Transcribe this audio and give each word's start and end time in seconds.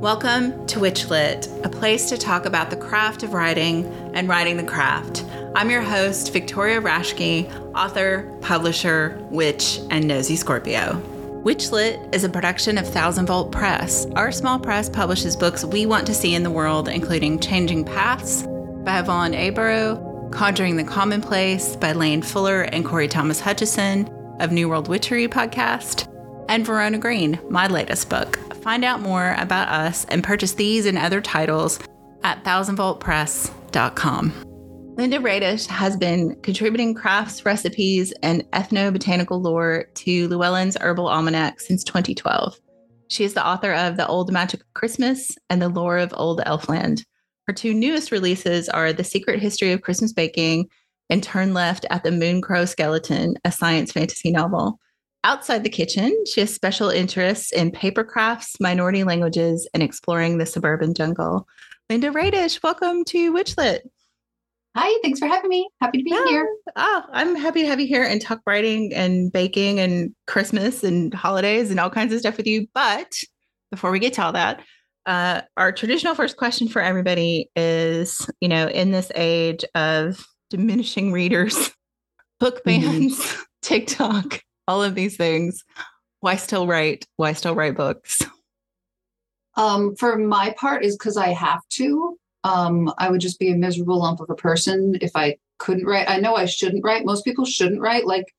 Welcome 0.00 0.64
to 0.68 0.78
Witchlit, 0.78 1.64
a 1.64 1.68
place 1.68 2.08
to 2.10 2.16
talk 2.16 2.46
about 2.46 2.70
the 2.70 2.76
craft 2.76 3.24
of 3.24 3.32
writing 3.32 3.84
and 4.14 4.28
writing 4.28 4.56
the 4.56 4.62
craft. 4.62 5.24
I'm 5.56 5.72
your 5.72 5.82
host, 5.82 6.32
Victoria 6.32 6.80
Raschke, 6.80 7.52
author, 7.74 8.32
publisher, 8.40 9.18
witch, 9.28 9.80
and 9.90 10.06
nosy 10.06 10.36
Scorpio. 10.36 11.02
Witchlit 11.42 12.14
is 12.14 12.22
a 12.22 12.28
production 12.28 12.78
of 12.78 12.86
Thousand 12.86 13.26
Volt 13.26 13.50
Press. 13.50 14.06
Our 14.14 14.30
small 14.30 14.60
press 14.60 14.88
publishes 14.88 15.34
books 15.34 15.64
we 15.64 15.84
want 15.84 16.06
to 16.06 16.14
see 16.14 16.36
in 16.36 16.44
the 16.44 16.50
world, 16.50 16.88
including 16.88 17.40
Changing 17.40 17.84
Paths 17.84 18.44
by 18.84 19.00
Yvonne 19.00 19.32
Abreu, 19.32 20.30
Conjuring 20.30 20.76
the 20.76 20.84
Commonplace 20.84 21.74
by 21.74 21.90
Laine 21.90 22.22
Fuller 22.22 22.62
and 22.62 22.84
Cory 22.84 23.08
Thomas 23.08 23.40
Hutcheson 23.40 24.08
of 24.40 24.52
New 24.52 24.68
World 24.68 24.86
Witchery 24.86 25.26
podcast, 25.26 26.06
and 26.48 26.64
Verona 26.64 26.98
Green, 26.98 27.40
my 27.50 27.66
latest 27.66 28.08
book. 28.08 28.38
Find 28.68 28.84
out 28.84 29.00
more 29.00 29.34
about 29.38 29.68
us 29.68 30.04
and 30.10 30.22
purchase 30.22 30.52
these 30.52 30.84
and 30.84 30.98
other 30.98 31.22
titles 31.22 31.78
at 32.22 32.44
thousandvoltpress.com. 32.44 34.32
Linda 34.94 35.18
Raedisch 35.20 35.66
has 35.68 35.96
been 35.96 36.38
contributing 36.42 36.92
crafts, 36.92 37.46
recipes, 37.46 38.12
and 38.22 38.44
ethnobotanical 38.52 39.42
lore 39.42 39.86
to 39.94 40.28
Llewellyn's 40.28 40.76
Herbal 40.76 41.08
Almanac 41.08 41.60
since 41.60 41.82
2012. 41.82 42.58
She 43.08 43.24
is 43.24 43.32
the 43.32 43.46
author 43.46 43.72
of 43.72 43.96
The 43.96 44.06
Old 44.06 44.30
Magic 44.30 44.60
of 44.60 44.74
Christmas 44.74 45.30
and 45.48 45.62
The 45.62 45.70
Lore 45.70 45.96
of 45.96 46.12
Old 46.14 46.40
Elfland. 46.40 47.04
Her 47.46 47.54
two 47.54 47.72
newest 47.72 48.12
releases 48.12 48.68
are 48.68 48.92
The 48.92 49.02
Secret 49.02 49.40
History 49.40 49.72
of 49.72 49.80
Christmas 49.80 50.12
Baking 50.12 50.68
and 51.08 51.22
Turn 51.22 51.54
Left 51.54 51.86
at 51.88 52.02
the 52.02 52.10
Mooncrow 52.10 52.68
Skeleton, 52.68 53.36
a 53.46 53.50
science 53.50 53.92
fantasy 53.92 54.30
novel. 54.30 54.78
Outside 55.28 55.62
the 55.62 55.68
kitchen, 55.68 56.24
she 56.24 56.40
has 56.40 56.54
special 56.54 56.88
interests 56.88 57.52
in 57.52 57.70
paper 57.70 58.02
crafts, 58.02 58.58
minority 58.60 59.04
languages, 59.04 59.68
and 59.74 59.82
exploring 59.82 60.38
the 60.38 60.46
suburban 60.46 60.94
jungle. 60.94 61.46
Linda 61.90 62.08
Raedisch, 62.08 62.62
welcome 62.62 63.04
to 63.04 63.30
Witchlit. 63.34 63.80
Hi, 64.74 64.98
thanks 65.02 65.18
for 65.18 65.26
having 65.26 65.50
me. 65.50 65.68
Happy 65.82 65.98
to 65.98 66.04
be 66.04 66.12
Yeah. 66.12 66.24
here. 66.28 66.48
Oh, 66.76 67.02
I'm 67.12 67.36
happy 67.36 67.60
to 67.60 67.68
have 67.68 67.78
you 67.78 67.86
here 67.86 68.04
and 68.04 68.22
talk 68.22 68.40
writing 68.46 68.94
and 68.94 69.30
baking 69.30 69.80
and 69.80 70.14
Christmas 70.26 70.82
and 70.82 71.12
holidays 71.12 71.70
and 71.70 71.78
all 71.78 71.90
kinds 71.90 72.14
of 72.14 72.20
stuff 72.20 72.38
with 72.38 72.46
you. 72.46 72.66
But 72.72 73.12
before 73.70 73.90
we 73.90 73.98
get 73.98 74.14
to 74.14 74.22
all 74.24 74.32
that, 74.32 74.62
uh, 75.04 75.42
our 75.58 75.72
traditional 75.72 76.14
first 76.14 76.38
question 76.38 76.68
for 76.68 76.80
everybody 76.80 77.50
is 77.54 78.26
you 78.40 78.48
know, 78.48 78.66
in 78.66 78.92
this 78.92 79.12
age 79.14 79.62
of 79.74 80.26
diminishing 80.48 81.12
readers, 81.12 81.70
book 82.40 82.62
Mhm. 82.64 82.64
bans, 82.64 83.36
TikTok, 83.60 84.40
all 84.68 84.82
of 84.82 84.94
these 84.94 85.16
things, 85.16 85.64
why 86.20 86.36
still 86.36 86.66
write? 86.66 87.06
Why 87.16 87.32
still 87.32 87.54
write 87.54 87.76
books? 87.76 88.22
Um, 89.56 89.96
for 89.96 90.16
my 90.16 90.54
part, 90.56 90.84
is 90.84 90.96
because 90.96 91.16
I 91.16 91.30
have 91.30 91.66
to. 91.70 92.16
Um, 92.44 92.92
I 92.98 93.10
would 93.10 93.20
just 93.20 93.40
be 93.40 93.50
a 93.50 93.56
miserable 93.56 93.98
lump 93.98 94.20
of 94.20 94.30
a 94.30 94.36
person 94.36 94.96
if 95.00 95.10
I 95.16 95.38
couldn't 95.58 95.86
write. 95.86 96.08
I 96.08 96.20
know 96.20 96.36
I 96.36 96.44
shouldn't 96.44 96.84
write. 96.84 97.04
Most 97.04 97.24
people 97.24 97.44
shouldn't 97.44 97.80
write. 97.80 98.06
Like 98.06 98.32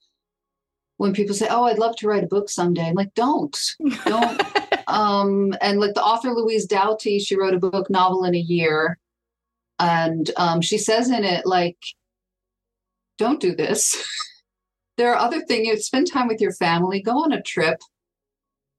when 0.97 1.13
people 1.13 1.35
say, 1.35 1.47
"Oh, 1.49 1.65
I'd 1.65 1.79
love 1.79 1.95
to 1.97 2.07
write 2.07 2.23
a 2.23 2.27
book 2.27 2.49
someday," 2.49 2.87
I'm 2.87 2.95
like, 2.95 3.13
"Don't." 3.15 3.57
Don't. 4.05 4.41
um, 4.87 5.53
and 5.61 5.79
like 5.79 5.95
the 5.95 6.03
author 6.03 6.29
Louise 6.29 6.65
Doughty, 6.65 7.19
she 7.19 7.35
wrote 7.35 7.53
a 7.55 7.59
book 7.59 7.89
novel 7.89 8.23
in 8.23 8.35
a 8.35 8.39
year, 8.39 8.97
and 9.79 10.29
um, 10.37 10.61
she 10.61 10.77
says 10.77 11.09
in 11.09 11.25
it 11.25 11.45
like, 11.45 11.77
"Don't 13.17 13.41
do 13.41 13.55
this." 13.55 14.01
there 14.99 15.13
are 15.13 15.17
other 15.17 15.39
things. 15.41 15.65
You 15.65 15.77
spend 15.79 16.11
time 16.11 16.27
with 16.27 16.41
your 16.41 16.51
family. 16.51 17.01
Go 17.01 17.23
on 17.23 17.31
a 17.31 17.41
trip. 17.41 17.79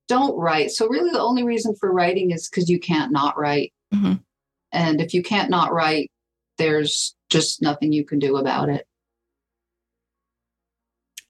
Don't 0.06 0.36
write. 0.36 0.70
So 0.70 0.86
really, 0.86 1.10
the 1.10 1.18
only 1.20 1.42
reason 1.44 1.74
for 1.80 1.90
writing 1.90 2.30
is 2.30 2.46
because 2.48 2.68
you 2.68 2.78
can't 2.78 3.10
not 3.10 3.38
write. 3.38 3.72
Mhm. 3.94 4.22
And 4.70 5.00
if 5.00 5.14
you 5.14 5.22
can't 5.22 5.48
not 5.50 5.72
write, 5.72 6.10
there's 6.58 7.16
just 7.30 7.62
nothing 7.62 7.90
you 7.92 8.04
can 8.04 8.18
do 8.18 8.36
about 8.36 8.68
it. 8.68 8.86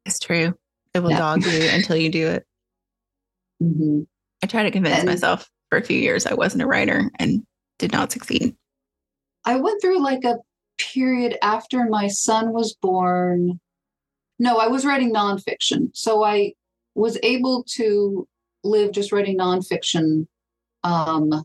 it's 0.06 0.18
true. 0.18 0.54
It 0.94 1.00
will 1.00 1.10
Yeah. 1.10 1.18
dog 1.18 1.44
you 1.44 1.50
until 1.72 1.94
you 1.96 2.08
do 2.10 2.26
it. 2.28 2.46
Mhm. 3.62 4.06
I 4.42 4.46
tried 4.46 4.64
to 4.64 4.70
convince 4.72 4.98
And- 5.00 5.06
myself 5.08 5.48
for 5.68 5.78
a 5.78 5.84
few 5.84 5.98
years 5.98 6.26
I 6.26 6.34
wasn't 6.34 6.62
a 6.62 6.66
writer 6.66 7.10
and 7.20 7.46
did 7.78 7.92
not 7.92 8.10
succeed. 8.10 8.56
I 9.44 9.56
went 9.56 9.80
through 9.80 10.02
like 10.02 10.24
a 10.24 10.38
period 10.78 11.36
after 11.42 11.84
my 11.84 12.08
son 12.08 12.52
was 12.52 12.74
born. 12.74 13.60
No, 14.40 14.56
I 14.56 14.66
was 14.68 14.84
writing 14.86 15.12
nonfiction. 15.12 15.90
So 15.92 16.24
I 16.24 16.54
was 16.94 17.18
able 17.22 17.62
to 17.76 18.26
live 18.64 18.90
just 18.92 19.12
writing 19.12 19.38
nonfiction. 19.38 20.26
Um, 20.82 21.44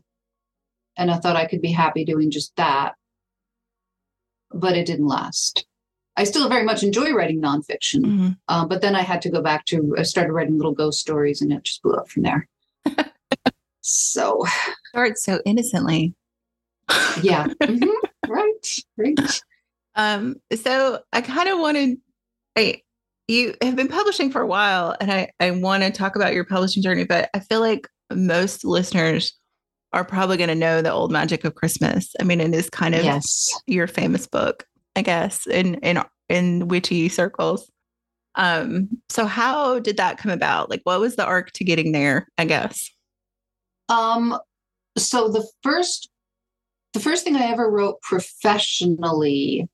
and 0.96 1.10
I 1.10 1.18
thought 1.18 1.36
I 1.36 1.46
could 1.46 1.60
be 1.60 1.70
happy 1.72 2.04
doing 2.06 2.30
just 2.30 2.56
that. 2.56 2.94
But 4.50 4.76
it 4.76 4.86
didn't 4.86 5.06
last. 5.06 5.66
I 6.16 6.24
still 6.24 6.48
very 6.48 6.64
much 6.64 6.82
enjoy 6.82 7.12
writing 7.12 7.42
nonfiction. 7.42 8.00
Mhm. 8.00 8.36
Um, 8.48 8.68
but 8.68 8.80
then 8.80 8.96
I 8.96 9.02
had 9.02 9.20
to 9.22 9.30
go 9.30 9.42
back 9.42 9.66
to, 9.66 9.94
I 9.98 10.02
started 10.02 10.32
writing 10.32 10.56
little 10.56 10.72
ghost 10.72 10.98
stories 10.98 11.42
and 11.42 11.52
it 11.52 11.62
just 11.64 11.82
blew 11.82 11.92
up 11.92 12.08
from 12.08 12.22
there. 12.22 12.48
so, 13.82 14.42
Start 14.88 15.18
so 15.18 15.40
innocently. 15.44 16.14
yeah. 17.22 17.48
Mhm. 17.62 17.88
Right. 18.28 18.66
Right. 18.96 19.18
Um, 19.94 20.36
so 20.52 21.00
I 21.12 21.20
kind 21.20 21.48
of 21.48 21.60
wanted, 21.60 21.98
I, 22.56 22.82
you 23.28 23.54
have 23.62 23.76
been 23.76 23.88
publishing 23.88 24.30
for 24.30 24.40
a 24.40 24.46
while, 24.46 24.96
and 25.00 25.10
I, 25.10 25.30
I 25.40 25.50
want 25.50 25.82
to 25.82 25.90
talk 25.90 26.16
about 26.16 26.34
your 26.34 26.44
publishing 26.44 26.82
journey, 26.82 27.04
but 27.04 27.28
I 27.34 27.40
feel 27.40 27.60
like 27.60 27.88
most 28.12 28.64
listeners 28.64 29.36
are 29.92 30.04
probably 30.04 30.36
going 30.36 30.48
to 30.48 30.54
know 30.54 30.82
the 30.82 30.92
old 30.92 31.10
magic 31.10 31.44
of 31.44 31.54
Christmas. 31.54 32.12
I 32.20 32.24
mean, 32.24 32.40
it 32.40 32.54
is 32.54 32.70
kind 32.70 32.94
of 32.94 33.04
Yes. 33.04 33.52
your 33.66 33.86
famous 33.86 34.26
book, 34.26 34.64
I 34.94 35.02
guess, 35.02 35.46
in 35.46 35.74
in 35.76 36.02
in 36.28 36.68
witchy 36.68 37.08
circles. 37.08 37.70
Um, 38.34 38.88
so 39.08 39.24
how 39.24 39.78
did 39.78 39.96
that 39.96 40.18
come 40.18 40.30
about? 40.30 40.68
Like, 40.68 40.82
what 40.84 41.00
was 41.00 41.16
the 41.16 41.24
arc 41.24 41.52
to 41.52 41.64
getting 41.64 41.92
there? 41.92 42.28
I 42.36 42.44
guess. 42.44 42.90
Um, 43.88 44.38
so 44.98 45.28
the 45.28 45.46
first, 45.62 46.10
the 46.92 47.00
first 47.00 47.24
thing 47.24 47.36
I 47.36 47.46
ever 47.50 47.70
wrote 47.70 48.00
professionally 48.02 49.68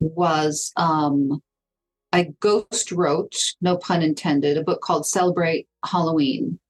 was 0.00 0.72
um, 0.76 1.42
I 2.14 2.32
ghost 2.38 2.92
wrote, 2.92 3.34
no 3.60 3.76
pun 3.76 4.00
intended, 4.00 4.56
a 4.56 4.62
book 4.62 4.80
called 4.80 5.04
Celebrate 5.04 5.66
Halloween, 5.84 6.60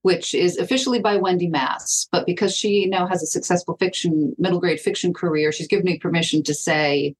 which 0.00 0.34
is 0.34 0.56
officially 0.56 1.00
by 1.00 1.16
Wendy 1.16 1.48
Mass. 1.48 2.08
But 2.10 2.24
because 2.24 2.56
she 2.56 2.86
now 2.86 3.06
has 3.06 3.22
a 3.22 3.26
successful 3.26 3.76
fiction, 3.76 4.34
middle 4.38 4.58
grade 4.58 4.80
fiction 4.80 5.12
career, 5.12 5.52
she's 5.52 5.66
given 5.66 5.84
me 5.84 5.98
permission 5.98 6.42
to 6.44 6.54
say 6.54 7.14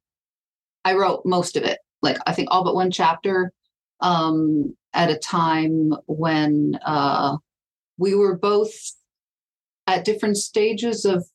I 0.86 0.94
wrote 0.94 1.26
most 1.26 1.58
of 1.58 1.64
it. 1.64 1.80
Like 2.00 2.16
I 2.26 2.32
think 2.32 2.48
all 2.50 2.64
but 2.64 2.74
one 2.74 2.90
chapter 2.90 3.52
um, 4.00 4.74
at 4.94 5.10
a 5.10 5.18
time 5.18 5.92
when 6.06 6.78
uh, 6.82 7.36
we 7.98 8.14
were 8.14 8.38
both 8.38 8.72
at 9.86 10.06
different 10.06 10.38
stages 10.38 11.04
of 11.04 11.26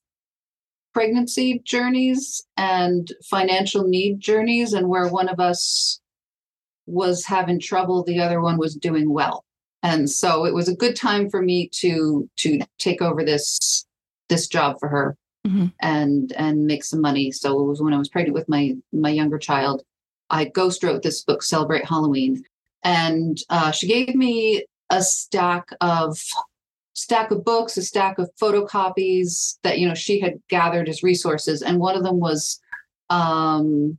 pregnancy 0.91 1.62
journeys 1.64 2.47
and 2.58 3.14
financial 3.30 3.88
need 3.88 4.19
journeys 4.19 4.74
and 4.74 4.90
where 4.90 5.08
one 5.08 5.30
of 5.30 5.40
us 5.40 6.02
was 6.85 7.25
having 7.25 7.59
trouble 7.59 8.03
the 8.03 8.19
other 8.19 8.41
one 8.41 8.57
was 8.57 8.75
doing 8.75 9.12
well. 9.12 9.44
And 9.84 10.09
so 10.09 10.46
it 10.46 10.53
was 10.53 10.68
a 10.68 10.75
good 10.75 10.96
time 10.96 11.29
for 11.29 11.41
me 11.41 11.69
to 11.81 12.29
to 12.38 12.59
take 12.79 13.01
over 13.01 13.23
this 13.23 13.85
this 14.29 14.47
job 14.47 14.79
for 14.79 14.90
her 14.90 15.18
Mhm. 15.47 15.72
and 15.79 16.31
and 16.34 16.66
make 16.66 16.84
some 16.84 17.01
money. 17.01 17.31
So 17.31 17.59
it 17.59 17.68
was 17.68 17.81
when 17.81 17.94
i 17.94 17.97
was 17.97 18.09
pregnant 18.09 18.34
with 18.34 18.50
my 18.50 18.75
my 18.91 19.09
younger 19.09 19.38
child 19.38 19.84
i 20.31 20.46
ghost 20.46 20.84
wrote 20.84 21.03
this 21.03 21.23
book 21.23 21.44
celebrate 21.44 21.85
halloween. 21.85 22.44
And 22.84 23.38
uh, 23.50 23.72
she 23.72 23.88
gave 23.88 24.13
me 24.16 24.66
a 24.91 25.02
stack 25.02 25.69
of 25.81 26.19
stack 26.94 27.29
of 27.31 27.44
books, 27.44 27.78
a 27.78 27.81
stack 27.84 28.17
of 28.19 28.29
photocopies 28.41 29.58
that 29.64 29.79
you 29.79 29.87
know 29.87 29.93
she 29.96 30.20
had 30.20 30.40
gathered 30.49 30.87
as 30.90 31.03
resources, 31.03 31.61
and 31.61 31.79
one 31.79 31.96
of 31.96 32.03
them 32.03 32.20
was 32.20 32.59
um, 33.09 33.97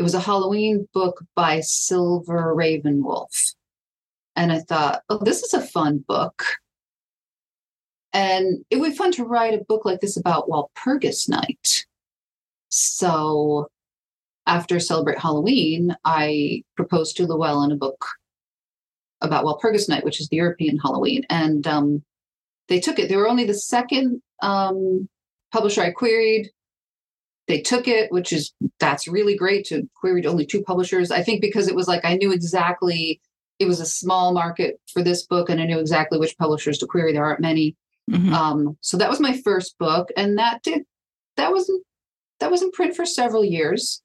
it 0.00 0.02
was 0.02 0.14
a 0.14 0.20
Halloween 0.20 0.88
book 0.94 1.22
by 1.36 1.60
Silver 1.60 2.54
Ravenwolf, 2.56 3.54
and 4.34 4.50
I 4.50 4.60
thought, 4.60 5.02
oh, 5.10 5.18
this 5.18 5.42
is 5.42 5.52
a 5.52 5.60
fun 5.60 6.02
book, 6.08 6.42
and 8.14 8.64
it 8.70 8.76
would 8.76 8.92
be 8.92 8.96
fun 8.96 9.12
to 9.12 9.24
write 9.24 9.52
a 9.52 9.62
book 9.64 9.84
like 9.84 10.00
this 10.00 10.16
about 10.16 10.48
Walpurgis 10.48 11.28
Night. 11.28 11.84
So 12.70 13.68
after 14.46 14.80
Celebrate 14.80 15.18
Halloween, 15.18 15.94
I 16.02 16.62
proposed 16.76 17.18
to 17.18 17.26
Llewellyn 17.26 17.70
a 17.70 17.76
book 17.76 18.02
about 19.20 19.44
Walpurgis 19.44 19.86
Night, 19.86 20.04
which 20.06 20.18
is 20.18 20.28
the 20.30 20.38
European 20.38 20.78
Halloween. 20.78 21.26
And 21.28 21.66
um, 21.66 22.02
they 22.68 22.80
took 22.80 22.98
it. 22.98 23.10
They 23.10 23.16
were 23.16 23.28
only 23.28 23.44
the 23.44 23.52
second 23.52 24.22
um, 24.40 25.10
publisher 25.52 25.82
I 25.82 25.90
queried. 25.90 26.50
They 27.50 27.60
took 27.60 27.88
it, 27.88 28.12
which 28.12 28.32
is 28.32 28.52
that's 28.78 29.08
really 29.08 29.36
great 29.36 29.66
to 29.66 29.82
query 29.96 30.24
only 30.24 30.46
two 30.46 30.62
publishers. 30.62 31.10
I 31.10 31.20
think 31.24 31.40
because 31.40 31.66
it 31.66 31.74
was 31.74 31.88
like 31.88 32.04
I 32.04 32.14
knew 32.14 32.30
exactly 32.30 33.20
it 33.58 33.66
was 33.66 33.80
a 33.80 33.86
small 33.86 34.32
market 34.32 34.80
for 34.92 35.02
this 35.02 35.26
book, 35.26 35.50
and 35.50 35.60
I 35.60 35.64
knew 35.64 35.80
exactly 35.80 36.16
which 36.16 36.38
publishers 36.38 36.78
to 36.78 36.86
query. 36.86 37.12
There 37.12 37.24
aren't 37.24 37.40
many. 37.40 37.74
Mhm. 38.08 38.32
Um, 38.32 38.78
so 38.82 38.96
that 38.98 39.10
was 39.10 39.18
my 39.18 39.36
first 39.36 39.76
book, 39.78 40.10
and 40.16 40.38
that 40.38 40.62
did 40.62 40.84
that 41.36 41.50
wasn't 41.50 41.82
that 42.38 42.52
was 42.52 42.62
in 42.62 42.70
print 42.70 42.94
for 42.94 43.04
several 43.04 43.44
years, 43.44 44.00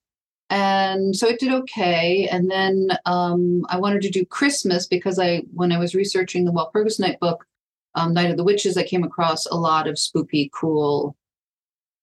and 0.50 1.16
so 1.16 1.28
it 1.28 1.40
did 1.40 1.54
okay. 1.54 2.28
And 2.32 2.50
then 2.50 2.98
um, 3.06 3.64
I 3.70 3.78
wanted 3.78 4.02
to 4.02 4.10
do 4.10 4.26
Christmas 4.26 4.88
because 4.88 5.20
I 5.20 5.44
when 5.54 5.72
I 5.72 5.78
was 5.78 5.94
researching 5.94 6.46
the 6.46 6.52
Walpurgis 6.52 7.00
Night 7.00 7.20
book, 7.20 7.46
um, 7.94 8.12
Night 8.12 8.32
of 8.32 8.38
the 8.38 8.44
Witches, 8.44 8.76
I 8.76 8.84
came 8.84 9.04
across 9.04 9.46
a 9.46 9.56
lot 9.56 9.88
of 9.88 10.00
spooky, 10.00 10.50
cool 10.52 11.16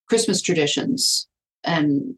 Christmas 0.08 0.40
traditions, 0.40 1.26
and 1.64 2.16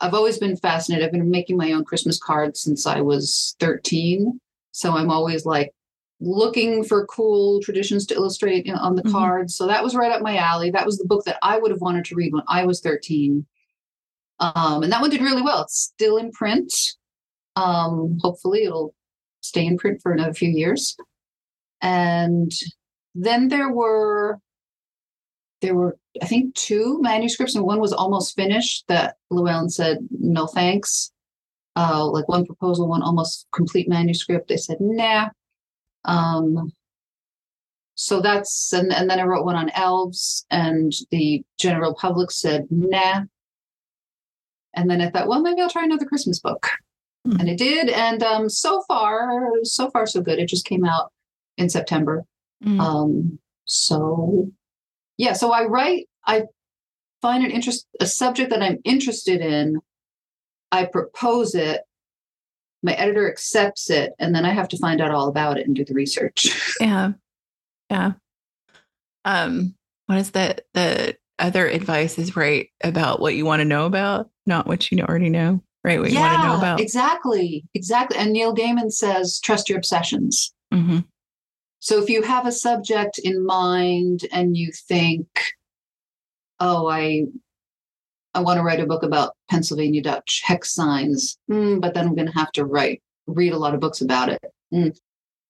I've 0.00 0.14
always 0.14 0.38
been 0.38 0.56
fascinated. 0.56 1.04
I've 1.06 1.12
been 1.12 1.30
making 1.30 1.56
my 1.56 1.72
own 1.72 1.84
Christmas 1.84 2.18
cards 2.18 2.60
since 2.60 2.86
I 2.86 3.00
was 3.00 3.56
thirteen, 3.60 4.40
so 4.72 4.92
I'm 4.92 5.10
always 5.10 5.44
like 5.46 5.72
looking 6.20 6.82
for 6.84 7.06
cool 7.06 7.60
traditions 7.62 8.06
to 8.06 8.14
illustrate 8.14 8.68
on 8.70 8.94
the 8.96 9.02
Mhm. 9.02 9.12
cards. 9.12 9.54
So 9.54 9.66
that 9.66 9.84
was 9.84 9.94
right 9.94 10.10
up 10.12 10.22
my 10.22 10.36
alley. 10.36 10.70
That 10.70 10.86
was 10.86 10.96
the 10.98 11.06
book 11.06 11.24
that 11.24 11.38
I 11.42 11.58
would 11.58 11.70
have 11.70 11.80
wanted 11.82 12.06
to 12.06 12.14
read 12.14 12.32
when 12.32 12.42
I 12.48 12.64
was 12.64 12.80
13. 12.80 13.46
Um, 14.38 14.82
and 14.82 14.90
that 14.92 15.00
one 15.00 15.10
did 15.10 15.20
really 15.20 15.42
well. 15.42 15.62
It's 15.62 15.78
still 15.78 16.16
in 16.16 16.30
print. 16.32 16.72
Um, 17.54 18.18
hopefully 18.22 18.64
it'll 18.64 18.94
stay 19.42 19.66
in 19.66 19.76
print 19.78 20.00
for 20.02 20.12
another 20.12 20.32
few 20.34 20.48
years. 20.50 20.96
And 21.82 22.50
then 23.14 23.48
there 23.48 23.70
were 23.70 24.38
there 25.62 25.74
were 25.74 25.98
I 26.22 26.26
think 26.26 26.54
two 26.54 26.98
manuscripts, 27.00 27.54
and 27.54 27.64
one 27.64 27.80
was 27.80 27.92
almost 27.92 28.36
finished 28.36 28.84
that 28.88 29.16
Llewellyn 29.30 29.70
said 29.70 29.98
no 30.10 30.46
thanks. 30.46 31.12
Uh, 31.76 32.06
like 32.06 32.26
one 32.28 32.46
proposal, 32.46 32.88
one 32.88 33.02
almost 33.02 33.46
complete 33.52 33.88
manuscript. 33.88 34.48
They 34.48 34.56
said 34.56 34.78
nah. 34.80 35.28
Um, 36.04 36.72
so 37.94 38.20
that's 38.20 38.72
and, 38.72 38.92
and 38.92 39.08
then 39.10 39.20
I 39.20 39.24
wrote 39.24 39.44
one 39.44 39.56
on 39.56 39.70
elves, 39.70 40.46
and 40.50 40.92
the 41.10 41.44
general 41.58 41.94
public 41.94 42.30
said 42.30 42.66
nah. 42.70 43.22
And 44.74 44.90
then 44.90 45.00
I 45.00 45.10
thought, 45.10 45.28
well, 45.28 45.40
maybe 45.40 45.60
I'll 45.62 45.70
try 45.70 45.84
another 45.84 46.04
Christmas 46.04 46.38
book, 46.38 46.68
Hmm. 47.26 47.40
and 47.40 47.48
it 47.48 47.58
did. 47.58 47.88
And 47.88 48.22
um, 48.22 48.48
so 48.48 48.82
far, 48.82 49.50
so 49.62 49.90
far, 49.90 50.06
so 50.06 50.20
good. 50.20 50.38
It 50.38 50.48
just 50.48 50.64
came 50.64 50.84
out 50.84 51.12
in 51.56 51.68
September. 51.68 52.24
Mm. 52.64 52.80
Um, 52.80 53.38
so 53.64 54.50
yeah, 55.18 55.32
so 55.32 55.52
I 55.52 55.64
write, 55.64 56.08
I 56.26 56.44
find 57.22 57.44
an 57.44 57.50
interest, 57.50 57.86
a 58.00 58.06
subject 58.06 58.50
that 58.50 58.62
I'm 58.62 58.78
interested 58.84 59.40
in, 59.40 59.80
I 60.72 60.84
propose 60.84 61.54
it, 61.54 61.82
my 62.82 62.92
editor 62.92 63.28
accepts 63.30 63.90
it, 63.90 64.12
and 64.18 64.34
then 64.34 64.44
I 64.44 64.52
have 64.52 64.68
to 64.68 64.78
find 64.78 65.00
out 65.00 65.10
all 65.10 65.28
about 65.28 65.58
it 65.58 65.66
and 65.66 65.74
do 65.74 65.84
the 65.84 65.94
research. 65.94 66.48
Yeah. 66.80 67.12
Yeah. 67.90 68.12
Um, 69.24 69.74
what 70.06 70.18
is 70.18 70.32
that? 70.32 70.62
The 70.74 71.16
other 71.38 71.66
advice 71.68 72.18
is 72.18 72.36
right 72.36 72.68
about 72.82 73.20
what 73.20 73.34
you 73.34 73.44
want 73.44 73.60
to 73.60 73.64
know 73.64 73.86
about, 73.86 74.28
not 74.46 74.66
what 74.66 74.90
you 74.90 75.00
already 75.02 75.30
know. 75.30 75.62
Right. 75.84 76.00
What 76.00 76.10
you 76.10 76.18
want 76.18 76.42
to 76.42 76.48
know 76.48 76.56
about. 76.58 76.80
exactly, 76.80 77.64
exactly. 77.74 78.18
And 78.18 78.32
Neil 78.32 78.54
Gaiman 78.54 78.90
says, 78.90 79.38
trust 79.38 79.68
your 79.68 79.78
obsessions. 79.78 80.52
Mhm. 80.74 81.04
So 81.86 82.02
if 82.02 82.10
you 82.10 82.20
have 82.22 82.48
a 82.48 82.50
subject 82.50 83.20
in 83.20 83.46
mind 83.46 84.22
and 84.32 84.56
you 84.56 84.72
think, 84.72 85.28
oh, 86.58 86.88
I 86.88 87.26
I 88.34 88.40
want 88.40 88.58
to 88.58 88.64
write 88.64 88.80
a 88.80 88.86
book 88.86 89.04
about 89.04 89.36
Pennsylvania 89.48 90.02
Dutch 90.02 90.42
hex 90.44 90.74
signs, 90.74 91.38
mm, 91.48 91.80
but 91.80 91.94
then 91.94 92.08
I'm 92.08 92.16
going 92.16 92.26
to 92.26 92.32
have 92.36 92.50
to 92.52 92.64
write 92.64 93.04
read 93.28 93.52
a 93.52 93.56
lot 93.56 93.72
of 93.72 93.78
books 93.78 94.00
about 94.00 94.30
it. 94.30 94.40
Mm, 94.74 94.98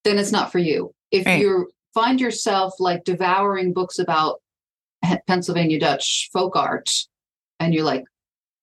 then 0.05 0.19
it's 0.19 0.31
not 0.31 0.53
for 0.53 0.59
you. 0.59 0.93
If 1.11 1.25
Right. 1.25 1.41
you 1.41 1.71
find 1.95 2.21
yourself 2.21 2.75
like 2.81 3.05
devouring 3.05 3.73
books 3.73 3.99
about 3.99 4.43
Pennsylvania 5.27 5.81
Dutch 5.81 6.29
folk 6.35 6.55
art, 6.55 6.91
and 7.61 7.73
you're 7.73 7.83
like, 7.83 8.05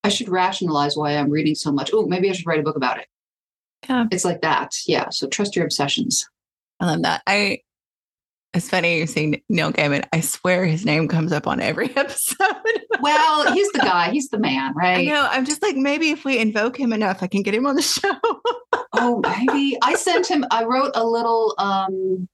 I 0.04 0.10
should 0.10 0.30
rationalize 0.30 0.96
why 0.96 1.14
I'm 1.14 1.32
reading 1.32 1.56
so 1.56 1.72
much. 1.72 1.90
Oh, 1.92 2.06
maybe 2.06 2.30
I 2.30 2.34
should 2.34 2.46
write 2.46 2.60
a 2.60 2.64
book 2.70 2.78
about 2.78 3.00
it. 3.00 3.08
Yeah. 3.90 4.06
It's 4.12 4.26
like 4.26 4.42
that. 4.42 4.76
Yeah. 4.86 5.10
So 5.10 5.28
trust 5.28 5.56
your 5.56 5.66
obsessions. 5.66 6.30
I 6.80 6.86
love 6.86 7.02
that. 7.04 7.22
I 7.28 7.60
it's 8.54 8.70
funny 8.70 8.98
you're 8.98 9.08
saying 9.08 9.42
Neil 9.50 9.72
Gaiman. 9.74 10.06
I 10.14 10.20
swear 10.20 10.66
his 10.66 10.86
name 10.86 11.08
comes 11.08 11.32
up 11.32 11.48
on 11.48 11.60
every 11.60 11.90
episode. 11.96 12.48
Well, 13.02 13.52
he's 13.52 13.72
the 13.72 13.80
guy. 13.80 14.12
He's 14.12 14.30
the 14.30 14.38
man, 14.38 14.74
I 14.80 14.80
right? 14.80 15.08
know. 15.08 15.28
I'm 15.30 15.46
just 15.46 15.64
like, 15.64 15.76
maybe 15.76 16.12
if 16.12 16.24
we 16.24 16.38
invoke 16.38 16.80
him 16.80 16.94
enough, 16.94 17.24
I 17.24 17.28
can 17.28 17.42
get 17.42 17.56
him 17.56 17.66
on 17.66 17.76
the 17.76 17.82
show. 17.82 18.14
Oh, 18.94 19.22
maybe 19.26 19.78
I 19.82 19.96
sent 19.96 20.28
him. 20.28 20.46
I 20.52 20.66
wrote 20.66 20.92
a 20.94 21.04
little 21.06 21.56
um 21.58 22.28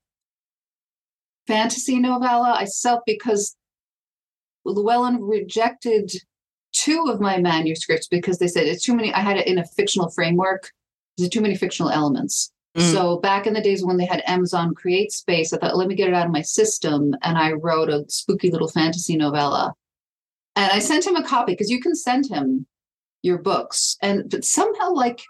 fantasy 1.48 2.00
novella. 2.00 2.54
I 2.58 2.66
self 2.66 3.02
because 3.06 3.56
Llewellyn 4.66 5.22
rejected 5.22 6.12
two 6.74 7.06
of 7.10 7.22
my 7.22 7.40
manuscripts 7.40 8.08
because 8.08 8.40
they 8.40 8.48
said 8.48 8.68
it's 8.68 8.84
too 8.84 8.96
many. 8.96 9.14
I 9.14 9.22
had 9.22 9.38
it 9.38 9.48
in 9.48 9.58
a 9.58 9.66
fictional 9.66 10.10
framework. 10.10 10.70
There's 11.18 11.30
too 11.30 11.42
many 11.42 11.56
fictional 11.56 11.92
elements. 11.92 12.52
Mm. 12.78 12.94
So 12.94 13.18
back 13.18 13.48
in 13.48 13.54
the 13.54 13.62
days 13.62 13.84
when 13.84 13.98
they 13.98 14.06
had 14.06 14.24
Amazon 14.28 14.76
Create 14.76 15.12
Space, 15.12 15.52
I 15.54 15.58
thought, 15.58 15.78
let 15.78 15.88
me 15.88 15.96
get 15.96 16.10
it 16.10 16.14
out 16.14 16.28
of 16.28 16.32
my 16.32 16.42
system, 16.42 17.16
and 17.24 17.38
I 17.38 17.54
wrote 17.54 17.90
a 17.90 18.06
spooky 18.08 18.52
little 18.52 18.68
fantasy 18.68 19.18
novella. 19.18 19.74
And 20.56 20.72
I 20.72 20.80
sent 20.80 21.06
him 21.06 21.16
a 21.16 21.24
copy 21.24 21.54
because 21.54 21.70
you 21.70 21.80
can 21.80 21.96
send 21.96 22.28
him 22.28 22.68
your 23.24 23.38
books, 23.38 23.98
and 24.02 24.30
but 24.30 24.46
somehow 24.46 24.92
like 24.92 25.22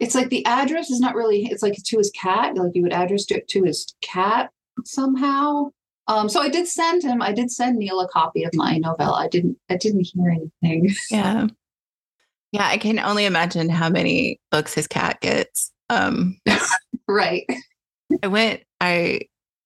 it's 0.00 0.14
like 0.14 0.28
the 0.28 0.44
address 0.46 0.90
is 0.90 1.00
not 1.00 1.14
really 1.14 1.46
it's 1.46 1.62
like 1.62 1.74
to 1.74 1.98
his 1.98 2.10
cat 2.12 2.56
like 2.56 2.70
you 2.74 2.82
would 2.82 2.92
address 2.92 3.30
it 3.30 3.48
to 3.48 3.64
his 3.64 3.94
cat 4.00 4.50
somehow 4.84 5.68
um 6.06 6.28
so 6.28 6.40
i 6.40 6.48
did 6.48 6.68
send 6.68 7.02
him 7.02 7.20
i 7.20 7.32
did 7.32 7.50
send 7.50 7.76
neil 7.76 8.00
a 8.00 8.08
copy 8.08 8.44
of 8.44 8.54
my 8.54 8.78
novella 8.78 9.18
i 9.18 9.28
didn't 9.28 9.56
i 9.68 9.76
didn't 9.76 10.06
hear 10.06 10.30
anything 10.30 10.88
yeah. 11.10 11.46
Yeah. 12.52 12.66
I 12.66 12.78
can 12.78 12.98
only 12.98 13.26
imagine 13.26 13.68
how 13.68 13.90
many 13.90 14.40
books 14.50 14.72
his 14.72 14.86
cat 14.86 15.20
gets. 15.20 15.70
Um 15.90 16.38
right 17.08 17.44
I 18.22 18.26
went, 18.28 18.62
I 18.80 19.22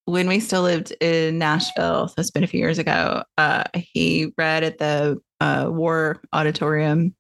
when 0.07 0.27
we 0.29 0.41
still 0.41 0.63
lived 0.63 0.93
in 1.01 1.39
Nashville, 1.39 2.09
so 2.09 2.15
it's 2.19 2.31
been 2.33 2.43
a 2.43 2.49
few 2.49 2.59
years 2.59 2.79
ago, 2.79 3.23
uh, 3.39 3.63
he 3.73 4.33
read 4.37 4.65
at 4.65 4.79
the 4.79 5.19
uh, 5.41 5.67
War 5.69 6.21
Auditorium 6.33 7.15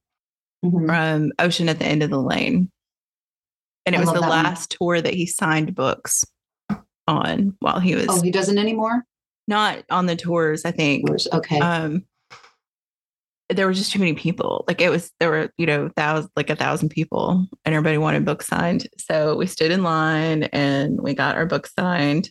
Mhm. 0.64 0.86
from 0.86 1.32
Ocean 1.38 1.68
at 1.68 1.78
the 1.78 1.86
End 1.86 2.02
of 2.02 2.10
the 2.10 2.20
Lane. 2.20 2.70
And 3.86 3.94
it 3.94 3.98
I 3.98 4.00
was 4.00 4.08
the 4.08 4.14
that 4.14 4.28
one. 4.28 4.30
last 4.30 4.76
tour 4.78 5.00
that 5.00 5.14
he 5.14 5.26
signed 5.26 5.74
books 5.76 6.24
on 7.08 7.56
while 7.60 7.80
he 7.80 7.94
was 7.96 8.06
oh 8.08 8.20
he 8.22 8.30
doesn't 8.30 8.58
anymore 8.58 9.04
not 9.48 9.84
on 9.90 10.06
the 10.06 10.14
tours, 10.16 10.64
I 10.64 10.70
think. 10.72 11.08
Okay 11.32 11.58
Um 11.60 12.04
there 13.52 13.66
were 13.66 13.72
just 13.72 13.92
too 13.92 13.98
many 13.98 14.14
people. 14.14 14.64
Like 14.68 14.80
it 14.80 14.90
was 14.90 15.10
there 15.20 15.30
were, 15.30 15.50
you 15.58 15.66
know, 15.66 15.88
thousand 15.96 16.30
like 16.36 16.50
a 16.50 16.56
thousand 16.56 16.90
people 16.90 17.46
and 17.64 17.74
everybody 17.74 17.98
wanted 17.98 18.24
books 18.24 18.46
signed. 18.46 18.88
So 18.98 19.36
we 19.36 19.46
stood 19.46 19.70
in 19.70 19.82
line 19.82 20.44
and 20.44 21.00
we 21.00 21.14
got 21.14 21.36
our 21.36 21.46
books 21.46 21.72
signed. 21.78 22.30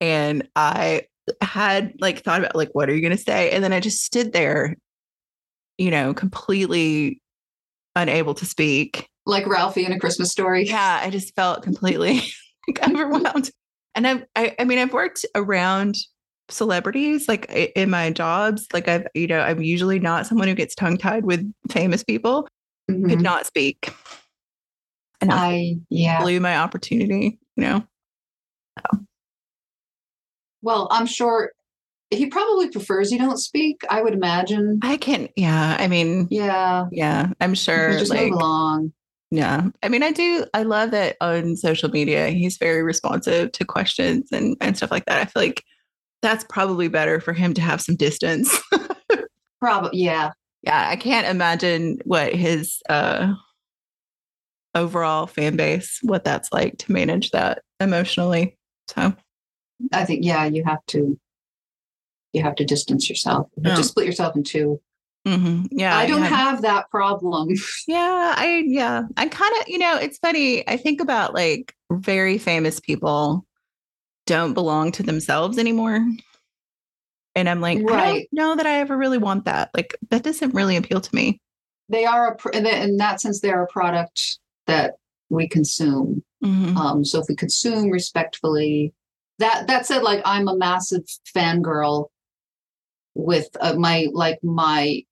And 0.00 0.48
I 0.56 1.02
had 1.40 1.92
like 2.00 2.22
thought 2.22 2.40
about 2.40 2.56
like 2.56 2.70
what 2.72 2.88
are 2.88 2.94
you 2.94 3.02
gonna 3.02 3.16
say? 3.18 3.50
And 3.50 3.62
then 3.62 3.72
I 3.72 3.80
just 3.80 4.04
stood 4.04 4.32
there, 4.32 4.76
you 5.76 5.90
know, 5.90 6.14
completely 6.14 7.20
unable 7.96 8.34
to 8.34 8.46
speak. 8.46 9.08
like 9.26 9.46
ralphie 9.46 9.84
in 9.84 9.92
a 9.92 9.98
christmas 9.98 10.30
story 10.30 10.64
Yeah, 10.64 11.00
I 11.02 11.10
just 11.10 11.34
felt 11.34 11.62
completely 11.62 12.22
like, 12.68 12.82
overwhelmed. 12.88 13.50
And 13.94 14.06
I've, 14.06 14.24
I, 14.36 14.54
I 14.58 14.64
mean, 14.64 14.78
I've 14.78 14.92
worked 14.92 15.26
around 15.34 15.96
celebrities 16.50 17.28
like 17.28 17.50
in 17.76 17.90
my 17.90 18.10
jobs. 18.10 18.66
Like 18.72 18.88
I've, 18.88 19.06
you 19.14 19.26
know, 19.26 19.40
I'm 19.40 19.62
usually 19.62 19.98
not 19.98 20.26
someone 20.26 20.48
who 20.48 20.54
gets 20.54 20.74
tongue 20.74 20.98
tied 20.98 21.24
with 21.24 21.50
famous 21.70 22.02
people. 22.04 22.48
Could 22.88 23.18
Mhm. 23.18 23.22
not 23.22 23.46
speak, 23.46 23.92
and 25.20 25.30
I 25.30 25.36
i 25.36 25.76
yeah 25.90 26.22
blew 26.22 26.40
my 26.40 26.56
opportunity. 26.56 27.38
You 27.56 27.62
know, 27.62 27.86
well 30.62 30.88
i'm 30.90 31.06
sure 31.06 31.52
he 32.10 32.26
probably 32.26 32.70
prefers 32.70 33.12
you 33.12 33.18
don't 33.18 33.36
speak 33.38 33.82
i 33.90 34.00
would 34.02 34.14
imagine 34.14 34.78
I 34.82 34.96
can. 34.96 35.28
Yeah, 35.36 35.76
I 35.78 35.88
mean, 35.88 36.28
yeah 36.30 36.86
yeah, 36.90 37.30
I'm 37.40 37.54
sure. 37.54 37.98
just 37.98 38.10
Like, 38.10 38.30
move 38.30 38.40
along 38.40 38.92
yeah, 39.30 39.68
I 39.82 39.90
mean, 39.90 40.02
I 40.02 40.10
do. 40.10 40.46
I 40.54 40.62
love 40.62 40.90
that 40.92 41.16
on 41.20 41.54
social 41.56 41.90
media. 41.90 42.28
He's 42.30 42.56
very 42.56 42.82
responsive 42.82 43.52
to 43.52 43.64
questions 43.66 44.32
and 44.32 44.56
and 44.62 44.74
stuff 44.74 44.90
like 44.90 45.04
that. 45.04 45.18
I 45.20 45.26
feel 45.26 45.42
like 45.42 45.62
that's 46.22 46.44
probably 46.48 46.88
better 46.88 47.20
for 47.20 47.32
him 47.32 47.54
to 47.54 47.60
have 47.60 47.80
some 47.80 47.96
distance. 47.96 48.56
probably 49.60 50.00
yeah 50.00 50.30
yeah, 50.62 50.88
I 50.88 50.96
can't 50.96 51.26
imagine 51.26 51.98
what 52.04 52.34
his 52.34 52.82
uh 52.88 53.32
overall 54.74 55.26
fan 55.26 55.56
base, 55.56 55.98
what 56.02 56.24
that's 56.24 56.52
like 56.52 56.78
to 56.78 56.92
manage 56.92 57.30
that 57.30 57.62
emotionally. 57.80 58.56
So 58.88 59.14
I 59.92 60.04
think 60.04 60.24
yeah, 60.24 60.44
you 60.46 60.64
have 60.64 60.84
to 60.88 61.18
you 62.32 62.42
have 62.42 62.56
to 62.56 62.64
distance 62.64 63.08
yourself. 63.08 63.48
You 63.56 63.62
have 63.64 63.72
Yeah. 63.72 63.76
to 63.82 63.84
split 63.88 64.06
yourself 64.06 64.36
in 64.36 64.42
two. 64.44 64.80
mhm, 65.26 65.68
yeah, 65.70 65.96
I 65.96 66.06
don't 66.06 66.22
yeah. 66.22 66.28
have 66.28 66.62
that 66.62 66.90
problem. 66.90 67.48
Yeah, 67.86 68.34
I 68.36 68.62
yeah. 68.66 69.02
I 69.16 69.28
kind 69.28 69.52
of, 69.60 69.68
you 69.68 69.78
know, 69.78 69.96
it's 69.96 70.18
funny. 70.18 70.66
I 70.68 70.76
think 70.76 71.00
about 71.00 71.34
like 71.34 71.74
very 71.90 72.38
famous 72.38 72.80
people 72.80 73.44
don't 74.28 74.52
belong 74.52 74.92
to 74.92 75.02
themselves 75.02 75.58
anymore. 75.58 76.06
And 77.34 77.48
I'm 77.48 77.60
like, 77.62 77.78
I 77.78 78.12
don't 78.12 78.26
know 78.32 78.56
that 78.56 78.66
I 78.66 78.80
ever 78.80 78.96
really 78.96 79.16
want 79.18 79.46
that. 79.46 79.70
Like 79.74 79.96
that 80.10 80.22
doesn't 80.22 80.54
really 80.54 80.76
appeal 80.76 81.00
to 81.00 81.14
me. 81.14 81.40
They 81.88 82.04
are 82.04 82.36
a, 82.36 82.56
in 82.84 82.96
that- 82.98 83.20
sense, 83.22 83.40
they're 83.40 83.62
a 83.62 83.66
product 83.66 84.38
that 84.66 84.96
we 85.30 85.48
consume. 85.48 86.22
Mhm. 86.44 86.76
Um, 86.76 87.04
so 87.04 87.20
if 87.20 87.26
we 87.28 87.34
consume 87.34 87.88
respectfully, 87.90 88.92
that 89.38 89.66
that 89.68 89.86
said, 89.86 90.02
like 90.02 90.20
I'm 90.26 90.46
a 90.48 90.56
massive 90.56 91.04
fangirl 91.34 92.08
with 93.14 93.48
uh, 93.60 93.74
my 93.76 94.08
like 94.12 94.38
my 94.44 95.02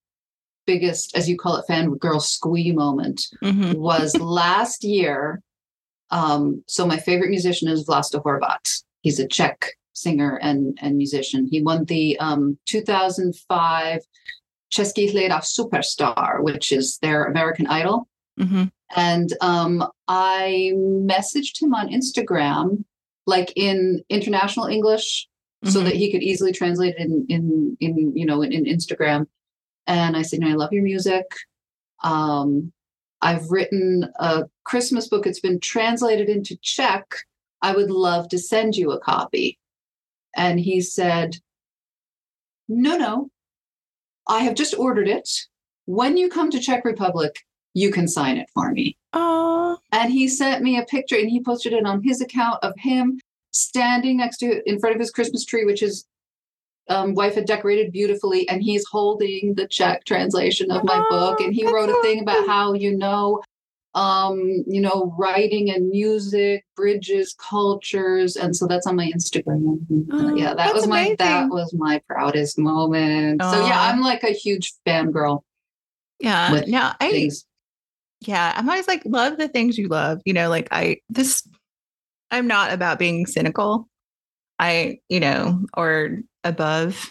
biggest, 0.66 1.16
as 1.16 1.28
you 1.28 1.36
call 1.38 1.56
it, 1.56 1.64
fangirl 1.70 2.20
squee 2.20 2.72
moment 2.72 3.24
Mhm. 3.42 3.76
was 3.76 4.14
last 4.18 4.84
year. 4.84 5.40
Um, 6.10 6.62
so 6.68 6.86
my 6.86 6.98
favorite 6.98 7.30
musician 7.30 7.68
is 7.68 7.86
Vlasta 7.86 8.22
Horváth. 8.22 8.82
He's 9.06 9.20
a 9.20 9.28
Czech 9.28 9.78
singer 9.92 10.36
and 10.42 10.76
and 10.82 10.96
musician. 10.96 11.46
He 11.48 11.62
won 11.62 11.84
the 11.84 12.18
um, 12.18 12.58
2005 12.66 14.00
Český 14.74 15.12
hledá 15.12 15.40
Superstar, 15.42 16.42
which 16.42 16.72
is 16.72 16.98
their 16.98 17.24
American 17.26 17.68
Idol. 17.68 18.08
Mhm. 18.36 18.72
And 18.96 19.32
um, 19.40 19.84
I 20.08 20.72
messaged 21.14 21.62
him 21.62 21.72
on 21.72 21.88
Instagram, 21.88 22.84
like 23.26 23.52
in 23.54 24.02
international 24.08 24.66
English, 24.66 25.28
so 25.64 25.78
Mhm. 25.80 25.84
that 25.84 25.94
he 25.94 26.10
could 26.10 26.24
easily 26.24 26.50
translate 26.52 26.96
it 26.98 27.00
in 27.06 27.24
in 27.28 27.76
in 27.78 28.16
you 28.16 28.26
know 28.26 28.42
in, 28.42 28.50
in 28.52 28.64
Instagram. 28.64 29.26
And 29.86 30.16
I 30.16 30.22
said, 30.22 30.42
I 30.42 30.54
love 30.54 30.72
your 30.72 30.82
music. 30.82 31.26
Um, 32.02 32.72
I've 33.22 33.46
written 33.52 34.10
a 34.18 34.46
Christmas 34.64 35.06
book. 35.08 35.26
It's 35.28 35.44
been 35.48 35.60
translated 35.60 36.28
into 36.28 36.56
Czech. 36.60 37.06
I 37.62 37.74
would 37.74 37.90
love 37.90 38.28
to 38.30 38.38
send 38.38 38.76
you 38.76 38.92
a 38.92 39.00
copy." 39.00 39.58
And 40.36 40.60
he 40.60 40.80
said, 40.80 41.36
"No, 42.68 42.96
no. 42.96 43.30
I 44.28 44.40
have 44.40 44.54
just 44.54 44.74
ordered 44.78 45.08
it. 45.08 45.28
When 45.86 46.16
you 46.16 46.28
come 46.28 46.50
to 46.50 46.58
Czech 46.58 46.84
Republic, 46.84 47.38
you 47.74 47.90
can 47.92 48.08
sign 48.08 48.36
it 48.38 48.48
for 48.54 48.72
me." 48.72 48.96
Aw. 49.12 49.76
and 49.92 50.12
he 50.12 50.28
sent 50.28 50.62
me 50.62 50.78
a 50.78 50.84
picture 50.84 51.16
and 51.16 51.30
he 51.30 51.42
posted 51.42 51.72
it 51.72 51.86
on 51.86 52.02
his 52.02 52.20
account 52.20 52.58
of 52.62 52.74
him 52.76 53.18
standing 53.52 54.18
next 54.18 54.38
to 54.38 54.68
in 54.68 54.78
front 54.78 54.94
of 54.94 55.00
his 55.00 55.10
christmas 55.10 55.44
tree 55.44 55.64
which 55.64 55.80
his 55.80 56.04
um, 56.88 57.14
wife 57.14 57.34
had 57.34 57.46
decorated 57.46 57.90
beautifully 57.92 58.48
and 58.48 58.62
he's 58.62 58.84
holding 58.86 59.54
the 59.54 59.66
czech 59.66 60.04
translation 60.04 60.70
of 60.70 60.84
my 60.84 61.02
book 61.08 61.40
and 61.40 61.54
he 61.54 61.66
wrote 61.66 61.88
a 61.88 62.02
thing 62.02 62.20
about 62.20 62.46
how 62.46 62.74
you 62.74 62.96
know 62.96 63.42
um 63.96 64.38
you 64.66 64.80
know 64.80 65.14
writing 65.18 65.70
and 65.70 65.88
music 65.88 66.64
bridges 66.76 67.34
cultures 67.38 68.36
and 68.36 68.54
so 68.54 68.66
that's 68.66 68.86
on 68.86 68.94
my 68.94 69.10
instagram 69.16 69.78
Oh, 70.12 70.34
yeah 70.36 70.54
that 70.54 70.74
was 70.74 70.86
my 70.86 71.16
that 71.18 71.48
was 71.48 71.74
my 71.74 72.00
proudest 72.08 72.58
moment 72.58 73.42
so 73.42 73.66
yeah 73.66 73.80
i'm 73.90 74.00
like 74.00 74.22
a 74.22 74.32
huge 74.32 74.74
fangirl 74.86 75.40
Yeah. 76.20 76.52
with 76.52 76.68
No, 76.68 76.92
I 77.00 77.10
things 77.10 77.44
yeah, 78.22 78.54
I'm 78.56 78.68
always 78.68 78.88
like, 78.88 79.02
love 79.04 79.36
the 79.36 79.46
things 79.46 79.76
you 79.76 79.88
love. 79.88 80.22
You 80.24 80.32
know, 80.32 80.48
like 80.48 80.68
I 80.70 81.00
this 81.10 81.46
I'm 82.30 82.46
not 82.46 82.72
about 82.72 82.98
being 82.98 83.26
cynical. 83.26 83.88
I, 84.58 85.00
you 85.10 85.20
know, 85.20 85.66
or 85.76 86.22
above 86.42 87.10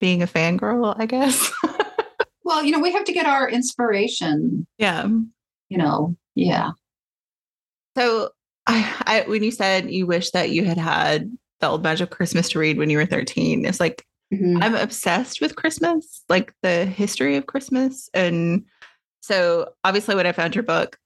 being 0.00 0.22
a 0.22 0.26
fangirl, 0.26 0.94
I 0.98 1.06
guess. 1.06 1.52
well 2.44 2.64
you 2.64 2.72
know 2.72 2.80
we 2.80 2.90
have 2.92 3.04
to 3.04 3.12
get 3.12 3.26
our 3.26 3.48
inspiration 3.48 4.66
yeah. 4.78 5.06
you 5.68 5.78
know 5.78 6.16
yeah 6.34 6.70
So 7.96 8.30
I, 8.66 9.02
I 9.06 9.28
when 9.28 9.42
you 9.42 9.50
said 9.50 9.90
you 9.90 10.06
wish 10.06 10.30
that 10.30 10.50
you 10.50 10.64
had 10.64 10.78
had 10.78 11.30
the 11.60 11.68
old 11.68 11.82
magic 11.82 12.10
Christmas 12.10 12.48
to 12.50 12.58
read 12.58 12.78
when 12.78 12.88
you 12.90 12.98
were 12.98 13.06
13, 13.06 13.64
it's 13.64 13.80
like 13.80 14.04
Mhm. 14.32 14.62
I'm 14.62 14.76
obsessed 14.76 15.40
with 15.40 15.56
Christmas, 15.56 16.22
like 16.28 16.54
the 16.62 16.84
history 16.84 17.34
of 17.34 17.46
Christmas. 17.46 18.08
And 18.14 18.64
so 19.22 19.70
obviously 19.82 20.14
when 20.14 20.24
I 20.26 20.30
found 20.30 20.54
your 20.54 20.62
book, 20.62 20.96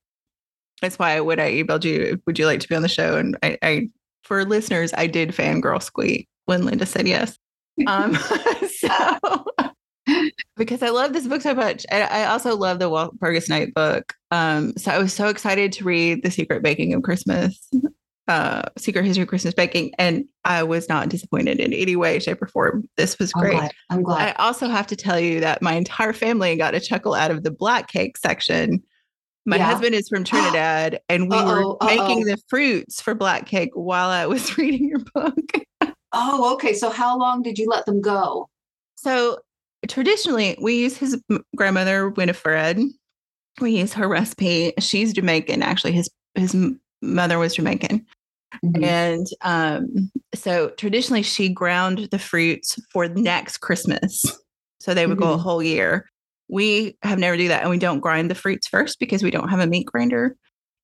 that's 0.83 0.99
why 0.99 1.21
when 1.21 1.41
I 1.41 1.53
emailed 1.53 1.85
you, 1.85 2.21
would 2.27 2.39
you 2.39 2.45
like 2.45 2.61
to 2.61 2.69
be 2.69 2.75
on 2.75 2.83
the 2.83 2.89
show? 2.89 3.17
And 3.17 3.39
I, 3.43 3.57
I 3.63 3.89
for 4.25 4.45
listeners, 4.45 4.93
I 4.93 5.07
did 5.07 5.31
fangirl 5.31 5.83
squeak 5.83 6.29
when 6.45 6.67
Linda 6.67 6.85
said 6.85 7.09
yes. 7.09 7.39
Um 7.87 8.15
so 8.79 9.45
because 10.57 10.83
I 10.83 10.91
love 10.91 11.13
this 11.13 11.27
book 11.27 11.43
so 11.43 11.55
much. 11.55 11.85
And 11.91 12.05
I 12.05 12.25
also 12.27 12.57
love 12.57 12.79
the 12.79 12.91
Walpurgis 12.91 13.49
Night 13.49 13.75
book. 13.75 14.15
Um, 14.31 14.77
so 14.77 14.91
I 14.91 14.99
was 14.99 15.13
so 15.13 15.29
excited 15.29 15.73
to 15.73 15.85
read 15.85 16.23
The 16.23 16.31
Secret 16.31 16.63
Baking 16.63 16.93
of 16.95 17.03
Christmas, 17.03 17.69
uh, 18.29 18.63
Secret 18.79 19.05
History 19.05 19.23
of 19.23 19.29
Christmas 19.29 19.55
Baking, 19.55 19.93
and 19.99 20.25
I 20.45 20.63
was 20.63 20.89
not 20.89 21.09
disappointed 21.09 21.61
in 21.61 21.73
any 21.73 21.97
way, 21.97 22.19
shape, 22.19 22.43
or 22.43 22.47
form. 22.49 22.89
This 22.97 23.19
was 23.19 23.33
I'm 23.37 23.41
great. 23.43 23.53
glad. 23.59 23.73
I'm 23.91 24.03
glad. 24.03 24.29
I 24.37 24.43
also 24.45 24.69
have 24.69 24.87
to 24.89 24.97
tell 24.97 25.19
you 25.21 25.41
that 25.41 25.63
my 25.63 25.75
entire 25.75 26.13
family 26.13 26.57
got 26.57 26.75
a 26.75 26.81
chuckle 26.81 27.15
out 27.15 27.31
of 27.31 27.43
the 27.43 27.51
black 27.51 27.89
cake 27.89 28.17
section. 28.17 28.83
My 29.47 29.57
Yeah. 29.57 29.67
husband 29.67 29.95
is 29.95 30.09
from 30.09 30.25
Trinidad, 30.25 31.01
and 31.09 31.31
we 31.31 31.37
were 31.37 31.61
Uh-oh, 31.63 31.77
uh-oh. 31.81 31.87
making 31.87 32.25
the 32.25 32.39
fruits 32.49 33.01
for 33.01 33.15
black 33.15 33.47
cake 33.47 33.71
while 33.75 34.09
I 34.11 34.27
was 34.27 34.57
reading 34.59 34.89
your 34.89 35.01
book. 35.15 35.95
oh, 36.13 36.55
okay. 36.55 36.75
So 36.75 36.91
how 36.91 37.19
long 37.19 37.43
did 37.43 37.59
you 37.59 37.69
let 37.69 37.85
them 37.87 38.01
go? 38.01 38.49
So 38.97 39.39
traditionally, 39.89 40.57
we 40.61 40.75
use 40.77 40.97
his 40.97 41.21
grandmother 41.57 42.09
Winifred. 42.11 42.81
We 43.61 43.79
use 43.79 43.93
her 43.95 44.09
recipe. 44.09 44.73
She's 44.81 45.13
Jamaican, 45.13 45.63
actually. 45.63 45.93
His 45.93 46.11
his 46.35 46.57
mother 47.03 47.39
was 47.39 47.55
Jamaican, 47.55 48.05
Mhm. 48.65 48.83
and 48.85 49.27
um, 49.43 50.11
so 50.35 50.71
traditionally 50.71 51.23
she 51.23 51.49
ground 51.49 52.09
the 52.11 52.19
fruits 52.19 52.79
for 52.93 53.09
next 53.09 53.59
Christmas, 53.59 54.25
so 54.81 54.95
they 54.95 55.07
would 55.07 55.19
go 55.19 55.33
a 55.33 55.37
Mhm. 55.37 55.41
whole 55.41 55.63
year. 55.63 56.09
We 56.49 56.97
have 57.03 57.19
never 57.19 57.37
do 57.37 57.49
that, 57.49 57.63
and 57.63 57.71
we 57.71 57.79
don't 57.79 58.01
grind 58.01 58.31
the 58.31 58.35
fruits 58.35 58.67
first 58.67 58.99
because 58.99 59.23
we 59.23 59.31
don't 59.31 59.49
have 59.49 59.61
a 59.61 59.67
meat 59.67 59.87
grinder. 59.87 60.37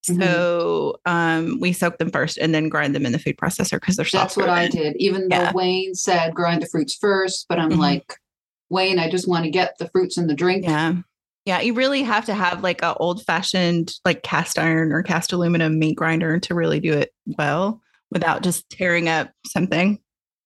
So 0.02 0.96
um, 1.04 1.58
we 1.60 1.72
soak 1.74 1.98
them 1.98 2.10
first 2.10 2.38
and 2.38 2.54
then 2.54 2.68
grind 2.70 2.94
them 2.94 3.04
in 3.04 3.12
the 3.12 3.18
food 3.18 3.36
processor 3.36 3.78
because 3.78 3.96
they're 3.96 4.06
soft. 4.06 4.34
That's 4.34 4.36
what. 4.38 4.48
I 4.48 4.66
did. 4.68 4.96
Even 4.98 5.28
Yeah. 5.30 5.50
though 5.52 5.56
Wayne 5.58 5.94
said 5.94 6.34
grind 6.34 6.62
the 6.62 6.66
fruits 6.66 6.94
first, 6.94 7.46
but 7.48 7.58
I'm 7.58 7.70
Mhm. 7.72 7.78
Like, 8.70 8.76
Wayne, 8.76 8.98
I 8.98 9.10
just 9.10 9.28
want 9.28 9.44
to 9.44 9.50
get 9.50 9.78
the 9.78 9.88
fruits 9.88 10.16
and 10.16 10.28
the 10.28 10.34
drink. 10.34 10.64
Yeah. 10.64 10.94
Yeah. 11.46 11.60
You 11.60 11.74
really 11.74 12.02
have 12.02 12.26
to 12.26 12.34
have 12.34 12.62
like 12.62 12.82
a 12.82 12.94
old 12.94 13.24
fashioned 13.24 13.94
like 14.04 14.22
cast 14.22 14.58
iron 14.58 14.92
or 14.92 15.02
cast 15.02 15.32
aluminum 15.32 15.78
meat 15.78 15.96
grinder 15.96 16.38
to 16.40 16.54
really 16.54 16.80
do 16.80 16.92
it 16.92 17.12
well 17.38 17.80
without 18.10 18.42
just 18.42 18.68
tearing 18.70 19.08
up 19.08 19.30
something. 19.46 19.98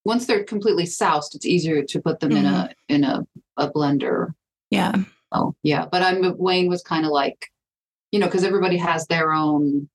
Once 0.05 0.27
they're 0.27 0.45
completely 0.45 0.87
soused, 0.87 1.35
it's 1.35 1.47
easier 1.47 1.83
to 1.83 2.01
put 2.01 2.21
them 2.21 2.33
in 2.33 2.45
a 2.45 2.71
in 2.89 3.05
a, 3.05 3.27
a 3.57 3.71
blender. 3.71 4.33
Yeah. 4.71 4.95
Oh, 5.33 5.55
yeah. 5.63 5.87
But 5.91 6.03
I'm 6.03 6.37
Wayne 6.39 6.69
was 6.69 6.83
kind 6.83 7.05
of 7.07 7.11
like, 7.11 7.47
you 8.13 8.21
know, 8.21 8.27
because 8.27 8.45
everybody 8.45 8.77
has 8.77 9.07
their 9.07 9.33
own 9.33 9.89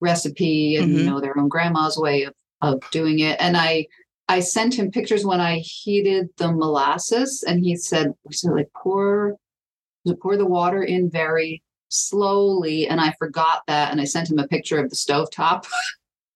recipe 0.00 0.76
and 0.76 0.92
you 0.92 1.00
Mhm. 1.00 1.04
know 1.06 1.20
their 1.20 1.38
own 1.38 1.48
grandma's 1.48 1.96
way 1.96 2.22
of 2.24 2.34
of 2.62 2.80
doing 2.90 3.18
it. 3.20 3.36
And 3.40 3.56
I 3.56 3.86
I 4.32 4.40
sent 4.40 4.74
him 4.78 4.90
pictures 4.90 5.26
when 5.26 5.40
I 5.40 5.58
heated 5.58 6.30
the 6.38 6.50
molasses, 6.50 7.42
and 7.46 7.60
he 7.62 7.76
said, 7.76 8.12
"We 8.24 8.32
said 8.32 8.52
like 8.52 8.70
pour, 8.74 9.36
pour 10.22 10.36
the 10.38 10.46
water 10.46 10.82
in 10.82 11.10
very 11.10 11.62
slowly." 11.88 12.88
And 12.88 12.98
I 13.00 13.12
forgot 13.18 13.62
that, 13.66 13.92
and 13.92 14.00
I 14.00 14.04
sent 14.04 14.30
him 14.30 14.38
a 14.38 14.48
picture 14.48 14.78
of 14.82 14.88
the 14.90 14.96
stovetop. 14.96 15.66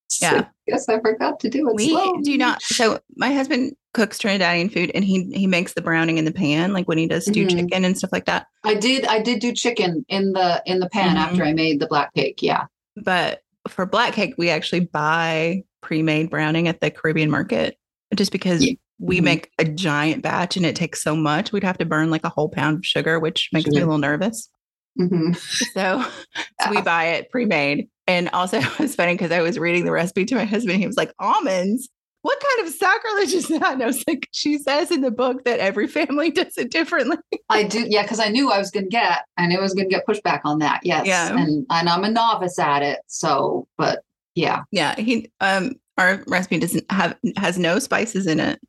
So 0.08 0.24
Yeah. 0.26 0.44
yes, 0.68 0.88
I 0.88 1.00
forgot 1.00 1.40
to 1.40 1.48
do 1.50 1.68
it. 1.68 1.74
We 1.74 1.88
slowly. 1.88 2.22
do 2.22 2.38
not. 2.38 2.62
So 2.62 3.00
my 3.16 3.32
husband 3.34 3.74
cooks 3.92 4.18
Trinidadian 4.18 4.72
food 4.72 4.92
and 4.94 5.04
he 5.04 5.24
he 5.34 5.48
makes 5.48 5.72
the 5.72 5.82
browning 5.82 6.16
in 6.16 6.24
the 6.24 6.30
pan, 6.32 6.72
like 6.72 6.86
when 6.86 6.96
he 6.96 7.08
does 7.08 7.26
stewed 7.26 7.48
Mhm. 7.48 7.56
chicken 7.56 7.84
and 7.84 7.98
stuff 7.98 8.12
like 8.12 8.24
that. 8.26 8.46
I 8.62 8.74
did. 8.74 9.04
I 9.06 9.20
did 9.20 9.40
do 9.40 9.52
chicken 9.52 10.06
in 10.08 10.32
the 10.32 10.62
in 10.64 10.78
the 10.78 10.88
pan 10.88 11.16
Mhm. 11.16 11.20
after 11.20 11.42
I 11.44 11.52
made 11.54 11.80
the 11.80 11.88
black 11.88 12.14
cake. 12.14 12.40
Yeah. 12.40 12.66
But 12.94 13.42
for 13.68 13.84
black 13.84 14.12
cake, 14.14 14.34
we 14.38 14.48
actually 14.48 14.80
buy 14.86 15.64
pre-made 15.82 16.30
browning 16.30 16.68
at 16.68 16.80
the 16.80 16.90
Caribbean 16.92 17.28
market 17.28 17.76
just 18.14 18.32
because 18.32 18.64
Yeah. 18.64 18.74
we 18.98 19.20
Mhm. 19.20 19.24
make 19.24 19.50
a 19.58 19.64
giant 19.64 20.22
batch 20.22 20.56
and 20.56 20.64
it 20.64 20.76
takes 20.76 21.02
so 21.02 21.14
much. 21.16 21.52
We'd 21.52 21.64
have 21.64 21.78
to 21.78 21.84
burn 21.84 22.10
like 22.10 22.24
a 22.24 22.28
whole 22.30 22.48
pound 22.48 22.78
of 22.78 22.86
sugar, 22.86 23.18
which 23.18 23.48
makes 23.52 23.68
me 23.70 23.78
a 23.80 23.84
little 23.84 23.98
nervous. 23.98 24.48
hmm 24.96 25.32
So, 25.74 26.02
so 26.62 26.70
we 26.70 26.80
buy 26.80 27.04
it 27.06 27.30
pre-made. 27.30 27.88
And 28.06 28.28
also 28.30 28.58
it 28.60 28.78
was 28.78 28.94
funny 28.94 29.14
because 29.14 29.32
I 29.32 29.42
was 29.42 29.58
reading 29.58 29.84
the 29.84 29.92
recipe 29.92 30.24
to 30.26 30.34
my 30.34 30.44
husband. 30.44 30.78
He 30.80 30.86
was 30.86 30.96
like, 30.96 31.12
almonds? 31.18 31.88
What 32.22 32.40
kind 32.40 32.66
of 32.66 32.74
sacrilege 32.74 33.34
is 33.34 33.46
that? 33.48 33.74
And 33.74 33.82
I 33.84 33.86
was 33.86 34.02
like, 34.08 34.26
she 34.32 34.58
says 34.58 34.90
in 34.90 35.00
the 35.00 35.12
book 35.12 35.44
that 35.44 35.60
every 35.60 35.86
family 35.86 36.30
does 36.32 36.56
it 36.58 36.70
differently. 36.72 37.18
I 37.50 37.62
do, 37.62 37.84
yeah, 37.88 38.02
because 38.02 38.18
I 38.18 38.28
knew 38.30 38.50
I 38.50 38.58
was 38.58 38.70
going 38.72 38.86
to 38.86 38.90
get, 38.90 39.20
I 39.36 39.46
knew 39.46 39.58
I 39.58 39.62
was 39.62 39.74
going 39.74 39.88
to 39.88 39.94
get 39.94 40.06
pushback 40.06 40.40
on 40.44 40.58
that. 40.58 40.80
Yes, 40.82 41.06
Yeah. 41.06 41.36
and 41.36 41.64
and 41.70 41.88
I'm 41.88 42.02
a 42.02 42.10
novice 42.10 42.58
at 42.58 42.82
it, 42.82 42.98
so 43.06 43.68
but 43.78 44.02
yeah, 44.34 44.62
Yeah. 44.72 44.96
He 44.96 45.30
um 45.40 45.74
our 45.98 46.22
recipe 46.26 46.58
doesn't 46.58 46.90
have 46.90 47.16
has 47.36 47.58
no 47.58 47.78
spices 47.78 48.26
in 48.26 48.40
it. 48.40 48.60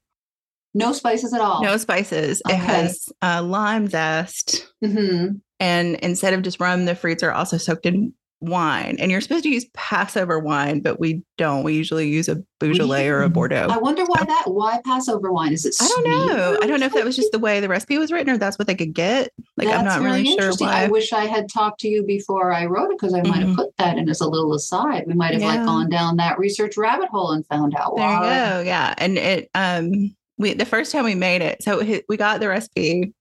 no 0.74 0.94
spices 0.94 1.34
at 1.34 1.42
all. 1.42 1.64
No 1.64 1.78
spices. 1.78 2.42
It 2.48 2.56
has 2.56 3.10
uh, 3.22 3.44
lime 3.44 3.88
zest. 3.88 4.72
hmm 4.84 5.28
And 5.60 5.96
instead 5.96 6.34
of 6.34 6.42
just 6.42 6.60
rum, 6.60 6.86
the 6.86 6.96
fruits 6.96 7.24
are 7.24 7.32
also 7.32 7.58
soaked 7.58 7.86
in 7.86 8.14
wine, 8.40 8.98
and 9.00 9.10
you're 9.12 9.22
supposed 9.22 9.44
to 9.44 9.50
use 9.50 9.66
Passover 9.74 10.38
wine, 10.40 10.80
but 10.82 11.00
we 11.00 11.24
don't. 11.38 11.64
We 11.64 11.74
usually 11.74 12.08
use 12.08 12.30
a 12.30 12.38
Beaujolais 12.60 13.08
or 13.08 13.24
a 13.24 13.30
Bordeaux. 13.30 13.68
I 13.70 13.78
wonder 13.78 14.04
why 14.06 14.24
that. 14.24 14.44
Why 14.46 14.80
Passover 14.86 15.32
wine? 15.32 15.54
Is 15.54 15.66
it? 15.66 15.76
I 15.82 15.88
don't 15.88 16.04
know. 16.28 16.58
I 16.62 16.68
don't 16.68 16.80
know 16.80 16.86
if 16.86 16.94
that 16.94 17.04
was 17.06 17.16
just 17.16 17.32
the 17.32 17.40
way 17.40 17.60
the 17.60 17.68
recipe 17.68 17.98
was 17.98 18.12
written, 18.12 18.34
or 18.34 18.38
that's 18.38 18.58
what 18.60 18.68
they 18.68 18.76
could 18.76 18.94
get. 18.94 19.32
Like 19.58 19.68
I'm 19.70 19.86
not 19.86 20.02
really 20.02 20.24
sure 20.26 20.34
interesting. 20.34 20.68
why. 20.68 20.84
I 20.84 20.88
wish 20.88 21.14
I 21.14 21.26
had 21.26 21.50
talked 21.50 21.80
to 21.82 21.88
you 21.88 22.04
before 22.04 22.52
I 22.54 22.66
wrote 22.66 22.92
it 22.92 22.98
because 23.00 23.14
I 23.14 23.22
might 23.24 23.40
have 23.40 23.50
Mhm. 23.50 23.56
put 23.56 23.76
that 23.78 23.98
in 23.98 24.08
as 24.10 24.22
a 24.22 24.28
little 24.28 24.54
aside. 24.54 25.06
We 25.08 25.14
might 25.14 25.34
have 25.34 25.42
Yeah. 25.42 25.48
like 25.56 25.66
gone 25.66 25.90
down 25.90 26.18
that 26.18 26.38
research 26.40 26.78
rabbit 26.78 27.10
hole 27.10 27.32
and 27.32 27.46
found 27.48 27.76
out 27.76 27.96
There 27.96 28.08
you 28.10 28.20
go. 28.20 28.62
Yeah, 28.66 28.94
and 28.98 29.18
it 29.18 29.50
um 29.56 30.16
we 30.38 30.54
the 30.54 30.66
first 30.66 30.92
time 30.92 31.06
we 31.06 31.16
made 31.16 31.42
it, 31.42 31.64
so 31.64 31.84
we 32.08 32.18
got 32.18 32.40
the 32.40 32.48
recipe. 32.50 33.14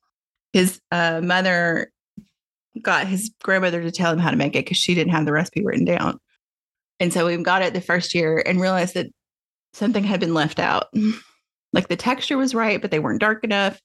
His 0.53 0.81
uh, 0.91 1.21
mother 1.23 1.91
got 2.83 3.07
his 3.07 3.31
grandmother 3.43 3.83
to 3.83 3.91
tell 3.91 4.13
him 4.13 4.19
how 4.19 4.31
to 4.31 4.37
make 4.37 4.55
it 4.57 4.65
because 4.65 4.77
she 4.77 4.95
didn't 4.95 5.13
have 5.13 5.25
the 5.27 5.33
recipe 5.33 5.65
written 5.65 5.85
down, 5.85 6.19
and 7.01 7.13
so 7.13 7.27
we 7.27 7.37
got 7.39 7.63
it 7.63 7.75
the 7.75 7.81
first 7.81 8.15
year 8.15 8.43
and 8.45 8.61
realized 8.61 8.95
that 8.95 9.07
something 9.75 10.05
had 10.05 10.21
been 10.21 10.35
left 10.35 10.59
out. 10.59 10.87
Like 11.73 11.89
the 11.89 11.97
texture 11.97 12.39
was 12.39 12.55
right, 12.55 12.81
but 12.81 12.91
they 12.91 13.01
weren't 13.01 13.21
dark 13.21 13.45
enough, 13.45 13.79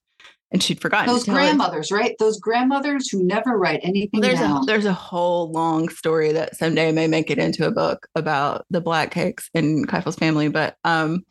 and 0.52 0.64
she'd 0.64 0.80
forgotten 0.80 1.08
Those 1.08 1.26
tell 1.26 1.36
us. 1.36 1.42
grandmothers, 1.42 1.92
right? 1.92 2.16
Those 2.20 2.40
grandmothers 2.40 3.10
who 3.10 3.22
never 3.22 3.58
write 3.58 3.82
anything 3.84 4.22
Well, 4.22 4.30
there's 4.30 4.40
down. 4.40 4.64
a 4.64 4.66
there's 4.66 4.86
a 4.86 4.94
whole 4.94 5.52
long 5.52 5.90
story 5.90 6.32
that 6.32 6.56
someday 6.56 6.94
may 6.94 7.08
make 7.08 7.30
it 7.30 7.38
into 7.38 7.68
a 7.68 7.72
book 7.72 8.08
about 8.16 8.66
the 8.70 8.80
black 8.80 9.12
cakes 9.12 9.50
in 9.54 9.86
Keifel's 9.88 10.16
family, 10.16 10.48
but 10.48 10.78
um, 10.86 11.26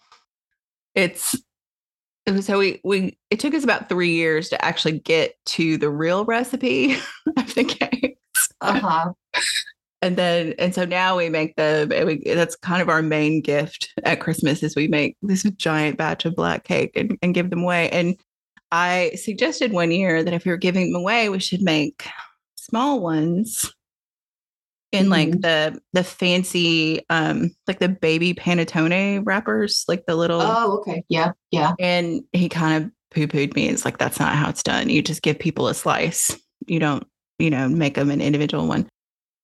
it's 0.95 1.35
was- 2.27 2.47
so 2.47 2.59
we 2.59 2.81
we 2.85 3.19
it 3.31 3.41
took 3.41 3.55
us 3.55 3.65
about 3.65 3.89
three 3.89 4.13
years 4.13 4.49
to 4.51 4.65
actually 4.65 4.99
get 4.99 5.35
to 5.47 5.77
the 5.79 5.91
real 5.91 6.25
recipe 6.25 6.95
of 7.37 7.55
the 7.55 7.65
cakes, 7.65 8.49
uh-huh. 8.61 9.13
and 10.03 10.17
then 10.17 10.55
and 10.59 10.75
so 10.75 10.85
now 10.85 11.17
we 11.17 11.29
make 11.29 11.57
the 11.57 11.91
and 11.95 12.07
we, 12.07 12.23
that's 12.35 12.57
kind 12.57 12.83
of 12.83 12.89
our 12.89 13.03
main 13.03 13.41
gift 13.41 13.93
at 14.05 14.21
Christmas 14.21 14.63
is 14.63 14.77
we 14.77 14.89
make 14.89 15.17
this 15.23 15.43
giant 15.43 15.97
batch 15.99 16.25
of 16.25 16.37
black 16.37 16.65
cake 16.65 16.93
and, 16.95 17.19
and 17.23 17.35
give 17.35 17.51
them 17.51 17.63
away 17.63 17.91
and. 17.91 18.17
I 18.73 19.11
suggested 19.17 19.73
one 19.73 19.91
year 19.91 20.23
that 20.23 20.33
if 20.33 20.45
we 20.45 20.53
were 20.53 20.57
giving 20.57 20.93
them 20.93 21.01
away, 21.01 21.29
we 21.29 21.41
should 21.41 21.61
make 21.61 22.07
small 22.55 23.01
ones 23.01 23.69
in 24.93 25.09
like 25.09 25.31
the 25.41 25.81
the 25.93 26.03
fancy 26.03 27.05
um 27.11 27.51
like 27.69 27.79
the 27.79 27.89
baby 27.89 28.35
panettone 28.35 29.23
wrappers, 29.25 29.85
like 29.89 30.05
the 30.07 30.17
little 30.17 30.41
Oh, 30.43 30.79
okay. 30.79 31.05
Yeah, 31.09 31.33
yeah. 31.51 31.73
and 31.79 32.23
he 32.33 32.49
kind 32.49 32.85
of 32.85 32.91
poo-pooed 33.13 33.55
me. 33.55 33.69
It's 33.69 33.85
like 33.85 33.99
that's 33.99 34.19
not 34.21 34.35
how 34.35 34.49
it's 34.49 34.63
done. 34.63 34.89
You 34.91 35.03
just 35.03 35.23
give 35.23 35.39
people 35.39 35.69
a 35.69 35.75
slice. 35.75 36.37
You 36.67 36.79
don't, 36.81 37.07
you 37.39 37.51
know, 37.51 37.69
make 37.69 37.95
them 37.95 38.11
an 38.11 38.21
individual 38.21 38.67
one. 38.67 38.89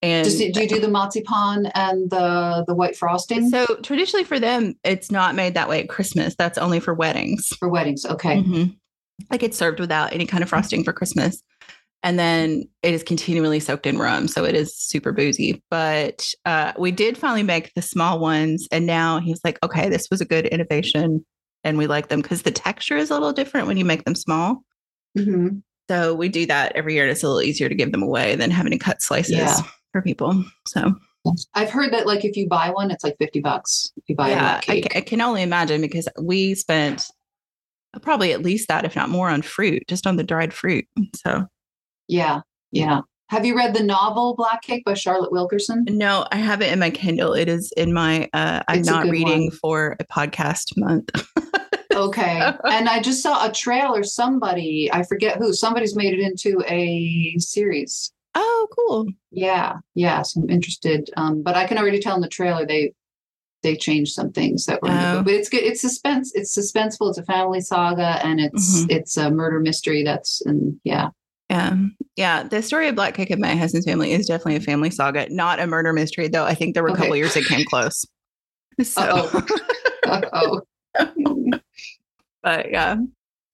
And 0.03 0.25
Does 0.25 0.39
it, 0.41 0.53
do 0.53 0.61
you 0.63 0.69
do 0.69 0.79
the 0.81 0.89
marzipan 0.91 1.67
and 1.75 2.11
the 2.11 2.65
the 2.67 2.75
white 2.75 2.97
frosting 2.97 3.49
so 3.49 3.65
traditionally 3.83 4.25
for 4.25 4.39
them, 4.39 4.75
it's 4.85 5.11
not 5.11 5.35
made 5.35 5.55
that 5.55 5.69
way 5.69 5.81
at 5.83 5.89
Christmas. 5.89 6.35
That's 6.37 6.59
only 6.59 6.81
for 6.81 6.93
weddings. 6.93 7.49
for 7.59 7.69
weddings? 7.69 8.05
Okay. 8.05 8.43
Mhm. 8.43 8.77
Like 9.31 9.43
it's 9.43 9.57
served 9.57 9.81
without 9.81 10.13
any 10.13 10.27
kind 10.27 10.43
of 10.43 10.49
frosting 10.51 10.85
for 10.85 10.93
Christmas. 10.93 11.43
And 12.07 12.21
then 12.21 12.69
it 12.85 12.95
is 12.95 13.03
continually 13.03 13.59
soaked 13.59 13.85
in 13.85 13.99
rum. 13.99 14.29
So 14.29 14.45
it 14.45 14.55
is 14.55 14.73
super 14.77 15.11
boozy. 15.11 15.61
But 15.73 16.25
uh, 16.45 16.73
we 16.79 16.93
did 16.93 17.19
finally 17.19 17.43
make 17.43 17.75
the 17.75 17.83
small 17.83 18.21
ones. 18.21 18.69
And 18.71 18.87
now 18.87 19.19
he's 19.19 19.41
like, 19.43 19.59
okay, 19.65 19.89
this 19.89 20.07
was 20.09 20.21
a 20.21 20.25
good 20.25 20.47
innovation. 20.47 21.27
And 21.65 21.77
we 21.77 21.89
like 21.89 22.07
them 22.07 22.23
because 22.23 22.43
the 22.43 22.53
texture 22.53 22.97
is 22.97 23.11
a 23.11 23.15
little 23.15 23.33
different 23.33 23.67
when 23.67 23.77
you 23.77 23.85
make 23.85 24.05
them 24.05 24.15
small. 24.15 24.63
Mhm. 25.19 25.63
So 25.91 26.15
we 26.15 26.29
do 26.29 26.47
that 26.47 26.77
every 26.77 26.95
year. 26.95 27.03
And 27.03 27.11
it's 27.11 27.25
a 27.25 27.27
little 27.27 27.43
easier 27.43 27.69
to 27.69 27.75
give 27.75 27.91
them 27.91 28.05
away 28.05 28.37
than 28.37 28.53
having 28.53 28.71
to 28.71 28.79
cut 28.79 29.03
slices 29.03 29.33
Yeah. 29.35 29.57
for 29.91 30.01
people. 30.01 30.45
So 30.69 30.95
I've 31.55 31.71
heard 31.71 31.93
that 31.93 32.07
like 32.07 32.25
if 32.25 32.37
you 32.37 32.47
buy 32.49 32.71
one, 32.71 32.93
it's 32.93 33.03
like 33.03 33.17
fifty 33.19 33.41
bucks. 33.41 33.91
If 33.97 34.05
you 34.07 34.15
buy 34.15 34.29
yeah, 34.31 34.43
lap 34.45 34.59
I, 34.59 34.61
cake. 34.75 34.89
ca- 34.93 34.99
I 34.99 35.01
can 35.01 35.21
only 35.21 35.43
imagine 35.43 35.81
because 35.81 36.09
we 36.23 36.55
spent 36.55 37.03
probably 38.01 38.33
at 38.33 38.43
least 38.43 38.69
that, 38.69 38.85
if 38.85 38.95
not 38.95 39.09
more, 39.09 39.29
on 39.29 39.43
fruit, 39.43 39.83
just 39.89 40.07
on 40.07 40.15
the 40.15 40.23
dried 40.23 40.55
fruit. 40.55 40.85
So 41.17 41.47
Yeah, 42.09 42.41
yeah. 42.73 43.01
Have 43.29 43.45
you 43.45 43.57
read 43.57 43.75
the 43.75 43.83
novel 43.83 44.35
Black 44.37 44.63
Cake 44.63 44.85
by 44.85 44.95
Charlotte 44.95 45.33
Wilkerson? 45.33 45.85
No, 45.89 46.27
I 46.31 46.37
have 46.37 46.63
it 46.63 46.73
in 46.73 46.79
my 46.79 46.91
Kindle. 46.91 47.33
It 47.35 47.49
is 47.49 47.73
in 47.77 47.93
my 47.93 48.29
uh 48.33 48.63
I'm 48.69 48.79
It's 48.81 48.89
not 48.89 49.07
reading 49.07 49.49
one. 49.49 49.51
for 49.51 49.97
a 50.01 50.05
podcast 50.05 50.77
month. 50.77 51.11
Okay. 51.95 52.53
and 52.65 52.91
I 52.91 53.01
just 53.01 53.23
saw 53.23 53.49
a 53.49 53.51
trailer. 53.53 54.03
Somebody, 54.03 54.91
I 54.93 55.03
forget 55.03 55.39
who, 55.39 55.55
somebody's 55.55 55.97
made 55.97 56.13
it 56.13 56.21
into 56.21 56.63
a 56.69 57.35
series. 57.39 58.13
oh, 58.35 58.69
cool. 58.77 59.07
Yeah, 59.31 59.77
yeah. 59.95 60.21
So 60.21 60.43
I'm 60.43 60.51
interested. 60.51 61.09
Um, 61.17 61.43
but 61.43 61.55
I 61.57 61.67
can 61.67 61.79
already 61.79 61.99
tell 61.99 62.15
in 62.15 62.21
the 62.21 62.29
trailer 62.29 62.67
they 62.67 62.93
they 63.63 63.77
changed 63.77 64.13
some 64.13 64.31
things 64.31 64.67
that 64.67 64.83
were 64.83 64.91
Oh. 64.91 65.23
But 65.25 65.33
it's 65.33 65.49
good. 65.49 65.63
It's 65.63 65.81
suspense. 65.81 66.33
It's 66.35 66.55
suspenseful. 66.55 67.09
It's 67.09 67.17
a 67.19 67.25
family 67.25 67.63
saga, 67.63 68.23
and 68.23 68.41
it's 68.41 68.83
Mhm. 68.83 68.91
it's 68.91 69.17
a 69.17 69.31
murder 69.31 69.59
mystery. 69.59 70.03
That's 70.05 70.43
and 70.45 70.79
yeah. 70.85 71.09
Yeah. 71.51 71.77
Yeah. 72.17 72.43
The 72.45 72.63
story 72.63 72.89
of 72.89 72.95
Black 72.97 73.15
Cake 73.15 73.31
and 73.31 73.41
my 73.41 73.55
husband's 73.55 73.87
family 73.87 74.13
is 74.13 74.27
definitely 74.27 74.57
a 74.57 74.61
family 74.61 74.91
saga, 74.91 75.29
not 75.31 75.61
a 75.61 75.67
murder 75.67 75.93
mystery, 75.93 76.29
though. 76.29 76.45
I 76.45 76.55
think 76.55 76.75
there 76.75 76.83
were 76.83 76.89
a 76.89 76.93
Okay. 76.93 77.03
couple 77.03 77.17
years 77.17 77.35
that 77.35 77.45
came 77.45 77.65
close. 77.67 78.05
So 78.83 79.01
Uh-oh. 80.07 80.61
oh. 81.01 81.51
but 82.43 82.71
yeah. 82.71 82.97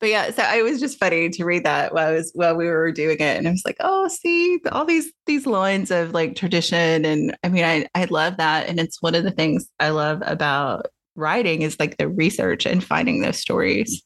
But 0.00 0.08
yeah, 0.08 0.32
so 0.32 0.42
it 0.42 0.64
was 0.64 0.80
just 0.80 0.98
funny 0.98 1.28
to 1.28 1.44
read 1.44 1.62
that 1.64 1.94
while 1.94 2.08
I 2.08 2.12
was 2.12 2.32
while 2.34 2.56
we 2.56 2.66
were 2.66 2.90
doing 2.90 3.18
it. 3.20 3.36
And 3.38 3.46
I 3.46 3.52
was 3.52 3.62
like, 3.64 3.76
oh, 3.78 4.08
see 4.08 4.58
all 4.72 4.84
these 4.84 5.12
these 5.26 5.46
lines 5.46 5.92
of 5.92 6.10
like 6.12 6.34
tradition. 6.34 7.04
And 7.04 7.36
I 7.44 7.48
mean, 7.50 7.62
I 7.64 7.86
I 7.94 8.06
love 8.06 8.36
that. 8.38 8.68
And 8.68 8.80
it's 8.80 9.00
one 9.00 9.14
of 9.14 9.22
the 9.22 9.30
things 9.30 9.68
I 9.78 9.90
love 9.90 10.20
about 10.26 10.86
writing 11.14 11.62
is 11.62 11.78
like 11.78 11.98
the 11.98 12.08
research 12.08 12.66
and 12.66 12.82
finding 12.82 13.20
those 13.20 13.38
stories. 13.38 14.02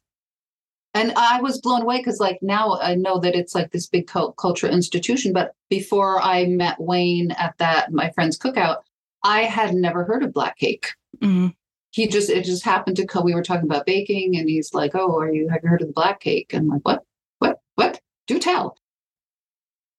And 0.97 1.13
I 1.15 1.43
was 1.43 1.61
blown 1.61 1.83
away 1.83 1.99
because, 1.99 2.21
like, 2.21 2.39
now 2.41 2.79
I 2.81 2.95
know 2.95 3.19
that 3.19 3.35
it's 3.35 3.55
like 3.55 3.71
this 3.71 3.87
big 3.87 4.07
cult- 4.07 4.37
cultural 4.39 4.73
institution. 4.73 5.35
But 5.35 5.53
before 5.69 6.23
I 6.23 6.47
met 6.47 6.81
Wayne 6.81 7.33
at 7.33 7.55
that 7.59 7.93
my 7.93 8.11
friend's 8.13 8.39
cookout, 8.39 8.79
I 9.23 9.41
had 9.43 9.75
never 9.75 10.05
heard 10.05 10.23
of 10.23 10.33
black 10.33 10.57
cake. 10.59 10.95
Mhm. 11.23 11.55
He 11.91 12.07
just 12.07 12.31
it 12.31 12.45
just 12.47 12.65
happened 12.65 12.97
to 12.97 13.07
come. 13.07 13.25
We 13.25 13.35
were 13.35 13.43
talking 13.43 13.67
about 13.67 13.85
baking, 13.85 14.37
and 14.39 14.49
he's 14.49 14.73
like, 14.73 14.93
"Oh, 14.95 15.19
are 15.19 15.31
you 15.31 15.49
have 15.49 15.61
you 15.63 15.69
heard 15.69 15.83
of 15.83 15.89
the 15.89 15.93
black 15.93 16.21
cake?" 16.21 16.55
And 16.55 16.63
I'm 16.63 16.69
like, 16.69 16.85
"What? 16.85 17.03
What? 17.41 17.59
What? 17.75 18.01
Do 18.27 18.39
tell." 18.39 18.79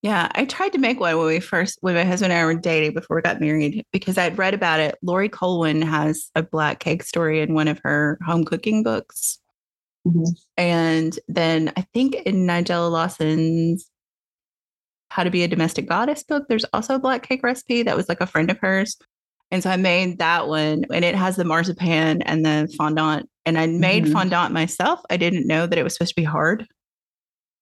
Yeah, 0.02 0.32
I 0.34 0.46
tried 0.46 0.74
to 0.74 0.80
make 0.80 1.00
one 1.00 1.16
when 1.18 1.28
we 1.28 1.40
first, 1.40 1.78
when 1.82 1.96
my 1.96 2.06
husband 2.06 2.32
and 2.32 2.42
I 2.42 2.46
were 2.46 2.54
dating 2.56 2.94
before 2.94 3.18
we 3.18 3.22
got 3.22 3.42
married, 3.42 3.84
because 3.92 4.18
I'd 4.18 4.38
read 4.38 4.54
about 4.54 4.80
it. 4.80 4.96
Laurie 5.04 5.30
Colwin 5.30 5.82
has 5.82 6.32
a 6.36 6.42
black 6.44 6.80
cake 6.80 7.04
story 7.04 7.42
in 7.42 7.54
one 7.54 7.68
of 7.68 7.80
her 7.84 8.18
home 8.26 8.46
cooking 8.46 8.84
books. 8.84 9.40
Mhm. 10.08 10.38
And 10.58 11.20
then 11.28 11.74
I 11.76 11.82
think 11.94 12.16
in 12.16 12.48
Nigella 12.48 12.92
Lawson's 12.92 13.90
How 15.12 15.24
to 15.24 15.30
Be 15.30 15.44
a 15.44 15.48
Domestic 15.48 15.88
Goddess 15.88 16.24
book, 16.24 16.46
there's 16.48 16.66
also 16.74 16.96
a 16.96 17.00
black 17.00 17.28
cake 17.28 17.44
recipe 17.44 17.84
that 17.84 17.98
was 17.98 18.10
like 18.10 18.22
a 18.22 18.28
friend 18.28 18.50
of 18.50 18.58
hers. 18.60 18.98
And 19.52 19.64
so 19.64 19.70
I 19.70 19.78
made 19.78 20.20
that 20.20 20.48
one 20.48 20.86
and 20.94 21.06
it 21.06 21.16
has 21.16 21.36
the 21.38 21.46
marzipan 21.46 22.22
and 22.24 22.46
the 22.46 22.74
fondant. 22.78 23.30
And 23.46 23.58
I 23.58 23.68
made 23.68 24.06
Mhm. 24.06 24.12
fondant 24.12 24.54
myself. 24.54 25.00
I 25.10 25.16
didn't 25.18 25.48
know 25.48 25.66
that 25.68 25.78
it 25.80 25.84
was 25.84 25.94
supposed 25.94 26.16
to 26.16 26.22
be 26.22 26.26
hard. 26.26 26.68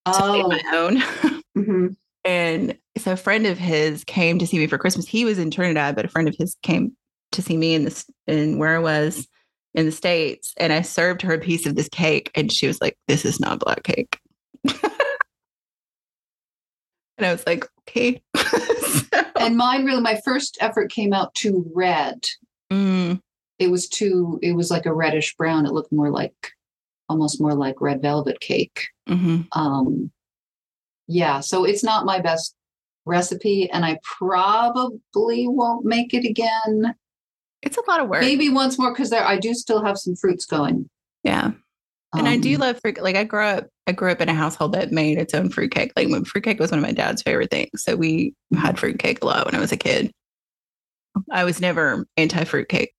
Oh, 0.08 0.48
my 0.48 0.62
own. 0.74 0.98
mhm. 1.58 1.96
And 2.24 2.78
so 2.98 3.12
a 3.14 3.18
friend 3.18 3.46
of 3.46 3.60
his 3.60 4.04
came 4.04 4.40
to 4.40 4.48
see 4.48 4.58
me 4.58 4.66
for 4.68 4.80
Christmas. 4.80 5.08
He 5.08 5.26
was 5.26 5.38
in 5.38 5.52
Trinidad, 5.52 5.96
but 5.96 6.06
a 6.06 6.08
friend 6.10 6.28
of 6.28 6.36
his 6.38 6.56
came 6.64 6.96
to 7.34 7.42
see 7.42 7.56
me 7.58 7.76
in 7.76 7.84
this 7.84 8.06
in 8.28 8.58
where 8.58 8.76
I 8.76 8.80
was 8.80 9.28
in 9.76 9.86
the 9.86 9.92
States. 9.92 10.54
And 10.58 10.74
I 10.74 10.82
served 10.82 11.22
her 11.22 11.34
a 11.34 11.40
piece 11.40 11.66
of 11.66 11.76
this 11.76 11.90
cake 11.90 12.32
and 12.36 12.52
she 12.52 12.66
was 12.68 12.82
like, 12.82 12.98
This 13.08 13.26
is 13.26 13.40
not 13.40 13.60
black 13.60 13.84
cake. 13.84 14.20
and 17.18 17.26
I 17.26 17.32
was 17.32 17.46
like, 17.46 17.66
okay. 17.88 18.22
So- 18.36 19.22
and 19.38 19.58
mine 19.58 19.86
really 19.86 20.02
my 20.02 20.20
first 20.26 20.58
effort 20.62 20.90
came 20.92 21.14
out 21.14 21.34
too 21.36 21.70
red. 21.76 22.24
Mm, 22.72 23.20
It 23.60 23.68
was 23.70 23.88
too. 23.90 24.40
It 24.42 24.54
was 24.54 24.72
like 24.72 24.86
a 24.86 24.94
reddish 24.94 25.36
brown. 25.36 25.66
It 25.66 25.74
looked 25.74 25.92
more 25.92 26.10
like 26.10 26.52
almost 27.10 27.40
more 27.42 27.54
like 27.54 27.80
red 27.82 28.02
velvet 28.02 28.40
cake. 28.40 28.88
mhm. 29.08 29.46
um 29.52 30.10
yeah 31.08 31.40
so 31.40 31.64
it's 31.66 31.84
not 31.84 32.04
my 32.08 32.20
best 32.20 32.56
recipe 33.06 33.70
and 33.70 33.86
i 33.86 34.00
probably 34.02 35.48
won't 35.48 35.86
make 35.86 36.16
it 36.16 36.26
again 36.26 36.96
It's 37.65 37.78
a 37.78 37.82
lot 37.89 37.99
of 37.99 38.08
work. 38.08 38.21
maybe 38.21 38.49
once 38.49 38.78
more 38.80 38.91
because 38.93 39.10
there 39.10 39.25
i 39.25 39.38
do 39.38 39.54
still 39.54 39.84
have 39.84 39.97
some 39.97 40.15
fruits 40.15 40.45
going 40.45 40.89
Yeah. 41.23 41.51
And 42.13 42.30
I 42.30 42.38
do 42.38 42.54
Um, 42.56 42.62
love 42.62 42.80
fruit. 42.80 43.01
Like 43.01 43.17
I 43.17 43.25
grew 43.25 43.43
up, 43.43 43.67
I 43.88 43.91
grew 43.91 44.10
up 44.10 44.21
in 44.21 44.30
a 44.30 44.34
household 44.34 44.71
that 44.73 44.93
made 44.93 45.17
its 45.17 45.34
own 45.34 45.49
fruitcake. 45.49 45.91
Like 45.97 46.08
when 46.08 46.23
fruitcake 46.23 46.62
was 46.62 46.71
one 46.71 46.80
of 46.80 46.86
my 46.86 46.93
dad's 46.93 47.21
favorite 47.21 47.51
things. 47.51 47.84
So 47.84 47.97
we 47.97 48.34
had 48.56 48.80
fruitcake 48.80 49.21
a 49.21 49.25
lot 49.25 49.45
when 49.45 49.54
I 49.54 49.60
was 49.60 49.73
a 49.73 49.78
kid. 49.78 50.12
I 51.30 51.43
was 51.43 51.60
never 51.60 52.06
anti 52.15 52.45
fruitcake. 52.45 52.93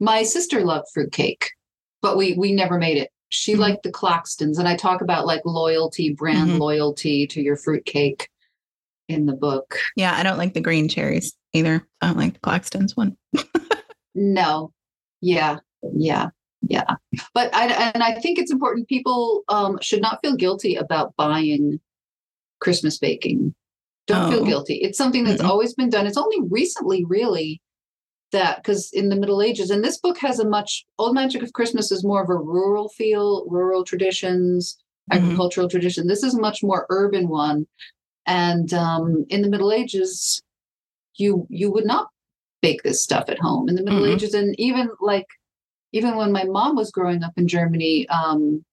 my 0.00 0.24
sister 0.24 0.64
loved 0.64 0.86
fruitcake 0.92 1.50
but 2.02 2.16
we 2.16 2.32
we 2.34 2.52
never 2.52 2.78
made 2.78 2.96
it 2.98 3.10
she 3.28 3.54
Mhm. 3.54 3.58
liked 3.58 3.82
the 3.84 3.92
claxtons 3.92 4.58
and 4.58 4.66
i 4.66 4.74
talk 4.76 5.00
about 5.00 5.26
like 5.26 5.42
loyalty 5.44 6.12
brand 6.12 6.50
Mhm. 6.52 6.58
loyalty 6.58 7.26
to 7.28 7.40
your 7.40 7.56
fruitcake 7.56 8.28
in 9.08 9.26
the 9.26 9.32
book. 9.32 9.78
Yeah, 9.96 10.14
I 10.14 10.22
don't 10.22 10.38
like 10.38 10.54
the 10.54 10.60
green 10.60 10.88
cherries 10.88 11.34
either. 11.52 11.86
I 12.00 12.06
don't 12.08 12.18
like 12.18 12.34
the 12.34 12.40
Claxton's 12.40 12.96
one. 12.96 13.16
No. 14.14 14.72
Yeah. 15.20 15.58
Yeah. 15.94 16.28
Yeah. 16.68 16.84
But 17.34 17.54
I 17.54 17.66
and 17.94 18.02
I 18.02 18.18
think 18.20 18.38
it's 18.38 18.50
important 18.52 18.88
people 18.88 19.42
um 19.48 19.78
should 19.80 20.02
not 20.02 20.18
feel 20.22 20.36
guilty 20.36 20.74
about 20.74 21.14
buying 21.16 21.80
Christmas 22.60 22.98
baking. 22.98 23.54
Don't 24.06 24.30
feel 24.32 24.42
Oh. 24.42 24.46
guilty. 24.46 24.74
It's 24.76 24.98
something 24.98 25.24
that's 25.24 25.42
Mm-mm. 25.42 25.48
always 25.48 25.74
been 25.74 25.90
done. 25.90 26.06
It's 26.06 26.16
only 26.16 26.38
recently 26.50 27.04
really 27.04 27.60
that 28.32 28.56
because 28.56 28.90
in 28.92 29.08
the 29.08 29.16
Middle 29.16 29.40
Ages, 29.40 29.70
and 29.70 29.82
this 29.84 29.98
book 29.98 30.18
has 30.18 30.38
a 30.40 30.48
much 30.48 30.84
old 30.98 31.14
magic 31.14 31.42
of 31.42 31.52
Christmas 31.52 31.92
is 31.92 32.04
more 32.04 32.22
of 32.22 32.28
a 32.30 32.36
rural 32.36 32.88
feel, 32.90 33.46
rural 33.48 33.84
traditions, 33.84 34.76
Mhm. 35.10 35.16
agricultural 35.16 35.68
tradition. 35.68 36.06
This 36.06 36.22
is 36.22 36.34
a 36.34 36.40
much 36.40 36.62
more 36.62 36.86
urban 36.90 37.28
one. 37.28 37.66
And 38.28 38.74
um, 38.74 39.24
in 39.30 39.40
the 39.40 39.48
Middle 39.48 39.72
Ages, 39.72 40.42
you 41.16 41.46
you 41.48 41.72
would 41.72 41.86
not 41.86 42.08
bake 42.60 42.82
this 42.82 43.02
stuff 43.02 43.24
at 43.28 43.38
home 43.38 43.68
in 43.68 43.74
the 43.74 43.82
Middle 43.82 44.02
Mm-mm. 44.02 44.14
Ages, 44.14 44.34
and 44.34 44.54
even 44.60 44.90
like 45.00 45.26
even 45.92 46.14
when 46.16 46.30
my 46.30 46.44
mom 46.44 46.76
was 46.76 46.90
growing 46.90 47.24
up 47.24 47.32
in 47.38 47.48
Germany, 47.48 48.06
um, 48.10 48.64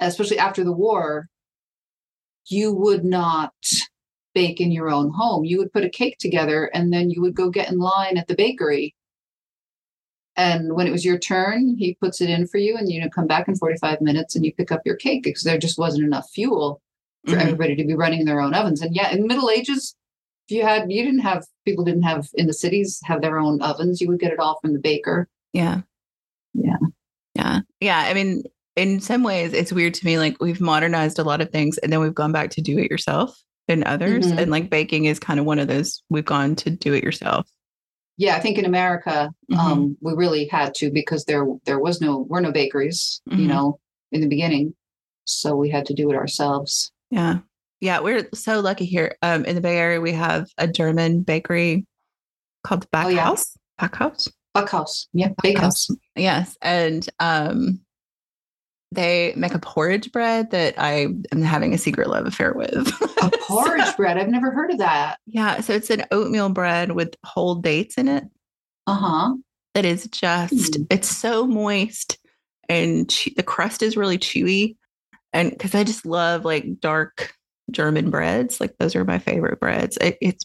especially 0.00 0.40
after 0.40 0.64
the 0.64 0.72
war, 0.72 1.28
you 2.46 2.72
would 2.72 3.04
not 3.04 3.54
bake 4.34 4.60
in 4.60 4.72
your 4.72 4.90
own 4.90 5.10
home. 5.10 5.44
You 5.44 5.58
would 5.58 5.72
put 5.72 5.84
a 5.84 5.90
cake 5.90 6.18
together 6.18 6.64
and 6.74 6.92
then 6.92 7.10
you 7.10 7.20
would 7.20 7.34
go 7.34 7.48
get 7.48 7.70
in 7.70 7.78
line 7.78 8.18
at 8.18 8.26
the 8.26 8.34
bakery. 8.34 8.94
And 10.34 10.74
when 10.74 10.88
it 10.88 10.92
was 10.92 11.04
your 11.04 11.18
turn, 11.18 11.76
he 11.78 11.96
puts 12.00 12.20
it 12.20 12.30
in 12.30 12.46
for 12.46 12.58
you, 12.58 12.76
and 12.76 12.90
you 12.90 13.00
know, 13.00 13.08
come 13.08 13.26
back 13.28 13.46
in 13.46 13.54
45 13.54 14.00
minutes 14.00 14.34
and 14.34 14.44
you 14.44 14.52
pick 14.52 14.72
up 14.72 14.80
your 14.84 14.96
cake 14.96 15.22
because 15.22 15.44
there 15.44 15.58
just 15.58 15.78
wasn't 15.78 16.04
enough 16.04 16.28
fuel 16.30 16.80
for 17.26 17.34
Mhm. 17.36 17.40
everybody 17.42 17.76
to 17.76 17.84
be 17.84 17.94
running 17.94 18.24
their 18.24 18.40
own 18.40 18.54
ovens. 18.54 18.80
And 18.80 18.94
yeah, 18.94 19.10
in 19.12 19.20
the 19.22 19.26
Middle 19.26 19.50
Ages, 19.50 19.94
if 20.48 20.56
you 20.56 20.62
had 20.62 20.90
you 20.90 21.02
didn't 21.04 21.20
have 21.20 21.46
people 21.64 21.84
didn't 21.84 22.02
have 22.02 22.28
in 22.34 22.46
the 22.46 22.52
cities 22.52 22.98
have 23.04 23.20
their 23.20 23.38
own 23.38 23.60
ovens, 23.62 24.00
you 24.00 24.08
would 24.08 24.20
get 24.20 24.32
it 24.32 24.38
all 24.38 24.58
from 24.60 24.72
the 24.72 24.78
baker. 24.78 25.28
Yeah. 25.52 25.82
Yeah. 26.54 26.76
Yeah. 27.34 27.60
Yeah. 27.80 27.98
I 28.06 28.14
mean, 28.14 28.42
in 28.76 29.00
some 29.00 29.22
ways, 29.22 29.52
it's 29.52 29.72
weird 29.72 29.94
to 29.94 30.06
me. 30.06 30.18
Like 30.18 30.36
we've 30.40 30.60
modernized 30.60 31.18
a 31.18 31.24
lot 31.24 31.40
of 31.40 31.50
things 31.50 31.78
and 31.78 31.92
then 31.92 32.00
we've 32.00 32.14
gone 32.14 32.32
back 32.32 32.50
to 32.50 32.60
do 32.62 32.78
it 32.78 32.90
yourself 32.90 33.40
in 33.68 33.84
others. 33.84 34.26
Mhm. 34.26 34.38
And 34.42 34.50
like 34.50 34.70
baking 34.70 35.04
is 35.04 35.18
kind 35.18 35.38
of 35.38 35.46
one 35.46 35.58
of 35.58 35.68
those 35.68 36.02
we've 36.08 36.24
gone 36.24 36.56
to 36.56 36.70
do 36.70 36.94
it 36.94 37.04
yourself. 37.04 37.48
Yeah, 38.16 38.36
I 38.36 38.40
think 38.40 38.58
in 38.58 38.64
America, 38.64 39.30
Mhm. 39.50 39.56
um, 39.58 39.96
we 40.00 40.12
really 40.14 40.46
had 40.46 40.74
to 40.76 40.90
because 40.90 41.24
there 41.26 41.46
there 41.64 41.78
was 41.78 42.00
no 42.00 42.18
were 42.28 42.40
no 42.40 42.52
bakeries, 42.52 43.20
Mhm. 43.28 43.38
you 43.38 43.46
know, 43.46 43.78
in 44.12 44.20
the 44.20 44.26
beginning. 44.28 44.74
So 45.24 45.54
we 45.56 45.70
had 45.70 45.86
to 45.86 45.94
do 45.94 46.10
it 46.10 46.16
ourselves. 46.16 46.90
Yeah. 47.10 47.38
Yeah. 47.80 48.00
We're 48.00 48.28
so 48.34 48.60
lucky 48.60 48.84
here. 48.84 49.16
Um, 49.22 49.44
in 49.44 49.54
the 49.54 49.60
Bay 49.60 49.76
Area, 49.78 50.00
we 50.00 50.12
have 50.12 50.46
a 50.58 50.66
German 50.68 51.22
bakery 51.22 51.86
called 52.64 52.86
Oh, 52.92 53.08
yeah. 53.08 53.26
Backhaus. 53.30 53.56
Backhaus. 53.80 54.28
Backhaus. 54.56 55.06
Yeah, 55.12 55.28
bakehouse. 55.42 55.88
Yes. 56.16 56.56
And 56.60 57.08
um 57.20 57.80
they 58.92 59.32
make 59.36 59.54
a 59.54 59.58
porridge 59.60 60.10
bread 60.10 60.50
that 60.50 60.74
I 60.76 61.06
am 61.32 61.42
having 61.42 61.72
a 61.72 61.78
secret 61.78 62.08
love 62.08 62.26
affair 62.26 62.52
with. 62.54 62.88
A 63.22 63.30
porridge 63.42 63.96
bread. 63.96 64.16
I've 64.18 64.28
never 64.28 64.50
heard 64.50 64.72
of 64.72 64.78
that. 64.78 65.18
yeah. 65.26 65.60
So 65.60 65.74
it's 65.74 65.90
an 65.90 66.04
oatmeal 66.10 66.48
bread 66.48 66.92
with 66.92 67.14
whole 67.24 67.54
dates 67.56 67.96
in 67.96 68.08
it. 68.08 68.24
Uh-huh. 68.88 69.34
that 69.74 69.84
is 69.84 70.08
just 70.08 70.72
Mm. 70.72 70.86
it's 70.90 71.08
so 71.08 71.46
moist 71.46 72.18
and 72.68 73.08
che- 73.08 73.34
the 73.36 73.42
crust 73.44 73.82
is 73.82 73.96
really 73.96 74.18
chewy 74.18 74.74
and 75.32 75.50
because 75.50 75.74
i 75.74 75.84
just 75.84 76.04
love 76.06 76.44
like 76.44 76.80
dark 76.80 77.34
german 77.70 78.10
breads 78.10 78.60
like 78.60 78.76
those 78.78 78.96
are 78.96 79.04
my 79.04 79.18
favorite 79.18 79.60
breads. 79.60 79.96
It, 80.00 80.18
it's 80.20 80.44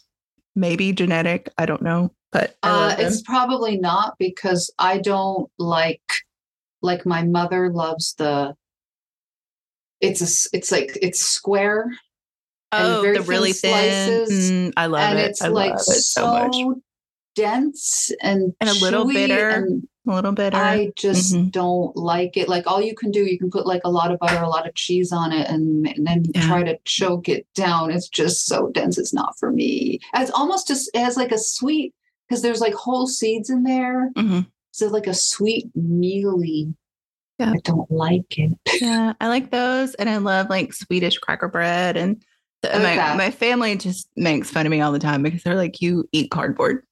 maybe 0.55 0.93
genetic 0.93 1.49
i 1.57 1.65
don't 1.65 1.81
know 1.81 2.11
but 2.31 2.57
Uh, 2.63 2.95
it's 2.99 3.21
probably 3.21 3.77
not 3.77 4.15
because 4.19 4.69
I 4.77 4.97
don't 4.97 5.49
like 5.57 6.01
like 6.81 7.05
my 7.05 7.23
mother 7.23 7.69
loves 7.71 8.13
the 8.17 8.55
it's 10.01 10.21
a 10.21 10.55
it's 10.55 10.71
like 10.71 10.97
it's 11.01 11.19
square 11.21 11.85
and 12.71 12.87
oh 12.87 13.01
very 13.01 13.17
the 13.17 13.23
really 13.23 13.53
thin 13.53 14.25
slices, 14.25 14.51
Mm, 14.51 14.73
i 14.75 14.85
love 14.87 15.09
and 15.11 15.19
it 15.19 15.29
it's 15.29 15.41
i 15.41 15.47
like 15.47 15.71
love 15.71 15.79
it 15.79 16.03
so 16.03 16.27
much. 16.27 16.77
dense 17.35 18.11
and 18.21 18.53
And 18.59 18.69
a 18.69 18.73
little 18.73 19.05
bitter. 19.05 19.49
and 19.49 19.87
a 20.07 20.13
little 20.15 20.31
bitter 20.31 20.57
I 20.57 20.91
just 20.95 21.33
Mhm. 21.33 21.51
don't 21.51 21.95
like 21.97 22.37
it. 22.37 22.47
Like 22.49 22.67
all 22.67 22.81
you 22.81 22.95
can 22.95 23.11
do, 23.11 23.25
you 23.25 23.37
can 23.39 23.49
put 23.49 23.65
like 23.65 23.81
a 23.85 23.89
lot 23.91 24.11
of 24.11 24.19
butter, 24.19 24.37
a 24.41 24.47
lot 24.49 24.67
of 24.67 24.73
cheese 24.75 25.11
on 25.11 25.31
it, 25.31 25.47
and, 25.49 25.87
and 25.87 26.05
then 26.05 26.23
Yeah. 26.33 26.41
try 26.47 26.63
to 26.63 26.77
choke 26.85 27.27
it 27.29 27.47
down. 27.55 27.91
It's 27.91 28.07
just 28.09 28.45
so 28.45 28.69
dense. 28.69 28.97
It's 28.97 29.13
not 29.13 29.37
for 29.39 29.51
me. 29.51 29.99
It's 30.13 30.31
almost 30.31 30.67
just 30.67 30.89
it 30.93 30.99
has 30.99 31.17
like 31.17 31.31
a 31.31 31.37
sweet 31.37 31.93
because 32.27 32.41
there's 32.41 32.61
like 32.61 32.73
whole 32.73 33.07
seeds 33.07 33.49
in 33.49 33.63
there. 33.63 34.11
Mhm. 34.15 34.47
So 34.71 34.87
like 34.87 35.07
a 35.07 35.13
sweet 35.13 35.69
mealy. 35.75 36.73
Yeah. 37.39 37.51
I 37.51 37.57
don't 37.63 37.89
like 37.91 38.37
it. 38.37 38.51
yeah 38.81 39.11
i 39.19 39.27
like 39.27 39.51
those 39.51 39.93
and 39.95 40.09
i 40.09 40.15
love 40.17 40.49
like 40.49 40.73
swedish 40.73 41.17
cracker 41.17 41.49
bread 41.49 41.97
and 41.97 42.23
the- 42.61 42.69
my, 42.79 43.15
my 43.15 43.29
family 43.31 43.75
just 43.75 44.09
makes 44.15 44.49
fun 44.49 44.65
of 44.65 44.69
me 44.69 44.79
all 44.81 44.91
the 44.93 44.99
time 44.99 45.21
because 45.21 45.43
they're 45.43 45.55
like 45.55 45.81
you 45.81 46.07
eat 46.13 46.31
cardboard 46.31 46.85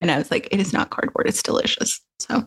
and 0.00 0.10
i 0.12 0.18
was 0.18 0.30
like 0.30 0.46
it 0.52 0.60
is 0.60 0.72
not 0.72 0.90
cardboard 0.90 1.26
it's 1.26 1.42
delicious 1.42 2.00
so 2.20 2.46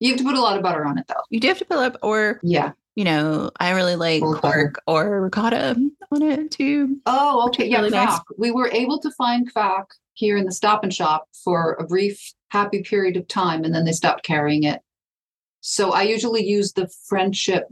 You 0.00 0.10
have 0.10 0.18
to 0.18 0.24
put 0.24 0.34
a 0.34 0.40
lot 0.40 0.56
of 0.56 0.62
butter 0.62 0.84
on 0.84 0.98
it 0.98 1.06
though. 1.08 1.22
you 1.30 1.40
do 1.40 1.48
have 1.48 1.58
to 1.58 1.64
fill 1.64 1.78
up 1.80 1.96
or 2.02 2.40
Yeah. 2.42 2.72
you 2.94 3.04
know 3.04 3.50
i 3.60 3.70
really 3.70 3.96
like 3.96 4.22
Or 4.22 4.38
butter. 4.40 4.72
or 4.86 5.22
ricotta 5.22 5.76
on 6.10 6.22
it 6.22 6.50
too 6.50 6.96
Oh, 7.06 7.46
okay. 7.48 7.66
Yeah, 7.66 7.78
really 7.78 7.90
nice. 7.90 8.20
We 8.36 8.50
were 8.50 8.68
able 8.70 8.98
to 9.00 9.10
find 9.12 9.50
quark 9.52 9.90
here 10.14 10.36
in 10.36 10.44
the 10.44 10.52
Stop 10.52 10.82
and 10.84 10.92
Shop 10.92 11.26
for 11.42 11.72
a 11.80 11.86
brief, 11.86 12.34
happy 12.50 12.82
period 12.82 13.16
of 13.16 13.26
time, 13.28 13.64
and 13.64 13.74
then 13.74 13.86
they 13.86 13.92
stopped 13.92 14.22
carrying 14.24 14.64
it. 14.64 14.80
So 15.62 15.92
I 15.92 16.02
usually 16.02 16.44
use 16.44 16.74
the 16.74 16.86
Friendship 17.08 17.64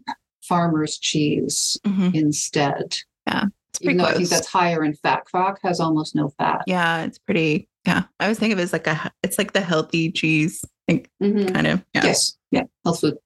Farmer's 0.43 0.97
cheese 0.99 1.79
Mhm. 1.87 2.15
instead, 2.15 2.97
it's 3.27 3.79
pretty 3.79 3.85
even 3.85 3.97
though 3.99 4.05
I 4.07 4.15
think 4.15 4.31
that's 4.31 4.47
higher 4.47 4.83
in 4.85 4.95
fat. 4.95 5.27
Quark 5.31 5.61
has 5.63 5.81
almost 5.81 6.15
no 6.15 6.31
fat. 6.31 6.63
yeah 6.67 7.03
it's 7.05 7.19
pretty 7.19 7.69
yeah 7.87 8.05
i 8.19 8.25
always 8.25 8.39
think 8.39 8.53
of 8.55 8.59
it 8.59 8.63
as 8.63 8.73
like 8.73 8.87
a 8.87 9.11
it's 9.23 9.37
like 9.39 9.53
the 9.53 9.61
healthy 9.61 10.11
cheese 10.11 10.65
like 10.91 11.11
Mhm. 11.23 11.53
kind 11.53 11.67
of 11.67 11.85
yeah 11.95 12.05
Yes. 12.05 12.37
Yeah. 12.51 12.63
Health 12.85 13.01
food. 13.01 13.17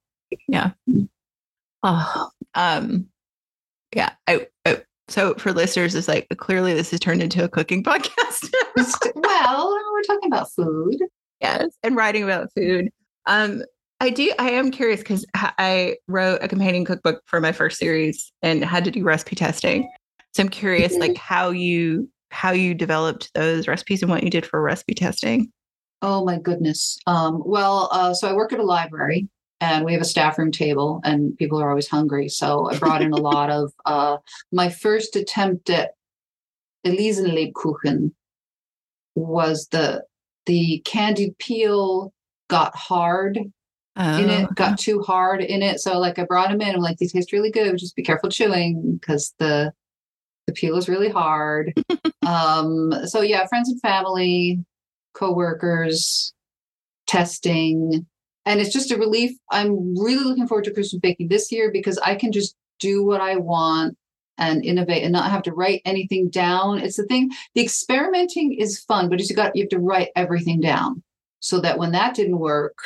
Yeah. 0.47 0.71
Oh, 1.83 2.29
um, 2.55 3.07
yeah. 3.95 4.11
I, 4.27 4.47
I, 4.65 4.81
so 5.07 5.35
for 5.35 5.51
listeners, 5.53 5.93
it's 5.95 6.07
like 6.07 6.27
clearly 6.37 6.73
this 6.73 6.91
has 6.91 6.99
turned 6.99 7.21
into 7.21 7.43
a 7.43 7.49
cooking 7.49 7.83
podcast. 7.83 8.51
well, 9.15 9.79
we're 9.93 10.01
talking 10.03 10.31
about 10.31 10.51
food. 10.51 10.97
yes, 11.41 11.67
and 11.83 11.95
writing 11.95 12.23
about 12.23 12.49
food. 12.55 12.89
Um, 13.27 13.63
I 13.99 14.09
do. 14.09 14.31
I 14.39 14.51
am 14.51 14.71
curious 14.71 14.99
because 14.99 15.25
I 15.35 15.95
wrote 16.07 16.39
a 16.43 16.47
companion 16.47 16.85
cookbook 16.85 17.21
for 17.27 17.39
my 17.39 17.51
first 17.51 17.77
series 17.79 18.31
and 18.41 18.63
had 18.65 18.83
to 18.85 18.91
do 18.91 19.03
recipe 19.03 19.35
testing. 19.35 19.89
So 20.33 20.43
I'm 20.43 20.49
curious, 20.49 20.95
Mhm. 20.95 20.99
like 20.99 21.17
how 21.17 21.49
you 21.51 22.09
how 22.31 22.51
you 22.51 22.73
developed 22.73 23.31
those 23.33 23.67
recipes 23.67 24.01
and 24.01 24.11
what 24.11 24.23
you 24.23 24.29
did 24.29 24.45
for 24.45 24.61
recipe 24.61 24.93
testing. 24.95 25.51
Oh 26.01 26.23
my 26.25 26.37
goodness. 26.37 26.97
Um, 27.07 27.41
well, 27.45 27.89
uh, 27.91 28.13
so 28.13 28.29
I 28.29 28.33
work 28.33 28.53
at 28.53 28.59
a 28.59 28.63
library 28.63 29.27
and 29.61 29.85
we 29.85 29.93
have 29.93 30.01
a 30.01 30.05
staff 30.05 30.37
room 30.37 30.51
table 30.51 31.01
and 31.03 31.37
people 31.37 31.61
are 31.61 31.69
always 31.69 31.87
hungry. 31.87 32.29
So 32.29 32.69
I 32.69 32.77
brought 32.77 33.01
in 33.01 33.13
a 33.13 33.17
lot 33.17 33.49
of 33.49 33.71
uh, 33.85 34.17
my 34.51 34.69
first 34.69 35.15
attempt 35.15 35.69
at 35.69 35.91
Elisenlebkuchen 36.85 38.11
was 39.15 39.67
the 39.71 40.03
the 40.45 40.81
candied 40.85 41.37
peel 41.39 42.13
got 42.49 42.75
hard 42.75 43.37
in 43.37 43.51
Oh, 43.97 44.43
it, 44.43 44.55
got 44.55 44.77
too 44.77 45.01
hard 45.01 45.41
in 45.41 45.63
it. 45.63 45.79
So 45.79 45.97
like 45.97 46.19
I 46.19 46.25
brought 46.25 46.49
them 46.49 46.61
in. 46.61 46.75
I'm 46.75 46.81
like, 46.81 46.97
these 46.97 47.13
taste 47.13 47.31
really 47.31 47.49
good. 47.49 47.77
Just 47.77 47.95
be 47.95 48.03
careful 48.03 48.29
chewing 48.29 48.99
because 48.99 49.33
the 49.39 49.73
the 50.47 50.53
peel 50.53 50.77
is 50.77 50.89
really 50.89 51.09
hard. 51.09 51.73
um, 52.25 52.93
so 53.07 53.21
yeah, 53.21 53.47
friends 53.47 53.69
and 53.69 53.81
family, 53.81 54.59
coworkers, 55.15 56.33
testing. 57.07 58.05
And 58.45 58.59
it's 58.59 58.73
just 58.73 58.91
a 58.91 58.97
relief. 58.97 59.31
I'm 59.49 59.97
really 59.97 60.23
looking 60.23 60.47
forward 60.47 60.65
to 60.65 60.73
Christmas 60.73 60.99
baking 60.99 61.29
this 61.29 61.51
year 61.51 61.71
because 61.71 61.97
I 61.99 62.15
can 62.15 62.31
just 62.31 62.55
do 62.79 63.03
what 63.03 63.21
I 63.21 63.37
want 63.37 63.97
and 64.37 64.63
innovate 64.63 65.03
and 65.03 65.13
not 65.13 65.31
have 65.31 65.43
to 65.43 65.53
write 65.53 65.81
anything 65.85 66.29
down. 66.29 66.79
It's 66.79 66.97
the 66.97 67.05
thing. 67.05 67.31
The 67.55 67.63
experimenting 67.63 68.53
is 68.53 68.79
fun, 68.81 69.09
but 69.09 69.19
you 69.19 69.35
got 69.35 69.55
you 69.55 69.63
have 69.63 69.69
to 69.69 69.79
write 69.79 70.09
everything 70.15 70.59
down 70.59 71.01
so 71.39 71.59
that 71.61 71.77
when 71.77 71.91
that 71.93 72.15
didn't 72.15 72.39
work, 72.39 72.77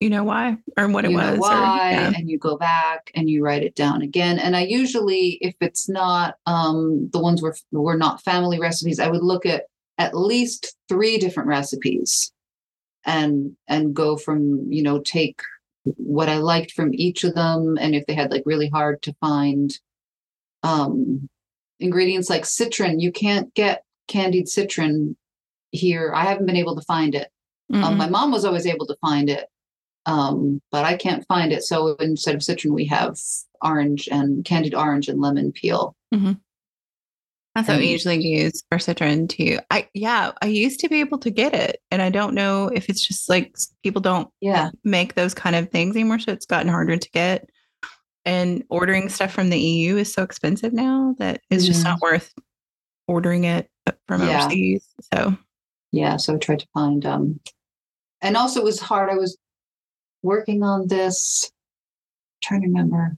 you 0.00 0.10
know 0.10 0.24
why 0.24 0.56
or 0.76 0.88
what 0.88 1.04
it 1.04 1.12
was. 1.12 1.38
know 1.38 1.46
or- 1.46 1.90
yeah. 1.90 2.12
and 2.16 2.28
you 2.28 2.38
go 2.38 2.56
back 2.56 3.10
and 3.14 3.28
you 3.28 3.44
write 3.44 3.62
it 3.62 3.74
down 3.74 4.02
again. 4.02 4.38
And 4.38 4.56
I 4.56 4.62
usually, 4.62 5.38
if 5.40 5.54
it's 5.60 5.88
not 5.88 6.34
um, 6.46 7.10
the 7.12 7.20
ones 7.20 7.42
were 7.42 7.54
were 7.70 7.96
not 7.96 8.22
family 8.22 8.58
recipes, 8.58 8.98
I 8.98 9.08
would 9.08 9.22
look 9.22 9.46
at 9.46 9.64
at 10.00 10.16
least 10.16 10.74
three 10.88 11.18
different 11.18 11.48
recipes, 11.48 12.32
and 13.04 13.56
and 13.68 13.94
go 13.94 14.16
from 14.16 14.72
you 14.72 14.82
know 14.82 14.98
take 15.00 15.40
what 15.96 16.28
I 16.28 16.38
liked 16.38 16.72
from 16.72 16.94
each 16.94 17.22
of 17.22 17.34
them, 17.34 17.78
and 17.80 17.94
if 17.94 18.06
they 18.06 18.14
had 18.14 18.30
like 18.30 18.42
really 18.46 18.68
hard 18.68 19.02
to 19.02 19.14
find 19.20 19.78
um, 20.62 21.28
ingredients 21.78 22.28
like 22.28 22.44
citron. 22.44 23.00
You 23.00 23.12
can't 23.12 23.52
get 23.54 23.84
candied 24.08 24.48
citron 24.48 25.16
here. 25.70 26.12
I 26.14 26.24
haven't 26.24 26.46
been 26.46 26.56
able 26.56 26.76
to 26.76 26.82
find 26.82 27.14
it. 27.14 27.28
Um, 27.72 27.94
Mhm. 27.94 27.98
my 27.98 28.08
mom 28.08 28.32
was 28.32 28.44
always 28.44 28.66
able 28.66 28.86
to 28.86 28.96
find 29.00 29.30
it, 29.30 29.46
um, 30.06 30.60
but 30.70 30.84
I 30.84 30.96
can't 30.96 31.26
find 31.28 31.52
it. 31.52 31.62
So 31.62 31.94
instead 31.96 32.34
of 32.34 32.42
citron, 32.42 32.74
we 32.74 32.86
have 32.86 33.18
orange 33.62 34.08
and 34.10 34.44
candied 34.44 34.74
orange 34.74 35.08
and 35.08 35.20
lemon 35.20 35.52
peel. 35.52 35.94
That's 37.54 37.68
what 37.68 37.78
we 37.78 37.88
usually 37.90 38.24
use 38.24 38.62
for 38.70 38.78
citron 38.78 39.26
too. 39.26 39.58
I 39.70 39.88
yeah, 39.92 40.32
I 40.40 40.46
used 40.46 40.78
to 40.80 40.88
be 40.88 41.00
able 41.00 41.18
to 41.18 41.30
get 41.30 41.52
it, 41.52 41.80
and 41.90 42.00
I 42.00 42.08
don't 42.08 42.34
know 42.34 42.68
if 42.68 42.88
it's 42.88 43.00
just 43.06 43.28
like 43.28 43.56
people 43.82 44.00
don't 44.00 44.28
Yeah. 44.40 44.70
make 44.84 45.14
those 45.14 45.34
kind 45.34 45.56
of 45.56 45.68
things 45.70 45.96
anymore, 45.96 46.20
so 46.20 46.32
it's 46.32 46.46
gotten 46.46 46.68
harder 46.70 46.96
to 46.96 47.10
get. 47.10 47.48
And 48.24 48.62
ordering 48.68 49.08
stuff 49.08 49.32
from 49.32 49.50
the 49.50 49.58
EU 49.58 49.96
is 49.96 50.12
so 50.12 50.22
expensive 50.22 50.72
now 50.72 51.14
that 51.18 51.40
it's 51.50 51.66
just 51.66 51.84
not 51.84 52.00
worth 52.00 52.32
ordering 53.08 53.44
it 53.44 53.68
from 54.06 54.22
Yeah. 54.22 54.44
overseas. 54.44 54.86
So 55.12 55.36
Yeah. 55.90 56.18
So 56.18 56.34
I 56.36 56.38
tried 56.38 56.60
to 56.60 56.68
find, 56.72 57.04
um, 57.04 57.40
and 58.22 58.36
also 58.36 58.60
it 58.60 58.64
was 58.64 58.78
hard. 58.78 59.10
I 59.10 59.16
was 59.16 59.36
working 60.22 60.62
on 60.62 60.86
this, 60.86 61.50
trying 62.44 62.60
to 62.60 62.68
remember. 62.68 63.16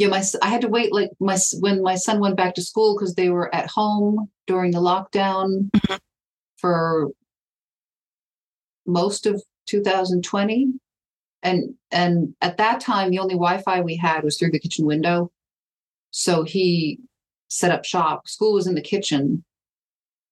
Yeah, 0.00 0.08
my 0.08 0.24
I 0.40 0.48
had 0.48 0.62
to 0.62 0.68
wait 0.68 0.94
like 0.94 1.10
my 1.20 1.36
when 1.58 1.82
my 1.82 1.94
son 1.94 2.20
went 2.20 2.34
back 2.34 2.54
to 2.54 2.62
school 2.62 2.96
because 2.96 3.14
they 3.16 3.28
were 3.28 3.54
at 3.54 3.68
home 3.68 4.30
during 4.46 4.70
the 4.70 4.80
lockdown 4.80 5.70
Mhm. 5.72 5.98
for 6.56 7.10
most 8.86 9.26
of 9.26 9.42
2020 9.66 10.72
and 11.42 11.74
and 11.90 12.34
at 12.40 12.56
that 12.56 12.80
time 12.80 13.10
the 13.10 13.18
only 13.18 13.34
wi-fi 13.34 13.82
we 13.82 13.94
had 13.94 14.24
was 14.24 14.38
through 14.38 14.50
the 14.52 14.58
kitchen 14.58 14.86
window. 14.86 15.30
So 16.12 16.44
he 16.44 17.00
set 17.48 17.70
up 17.70 17.84
shop. 17.84 18.26
School 18.26 18.54
was 18.54 18.66
in 18.66 18.74
the 18.76 18.80
kitchen. 18.80 19.44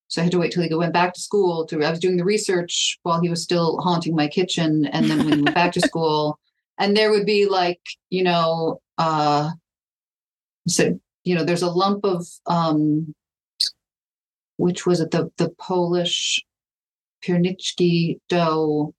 So 0.07 0.23
i 0.23 0.25
had 0.25 0.33
to 0.33 0.39
wait 0.39 0.51
till 0.53 0.63
he 0.63 0.75
went 0.75 0.95
back 0.95 1.13
to 1.13 1.21
school 1.21 1.67
to 1.67 1.85
i 1.85 1.91
was 1.91 2.01
doing 2.01 2.17
the 2.17 2.25
research 2.25 2.99
while 3.03 3.21
he 3.21 3.29
was 3.29 3.43
still 3.43 3.77
haunting 3.83 4.17
my 4.17 4.29
kitchen. 4.29 4.87
And 4.87 5.11
then 5.11 5.19
when 5.19 5.35
he 5.37 5.43
went 5.43 5.55
back 5.55 5.73
to 5.73 5.81
school 5.93 6.39
and 6.79 6.97
there 6.97 7.11
would 7.11 7.27
be 7.27 7.45
like 7.45 7.83
you 8.09 8.23
know 8.25 8.81
uh 8.99 9.51
so 10.67 10.99
you 11.25 11.35
know 11.35 11.45
there's 11.45 11.63
a 11.63 11.71
lump 11.71 12.05
of 12.05 12.27
um 12.47 13.15
which 14.59 14.85
was 14.85 15.01
it? 15.01 15.11
The 15.11 15.31
the 15.39 15.51
polish 15.51 16.45
pierniczki 17.25 18.19
dough 18.29 18.95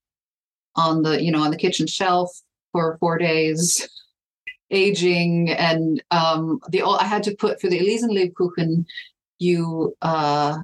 on 0.75 1.03
the 1.03 1.21
you 1.23 1.31
know 1.31 1.43
on 1.43 1.51
the 1.51 1.57
kitchen 1.57 1.85
shelf 1.85 2.31
for 2.71 2.97
four 2.99 3.17
days 3.17 3.87
aging 4.71 5.49
and 5.49 6.03
um 6.11 6.59
the 6.69 6.83
i 6.83 7.03
had 7.03 7.23
to 7.23 7.35
put 7.35 7.59
for 7.59 7.69
the 7.69 7.79
Elisenlebkuchen 7.79 8.85
you 9.39 9.95
uh 10.01 10.59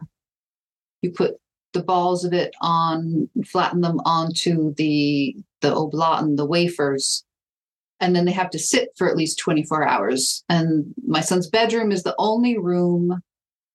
you 1.01 1.11
put 1.11 1.35
the 1.73 1.83
balls 1.83 2.23
of 2.23 2.33
it 2.33 2.53
on 2.61 3.29
flatten 3.45 3.81
them 3.81 3.99
onto 4.05 4.73
the 4.75 5.35
the 5.61 5.69
oblaten 5.69 6.37
the 6.37 6.45
wafers 6.45 7.25
and 7.99 8.15
then 8.15 8.25
they 8.25 8.31
have 8.31 8.49
to 8.51 8.59
sit 8.59 8.89
for 8.97 9.09
at 9.09 9.15
least 9.17 9.39
24 9.39 9.87
hours 9.87 10.43
and 10.49 10.93
my 11.07 11.21
son's 11.21 11.47
bedroom 11.49 11.91
is 11.91 12.03
the 12.03 12.15
only 12.17 12.57
room 12.57 13.21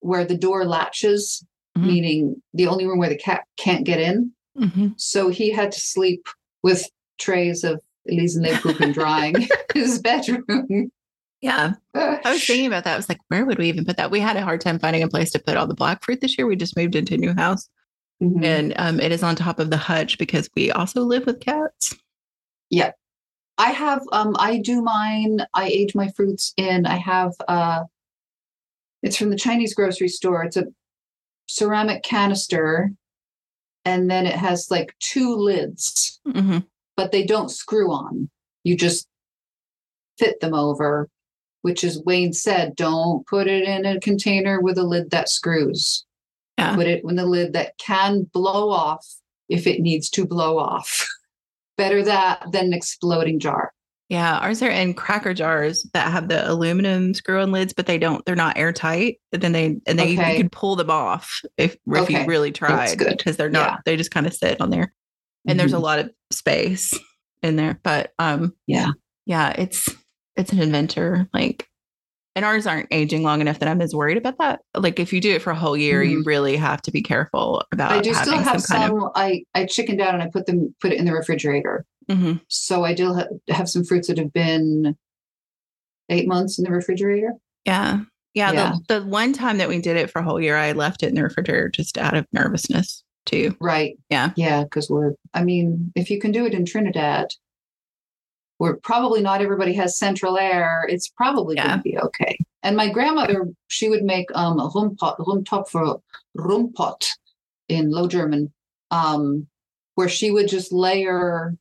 where 0.01 0.25
the 0.25 0.37
door 0.37 0.65
latches 0.65 1.45
Mhm. 1.79 1.87
meaning 1.87 2.43
the 2.53 2.67
only 2.67 2.85
room 2.87 2.99
where 2.99 3.09
the 3.09 3.17
cat 3.17 3.43
can't 3.57 3.85
get 3.85 4.01
in 4.01 4.33
Mhm. 4.59 4.95
so 5.01 5.29
he 5.29 5.51
had 5.53 5.71
to 5.73 5.79
sleep 5.81 6.27
with 6.63 6.85
trays 7.19 7.63
of 7.65 7.81
Elisenlebkuchen 8.11 8.93
drying 8.93 9.47
his 9.75 10.01
bedroom. 10.01 10.91
yeah, 11.41 11.75
I 11.95 12.21
was 12.33 12.45
thinking 12.45 12.67
about 12.67 12.85
that. 12.85 12.95
I 12.95 12.97
was 12.97 13.09
like, 13.09 13.21
where 13.29 13.45
would 13.47 13.59
we 13.59 13.69
even 13.69 13.85
put 13.85 13.97
that? 13.99 14.11
We 14.11 14.19
had 14.21 14.37
a 14.37 14.43
hard 14.43 14.61
time 14.61 14.79
finding 14.79 15.03
a 15.03 15.09
place 15.09 15.31
to 15.33 15.39
put 15.39 15.57
all 15.57 15.67
the 15.67 15.75
black 15.75 16.03
fruit 16.05 16.21
this 16.21 16.37
year. 16.37 16.47
We 16.47 16.57
just 16.57 16.77
moved 16.77 16.97
into 16.97 17.15
a 17.15 17.19
new 17.19 17.35
house, 17.35 17.69
Mhm. 18.23 18.45
and 18.45 18.75
um, 18.77 19.01
it 19.01 19.13
is 19.13 19.23
on 19.23 19.37
top 19.37 19.59
of 19.61 19.71
the 19.71 19.77
hutch 19.77 20.19
because 20.19 20.51
we 20.57 20.71
also 20.73 21.03
live 21.03 21.25
with 21.27 21.41
cats. 21.41 21.95
I 23.61 23.73
have 23.73 24.01
um 24.11 24.35
I 24.39 24.57
do 24.57 24.81
mine, 24.81 25.41
I 25.53 25.69
age 25.69 25.95
my 25.95 26.09
fruits 26.17 26.55
in. 26.57 26.87
I 26.87 26.97
have 26.97 27.35
uh 27.47 27.83
it's 29.03 29.19
from 29.19 29.29
the 29.29 29.37
Chinese 29.37 29.75
grocery 29.75 30.09
store. 30.09 30.45
It's 30.45 30.57
a 30.57 30.65
ceramic 31.47 32.03
canister 32.03 32.91
and 33.85 34.11
then 34.11 34.27
it 34.27 34.35
has 34.35 34.71
like 34.71 34.95
two 34.99 35.35
lids, 35.37 36.21
hmm 36.25 36.59
but 36.97 37.13
they 37.13 37.25
don't 37.25 37.51
screw 37.51 37.91
on. 37.93 38.29
You 38.65 38.77
just 38.77 39.07
fit 40.19 40.41
them 40.41 40.55
over, 40.55 41.09
which 41.63 41.85
is 41.85 42.03
Wayne 42.05 42.33
said, 42.35 42.77
don't 42.77 43.27
put 43.27 43.47
it 43.47 43.65
in 43.65 43.87
a 43.87 44.01
container 44.01 44.61
with 44.61 44.77
a 44.77 44.83
lid 44.83 45.11
that 45.11 45.29
screws. 45.29 46.05
Yeah. 46.59 46.75
Put 46.75 46.87
it 46.87 47.03
in 47.05 47.17
the 47.17 47.27
lid 47.27 47.53
that 47.55 47.79
can 47.79 48.25
blow 48.35 48.71
off 48.71 49.07
if 49.49 49.67
it 49.67 49.81
needs 49.81 50.09
to 50.11 50.27
blow 50.27 50.59
off. 50.59 51.07
Better 51.81 52.03
that 52.05 52.53
than 52.53 52.67
an 52.67 52.73
exploding 52.75 53.39
jar. 53.41 53.73
Yeah, 54.11 54.39
ours 54.39 54.61
are 54.61 54.69
in 54.71 54.93
cracker 54.95 55.33
jars 55.33 55.87
that 55.95 56.11
have 56.11 56.29
the 56.29 56.51
aluminum 56.51 57.15
screw-on 57.15 57.53
lids, 57.53 57.73
but 57.73 57.87
they 57.87 57.97
don't. 57.97 58.25
They're 58.27 58.35
not 58.37 58.59
airtight. 58.59 59.19
But 59.31 59.41
then 59.41 59.53
they 59.53 59.77
and 59.87 59.99
they 59.99 60.13
Okay. 60.15 60.33
you 60.33 60.37
could 60.43 60.53
pull 60.53 60.75
them 60.77 60.91
off 60.91 61.41
if 61.57 61.77
if 61.87 61.97
Okay, 62.03 62.21
you 62.23 62.27
really 62.27 62.51
tried 62.53 62.99
because 62.99 63.37
they're 63.37 63.49
not. 63.49 63.71
Yeah. 63.71 63.77
They 63.87 63.97
just 63.97 64.11
kind 64.11 64.27
of 64.27 64.35
sit 64.35 64.61
on 64.61 64.71
there, 64.71 64.93
and 65.47 65.59
there's 65.59 65.73
a 65.73 65.77
Mhm. 65.77 65.83
lot 65.83 65.99
of 66.01 66.11
space 66.33 66.93
in 67.43 67.55
there. 67.57 67.79
But 67.85 68.13
um, 68.19 68.53
Yeah. 68.67 68.91
yeah, 69.27 69.51
it's 69.57 69.89
it's 70.37 70.53
an 70.53 70.61
inventor. 70.61 71.29
Like, 71.33 71.69
and 72.37 72.45
ours 72.45 72.67
aren't 72.67 72.89
aging 72.91 73.23
long 73.23 73.41
enough 73.41 73.59
that 73.59 73.69
I'm 73.69 73.81
as 73.81 73.95
worried 73.95 74.17
about 74.17 74.39
that. 74.39 74.61
Like, 74.77 75.01
if 75.01 75.13
you 75.13 75.21
do 75.21 75.35
it 75.35 75.43
for 75.43 75.51
a 75.51 75.55
whole 75.57 75.77
year, 75.77 76.03
you 76.03 76.23
really 76.25 76.57
have 76.57 76.81
to 76.83 76.91
be 76.91 77.03
careful 77.03 77.63
about. 77.73 77.93
I 77.93 78.01
do 78.01 78.15
still 78.15 78.35
have 78.39 78.45
kind 78.45 78.63
some. 78.63 79.11
I 79.15 79.45
I 79.55 79.67
chickened 79.67 80.01
out 80.01 80.15
and 80.15 80.23
I 80.23 80.29
put 80.29 80.47
them 80.47 80.75
put 80.81 80.93
it 80.93 80.99
in 80.99 81.05
the 81.05 81.13
refrigerator. 81.13 81.85
Of, 82.09 82.17
Mhm. 82.19 82.41
So 82.49 82.85
I 82.85 82.95
do 82.95 83.15
ha- 83.15 83.27
have 83.49 83.69
some 83.69 83.85
fruits 83.85 84.09
that 84.09 84.19
have 84.19 84.33
been 84.33 84.97
eight 86.09 86.27
months 86.27 86.59
in 86.59 86.65
the 86.65 86.71
refrigerator. 86.73 87.35
Yeah. 87.65 88.01
Yeah. 88.35 88.53
Yeah. 88.53 88.73
The, 88.89 89.01
the 89.01 89.07
one 89.07 89.33
time 89.33 89.59
that 89.59 89.69
we 89.69 89.81
did 89.81 89.97
it 89.97 90.11
for 90.11 90.21
a 90.21 90.25
whole 90.25 90.41
year, 90.41 90.57
I 90.57 90.73
left 90.73 91.03
it 91.03 91.09
in 91.09 91.15
the 91.15 91.23
refrigerator 91.23 91.69
just 91.69 91.99
out 91.99 92.17
of 92.17 92.27
nervousness 92.33 93.05
too. 93.27 93.57
Right. 93.61 93.97
Yeah. 94.09 94.31
Yeah. 94.37 94.65
Because 94.65 94.89
we're. 94.91 95.13
I 95.35 95.45
mean, 95.45 95.93
if 95.95 96.11
you 96.11 96.19
can 96.21 96.33
do 96.33 96.47
it 96.47 96.55
in 96.55 96.65
Trinidad, 96.65 97.29
where 98.61 98.77
probably 98.77 99.23
not 99.23 99.41
everybody 99.41 99.73
has 99.73 99.97
central 99.97 100.37
air, 100.37 100.85
it's 100.87 101.09
probably 101.09 101.57
Yeah. 101.57 101.67
going 101.69 101.79
to 101.79 101.83
be 101.83 101.99
okay. 101.99 102.37
And 102.63 102.77
my 102.77 102.91
grandmother, 102.91 103.49
she 103.69 103.89
would 103.89 104.05
make 104.05 104.27
um 104.35 104.61
a 104.61 104.69
rumpot, 104.69 105.17
rumtopfer, 105.19 105.99
rumpot 106.37 107.07
in 107.71 107.91
Low 107.91 108.07
German, 108.07 108.53
um, 108.91 109.47
where 109.95 110.11
she 110.11 110.31
would 110.31 110.47
just 110.47 110.73
layer 110.73 111.57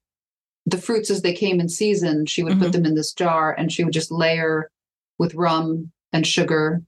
the 0.65 0.77
fruits 0.77 1.09
as 1.09 1.21
they 1.21 1.31
came 1.31 1.61
in 1.61 1.69
season. 1.69 2.25
She 2.25 2.43
would 2.43 2.55
Mhm. 2.55 2.59
put 2.59 2.71
them 2.73 2.85
in 2.85 2.95
this 2.95 3.13
jar, 3.13 3.53
and 3.57 3.71
she 3.71 3.85
would 3.85 3.93
just 3.93 4.11
layer 4.11 4.69
with 5.17 5.33
rum 5.35 5.93
and 6.11 6.27
sugar. 6.27 6.83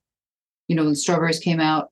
You 0.68 0.76
know, 0.76 0.84
when 0.84 0.94
strawberries 0.94 1.38
came 1.38 1.58
out, 1.58 1.90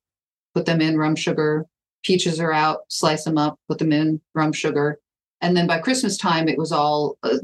put 0.55 0.67
them 0.67 0.83
in 0.83 0.99
rum 0.99 1.17
sugar. 1.17 1.65
Peaches 2.05 2.39
are 2.39 2.53
out, 2.53 2.81
slice 2.89 3.25
them 3.25 3.39
up, 3.39 3.59
put 3.67 3.79
them 3.79 3.93
in 3.93 4.21
rum 4.35 4.53
sugar, 4.53 5.01
and 5.41 5.57
then 5.57 5.67
by 5.67 5.79
Christmas 5.79 6.19
time, 6.19 6.49
it 6.49 6.59
was 6.59 6.71
all 6.71 7.17
uh, 7.23 7.39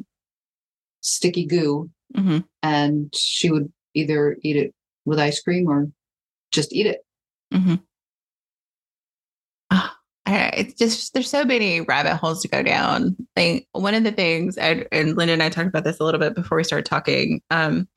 sticky 1.07 1.47
goo 1.47 1.89
hmm 2.15 2.39
and 2.63 3.15
she 3.15 3.51
would 3.51 3.73
either 3.95 4.37
eat 4.43 4.57
it 4.57 4.75
with 5.05 5.19
ice 5.19 5.41
cream 5.41 5.69
or 5.69 5.89
just 6.53 6.73
eat 6.73 6.87
it. 6.87 7.05
hmm 7.53 7.77
it's 10.57 10.75
just 10.75 11.13
there's 11.15 11.29
so 11.31 11.45
many 11.45 11.83
rabbit 11.83 12.17
holes 12.17 12.43
to 12.43 12.49
go 12.49 12.63
down. 12.63 13.17
Like 13.37 13.69
one 13.73 13.95
of 13.95 14.05
the 14.05 14.13
things, 14.13 14.57
and, 14.57 14.87
and 14.91 15.17
Linda 15.17 15.35
and 15.35 15.43
I 15.43 15.51
talked 15.51 15.69
about 15.69 15.85
this 15.85 16.01
a 16.01 16.05
little 16.05 16.19
bit 16.21 16.35
before 16.35 16.57
we 16.57 16.65
started 16.65 16.87
talking. 16.87 17.43
Um, 17.51 17.89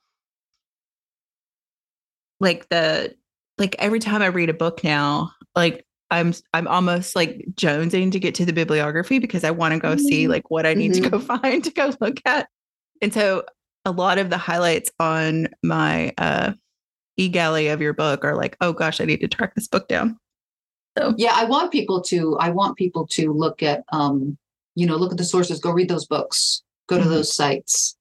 like 2.40 2.70
the 2.70 3.16
like 3.58 3.76
every 3.80 4.00
time 4.00 4.22
I 4.22 4.28
read 4.28 4.50
a 4.50 4.54
book 4.54 4.84
now, 4.84 5.32
like 5.56 5.86
I'm 6.12 6.34
I'm 6.54 6.68
almost 6.68 7.16
like 7.16 7.46
jonesing 7.54 8.12
to 8.12 8.20
get 8.20 8.36
to 8.36 8.46
the 8.46 8.54
bibliography 8.54 9.20
because 9.20 9.44
I 9.44 9.52
want 9.52 9.74
to 9.74 9.80
go 9.80 9.96
see 9.96 10.26
Mhm. 10.26 10.30
like 10.30 10.52
what 10.52 10.66
I 10.66 10.74
need 10.74 10.94
to 10.96 11.10
go 11.10 11.20
find 11.20 11.64
to 11.64 11.72
go 11.72 11.94
look 12.00 12.20
at. 12.26 12.48
And 13.02 13.14
so 13.14 13.44
a 13.86 13.92
lot 13.92 14.18
of 14.18 14.30
the 14.30 14.38
highlights 14.38 14.92
on 15.00 15.48
my 15.64 16.14
uh 16.18 16.54
e-galley 17.18 17.68
of 17.68 17.82
your 17.82 17.94
book 17.94 18.24
are 18.24 18.36
like, 18.36 18.56
oh 18.62 18.72
gosh, 18.72 19.02
I 19.02 19.06
need 19.06 19.20
to 19.22 19.28
track 19.28 19.54
this 19.56 19.68
book 19.68 19.88
down. 19.88 20.18
So 20.98 21.14
Yeah, 21.18 21.34
I 21.36 21.44
want 21.46 21.72
people 21.72 22.02
to 22.04 22.38
I 22.40 22.50
want 22.50 22.78
people 22.78 23.08
to 23.08 23.34
look 23.34 23.62
at 23.64 23.84
um, 23.92 24.38
you 24.76 24.86
know, 24.86 24.96
look 24.96 25.12
at 25.12 25.18
the 25.18 25.26
sources, 25.26 25.60
go 25.60 25.72
read 25.72 25.90
those 25.90 26.06
books, 26.06 26.62
go 26.88 26.98
to 26.98 27.04
Mhm. 27.04 27.10
those 27.10 27.36
sites. 27.36 27.96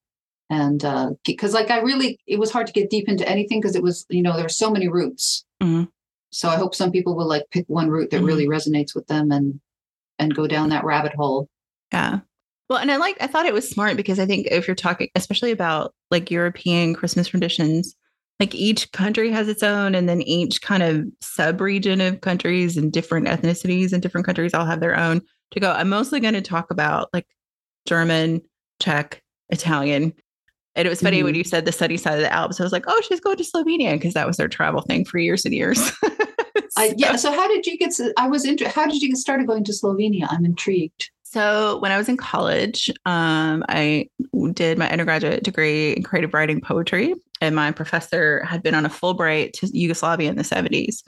And 0.51 0.85
uh 0.85 1.11
because 1.25 1.53
like 1.53 1.71
I 1.71 1.81
really 1.81 2.19
it 2.27 2.39
was 2.39 2.51
hard 2.51 2.67
to 2.69 2.73
get 2.73 2.91
deep 2.91 3.09
into 3.09 3.29
anything 3.29 3.61
because 3.61 3.77
it 3.77 3.83
was, 3.83 4.07
you 4.09 4.23
know, 4.23 4.35
there 4.35 4.45
were 4.45 4.49
so 4.49 4.71
many 4.71 4.89
routes. 4.89 5.45
Mhm. 5.63 5.89
So 6.31 6.49
I 6.49 6.57
hope 6.57 6.75
some 6.75 6.93
people 6.93 7.17
will 7.17 7.27
like 7.29 7.45
pick 7.51 7.65
one 7.69 7.89
route 7.91 8.11
that 8.11 8.21
Mhm. 8.23 8.27
really 8.27 8.47
resonates 8.47 8.95
with 8.95 9.07
them 9.09 9.31
and 9.33 9.61
and 10.19 10.35
go 10.35 10.47
down 10.47 10.69
that 10.71 10.85
rabbit 10.85 11.15
hole. 11.15 11.49
Yeah. 11.93 12.21
Well, 12.69 12.79
and 12.79 12.91
I 12.91 12.97
like 12.97 13.17
I 13.21 13.27
thought 13.27 13.47
it 13.47 13.55
was 13.55 13.69
smart 13.69 13.97
because 13.97 14.19
I 14.19 14.27
think 14.27 14.47
if 14.51 14.69
you're 14.69 14.75
talking 14.75 15.09
especially 15.15 15.53
about 15.53 15.95
like 16.11 16.31
European 16.31 16.95
Christmas 16.95 17.29
traditions, 17.29 17.95
like 18.41 18.55
each 18.55 18.93
country 18.93 19.31
has 19.31 19.49
its 19.49 19.63
own, 19.63 19.95
and 19.95 20.09
then 20.09 20.23
each 20.23 20.61
kind 20.63 20.83
of 20.83 21.07
sub 21.21 21.61
region 21.61 22.01
of 22.01 22.21
countries 22.21 22.77
and 22.77 22.93
different 22.93 23.27
ethnicities 23.27 23.93
and 23.93 24.03
different 24.03 24.27
countries 24.27 24.55
all 24.55 24.67
have 24.67 24.81
their 24.81 24.97
own 24.97 25.23
to 25.53 25.61
go. 25.61 25.73
I'm 25.73 25.89
mostly 25.89 26.21
going 26.21 26.35
to 26.35 26.43
talk 26.43 26.71
about 26.71 27.09
like 27.13 27.27
German, 27.87 28.43
Czech, 28.81 29.23
Italian. 29.49 30.13
And 30.75 30.87
it 30.87 30.91
was 30.91 31.01
funny 31.01 31.19
mm-hmm. 31.19 31.25
when 31.25 31.35
you 31.35 31.43
said 31.43 31.65
the 31.65 31.73
sunny 31.73 31.97
side 31.97 32.15
of 32.15 32.21
the 32.21 32.33
Alps. 32.33 32.61
I 32.61 32.63
was 32.63 32.73
like, 32.73 32.85
oh, 32.87 33.03
she's 33.09 33.19
going 33.19 33.37
to 33.39 33.45
Slovenia 33.45 33.95
because 33.95 34.15
that 34.15 34.29
was 34.29 34.37
their 34.37 34.47
travel 34.47 34.83
thing 34.83 35.05
for 35.05 35.19
years 35.19 35.45
and 35.45 35.53
years. 35.53 35.81
so. 36.71 36.83
yeah. 36.97 37.17
So 37.17 37.33
how 37.33 37.49
did 37.49 37.67
you 37.67 37.77
get? 37.77 37.93
I 38.17 38.29
was 38.29 38.45
interested. 38.45 38.79
How 38.79 38.87
did 38.87 39.03
you 39.03 39.09
get 39.09 39.17
started 39.17 39.49
going 39.49 39.65
to 39.65 39.73
Slovenia? 39.73 40.29
I'm 40.31 40.45
intrigued. 40.45 41.11
So 41.31 41.77
when 41.81 41.93
I 41.93 41.99
was 41.99 42.09
in 42.09 42.17
college, 42.17 42.91
um, 43.05 43.63
I 43.69 44.09
did 44.55 44.79
my 44.79 44.91
undergraduate 44.91 45.45
degree 45.45 45.93
in 45.93 46.03
creative 46.03 46.33
writing 46.33 46.63
poetry, 46.63 47.15
and 47.43 47.55
my 47.55 47.71
professor 47.71 48.43
had 48.45 48.63
been 48.63 48.75
on 48.75 48.87
a 48.87 48.89
Fulbright 48.89 49.53
to 49.55 49.67
Yugoslavia 49.67 50.31
in 50.31 50.37
the 50.37 50.43
70s. 50.43 51.03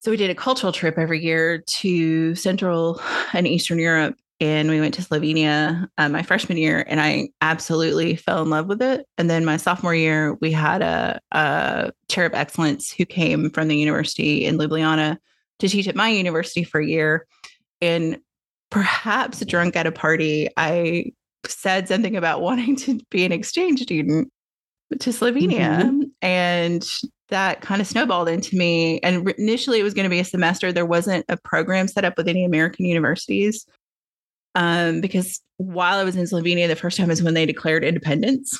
So 0.00 0.10
we 0.10 0.16
did 0.16 0.30
a 0.30 0.34
cultural 0.34 0.72
trip 0.72 0.98
every 0.98 1.22
year 1.22 1.58
to 1.58 2.34
Central 2.34 3.00
and 3.32 3.46
Eastern 3.46 3.78
Europe, 3.78 4.16
and 4.40 4.68
we 4.68 4.80
went 4.80 4.94
to 4.94 5.02
Slovenia 5.02 5.86
uh, 5.96 6.08
my 6.08 6.24
freshman 6.24 6.58
year, 6.58 6.84
and 6.88 7.00
I 7.00 7.28
absolutely 7.40 8.16
fell 8.16 8.42
in 8.42 8.50
love 8.50 8.66
with 8.66 8.82
it. 8.82 9.06
And 9.16 9.30
then 9.30 9.44
my 9.44 9.58
sophomore 9.58 9.94
year, 9.94 10.34
we 10.40 10.50
had 10.50 10.82
a, 10.82 11.20
a 11.30 11.92
chair 12.08 12.26
of 12.26 12.34
excellence 12.34 12.90
who 12.90 13.04
came 13.04 13.50
from 13.50 13.68
the 13.68 13.76
university 13.76 14.44
in 14.44 14.58
Ljubljana 14.58 15.18
to 15.60 15.68
teach 15.68 15.86
at 15.86 15.94
my 15.94 16.08
university 16.08 16.64
for 16.64 16.80
a 16.80 16.86
year. 16.86 17.28
And 17.80 18.18
perhaps 18.74 19.44
drunk 19.46 19.76
at 19.76 19.86
a 19.86 19.92
party, 19.92 20.48
I 20.56 21.12
said 21.46 21.86
something 21.86 22.16
about 22.16 22.40
wanting 22.40 22.74
to 22.74 22.98
be 23.08 23.24
an 23.24 23.30
exchange 23.30 23.80
student 23.80 24.32
to 24.98 25.10
Slovenia. 25.10 25.80
Mm-hmm. 25.80 26.02
And 26.22 26.84
that 27.28 27.60
kind 27.60 27.80
of 27.80 27.86
snowballed 27.86 28.28
into 28.28 28.56
me. 28.56 28.98
And 29.04 29.30
initially, 29.38 29.78
it 29.78 29.84
was 29.84 29.94
going 29.94 30.06
to 30.06 30.10
be 30.10 30.18
a 30.18 30.24
semester. 30.24 30.72
There 30.72 30.84
wasn't 30.84 31.24
a 31.28 31.36
program 31.36 31.86
set 31.86 32.04
up 32.04 32.16
with 32.16 32.26
any 32.26 32.44
American 32.44 32.84
universities. 32.84 33.64
Um, 34.56 35.00
because 35.00 35.40
while 35.58 35.98
I 35.98 36.04
was 36.04 36.16
in 36.16 36.24
Slovenia, 36.24 36.66
the 36.66 36.74
first 36.74 36.96
time 36.96 37.12
is 37.12 37.22
when 37.22 37.34
they 37.34 37.46
declared 37.46 37.84
independence. 37.84 38.58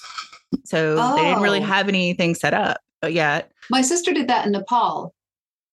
So 0.64 0.96
oh. 0.96 1.16
they 1.16 1.24
didn't 1.24 1.42
really 1.42 1.58
oh. 1.58 1.64
have 1.64 1.88
anything 1.88 2.36
set 2.36 2.54
up 2.54 2.78
yet. 3.08 3.50
My 3.68 3.82
sister 3.82 4.12
did 4.12 4.28
that 4.28 4.46
in 4.46 4.52
Nepal. 4.52 5.12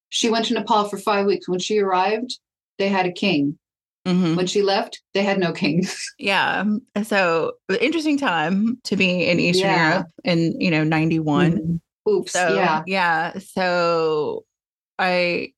She 0.10 0.32
went 0.32 0.46
to 0.46 0.56
Nepal 0.56 0.90
for 0.90 0.98
five 0.98 1.28
weeks. 1.28 1.48
When 1.48 1.60
she 1.60 1.78
arrived, 1.78 2.40
they 2.80 2.90
had 2.90 3.06
a 3.06 3.12
king. 3.12 3.60
Mm-hmm. 4.08 4.36
When 4.36 4.48
she 4.48 4.64
left, 4.64 5.02
they 5.14 5.24
had 5.24 5.40
no 5.40 5.52
king. 5.52 5.86
yeah. 6.20 6.64
So 7.04 7.54
interesting 7.80 8.18
time 8.18 8.80
to 8.86 8.96
be 8.96 9.28
in 9.28 9.40
Eastern 9.40 9.70
yeah. 9.70 9.90
Europe 9.90 10.08
in, 10.24 10.60
you 10.60 10.72
know, 10.72 10.84
91. 10.84 11.52
Mm-hmm. 11.52 12.12
Oops. 12.12 12.32
So, 12.32 12.56
yeah. 12.56 12.82
Yeah. 12.88 13.38
So 13.38 14.44
I, 14.98 15.54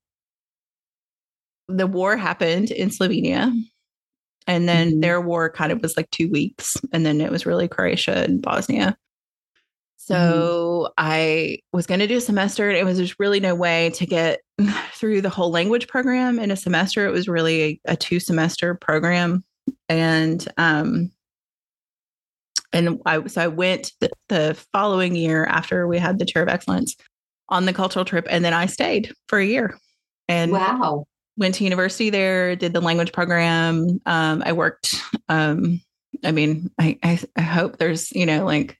the 1.69 1.87
war 1.87 2.17
happened 2.17 2.71
in 2.71 2.89
Slovenia. 2.89 3.53
And 4.45 4.67
then 4.67 4.89
mm-hmm. 4.89 4.99
their 4.99 5.21
war 5.21 5.49
kind 5.49 5.71
of 5.71 5.81
was 5.81 5.95
like 5.95 6.11
two 6.11 6.29
weeks. 6.29 6.75
And 6.91 7.05
then 7.05 7.21
it 7.21 7.31
was 7.31 7.45
really 7.45 7.69
Croatia 7.69 8.23
and 8.23 8.41
Bosnia. 8.41 8.97
So 9.95 10.89
mm-hmm. 10.89 10.93
I 10.97 11.59
was 11.71 11.87
going 11.87 12.01
to 12.01 12.07
do 12.07 12.17
a 12.17 12.21
semester. 12.21 12.67
And 12.67 12.77
it 12.77 12.83
was 12.83 12.97
just 12.97 13.15
really 13.19 13.39
no 13.39 13.55
way 13.55 13.91
to 13.91 14.05
get 14.05 14.41
through 14.93 15.21
the 15.21 15.29
whole 15.29 15.51
language 15.51 15.87
program 15.87 16.39
in 16.39 16.51
a 16.51 16.55
semester. 16.55 17.05
It 17.07 17.11
was 17.11 17.27
really 17.27 17.63
a, 17.63 17.79
a 17.93 17.95
two 17.95 18.19
semester 18.19 18.75
program. 18.75 19.43
And, 19.89 20.45
um, 20.57 21.11
and 22.71 22.99
I, 23.05 23.25
so 23.27 23.41
I 23.41 23.47
went 23.47 23.91
the, 23.99 24.09
the 24.29 24.65
following 24.73 25.15
year 25.15 25.45
after 25.45 25.87
we 25.87 25.99
had 25.99 26.19
the 26.19 26.25
chair 26.25 26.41
of 26.41 26.49
excellence 26.49 26.95
on 27.49 27.65
the 27.65 27.73
cultural 27.73 28.05
trip. 28.05 28.25
And 28.29 28.43
then 28.43 28.53
I 28.53 28.65
stayed 28.65 29.13
for 29.27 29.39
a 29.39 29.45
year 29.45 29.77
and 30.27 30.51
wow, 30.51 31.05
went 31.37 31.55
to 31.55 31.63
university 31.63 32.09
there, 32.09 32.55
did 32.55 32.73
the 32.73 32.81
language 32.81 33.11
program. 33.11 34.01
Um, 34.05 34.43
I 34.45 34.53
worked, 34.53 34.95
um, 35.29 35.81
I 36.23 36.31
mean, 36.31 36.71
I, 36.79 36.97
I, 37.03 37.19
I 37.35 37.41
hope 37.41 37.77
there's, 37.77 38.11
you 38.11 38.25
know, 38.25 38.45
like 38.45 38.77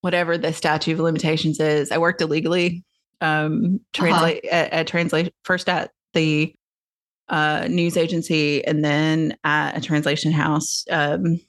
whatever 0.00 0.36
the 0.36 0.52
statute 0.52 0.92
of 0.92 1.00
limitations 1.00 1.60
is. 1.60 1.90
I 1.90 1.98
worked 1.98 2.20
illegally, 2.20 2.84
um, 3.22 3.80
translate 3.92 4.44
uh-huh. 4.44 4.56
at, 4.56 4.72
at 4.72 4.86
translate 4.86 5.32
first 5.44 5.68
at 5.68 5.90
the 6.12 6.54
uh, 7.28 7.66
news 7.70 7.96
agency 7.96 8.64
and 8.66 8.84
then 8.84 9.36
at 9.44 9.76
a 9.76 9.80
translation 9.80 10.32
house, 10.32 10.84
um, 10.90 11.40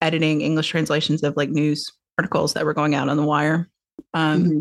editing 0.00 0.42
English 0.42 0.68
translations 0.68 1.22
of 1.22 1.36
like 1.36 1.50
news 1.50 1.90
articles 2.18 2.54
that 2.54 2.64
were 2.64 2.74
going 2.74 2.94
out 2.94 3.08
on 3.08 3.16
the 3.16 3.24
wire. 3.24 3.68
Um, 4.14 4.44
mm-hmm. 4.44 4.60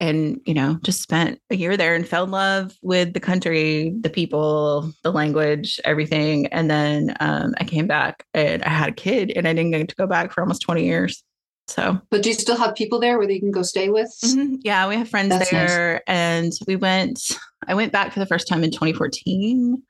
And, 0.00 0.40
you 0.46 0.54
know, 0.54 0.78
just 0.84 1.02
spent 1.02 1.40
a 1.50 1.56
year 1.56 1.76
there 1.76 1.96
and 1.96 2.06
fell 2.06 2.22
in 2.22 2.30
love 2.30 2.72
with 2.82 3.14
the 3.14 3.20
country, 3.20 3.92
the 4.00 4.08
people, 4.08 4.92
the 5.02 5.10
language, 5.10 5.80
everything. 5.84 6.46
And 6.46 6.70
then 6.70 7.16
um, 7.18 7.52
I 7.58 7.64
came 7.64 7.88
back 7.88 8.24
and 8.32 8.62
I 8.62 8.68
had 8.68 8.90
a 8.90 8.92
kid 8.92 9.32
and 9.34 9.48
I 9.48 9.52
didn't 9.52 9.72
get 9.72 9.88
to 9.88 9.96
go 9.96 10.06
back 10.06 10.32
for 10.32 10.40
almost 10.40 10.62
20 10.62 10.84
years. 10.84 11.24
So, 11.68 12.00
but 12.10 12.22
do 12.22 12.30
you 12.30 12.34
still 12.34 12.56
have 12.56 12.74
people 12.74 12.98
there 12.98 13.18
where 13.18 13.30
you 13.30 13.40
can 13.40 13.50
go 13.50 13.62
stay 13.62 13.90
with? 13.90 14.08
Mm-hmm. 14.24 14.56
Yeah, 14.62 14.88
we 14.88 14.96
have 14.96 15.08
friends 15.08 15.28
That's 15.28 15.50
there, 15.50 15.94
nice. 15.94 16.02
and 16.06 16.52
we 16.66 16.76
went. 16.76 17.38
I 17.66 17.74
went 17.74 17.92
back 17.92 18.12
for 18.12 18.20
the 18.20 18.26
first 18.26 18.48
time 18.48 18.64
in 18.64 18.70
2014, 18.70 19.82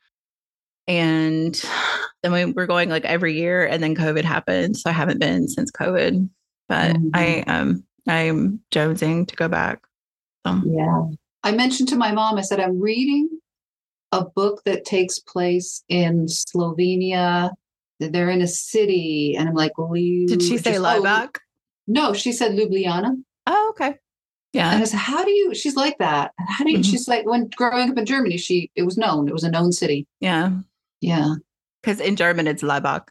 and 0.89 1.65
then 2.23 2.33
we 2.33 2.47
were 2.47 2.67
going 2.67 2.89
like 2.89 3.05
every 3.05 3.39
year, 3.39 3.65
and 3.65 3.81
then 3.81 3.95
COVID 3.95 4.25
happened, 4.25 4.77
so 4.77 4.91
I 4.91 4.93
haven't 4.93 5.21
been 5.21 5.47
since 5.47 5.71
COVID. 5.71 6.29
But 6.69 6.97
mm-hmm. 6.97 7.11
I 7.15 7.43
um 7.47 7.85
I'm 8.09 8.61
jonesing 8.73 9.29
to 9.29 9.37
go 9.37 9.47
back. 9.47 9.81
So. 10.47 10.61
Yeah, 10.67 11.03
I 11.45 11.53
mentioned 11.53 11.91
to 11.91 11.97
my 11.97 12.11
mom. 12.11 12.39
I 12.39 12.43
said 12.43 12.59
I'm 12.59 12.81
reading 12.81 13.29
a 14.11 14.25
book 14.25 14.65
that 14.65 14.85
takes 14.85 15.21
place 15.21 15.85
in 15.89 16.27
Slovenia. 16.27 17.51
They're 18.01 18.31
in 18.31 18.43
a 18.43 18.49
city, 18.49 19.37
and 19.39 19.49
I'm 19.49 19.55
like, 19.55 19.79
"Will 19.79 19.97
you?" 19.97 20.27
Did 20.27 20.43
she 20.43 20.59
say 20.59 20.75
Laibach? 20.75 21.37
Oh, 21.37 21.48
no, 21.89 22.13
she 22.13 22.33
said 22.33 22.53
Ljubljana. 22.53 23.17
Oh, 23.47 23.69
okay. 23.71 23.97
Yeah. 24.53 24.73
And 24.73 24.83
I 24.83 24.85
said, 24.85 24.99
how 24.99 25.25
do 25.25 25.31
you, 25.31 25.55
she's 25.55 25.77
like 25.77 25.99
that. 25.99 26.33
How 26.39 26.65
do 26.65 26.71
you, 26.71 26.79
mm-hmm. 26.79 26.91
she's 26.91 27.09
like, 27.09 27.27
when 27.27 27.49
growing 27.49 27.91
up 27.91 27.99
in 27.99 28.07
Germany, 28.07 28.37
she, 28.37 28.71
it 28.77 28.83
was 28.83 28.97
known, 28.97 29.29
it 29.29 29.33
was 29.33 29.45
a 29.45 29.51
known 29.51 29.73
city. 29.73 30.07
Yeah. 30.21 30.53
Yeah. 31.01 31.35
Because 31.83 32.01
in 32.01 32.17
German, 32.17 32.47
it's 32.47 32.63
Laibach. 32.63 33.09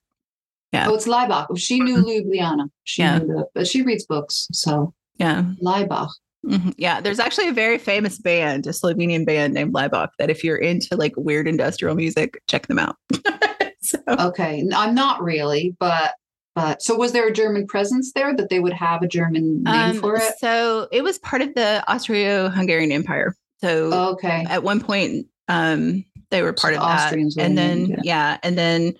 Yeah. 0.71 0.87
Oh, 0.89 0.95
it's 0.95 1.07
Laibach. 1.07 1.57
She 1.57 1.79
knew 1.79 1.97
mm-hmm. 1.97 2.29
Ljubljana. 2.29 2.69
She 2.83 3.01
yeah. 3.01 3.19
knew 3.19 3.27
the, 3.27 3.47
but 3.53 3.67
she 3.67 3.81
reads 3.81 4.05
books. 4.05 4.47
So, 4.51 4.93
yeah. 5.17 5.43
Laibach. 5.61 6.09
Mm-hmm. 6.45 6.71
Yeah, 6.77 7.01
there's 7.01 7.19
actually 7.19 7.49
a 7.49 7.53
very 7.53 7.77
famous 7.77 8.19
band, 8.19 8.67
a 8.67 8.69
Slovenian 8.69 9.25
band 9.25 9.53
named 9.53 9.73
Laibach, 9.73 10.09
that 10.19 10.29
if 10.29 10.43
you're 10.43 10.57
into 10.57 10.95
like 10.95 11.13
weird 11.17 11.47
industrial 11.47 11.95
music, 11.95 12.41
check 12.47 12.67
them 12.67 12.79
out. 12.79 12.95
so. 13.81 13.97
Okay, 14.07 14.67
I'm 14.73 14.95
not 14.95 15.21
really, 15.21 15.75
but 15.79 16.13
but 16.57 16.81
so 16.81 16.95
was 16.95 17.11
there 17.11 17.27
a 17.27 17.31
German 17.31 17.67
presence 17.67 18.13
there 18.13 18.35
that 18.35 18.49
they 18.49 18.59
would 18.59 18.73
have 18.73 19.03
a 19.03 19.07
German 19.07 19.63
name 19.63 19.95
um, 19.95 19.99
for 19.99 20.15
it? 20.15 20.33
So 20.39 20.87
it 20.91 21.03
was 21.03 21.19
part 21.19 21.43
of 21.43 21.53
the 21.53 21.83
Austro-Hungarian 21.87 22.91
Empire. 22.91 23.35
So 23.61 23.93
okay, 24.11 24.45
at 24.49 24.63
one 24.63 24.81
point 24.81 25.27
um, 25.47 26.03
they 26.31 26.41
were 26.41 26.53
part 26.53 26.73
so 26.73 26.81
of 26.81 26.87
Austrians 26.87 27.35
that, 27.35 27.45
and 27.45 27.57
then 27.57 27.87
yeah. 27.87 27.97
yeah, 28.03 28.37
and 28.43 28.57
then 28.57 28.93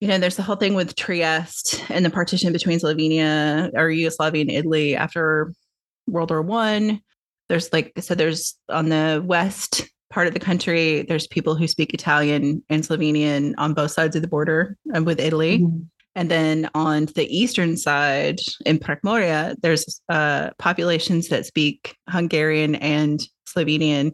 you 0.00 0.08
know 0.08 0.18
there's 0.18 0.36
the 0.36 0.42
whole 0.42 0.56
thing 0.56 0.74
with 0.74 0.94
Trieste 0.96 1.84
and 1.90 2.04
the 2.04 2.10
partition 2.10 2.52
between 2.52 2.78
Slovenia 2.78 3.70
or 3.74 3.90
Yugoslavia 3.90 4.42
and 4.42 4.50
Italy 4.50 4.96
after 4.96 5.52
World 6.06 6.30
War 6.30 6.42
One. 6.42 7.00
There's 7.48 7.72
like 7.72 7.92
so 8.00 8.14
there's 8.14 8.56
on 8.68 8.88
the 8.88 9.22
west 9.24 9.88
part 10.08 10.28
of 10.28 10.34
the 10.34 10.40
country 10.40 11.02
there's 11.02 11.26
people 11.26 11.56
who 11.56 11.66
speak 11.66 11.92
Italian 11.92 12.62
and 12.70 12.82
Slovenian 12.82 13.54
on 13.58 13.74
both 13.74 13.90
sides 13.90 14.16
of 14.16 14.22
the 14.22 14.28
border 14.28 14.76
uh, 14.94 15.02
with 15.02 15.20
Italy. 15.20 15.58
Mm-hmm 15.58 15.82
and 16.16 16.30
then 16.30 16.70
on 16.74 17.04
the 17.14 17.26
eastern 17.26 17.76
side 17.76 18.40
in 18.64 18.78
Prekmurje, 18.78 19.54
there's 19.60 20.00
uh, 20.08 20.50
populations 20.58 21.28
that 21.28 21.44
speak 21.44 21.94
Hungarian 22.08 22.74
and 22.76 23.20
Slovenian. 23.46 24.12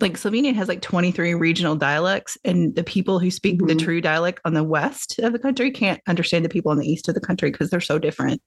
Like 0.00 0.18
Slovenian 0.18 0.54
has 0.54 0.68
like 0.68 0.82
23 0.82 1.32
regional 1.32 1.76
dialects, 1.76 2.36
and 2.44 2.74
the 2.76 2.84
people 2.84 3.18
who 3.18 3.30
speak 3.30 3.56
mm-hmm. 3.56 3.68
the 3.68 3.74
true 3.74 4.02
dialect 4.02 4.40
on 4.44 4.52
the 4.52 4.62
west 4.62 5.18
of 5.18 5.32
the 5.32 5.38
country 5.38 5.70
can't 5.70 6.00
understand 6.06 6.44
the 6.44 6.50
people 6.50 6.72
on 6.72 6.78
the 6.78 6.86
east 6.86 7.08
of 7.08 7.14
the 7.14 7.20
country 7.20 7.50
because 7.50 7.70
they're 7.70 7.80
so 7.80 7.98
different. 7.98 8.42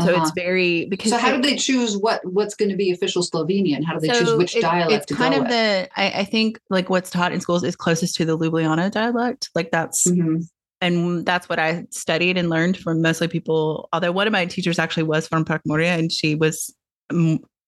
So 0.00 0.12
uh-huh. 0.12 0.22
it's 0.22 0.32
very 0.32 0.84
because. 0.86 1.10
So 1.10 1.16
how 1.18 1.34
do 1.34 1.40
they 1.40 1.56
choose 1.56 1.96
what 1.96 2.20
what's 2.24 2.54
going 2.54 2.70
to 2.70 2.76
be 2.76 2.90
official 2.90 3.22
Slovenian? 3.22 3.82
How 3.82 3.94
do 3.94 4.00
they 4.00 4.12
so 4.12 4.20
choose 4.20 4.34
which 4.34 4.56
it, 4.56 4.62
dialect? 4.62 5.10
It's 5.10 5.18
kind 5.18 5.34
of 5.34 5.42
with? 5.42 5.50
the 5.50 5.88
I, 5.96 6.20
I, 6.20 6.24
think 6.24 6.58
like 6.68 6.90
what's 6.90 7.10
taught 7.10 7.32
in 7.32 7.40
schools 7.40 7.62
is 7.62 7.76
closest 7.76 8.16
to 8.16 8.24
the 8.24 8.36
Ljubljana 8.36 8.90
dialect. 8.90 9.50
Like 9.54 9.70
that's 9.70 10.10
mm-hmm 10.10 10.40
and 10.84 11.24
that's 11.26 11.48
what 11.48 11.58
I 11.58 11.84
studied 11.90 12.36
and 12.36 12.48
learned 12.50 12.76
from 12.76 13.02
mostly 13.02 13.26
people. 13.28 13.88
Although 13.92 14.12
one 14.12 14.26
of 14.26 14.32
my 14.32 14.46
teachers 14.46 14.78
actually 14.78 15.02
was 15.04 15.26
from 15.26 15.44
Prekmurje 15.44 15.86
and 15.98 16.12
she 16.12 16.34
was 16.34 16.74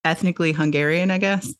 ethnically 0.04 0.52
Hungarian, 0.52 1.10
I 1.10 1.18
guess. 1.18 1.52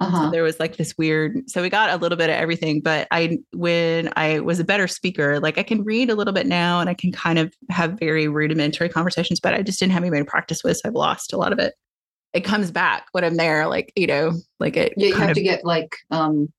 Uh-huh. 0.00 0.24
So 0.24 0.30
there 0.30 0.42
was 0.42 0.58
like 0.58 0.76
this 0.76 0.92
weird. 0.98 1.48
So 1.48 1.62
we 1.62 1.70
got 1.70 1.88
a 1.90 1.96
little 1.96 2.18
bit 2.18 2.28
of 2.28 2.34
everything. 2.36 2.80
But 2.80 3.06
I, 3.10 3.38
when 3.52 4.12
I 4.16 4.40
was 4.40 4.58
a 4.58 4.64
better 4.64 4.88
speaker, 4.88 5.38
like 5.40 5.56
I 5.56 5.62
can 5.62 5.84
read 5.84 6.10
a 6.10 6.14
little 6.16 6.34
bit 6.34 6.46
now 6.46 6.80
and 6.80 6.90
I 6.90 6.94
can 6.94 7.12
kind 7.12 7.38
of 7.38 7.54
have 7.70 7.98
very 7.98 8.26
rudimentary 8.28 8.88
conversations, 8.88 9.38
but 9.40 9.54
I 9.54 9.62
just 9.62 9.78
didn't 9.78 9.92
have 9.92 10.02
anybody 10.02 10.22
to 10.24 10.30
practice 10.30 10.62
with. 10.64 10.76
So 10.78 10.88
I've 10.88 10.94
lost 10.94 11.32
a 11.32 11.36
lot 11.36 11.52
of 11.52 11.58
it. 11.60 11.74
it 12.32 12.44
comes 12.44 12.72
back 12.72 13.06
when 13.12 13.22
I'm 13.24 13.36
there. 13.36 13.68
Like, 13.68 13.92
you 13.94 14.08
know, 14.08 14.32
like 14.58 14.76
it. 14.76 14.92
Yeah, 14.96 15.08
you 15.08 15.14
have 15.14 15.30
of- 15.30 15.36
to 15.36 15.42
get 15.42 15.64
like 15.64 15.96
um 16.10 16.52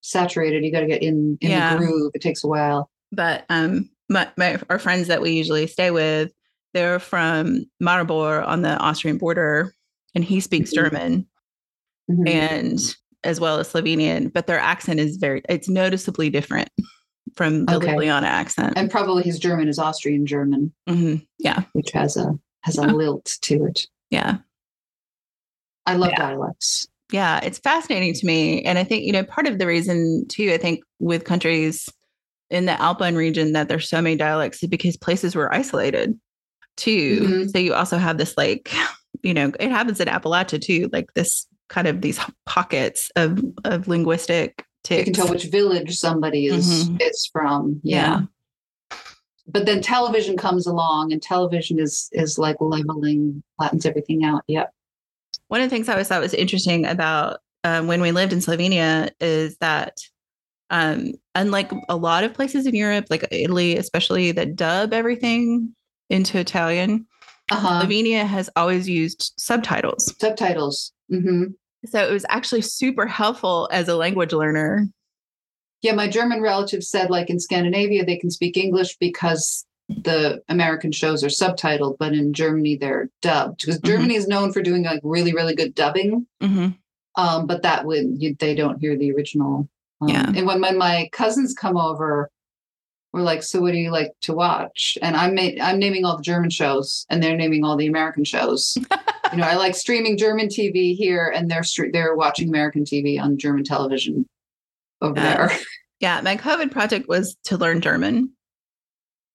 saturated. 0.00 0.64
You 0.64 0.72
got 0.72 0.80
to 0.80 0.86
get 0.86 1.02
in 1.02 1.36
in 1.42 1.50
Yeah. 1.50 1.74
the 1.76 1.78
groove. 1.84 2.12
It 2.14 2.22
takes 2.22 2.42
a 2.44 2.46
while. 2.48 2.90
But 3.14 3.44
um 3.48 3.88
my, 4.10 4.28
my 4.36 4.60
our 4.70 4.78
friends 4.78 5.08
that 5.08 5.22
we 5.22 5.30
usually 5.30 5.66
stay 5.66 5.90
with 5.90 6.30
they're 6.74 6.98
from 6.98 7.64
Maribor 7.82 8.46
on 8.46 8.62
the 8.62 8.76
Austrian 8.78 9.18
border 9.18 9.72
and 10.14 10.24
he 10.24 10.40
speaks 10.40 10.70
Mhm. 10.70 10.74
German 10.74 11.26
Mhm. 12.10 12.28
and 12.28 12.96
as 13.22 13.40
well 13.40 13.58
as 13.58 13.72
Slovenian 13.72 14.32
but 14.32 14.46
their 14.46 14.58
accent 14.58 15.00
is 15.00 15.16
very 15.16 15.42
it's 15.48 15.68
noticeably 15.68 16.28
different 16.30 16.68
from 17.36 17.64
the 17.66 17.76
Okay. 17.76 17.94
Ljubljana 17.94 18.24
accent 18.24 18.74
and 18.76 18.90
probably 18.90 19.22
his 19.22 19.38
German 19.38 19.68
is 19.68 19.78
Austrian 19.78 20.26
German, 20.26 20.72
Mhm. 20.88 21.26
yeah 21.38 21.62
which 21.72 21.90
has 21.92 22.16
a 22.16 22.38
has 22.60 22.76
a 22.78 22.82
Yeah. 22.82 22.92
lilt 22.92 23.38
to 23.42 23.64
it. 23.64 23.86
yeah 24.10 24.38
I 25.86 25.94
love 25.96 26.10
Yeah. 26.10 26.18
dialects. 26.28 26.86
yeah 27.12 27.40
it's 27.42 27.58
fascinating 27.58 28.14
to 28.14 28.26
me 28.26 28.62
and 28.64 28.78
I 28.78 28.84
think 28.84 29.04
you 29.04 29.12
know 29.12 29.24
part 29.24 29.46
of 29.46 29.58
the 29.58 29.66
reason 29.66 30.26
too 30.28 30.50
I 30.52 30.58
think 30.58 30.80
with 30.98 31.24
countries 31.24 31.88
in 32.54 32.66
the 32.66 32.80
Alpine 32.80 33.16
region 33.16 33.52
that 33.52 33.68
there's 33.68 33.88
so 33.88 34.00
many 34.00 34.16
dialects 34.16 34.62
is 34.62 34.68
because 34.68 34.96
places 34.96 35.34
were 35.34 35.52
isolated 35.52 36.18
too. 36.76 37.20
Mhm. 37.20 37.50
So 37.50 37.58
you 37.58 37.74
also 37.74 37.98
have 37.98 38.16
this 38.16 38.36
like, 38.36 38.72
you 39.22 39.34
know, 39.34 39.52
it 39.58 39.70
happens 39.70 40.00
in 40.00 40.08
Appalachia 40.08 40.60
too, 40.60 40.88
like 40.92 41.12
this 41.14 41.46
kind 41.68 41.88
of 41.88 42.00
these 42.00 42.20
pockets 42.46 43.10
of 43.16 43.42
of 43.64 43.88
linguistic 43.88 44.64
ticks. 44.84 45.00
You 45.08 45.12
can 45.12 45.14
tell 45.14 45.28
which 45.28 45.44
village 45.44 45.96
somebody 45.98 46.46
is 46.46 46.88
Mhm. 46.88 47.02
is 47.02 47.28
from. 47.32 47.80
Yeah. 47.82 48.22
But 49.46 49.66
then 49.66 49.82
television 49.82 50.36
comes 50.36 50.66
along 50.66 51.12
and 51.12 51.20
television 51.20 51.78
is 51.78 52.08
is 52.12 52.38
like 52.38 52.56
leveling, 52.60 53.42
flattens 53.58 53.84
everything 53.84 54.24
out. 54.24 54.42
Yep. 54.46 54.72
One 55.48 55.60
of 55.60 55.68
the 55.68 55.74
things 55.74 55.88
I 55.88 55.92
always 55.92 56.08
thought 56.08 56.22
was 56.22 56.34
interesting 56.34 56.86
about 56.86 57.40
um, 57.64 57.86
when 57.86 58.00
we 58.02 58.12
lived 58.12 58.32
in 58.32 58.40
Slovenia 58.40 59.10
is 59.20 59.56
that, 59.58 59.98
um, 60.70 61.12
unlike 61.34 61.70
a 61.88 61.96
lot 61.96 62.24
of 62.24 62.34
places 62.34 62.66
in 62.66 62.74
Europe, 62.74 63.06
like 63.10 63.26
Italy, 63.30 63.76
especially 63.76 64.32
that 64.32 64.56
dub 64.56 64.92
everything 64.92 65.74
into 66.10 66.38
Italian, 66.38 67.06
Uh-huh. 67.50 67.82
Slovenia 67.82 68.24
has 68.26 68.48
always 68.56 68.88
used 68.88 69.34
subtitles. 69.36 70.14
Subtitles. 70.18 70.92
hmm 71.10 71.44
So 71.86 72.06
it 72.08 72.10
was 72.12 72.24
actually 72.30 72.62
super 72.62 73.06
helpful 73.06 73.68
as 73.70 73.88
a 73.88 73.96
language 73.96 74.32
learner. 74.32 74.88
Yeah, 75.82 75.92
my 75.92 76.08
German 76.08 76.40
relatives 76.40 76.88
said 76.88 77.10
like 77.10 77.28
in 77.28 77.38
Scandinavia 77.38 78.04
they 78.06 78.16
can 78.16 78.30
speak 78.30 78.56
English 78.56 78.96
because 78.96 79.66
the 79.90 80.42
American 80.48 80.92
shows 80.92 81.22
are 81.22 81.28
subtitled, 81.28 81.96
but 81.98 82.14
in 82.14 82.32
Germany 82.32 82.76
they're 82.76 83.10
dubbed 83.20 83.60
because 83.60 83.78
Mhm. 83.80 83.86
Germany 83.86 84.14
is 84.14 84.26
known 84.26 84.50
for 84.52 84.62
doing 84.62 84.84
like 84.84 85.00
really 85.02 85.34
really 85.34 85.54
good 85.54 85.74
dubbing. 85.74 86.26
hmm 86.40 86.68
Um, 87.16 87.46
but 87.46 87.62
that 87.62 87.84
would 87.84 88.06
you, 88.22 88.34
they 88.38 88.54
don't 88.54 88.80
hear 88.80 88.96
the 88.96 89.12
original. 89.12 89.68
Um, 90.04 90.08
Yeah. 90.14 90.32
And 90.34 90.46
when, 90.46 90.60
when 90.60 90.78
my 90.78 91.08
cousins 91.12 91.54
come 91.54 91.76
over, 91.76 92.30
we're 93.12 93.22
like, 93.22 93.42
"So 93.44 93.60
what 93.60 93.72
do 93.72 93.78
you 93.78 93.90
like 93.92 94.10
to 94.22 94.32
watch?" 94.34 94.98
And 95.00 95.16
I'm 95.16 95.34
ma- 95.34 95.62
I'm 95.62 95.78
naming 95.78 96.04
all 96.04 96.16
the 96.16 96.22
German 96.22 96.50
shows, 96.50 97.06
and 97.08 97.22
they're 97.22 97.36
naming 97.36 97.64
all 97.64 97.76
the 97.76 97.86
American 97.86 98.24
shows. 98.24 98.76
you 99.32 99.38
know, 99.38 99.46
I 99.46 99.54
like 99.54 99.74
streaming 99.76 100.16
German 100.18 100.48
TV 100.48 100.96
here, 100.96 101.32
and 101.34 101.48
they're 101.50 101.60
stre- 101.62 101.92
they're 101.92 102.16
watching 102.16 102.48
American 102.48 102.84
TV 102.84 103.20
on 103.20 103.38
German 103.38 103.62
television 103.64 104.26
over 105.00 105.14
Yeah. 105.18 105.36
there. 105.48 105.58
Yeah, 106.00 106.20
my 106.22 106.36
COVID 106.36 106.70
project 106.72 107.08
was 107.08 107.36
to 107.44 107.56
learn 107.56 107.80
German. 107.80 108.30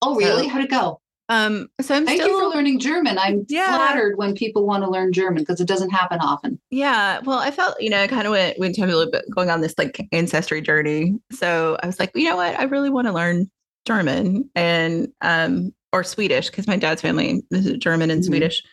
Oh, 0.01 0.15
really? 0.17 0.43
So- 0.43 0.49
How'd 0.49 0.63
it 0.65 0.69
go? 0.69 0.99
Um, 1.29 1.67
so 1.79 1.93
I'm 1.95 2.05
Thank 2.07 2.21
still, 2.21 2.31
you 2.33 2.39
for 2.49 2.55
learning 2.55 2.79
German. 2.79 3.17
I'm 3.19 3.45
Yeah. 3.49 3.75
flattered 3.75 4.17
when 4.17 4.33
people 4.33 4.65
want 4.65 4.83
to 4.83 4.89
learn 4.89 5.13
German 5.13 5.43
because 5.43 5.61
it 5.61 5.67
doesn't 5.67 5.91
happen 5.91 6.19
often. 6.21 6.59
yeah. 6.71 7.19
Well, 7.23 7.37
I 7.37 7.51
felt, 7.51 7.79
you 7.79 7.89
know, 7.91 8.01
I 8.01 8.07
kind 8.07 8.25
of 8.25 8.31
went, 8.31 8.57
went 8.59 8.75
to 8.75 8.81
a 8.81 8.87
little 8.87 9.11
bit 9.11 9.25
going 9.33 9.49
on 9.51 9.61
this 9.61 9.75
like 9.77 10.01
ancestry 10.11 10.59
journey. 10.61 11.19
So 11.31 11.77
I 11.83 11.85
was 11.85 11.99
like, 11.99 12.11
you 12.15 12.25
know 12.25 12.35
what? 12.35 12.59
I 12.59 12.63
really 12.63 12.89
want 12.89 13.05
to 13.07 13.13
learn 13.13 13.49
German 13.85 14.49
and, 14.55 15.09
um, 15.21 15.71
or 15.93 16.03
Swedish 16.03 16.49
because 16.49 16.67
my 16.67 16.77
dad's 16.77 17.01
family 17.01 17.43
is 17.51 17.73
German 17.77 18.09
and 18.09 18.21
Mhm. 18.23 18.25
Swedish. 18.25 18.63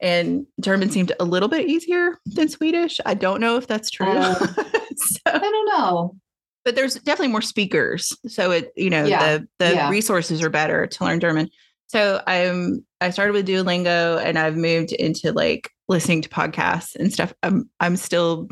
And 0.00 0.44
German 0.60 0.90
seemed 0.90 1.12
a 1.20 1.24
little 1.24 1.48
bit 1.48 1.68
easier 1.68 2.18
than 2.26 2.48
Swedish. 2.48 3.00
I 3.06 3.14
don't 3.14 3.40
know 3.40 3.56
if 3.56 3.68
that's 3.68 3.90
true. 3.90 4.06
Oh. 4.08 4.34
so, 4.96 5.20
I 5.26 5.38
don't 5.38 5.66
know. 5.78 6.16
but 6.64 6.74
there's 6.74 6.94
definitely 6.94 7.28
more 7.32 7.42
speakers 7.42 8.16
so 8.28 8.50
it 8.52 8.72
you 8.76 8.88
know 8.90 9.04
Yeah, 9.04 9.38
the 9.38 9.48
the 9.58 9.74
yeah. 9.74 9.88
resources 9.90 10.40
are 10.44 10.50
better 10.50 10.86
to 10.86 11.04
learn 11.04 11.18
german 11.18 11.48
so 11.92 12.22
i'm 12.26 12.84
i 13.00 13.10
started 13.10 13.32
with 13.32 13.46
duolingo 13.46 14.22
and 14.24 14.38
i've 14.38 14.56
moved 14.56 14.92
into 14.92 15.32
like 15.32 15.70
listening 15.88 16.22
to 16.22 16.28
podcasts 16.28 16.96
and 16.96 17.12
stuff 17.12 17.32
i'm 17.42 17.68
i'm 17.80 17.96
still 17.96 18.48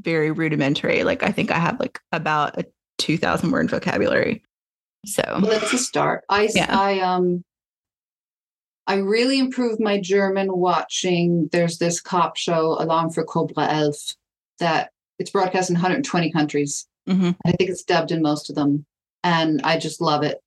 very 0.00 0.30
rudimentary 0.30 1.02
like 1.02 1.22
i 1.22 1.32
think 1.32 1.50
i 1.50 1.58
have 1.58 1.80
like 1.80 1.98
about 2.12 2.58
a 2.58 2.64
2000 2.98 3.50
word 3.50 3.70
vocabulary 3.70 4.42
so 5.06 5.22
Well, 5.28 5.42
that's 5.52 5.72
a 5.72 5.78
start. 5.78 6.24
I 6.28 6.48
Yeah. 6.52 6.76
I 6.76 6.98
um 7.00 7.44
I 8.88 8.96
really 8.96 9.38
improved 9.38 9.80
my 9.80 10.00
German 10.00 10.48
watching. 10.56 11.48
There's 11.52 11.78
this 11.78 12.00
cop 12.00 12.36
show, 12.36 12.76
Alarm 12.80 13.10
for 13.10 13.22
Cobra 13.22 13.68
Elf, 13.70 14.14
that 14.58 14.90
it's 15.18 15.30
broadcast 15.30 15.70
in 15.70 15.74
120 15.76 16.32
countries. 16.32 16.86
Mhm. 17.08 17.36
I 17.44 17.52
think 17.52 17.70
it's 17.70 17.84
dubbed 17.84 18.10
in 18.10 18.22
most 18.22 18.50
of 18.50 18.56
them, 18.56 18.86
and 19.22 19.60
I 19.62 19.78
just 19.78 20.00
love 20.00 20.22
it. 20.24 20.42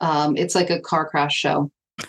Um, 0.00 0.36
it's 0.36 0.54
like 0.54 0.70
a 0.70 0.80
car 0.80 1.08
crash 1.08 1.36
show, 1.36 1.70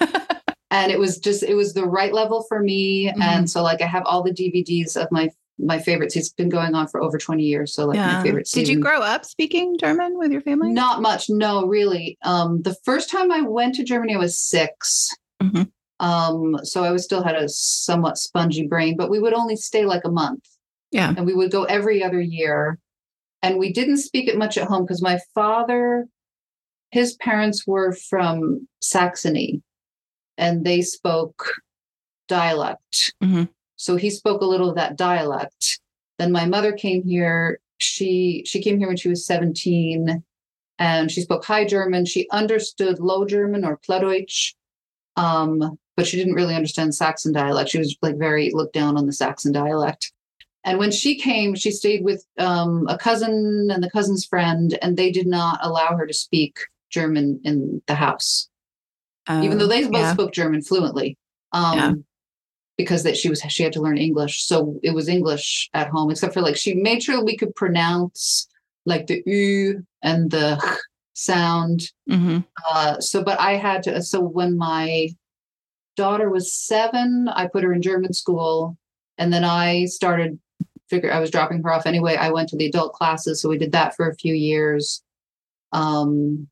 and 0.72 0.92
it 0.92 1.00
was 1.00 1.18
just 1.18 1.44
it 1.44 1.56
was 1.56 1.74
the 1.74 1.86
right 1.86 2.14
level 2.14 2.44
for 2.48 2.60
me. 2.62 3.08
Mm-hmm. 3.08 3.22
And 3.22 3.50
so, 3.50 3.62
like, 3.64 3.82
I 3.82 3.86
have 3.88 4.04
all 4.06 4.24
the 4.24 4.32
DVDs 4.32 4.96
of 4.96 5.12
my 5.12 5.30
my 5.60 5.80
favorites. 5.80 6.16
It's 6.16 6.30
been 6.30 6.50
going 6.50 6.74
on 6.74 6.88
for 6.88 7.02
over 7.02 7.18
20 7.18 7.44
years. 7.44 7.74
So, 7.74 7.86
like, 7.86 7.96
yeah 7.96 8.18
my 8.18 8.24
favorite. 8.24 8.50
did 8.52 8.68
you 8.68 8.80
grow 8.80 9.00
up 9.00 9.26
speaking 9.26 9.78
german 9.78 10.18
with 10.18 10.32
your 10.32 10.42
family 10.42 10.72
not 10.72 11.02
much, 11.02 11.30
no, 11.30 11.68
really. 11.68 12.18
Um, 12.24 12.62
the 12.64 12.76
first 12.84 13.10
time 13.10 13.32
I 13.32 13.42
went 13.42 13.76
to 13.76 13.84
Germany, 13.84 14.16
I 14.16 14.18
was 14.18 14.40
6 14.40 15.10
Mhm. 15.44 15.72
Um, 16.00 16.58
so 16.64 16.84
I 16.84 16.92
was 16.92 17.04
still 17.04 17.24
had 17.24 17.36
a 17.36 17.48
somewhat 17.48 18.18
spongy 18.18 18.66
brain, 18.66 18.96
but 18.98 19.10
we 19.12 19.20
would 19.20 19.34
only 19.34 19.56
stay 19.56 19.86
like 19.86 20.04
a 20.06 20.12
month, 20.12 20.44
yeah 20.92 21.14
and 21.16 21.26
we 21.26 21.34
would 21.34 21.52
go 21.52 21.64
every 21.66 22.04
other 22.04 22.22
year. 22.22 22.80
And 23.44 23.58
we 23.58 23.74
didn't 23.74 23.98
speak 23.98 24.28
it 24.28 24.38
much 24.38 24.58
at 24.58 24.68
home 24.68 24.84
because 24.84 25.02
my 25.02 25.20
father, 25.34 26.08
his 26.92 27.16
parents 27.16 27.66
were 27.66 27.94
from 27.94 28.68
Saxony, 28.82 29.62
and 30.38 30.66
they 30.66 30.82
spoke 30.82 31.54
dialect. 32.28 33.14
Mhm. 33.24 33.50
So 33.76 33.96
he 33.96 34.10
spoke 34.10 34.42
a 34.42 34.46
little 34.46 34.70
of 34.70 34.76
that 34.76 34.96
dialect. 34.96 35.80
Then 36.20 36.32
my 36.32 36.46
mother 36.46 36.72
came 36.72 37.04
here. 37.04 37.60
She 37.78 38.44
she 38.46 38.62
came 38.62 38.78
here 38.78 38.88
when 38.88 38.98
she 38.98 39.10
was 39.10 39.26
17 39.26 40.24
and 40.78 41.12
she 41.12 41.22
spoke 41.22 41.44
high 41.46 41.66
German. 41.66 42.06
She 42.06 42.30
understood 42.30 43.00
low 43.00 43.26
German 43.26 43.66
or 43.66 43.78
Plattdeutsch, 43.78 44.54
um, 45.16 45.78
but 45.96 46.08
she 46.08 46.18
didn't 46.18 46.36
really 46.36 46.56
understand 46.56 46.94
Saxon 46.96 47.34
dialect. 47.34 47.70
She 47.70 47.80
was 47.80 47.96
like 48.02 48.18
very 48.18 48.52
looked 48.52 48.74
down 48.74 48.98
on 48.98 49.08
the 49.08 49.14
Saxon 49.14 49.52
dialect. 49.52 50.12
And 50.64 50.78
when 50.78 50.92
she 50.92 51.16
came, 51.16 51.56
she 51.56 51.72
stayed 51.72 52.04
with 52.04 52.24
um, 52.38 52.88
a 52.88 52.98
cousin 52.98 53.70
and 53.72 53.84
the 53.84 53.90
cousin's 53.90 54.26
friend, 54.26 54.78
and 54.82 54.96
they 54.96 55.12
did 55.12 55.26
not 55.26 55.60
allow 55.64 55.96
her 55.98 56.06
to 56.06 56.14
speak 56.14 56.60
German 56.92 57.40
in 57.44 57.82
the 57.88 57.96
house 57.96 58.50
even 59.30 59.58
though 59.58 59.66
Oh, 59.66 59.68
they 59.68 59.84
both 59.84 59.94
yeah. 59.94 60.14
spoke 60.14 60.34
German 60.34 60.62
fluently. 60.62 61.18
Um, 61.54 61.78
Yeah. 61.78 61.94
because 62.78 63.04
that 63.04 63.16
she 63.16 63.30
was 63.30 63.42
she 63.50 63.64
had 63.64 63.74
to 63.74 63.82
learn 63.82 63.98
English, 63.98 64.44
so 64.44 64.80
it 64.84 64.94
was 64.96 65.08
English 65.08 65.70
at 65.74 65.88
home. 65.90 66.10
Except 66.10 66.34
for 66.34 66.42
like 66.42 66.58
she 66.58 66.74
made 66.74 67.04
sure 67.04 67.24
we 67.24 67.38
could 67.38 67.54
pronounce 67.56 68.48
like 68.86 69.06
the 69.08 69.22
u 69.26 69.86
and 70.02 70.32
the 70.32 70.58
sound. 71.14 71.92
Mhm. 72.10 72.44
Uh, 72.68 73.00
so, 73.00 73.24
but 73.24 73.40
I 73.40 73.54
had 73.58 73.84
to. 73.84 74.02
So 74.02 74.20
when 74.20 74.58
my 74.58 75.10
daughter 75.96 76.30
was 76.30 76.52
seven, 76.52 77.28
I 77.30 77.48
put 77.48 77.64
her 77.64 77.74
in 77.74 77.82
German 77.82 78.14
school, 78.14 78.78
and 79.18 79.32
then 79.32 79.44
I 79.44 79.86
started. 79.86 80.40
Figure 80.90 81.14
I 81.14 81.20
was 81.22 81.32
dropping 81.32 81.62
her 81.64 81.72
off 81.72 81.86
anyway. 81.86 82.16
I 82.18 82.32
went 82.32 82.50
to 82.50 82.58
the 82.58 82.66
adult 82.66 82.92
classes, 82.94 83.40
so 83.42 83.48
we 83.48 83.58
did 83.58 83.72
that 83.72 83.96
for 83.96 84.10
a 84.10 84.16
few 84.16 84.34
years. 84.34 85.02
Um, 85.72 86.50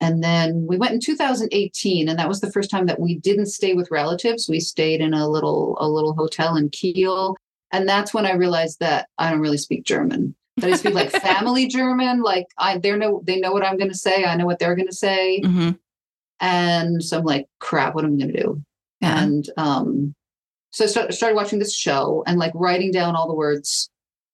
and 0.00 0.22
then 0.22 0.66
we 0.68 0.76
went 0.76 0.92
in 0.92 1.00
2018, 1.00 2.08
and 2.08 2.18
that 2.18 2.28
was 2.28 2.40
the 2.40 2.50
first 2.52 2.70
time 2.70 2.86
that 2.86 3.00
we 3.00 3.16
didn't 3.18 3.46
stay 3.46 3.74
with 3.74 3.90
relatives. 3.90 4.48
We 4.48 4.60
stayed 4.60 5.00
in 5.00 5.14
a 5.14 5.28
little 5.28 5.76
a 5.80 5.88
little 5.88 6.14
hotel 6.14 6.56
in 6.56 6.68
Kiel, 6.70 7.36
and 7.72 7.88
that's 7.88 8.12
when 8.12 8.26
I 8.26 8.32
realized 8.34 8.80
that 8.80 9.08
I 9.18 9.30
don't 9.30 9.40
really 9.40 9.58
speak 9.58 9.84
German. 9.84 10.34
That 10.58 10.70
I 10.70 10.76
speak 10.76 10.94
like 10.94 11.10
family 11.22 11.66
German. 11.66 12.22
Like 12.22 12.46
I, 12.58 12.78
they 12.78 12.94
know 12.96 13.22
they 13.24 13.40
know 13.40 13.52
what 13.52 13.64
I'm 13.64 13.76
going 13.78 13.90
to 13.90 13.96
say. 13.96 14.24
I 14.24 14.36
know 14.36 14.46
what 14.46 14.58
they're 14.58 14.76
going 14.76 14.88
to 14.88 14.94
say, 14.94 15.40
Mhm. 15.44 15.78
and 16.40 17.02
so 17.02 17.18
I'm 17.18 17.24
like, 17.24 17.46
crap, 17.60 17.94
what 17.94 18.04
am 18.04 18.14
I 18.14 18.18
going 18.18 18.32
to 18.32 18.42
do? 18.42 18.62
yeah 19.00 19.22
And 19.22 19.48
um, 19.56 20.14
so 20.72 20.84
I 20.84 20.88
start, 20.88 21.14
started 21.14 21.36
watching 21.36 21.58
this 21.60 21.74
show 21.74 22.22
and 22.26 22.38
like 22.38 22.52
writing 22.54 22.90
down 22.90 23.14
all 23.16 23.28
the 23.28 23.34
words 23.34 23.90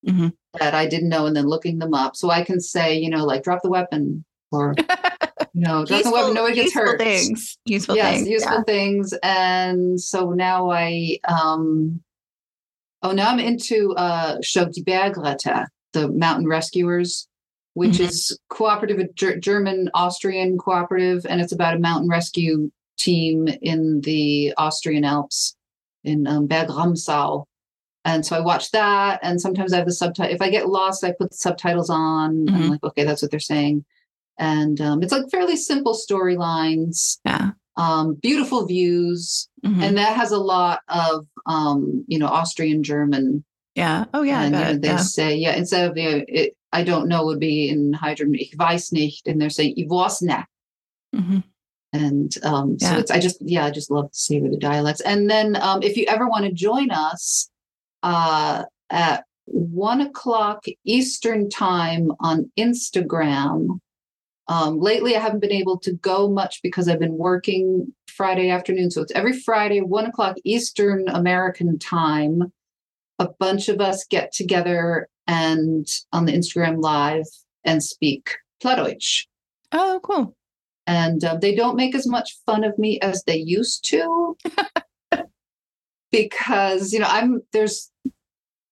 Mhm. 0.06 0.32
that 0.58 0.74
I 0.74 0.86
didn't 0.86 1.10
know 1.10 1.26
and 1.26 1.36
then 1.36 1.46
looking 1.46 1.78
them 1.78 1.92
up, 1.94 2.16
so 2.16 2.30
I 2.30 2.42
can 2.44 2.60
say, 2.60 2.98
you 2.98 3.10
know, 3.10 3.24
like 3.26 3.42
drop 3.44 3.60
the 3.62 3.68
weapon 3.70 4.24
or 4.52 4.74
you 5.54 5.60
know, 5.62 5.84
the 5.84 6.10
weapon, 6.12 6.34
nobody 6.34 6.54
gets 6.54 6.66
useful 6.74 6.82
hurt. 6.82 6.98
things 6.98 7.58
useful 7.64 7.96
yes, 7.96 8.16
things 8.16 8.28
useful 8.28 8.56
yeah. 8.58 8.62
things. 8.64 9.14
And 9.22 10.00
so 10.00 10.30
now 10.30 10.70
I 10.70 11.18
um 11.28 12.00
Oh, 13.02 13.12
now 13.12 13.30
I'm 13.30 13.38
into 13.38 13.94
uh, 13.96 14.36
Bergretter, 14.40 15.66
the 15.94 16.08
mountain 16.08 16.46
rescuers, 16.46 17.26
which 17.72 17.92
Mhm. 17.92 18.00
is 18.00 18.38
cooperative, 18.50 18.98
a 18.98 19.08
Ger- 19.14 19.38
German 19.38 19.88
Austrian 19.94 20.58
cooperative, 20.58 21.24
and 21.26 21.40
it's 21.40 21.52
about 21.52 21.74
a 21.74 21.78
mountain 21.78 22.10
rescue 22.10 22.70
team 22.98 23.48
in 23.62 24.02
the 24.02 24.52
Austrian 24.58 25.02
Alps 25.06 25.56
in 26.04 26.26
um, 26.26 26.46
Berg 26.46 26.68
Ramsau. 26.68 27.44
And 28.04 28.26
so 28.26 28.36
I 28.36 28.40
watch 28.40 28.70
that, 28.72 29.20
and 29.22 29.40
sometimes 29.40 29.72
I 29.72 29.78
have 29.78 29.86
the 29.86 29.94
subtitle. 29.94 30.34
If 30.34 30.42
I 30.42 30.50
get 30.50 30.68
lost, 30.68 31.02
I 31.02 31.12
put 31.12 31.30
the 31.30 31.36
subtitles 31.38 31.88
on. 31.88 32.48
Mhm. 32.48 32.54
I'm 32.54 32.68
like, 32.68 32.84
okay, 32.84 33.04
that's 33.04 33.22
what 33.22 33.30
they're 33.30 33.40
saying. 33.40 33.82
And 34.40 34.80
um, 34.80 35.02
it's 35.02 35.12
like 35.12 35.30
fairly 35.30 35.56
simple 35.56 35.94
storylines, 35.94 37.18
Yeah. 37.24 37.50
um, 37.76 38.14
beautiful 38.14 38.66
views, 38.66 39.48
Mhm. 39.64 39.82
and 39.82 39.98
that 39.98 40.16
has 40.16 40.32
a 40.32 40.38
lot 40.38 40.80
of 40.88 41.26
um, 41.46 42.04
you 42.08 42.18
know 42.18 42.26
Austrian 42.26 42.82
German 42.82 43.44
yeah. 43.76 44.06
Oh 44.12 44.22
yeah. 44.22 44.42
And 44.42 44.54
you 44.54 44.60
know, 44.60 44.72
they 44.78 44.88
yeah. 44.88 44.96
say, 44.96 45.36
yeah, 45.36 45.54
instead 45.54 45.88
of, 45.88 45.96
you 45.96 46.10
know, 46.10 46.24
it, 46.26 46.56
I 46.72 46.82
don't 46.82 47.06
know 47.08 47.24
would 47.24 47.38
be 47.38 47.68
in 47.68 47.92
high 47.92 48.14
German, 48.14 48.34
ich 48.40 48.56
weiß 48.56 48.92
nicht, 48.92 49.28
and 49.28 49.40
they're 49.40 49.48
saying, 49.48 49.74
ich 49.76 49.88
weiß 49.88 50.22
nicht. 50.22 50.44
Mhm. 51.14 51.44
And 51.92 52.36
um, 52.42 52.78
so 52.78 52.86
Yeah. 52.86 52.98
it's, 52.98 53.10
I 53.12 53.20
just, 53.20 53.38
yeah, 53.40 53.64
I 53.64 53.70
just 53.70 53.90
love 53.90 54.10
to 54.10 54.18
savor 54.18 54.48
the 54.50 54.56
dialects. 54.58 55.00
And 55.02 55.30
then 55.30 55.56
um, 55.62 55.82
if 55.84 55.96
you 55.96 56.04
ever 56.08 56.28
want 56.28 56.44
to 56.46 56.52
join 56.52 56.90
us 56.90 57.48
uh, 58.02 58.64
at 58.90 59.24
one 59.46 60.00
o'clock 60.00 60.64
Eastern 60.84 61.48
time 61.48 62.10
on 62.20 62.50
Instagram, 62.58 63.78
um, 64.50 64.78
lately 64.80 65.16
I 65.16 65.20
haven't 65.20 65.40
been 65.40 65.52
able 65.52 65.78
to 65.80 65.92
go 65.92 66.28
much 66.28 66.60
because 66.62 66.88
I've 66.88 66.98
been 66.98 67.16
working 67.16 67.94
Friday 68.08 68.50
afternoon. 68.50 68.90
So 68.90 69.00
it's 69.00 69.12
every 69.12 69.32
Friday, 69.38 69.80
one 69.80 70.04
o'clock 70.06 70.36
Eastern 70.44 71.08
American 71.08 71.78
time. 71.78 72.52
A 73.18 73.28
bunch 73.38 73.68
of 73.68 73.80
us 73.80 74.04
get 74.04 74.32
together 74.32 75.08
and 75.26 75.86
on 76.12 76.24
the 76.24 76.32
Instagram 76.32 76.82
live 76.82 77.26
and 77.64 77.82
speak 77.82 78.36
Plattdeutsch 78.62 79.26
Oh, 79.72 80.00
cool. 80.02 80.34
and 80.86 81.22
uh, 81.22 81.36
they 81.36 81.54
don't 81.54 81.76
make 81.76 81.94
as 81.94 82.06
much 82.06 82.38
fun 82.46 82.64
of 82.64 82.76
me 82.78 82.98
as 83.00 83.22
they 83.24 83.36
used 83.36 83.84
to 83.90 84.36
because 86.10 86.92
you 86.92 86.98
know 86.98 87.06
i'm 87.08 87.40
there's 87.52 87.90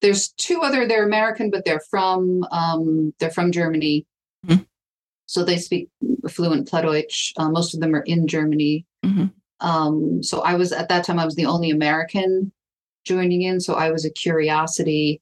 there's 0.03 0.29
two 0.33 0.61
other 0.63 0.87
they're 0.89 1.07
american 1.07 1.51
but 1.51 1.65
they're 1.65 1.83
from 1.91 2.43
um 2.51 3.13
they're 3.21 3.31
from 3.31 3.53
germany 3.53 4.07
Mhm. 4.47 4.67
So 5.29 5.45
they 5.45 5.59
speak 5.59 5.89
fluent 6.29 6.69
plattdeutsch 6.69 7.33
uh, 7.37 7.49
most 7.51 7.75
of 7.75 7.81
them 7.81 7.95
are 7.95 8.07
in 8.15 8.27
germany 8.27 8.85
Mhm. 9.05 9.31
um 9.61 10.23
so 10.23 10.41
i 10.41 10.55
was 10.55 10.73
at 10.73 10.89
that 10.89 11.05
time 11.05 11.19
i 11.21 11.25
was 11.25 11.37
the 11.37 11.47
only 11.47 11.71
american 11.71 12.51
joining 13.05 13.43
in 13.43 13.61
so 13.61 13.75
i 13.75 13.91
was 13.91 14.05
a 14.05 14.11
curiosity 14.11 15.21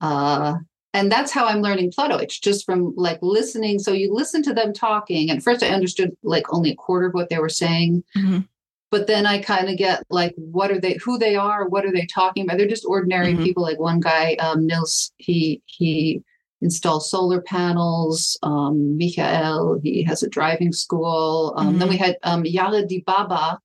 uh 0.00 0.54
and 0.96 1.10
that's 1.10 1.32
how 1.32 1.46
I'm 1.46 1.60
learning 1.60 1.90
Plattdeutsch, 1.90 2.40
just 2.40 2.64
from 2.64 2.94
like 2.96 3.18
listening. 3.20 3.80
So 3.80 3.90
you 3.90 4.14
listen 4.14 4.44
to 4.44 4.54
them 4.54 4.72
talking. 4.72 5.28
At 5.28 5.42
first, 5.42 5.64
I 5.64 5.70
understood 5.70 6.12
like 6.22 6.44
only 6.54 6.70
a 6.70 6.76
quarter 6.76 7.06
of 7.08 7.14
what 7.14 7.30
they 7.30 7.40
were 7.40 7.48
saying, 7.48 8.04
Mhm. 8.16 8.46
but 8.92 9.08
then 9.08 9.26
I 9.26 9.38
kind 9.42 9.68
of 9.68 9.76
get 9.76 10.04
like, 10.08 10.34
what 10.36 10.70
are 10.70 10.78
they? 10.80 10.94
Who 11.04 11.18
they 11.18 11.34
are? 11.34 11.68
What 11.68 11.84
are 11.84 11.90
they 11.90 12.06
talking 12.06 12.44
about? 12.44 12.58
They're 12.58 12.68
just 12.68 12.84
ordinary 12.86 13.34
Mhm. 13.34 13.42
people. 13.42 13.64
Like 13.64 13.80
one 13.80 13.98
guy, 13.98 14.34
um, 14.34 14.68
Nils, 14.68 15.10
he 15.16 15.60
he 15.66 16.22
installs 16.64 17.10
solar 17.10 17.40
panels. 17.42 18.36
Um, 18.42 18.98
Michael, 18.98 19.78
he 19.82 20.02
has 20.04 20.22
a 20.22 20.28
driving 20.28 20.72
school. 20.72 21.54
Um, 21.56 21.78
Then 21.78 21.88
we 21.88 21.96
had 21.96 22.16
um, 22.24 22.42
Yared 22.44 22.88
Dibaba, 22.90 23.58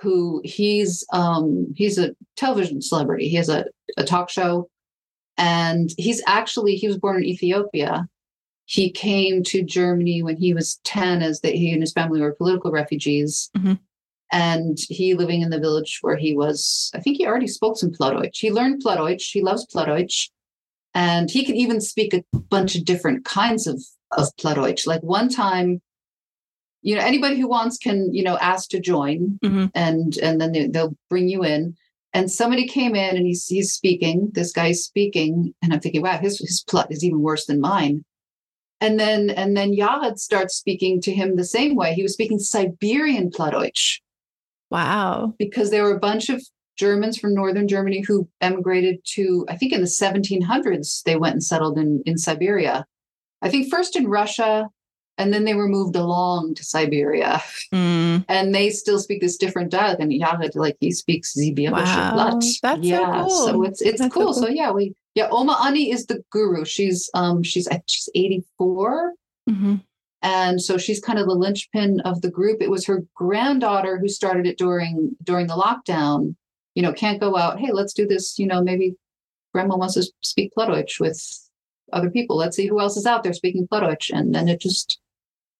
who 0.00 0.40
he's 0.44 1.04
um, 1.12 1.72
he's 1.76 1.98
a 1.98 2.10
television 2.36 2.80
celebrity. 2.82 3.28
He 3.28 3.36
has 3.36 3.48
a, 3.48 3.64
a 3.96 4.04
talk 4.04 4.28
show 4.30 4.68
and 5.36 5.90
he's 5.98 6.22
actually 6.28 6.76
he 6.76 6.86
was 6.86 6.96
born 6.96 7.16
in 7.16 7.24
ethiopia 7.24 8.06
he 8.66 8.88
came 8.88 9.42
to 9.42 9.64
germany 9.64 10.22
when 10.22 10.36
he 10.36 10.54
was 10.54 10.78
10 10.84 11.22
as 11.22 11.40
that 11.40 11.56
he 11.56 11.72
and 11.72 11.82
his 11.82 11.92
family 11.92 12.20
were 12.20 12.34
political 12.36 12.70
refugees 12.70 13.50
Mhm. 13.58 13.80
and 14.30 14.78
he 14.88 15.14
living 15.14 15.40
in 15.42 15.50
the 15.50 15.58
village 15.58 15.98
where 16.02 16.16
he 16.16 16.36
was 16.36 16.92
i 16.94 17.00
think 17.00 17.16
he 17.16 17.26
already 17.26 17.48
spoke 17.48 17.76
some 17.76 17.90
plattdeutsch 17.90 18.38
he 18.38 18.52
learned 18.52 18.80
plattdeutsch 18.84 19.32
he 19.32 19.42
loves 19.42 19.66
plattdeutsch 19.66 20.28
and 20.94 21.30
he 21.30 21.44
can 21.44 21.56
even 21.56 21.80
speak 21.80 22.14
a 22.14 22.22
bunch 22.50 22.74
of 22.76 22.84
different 22.84 23.24
kinds 23.24 23.66
of 23.66 23.82
of 24.12 24.28
plattdeutsch 24.40 24.86
like 24.86 25.02
one 25.02 25.28
time 25.28 25.80
you 26.82 26.94
know 26.94 27.00
anybody 27.02 27.38
who 27.40 27.48
wants 27.48 27.78
can 27.78 28.12
you 28.14 28.22
know 28.22 28.36
ask 28.38 28.68
to 28.70 28.78
join 28.80 29.38
Mhm. 29.42 29.70
and 29.74 30.16
and 30.18 30.40
then 30.40 30.52
they, 30.52 30.66
they'll 30.66 30.96
bring 31.10 31.28
you 31.28 31.44
in. 31.44 31.76
And 32.16 32.30
somebody 32.30 32.68
came 32.68 32.94
in 32.94 33.16
and 33.16 33.26
he's 33.26 33.46
he's 33.46 33.72
speaking. 33.72 34.30
This 34.34 34.52
guy's 34.52 34.84
speaking. 34.84 35.52
And 35.62 35.72
i'm 35.72 35.80
thinking 35.80 36.02
wow 36.02 36.18
his 36.18 36.38
his 36.38 36.62
plot 36.68 36.92
is 36.92 37.02
even 37.02 37.20
worse 37.22 37.46
than 37.46 37.60
mine. 37.60 38.04
And 38.80 39.00
then 39.00 39.30
and 39.30 39.56
then 39.56 39.72
Yared 39.72 40.18
starts 40.18 40.54
speaking 40.54 41.00
to 41.00 41.12
him 41.12 41.34
the 41.36 41.44
same 41.44 41.74
way. 41.74 41.94
He 41.94 42.02
was 42.04 42.12
speaking 42.12 42.38
siberian 42.38 43.30
plattdeutsch 43.30 43.98
Wow. 44.70 45.34
because 45.38 45.70
there 45.70 45.82
were 45.84 45.96
a 45.96 45.98
bunch 46.00 46.28
of 46.28 46.40
germans 46.76 47.18
from 47.18 47.34
northern 47.34 47.66
germany 47.68 48.00
who 48.00 48.28
emigrated 48.40 48.98
to 49.04 49.44
i 49.48 49.56
think 49.56 49.72
in 49.72 49.80
the 49.80 49.86
1700s 49.86 51.02
they 51.04 51.16
went 51.16 51.34
and 51.34 51.42
settled 51.44 51.78
in 51.78 52.02
in 52.06 52.16
siberia 52.18 52.84
i 53.42 53.48
think 53.48 53.70
first 53.70 53.96
in 53.96 54.06
russia 54.08 54.68
and 55.16 55.32
then 55.32 55.44
they 55.44 55.54
were 55.54 55.68
moved 55.68 55.94
along 55.96 56.54
to 56.54 56.64
siberia 56.64 57.40
Mm. 57.72 58.24
and 58.28 58.54
they 58.54 58.70
still 58.70 58.98
speak 58.98 59.20
this 59.20 59.36
different 59.36 59.70
dialect. 59.70 60.00
And 60.00 60.12
Yared, 60.12 60.54
like 60.54 60.76
he 60.80 60.90
speaks 60.92 61.36
Zibianische 61.36 62.14
Wow, 62.14 62.30
that's 62.30 62.58
so 62.60 62.76
yeah, 62.80 63.22
cool. 63.22 63.30
so 63.30 63.62
it's 63.64 63.80
it's 63.82 64.00
That's 64.00 64.14
so 64.14 64.20
cool. 64.20 64.32
So, 64.34 64.48
yeah, 64.48 64.70
we 64.70 64.94
yeah, 65.14 65.28
Oma 65.30 65.56
Ani 65.64 65.90
is 65.92 66.06
the 66.06 66.22
guru. 66.30 66.64
She's 66.64 67.08
um 67.14 67.42
she's 67.42 67.68
she's 67.86 68.08
84. 68.14 69.12
Mhm. 69.48 69.82
And 70.22 70.60
so 70.60 70.78
she's 70.78 71.00
kind 71.00 71.18
of 71.18 71.26
the 71.26 71.34
linchpin 71.34 72.00
of 72.00 72.22
the 72.22 72.30
group. 72.30 72.62
It 72.62 72.70
was 72.70 72.86
her 72.86 73.04
granddaughter 73.14 73.98
who 73.98 74.08
started 74.08 74.46
it 74.46 74.58
during 74.58 75.14
during 75.22 75.46
the 75.46 75.54
lockdown. 75.54 76.34
You 76.74 76.82
know, 76.82 76.92
can't 76.92 77.20
go 77.20 77.36
out. 77.36 77.60
Hey, 77.60 77.72
let's 77.72 77.92
do 77.92 78.06
this. 78.06 78.38
You 78.38 78.46
know, 78.46 78.62
maybe 78.62 78.96
grandma 79.52 79.76
wants 79.76 79.94
to 79.94 80.04
speak 80.22 80.52
Plattdeutsch 80.56 80.98
with 81.00 81.20
other 81.92 82.10
people. 82.10 82.36
Let's 82.36 82.56
see 82.56 82.66
who 82.66 82.80
else 82.80 82.96
is 82.96 83.06
out 83.06 83.22
there 83.22 83.32
speaking 83.32 83.68
Plattdeutsch. 83.68 84.10
And 84.12 84.34
then 84.34 84.48
it 84.48 84.60
just 84.60 84.98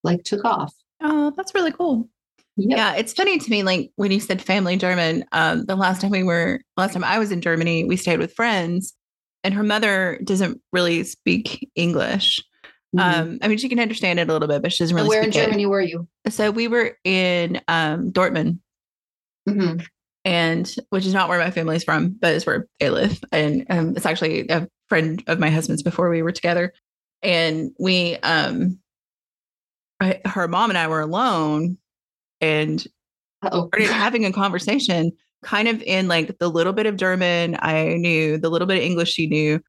like 0.02 0.24
took 0.24 0.44
off. 0.44 0.74
Oh, 1.00 1.32
that's 1.36 1.54
really 1.54 1.72
cool. 1.72 2.08
Yep. 2.56 2.76
Yeah, 2.78 2.94
it's 2.94 3.12
funny 3.12 3.38
to 3.38 3.50
me, 3.50 3.62
like 3.64 3.90
when 3.96 4.12
you 4.12 4.20
said 4.20 4.40
family 4.40 4.76
German, 4.76 5.24
um, 5.32 5.64
the 5.64 5.74
last 5.74 6.00
time 6.00 6.10
we 6.10 6.22
were, 6.22 6.60
last 6.76 6.92
time 6.92 7.02
I 7.04 7.18
was 7.18 7.32
in 7.32 7.40
Germany, 7.40 7.84
we 7.84 7.96
stayed 7.96 8.18
with 8.20 8.32
friends 8.34 8.94
and 9.42 9.52
her 9.54 9.64
mother 9.64 10.20
doesn't 10.24 10.60
really 10.72 11.02
speak 11.04 11.68
English. 11.74 12.40
Mhm. 12.94 13.00
Um, 13.00 13.38
I 13.42 13.48
mean, 13.48 13.58
she 13.58 13.68
can 13.68 13.80
understand 13.80 14.20
it 14.20 14.28
a 14.28 14.32
little 14.32 14.46
bit, 14.46 14.62
but 14.62 14.72
she 14.72 14.84
doesn't 14.84 14.94
really 14.94 15.08
where 15.08 15.22
in 15.22 15.32
speak 15.32 15.42
it. 15.42 15.46
Germany 15.46 15.66
were 15.66 15.80
you? 15.80 16.06
So 16.28 16.50
we 16.52 16.68
were 16.68 16.96
in 17.02 17.60
um, 17.66 18.12
Dortmund, 18.12 18.58
Mhm. 19.48 19.84
And 20.24 20.74
which 20.90 21.06
is 21.06 21.14
not 21.14 21.28
where 21.28 21.38
my 21.38 21.50
family's 21.50 21.84
from, 21.84 22.10
but 22.20 22.34
it's 22.34 22.46
where 22.46 22.66
they 22.80 22.90
live. 22.90 23.22
And 23.32 23.66
um, 23.70 23.94
it's 23.96 24.06
actually 24.06 24.48
a 24.48 24.68
friend 24.88 25.22
of 25.26 25.38
my 25.38 25.50
husband's 25.50 25.82
before 25.82 26.10
we 26.10 26.22
were 26.22 26.32
together. 26.32 26.72
And 27.22 27.72
we, 27.78 28.16
um, 28.18 28.78
I, 30.00 30.20
her 30.24 30.48
mom 30.48 30.70
and 30.70 30.78
I 30.78 30.88
were 30.88 31.00
alone, 31.00 31.78
and 32.40 32.84
Oh, 33.52 33.68
started 33.68 33.90
having 33.90 34.24
a 34.24 34.32
conversation 34.32 35.12
kind 35.42 35.68
of 35.68 35.82
in 35.82 36.08
like 36.08 36.38
the 36.38 36.48
little 36.48 36.72
bit 36.72 36.86
of 36.86 36.96
German 36.96 37.56
I 37.60 37.94
knew, 37.96 38.38
the 38.38 38.48
little 38.48 38.66
bit 38.66 38.78
of 38.78 38.82
English 38.82 39.12
she 39.12 39.26
knew, 39.26 39.60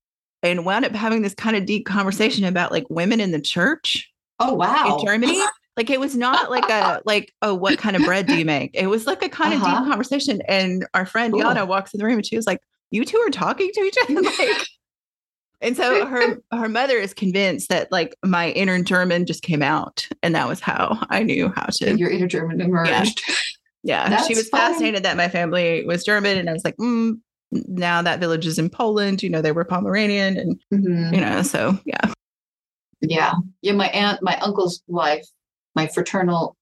and 0.41 0.65
wound 0.65 0.85
up 0.85 0.93
having 0.93 1.21
this 1.21 1.33
kind 1.33 1.55
of 1.55 1.65
deep 1.65 1.85
conversation 1.85 2.45
about 2.45 2.71
like 2.71 2.85
women 2.89 3.19
in 3.19 3.31
the 3.31 3.41
church 3.41 4.09
oh 4.39 4.53
wow. 4.53 4.97
in 4.97 5.05
Germany. 5.05 5.41
Like 5.77 5.89
it 5.89 5.99
was 5.99 6.15
not 6.15 6.49
like 6.49 6.69
a 6.69 7.01
like, 7.05 7.33
oh, 7.41 7.53
what 7.53 7.77
kind 7.77 7.95
of 7.95 8.03
bread 8.05 8.27
do 8.27 8.35
you 8.35 8.45
make? 8.45 8.71
It 8.73 8.87
was 8.87 9.05
like 9.07 9.21
a 9.23 9.29
kind 9.29 9.53
of 9.53 9.61
Uh-huh. 9.61 9.81
deep 9.81 9.89
conversation. 9.89 10.41
And 10.47 10.85
our 10.93 11.05
friend 11.05 11.33
Cool. 11.33 11.43
Yana 11.43 11.67
walks 11.67 11.93
in 11.93 11.97
the 11.99 12.05
room 12.05 12.15
and 12.17 12.25
she 12.25 12.35
was 12.37 12.47
like, 12.47 12.59
You 12.91 13.03
two 13.03 13.17
are 13.17 13.29
talking 13.29 13.69
to 13.73 13.81
each 13.81 13.95
other. 14.09 14.21
like 14.39 14.67
and 15.61 15.75
so 15.75 16.05
her 16.05 16.37
her 16.51 16.69
mother 16.69 16.97
is 16.97 17.13
convinced 17.13 17.69
that 17.69 17.91
like 17.91 18.15
my 18.23 18.51
inner 18.51 18.81
German 18.83 19.25
just 19.25 19.41
came 19.41 19.61
out. 19.61 20.07
And 20.23 20.33
that 20.35 20.47
was 20.47 20.59
how 20.61 20.97
I 21.09 21.23
knew 21.23 21.51
how 21.55 21.65
to 21.77 21.97
Your 21.97 22.09
inner 22.09 22.27
German 22.27 22.61
emerged. 22.61 23.21
yeah, 23.83 24.09
That's 24.09 24.27
she 24.27 24.35
was 24.35 24.47
fine. 24.49 24.61
fascinated 24.73 25.03
that 25.03 25.17
my 25.17 25.27
family 25.29 25.83
was 25.85 26.03
German, 26.05 26.37
and 26.37 26.49
I 26.49 26.53
was 26.53 26.63
like, 26.65 26.75
mm, 26.77 27.19
now 27.51 28.01
that 28.01 28.19
village 28.19 28.45
is 28.47 28.57
in 28.59 28.69
Poland. 28.69 29.21
You 29.23 29.29
know, 29.29 29.41
they 29.41 29.51
were 29.51 29.63
Pomeranian, 29.65 30.37
and 30.37 30.61
Mhm. 30.73 31.13
you 31.15 31.21
know, 31.21 31.41
so 31.41 31.77
yeah, 31.85 32.11
Yeah. 33.01 33.33
Yeah. 33.61 33.73
My 33.73 33.87
aunt, 33.89 34.21
my 34.21 34.37
uncle's 34.39 34.81
wife, 34.87 35.25
my 35.75 35.87
fraternal, 35.87 36.55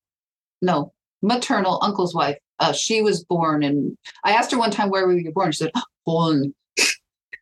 no, 0.62 0.92
maternal 1.22 1.80
uncle's 1.84 2.14
wife, 2.16 2.38
uh, 2.60 2.74
she 2.74 3.02
was 3.02 3.24
born 3.24 3.64
and 3.64 3.98
I 4.24 4.34
asked 4.34 4.52
her 4.52 4.58
one 4.58 4.72
time, 4.72 4.90
where 4.90 5.06
were 5.06 5.18
you 5.18 5.32
born? 5.32 5.52
She 5.52 5.58
said, 5.58 5.72
"Oh, 5.76 5.84
Poland. 6.06 6.54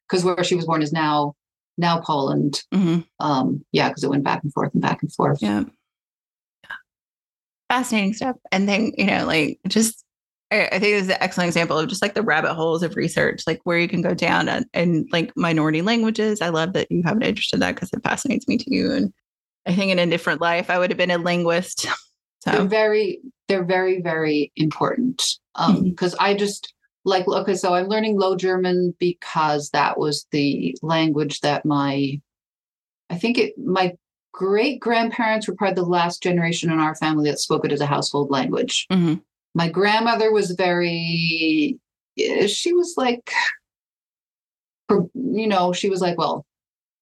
Because 0.09 0.25
where 0.25 0.43
she 0.43 0.55
was 0.55 0.65
born 0.65 0.81
is 0.81 0.91
now, 0.91 1.35
now 1.77 2.01
Poland. 2.01 2.61
Mhm. 2.73 3.05
Um, 3.21 3.63
yeah, 3.71 3.87
because 3.87 4.03
it 4.03 4.09
went 4.09 4.25
back 4.25 4.43
and 4.43 4.51
forth 4.51 4.73
and 4.73 4.81
back 4.81 5.01
and 5.01 5.13
forth. 5.13 5.41
yeah, 5.41 5.63
fascinating 7.69 8.13
stuff. 8.13 8.35
And 8.51 8.67
then 8.67 8.91
you 8.97 9.05
know, 9.05 9.25
like 9.25 9.59
just 9.67 10.03
I, 10.51 10.65
I 10.67 10.79
think 10.79 10.99
it's 10.99 11.07
an 11.07 11.17
excellent 11.21 11.47
example 11.47 11.79
of 11.79 11.87
just 11.87 12.01
like 12.01 12.13
the 12.13 12.21
rabbit 12.21 12.53
holes 12.55 12.83
of 12.83 12.95
research, 12.97 13.43
like 13.47 13.61
where 13.63 13.77
you 13.79 13.87
can 13.87 14.01
go 14.01 14.13
down 14.13 14.49
and, 14.49 14.65
and 14.73 15.07
like 15.11 15.31
minority 15.37 15.81
languages. 15.81 16.41
I 16.41 16.49
love 16.49 16.73
that 16.73 16.91
you 16.91 17.03
have 17.05 17.15
an 17.17 17.23
interest 17.23 17.53
in 17.53 17.61
that 17.61 17.75
because 17.75 17.89
it 17.93 18.03
fascinates 18.03 18.47
me 18.49 18.57
too. 18.57 18.91
And 18.93 19.13
I 19.65 19.75
think 19.75 19.91
in 19.91 19.99
a 19.99 20.05
different 20.07 20.41
life, 20.41 20.69
I 20.69 20.79
would 20.79 20.89
have 20.89 20.97
been 20.97 21.11
a 21.11 21.17
linguist. 21.17 21.87
They're 22.45 22.65
very, 22.65 23.19
they're 23.47 23.63
very, 23.63 24.01
very 24.01 24.51
important. 24.55 25.23
Um, 25.55 25.83
because 25.83 26.15
I 26.15 26.33
just 26.33 26.73
like 27.03 27.27
okay, 27.27 27.55
so 27.55 27.73
I'm 27.73 27.87
learning 27.87 28.17
Low 28.17 28.35
German 28.35 28.95
because 28.99 29.69
that 29.71 29.97
was 29.97 30.25
the 30.31 30.75
language 30.81 31.41
that 31.41 31.65
my 31.65 32.19
I 33.09 33.17
think 33.17 33.37
it 33.37 33.57
my 33.57 33.93
great 34.31 34.79
grandparents 34.79 35.47
were 35.47 35.55
probably 35.55 35.75
the 35.75 35.89
last 35.89 36.23
generation 36.23 36.71
in 36.71 36.79
our 36.79 36.95
family 36.95 37.29
that 37.29 37.39
spoke 37.39 37.65
it 37.65 37.71
as 37.71 37.81
a 37.81 37.85
household 37.85 38.31
language. 38.31 38.87
Mhm. 38.91 39.21
My 39.53 39.67
grandmother 39.67 40.31
was 40.31 40.51
very 40.51 41.77
eh, 42.17 42.47
she 42.47 42.73
was 42.73 42.95
like 42.97 43.31
you 45.13 45.47
know, 45.47 45.71
she 45.71 45.89
was 45.89 46.01
like, 46.01 46.17
well, 46.17 46.45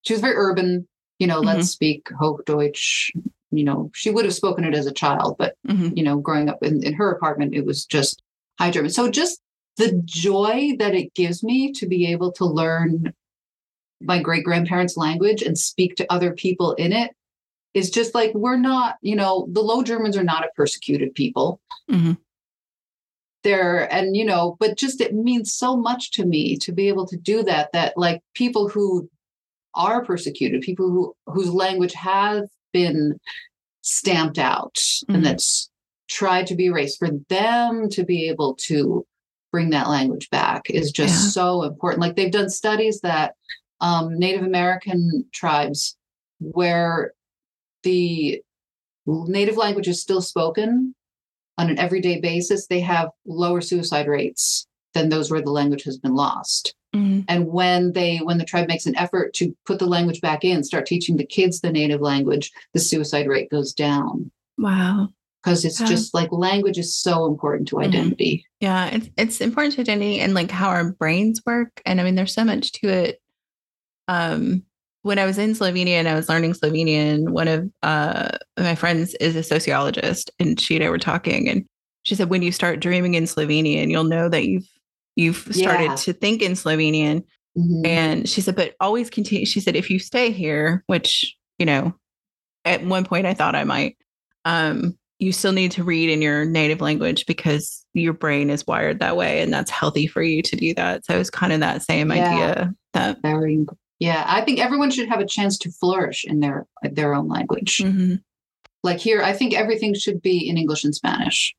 she 0.04 0.14
was 0.14 0.22
very 0.22 0.36
urban, 0.36 0.88
you 1.20 1.28
know, 1.28 1.40
let's 1.40 1.70
speak 1.70 2.06
Hochdeutsch. 2.06 3.12
You 3.52 3.64
know, 3.64 3.92
she 3.94 4.10
would 4.10 4.26
have 4.26 4.34
spoken 4.34 4.64
it 4.64 4.74
as 4.76 4.86
a 4.88 4.92
child, 4.94 5.36
but 5.38 5.56
Mhm. 5.68 5.96
you 5.98 6.04
know, 6.04 6.18
growing 6.18 6.50
up 6.50 6.64
in, 6.64 6.84
in 6.84 6.94
her 6.94 7.12
apartment, 7.12 7.54
it 7.54 7.66
was 7.66 7.86
just 7.86 8.22
high 8.58 8.72
German. 8.72 8.92
So 8.92 9.10
just 9.10 9.42
the 9.78 10.02
joy 10.06 10.76
that 10.80 10.96
it 10.96 11.14
gives 11.14 11.44
me 11.44 11.72
to 11.74 11.88
be 11.88 12.08
able 12.08 12.32
to 12.34 12.46
learn 12.46 13.14
my 14.02 14.22
great 14.22 14.44
grandparents' 14.44 14.98
language 14.98 15.42
and 15.42 15.58
speak 15.58 15.96
to 15.96 16.12
other 16.12 16.32
people 16.34 16.74
in 16.74 16.94
it 16.94 17.12
is 17.74 17.90
just 17.90 18.16
like 18.16 18.34
we're 18.34 18.58
not, 18.58 18.96
you 19.02 19.16
know, 19.16 19.48
the 19.52 19.62
Low 19.62 19.84
Germans 19.84 20.16
are 20.18 20.24
not 20.24 20.46
a 20.46 20.50
persecuted 20.56 21.14
people. 21.16 21.60
Mhm. 21.90 22.18
They're 23.44 23.92
and 23.92 24.16
you 24.16 24.26
know, 24.26 24.58
but 24.60 24.78
just 24.78 25.02
it 25.02 25.14
means 25.14 25.54
so 25.54 25.78
much 25.78 26.12
to 26.12 26.26
me 26.26 26.58
to 26.58 26.72
be 26.72 26.88
able 26.88 27.08
to 27.08 27.18
do 27.18 27.42
that. 27.44 27.72
That 27.74 27.98
like 27.98 28.22
people 28.36 28.68
who 28.70 29.10
are 29.80 30.06
persecuted, 30.06 30.62
people 30.62 30.90
who 30.92 31.16
whose 31.26 31.50
language 31.50 31.94
has 31.94 32.48
been 32.74 33.18
stamped 33.82 34.38
out 34.38 34.76
Mhm. 34.76 35.16
and 35.16 35.26
that's 35.26 35.72
tried 36.08 36.46
to 36.48 36.56
be 36.56 36.66
erased, 36.66 37.00
for 37.00 37.10
them 37.30 37.90
to 37.90 38.04
be 38.04 38.28
able 38.30 38.54
to 38.56 39.06
bring 39.52 39.72
that 39.72 39.88
language 39.90 40.30
back 40.30 40.70
is 40.70 40.92
just 40.92 41.14
Yeah. 41.24 41.30
so 41.32 41.64
important. 41.64 42.02
Like 42.02 42.16
they've 42.16 42.32
done 42.32 42.50
studies 42.50 43.00
that 43.02 43.34
um, 43.82 44.20
Native 44.20 44.44
American 44.44 45.26
tribes 45.32 45.96
where 46.40 47.14
the 47.84 48.44
native 49.06 49.56
language 49.56 49.88
is 49.88 50.02
still 50.02 50.22
spoken 50.22 50.94
on 51.58 51.70
an 51.70 51.80
everyday 51.80 52.20
basis, 52.20 52.68
they 52.68 52.82
have 52.82 53.10
lower 53.26 53.62
suicide 53.62 54.08
rates 54.08 54.68
than 54.94 55.08
those 55.10 55.32
where 55.32 55.42
the 55.42 55.52
language 55.52 55.84
has 55.84 55.98
been 55.98 56.14
lost. 56.14 56.76
Mhm. 56.96 57.26
And 57.28 57.48
when 57.48 57.94
they 57.94 58.18
when 58.18 58.38
the 58.40 58.46
tribe 58.46 58.68
makes 58.68 58.86
an 58.86 58.96
effort 58.98 59.34
to 59.36 59.56
put 59.66 59.80
the 59.80 59.86
language 59.86 60.22
back 60.22 60.44
in, 60.44 60.64
start 60.64 60.86
teaching 60.86 61.18
the 61.18 61.26
kids 61.26 61.62
the 61.62 61.72
native 61.72 62.02
language, 62.02 62.52
the 62.74 62.80
suicide 62.80 63.28
rate 63.28 63.50
goes 63.52 63.74
down 63.74 64.32
Wow. 64.58 65.10
because 65.44 65.66
it's 65.66 65.80
Yeah. 65.80 65.88
just 65.88 66.14
like 66.14 66.32
language 66.32 66.78
is 66.80 66.96
so 66.96 67.26
important 67.28 67.68
to 67.70 67.76
Mhm. 67.76 67.86
identity. 67.86 68.46
Yeah, 68.60 68.88
it's 68.88 69.10
it's 69.18 69.42
important 69.42 69.76
to 69.76 69.82
identity 69.82 70.20
and 70.20 70.34
like 70.34 70.50
how 70.52 70.70
our 70.70 70.92
brains 70.94 71.42
work. 71.46 71.82
And 71.86 72.02
I 72.02 72.04
mean, 72.04 72.16
there's 72.16 72.34
so 72.34 72.44
much 72.44 72.72
to 72.74 72.88
it. 72.90 73.22
Um, 74.08 74.64
when 75.04 75.20
I 75.20 75.26
was 75.26 75.38
in 75.38 75.54
Slovenia 75.54 75.94
and 76.00 76.08
I 76.10 76.16
was 76.16 76.28
learning 76.28 76.54
Slovenian, 76.54 77.30
one 77.30 77.48
of 77.48 77.70
uh 77.84 78.30
my 78.58 78.76
friends 78.76 79.14
is 79.20 79.36
a 79.36 79.44
sociologist, 79.44 80.32
and 80.40 80.60
she 80.60 80.76
and 80.76 80.84
I 80.84 80.90
were 80.90 80.98
talking, 80.98 81.48
and 81.48 81.66
she 82.04 82.16
said, 82.16 82.30
when 82.30 82.42
you 82.42 82.52
start 82.52 82.80
dreaming 82.80 83.14
in 83.14 83.26
Slovenian, 83.26 83.90
you'll 83.92 84.04
know 84.06 84.28
that 84.30 84.46
you've 84.46 84.68
you've 85.16 85.48
started 85.52 85.86
Yeah. 85.86 85.96
to 85.96 86.14
think 86.14 86.42
in 86.42 86.54
Slovenian. 86.54 87.24
Mhm. 87.58 87.86
And 87.86 88.30
she 88.30 88.42
said, 88.42 88.56
but 88.56 88.76
always 88.80 89.10
continue. 89.10 89.46
She 89.46 89.60
said, 89.60 89.76
if 89.76 89.90
you 89.90 90.00
stay 90.00 90.32
here, 90.32 90.84
which, 90.88 91.36
you 91.58 91.66
know, 91.66 91.94
at 92.66 92.84
one 92.86 93.06
point 93.06 93.26
I 93.26 93.34
thought 93.34 93.56
I 93.56 93.64
might, 93.64 93.98
um, 94.46 94.98
you 95.18 95.32
still 95.34 95.52
need 95.52 95.72
to 95.72 95.84
read 95.84 96.10
in 96.10 96.22
your 96.22 96.46
native 96.46 96.80
language 96.80 97.26
because 97.26 97.86
your 97.94 98.14
brain 98.14 98.50
is 98.50 98.66
wired 98.66 99.00
that 99.00 99.18
way 99.18 99.42
and 99.42 99.52
that's 99.52 99.72
healthy 99.72 100.08
for 100.08 100.22
you 100.22 100.42
to 100.44 100.56
do 100.56 100.74
that. 100.76 101.06
So 101.06 101.20
it's 101.20 101.30
kind 101.30 101.52
of 101.52 101.60
that 101.60 101.82
same 101.84 102.12
Yeah. 102.12 102.30
idea 102.32 102.74
that 102.94 103.18
Very 103.22 103.66
yeah, 104.00 104.24
I 104.26 104.40
think 104.42 104.60
everyone 104.60 104.92
should 104.92 105.10
have 105.10 105.20
a 105.20 105.26
chance 105.26 105.58
to 105.58 105.72
flourish 105.72 106.24
in 106.24 106.40
their 106.40 106.66
their 106.84 107.14
own 107.14 107.28
language. 107.28 107.80
Mhm. 107.80 108.22
Like 108.82 109.00
here, 109.00 109.22
I 109.22 109.34
think 109.34 109.54
everything 109.54 109.94
should 109.94 110.22
be 110.22 110.48
in 110.48 110.58
English 110.58 110.86
and 110.86 110.96
Spanish. 110.96 111.54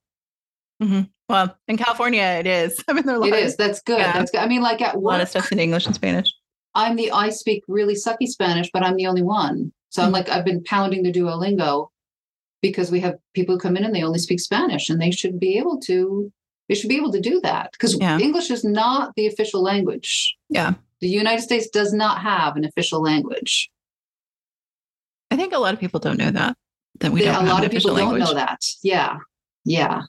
Well, 1.28 1.56
in 1.68 1.76
California 1.76 2.22
it 2.22 2.46
is. 2.46 2.82
I 2.88 2.92
mean 2.92 3.06
there 3.06 3.16
are 3.16 3.22
a 3.22 3.26
It 3.26 3.34
is. 3.34 3.56
That's 3.56 3.80
good. 3.82 3.98
Yeah. 3.98 4.12
That's 4.12 4.30
good. 4.30 4.40
I 4.40 4.46
mean, 4.48 4.62
like 4.62 4.80
at 4.80 4.94
a 4.94 4.98
lot 4.98 5.20
of 5.20 5.28
stuff 5.28 5.52
in 5.52 5.58
English 5.58 5.86
and 5.86 5.94
Spanish. 5.94 6.32
I'm 6.74 6.96
the 6.96 7.10
I 7.10 7.30
speak 7.30 7.62
really 7.68 7.94
sucky 7.94 8.26
Spanish, 8.26 8.70
but 8.72 8.82
I'm 8.84 8.96
the 8.96 9.06
only 9.06 9.22
one. 9.22 9.72
So 9.90 10.02
I'm 10.02 10.10
Mhm. 10.10 10.12
like 10.14 10.28
I've 10.28 10.44
been 10.44 10.62
pounding 10.64 11.02
the 11.02 11.12
Duolingo 11.12 11.88
because 12.62 12.90
we 12.90 13.00
have 13.00 13.16
people 13.34 13.54
who 13.54 13.58
come 13.60 13.76
in 13.76 13.84
and 13.84 13.94
they 13.94 14.02
only 14.02 14.18
speak 14.18 14.38
Spanish, 14.40 14.88
and 14.90 15.00
they 15.00 15.10
should 15.10 15.38
be 15.40 15.58
able 15.58 15.78
to. 15.80 16.32
They 16.68 16.76
should 16.76 16.88
be 16.88 16.96
able 16.96 17.10
to 17.12 17.20
do 17.20 17.40
that 17.40 17.72
because 17.72 17.98
Yeah. 17.98 18.18
English 18.20 18.48
is 18.50 18.62
not 18.62 19.12
the 19.16 19.26
official 19.26 19.60
language. 19.60 20.36
Yeah. 20.48 20.74
The 21.00 21.08
United 21.08 21.42
States 21.42 21.68
does 21.68 21.92
not 21.92 22.20
have 22.20 22.56
an 22.56 22.64
official 22.64 23.02
language. 23.02 23.68
I 25.32 25.36
think 25.36 25.52
a 25.52 25.58
lot 25.58 25.74
of 25.74 25.80
people 25.80 25.98
don't 25.98 26.18
know 26.18 26.30
that. 26.30 26.56
That 27.00 27.10
we 27.12 27.24
a 27.24 27.32
have 27.32 27.46
lot 27.48 27.64
of 27.64 27.70
people 27.72 27.96
don't 27.96 28.10
language. 28.10 28.22
know 28.22 28.34
that. 28.34 28.60
Yeah. 28.84 29.16
Yeah. 29.64 30.02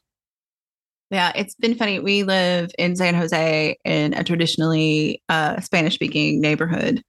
Yeah, 1.11 1.31
it's 1.35 1.55
been 1.55 1.75
funny. 1.75 1.99
We 1.99 2.23
live 2.23 2.71
in 2.79 2.95
San 2.95 3.13
Jose 3.15 3.75
in 3.83 4.13
a 4.13 4.23
traditionally 4.23 5.21
uh, 5.29 5.59
Spanish 5.59 5.95
speaking 5.95 6.39
neighborhood. 6.39 7.03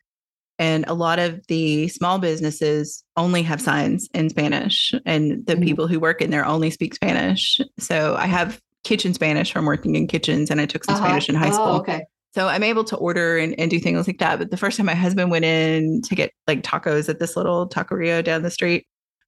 And 0.58 0.84
a 0.86 0.94
lot 0.94 1.18
of 1.18 1.40
the 1.46 1.88
small 1.88 2.18
businesses 2.18 3.02
only 3.16 3.42
have 3.42 3.60
signs 3.60 4.08
in 4.12 4.28
Spanish, 4.28 4.92
and 5.06 5.44
the 5.46 5.54
Mhm. 5.54 5.64
people 5.64 5.86
who 5.88 5.98
work 5.98 6.20
in 6.20 6.30
there 6.30 6.44
only 6.44 6.70
speak 6.70 6.94
Spanish. 6.94 7.60
So 7.78 8.16
I 8.16 8.26
have 8.26 8.60
kitchen 8.84 9.14
Spanish 9.14 9.52
from 9.52 9.64
working 9.66 9.94
in 9.94 10.06
kitchens, 10.08 10.50
and 10.50 10.60
I 10.60 10.66
took 10.66 10.84
some 10.84 10.94
Uh-huh. 10.96 11.04
Spanish 11.06 11.28
in 11.28 11.34
high 11.36 11.48
Oh, 11.50 11.52
school. 11.52 11.76
okay. 11.80 12.02
So 12.34 12.48
I'm 12.48 12.62
able 12.62 12.84
to 12.84 12.96
order 12.96 13.38
and, 13.38 13.58
and 13.58 13.70
do 13.70 13.78
things 13.78 14.06
like 14.06 14.18
that. 14.18 14.38
But 14.38 14.50
the 14.50 14.56
first 14.56 14.76
time 14.76 14.86
my 14.86 14.94
husband 14.94 15.30
went 15.30 15.44
in 15.44 16.02
to 16.02 16.14
get 16.14 16.32
like 16.46 16.62
tacos 16.62 17.08
at 17.08 17.18
this 17.18 17.36
little 17.36 17.68
taqueria 17.68 18.22
down 18.24 18.42
the 18.42 18.50
street, 18.50 18.84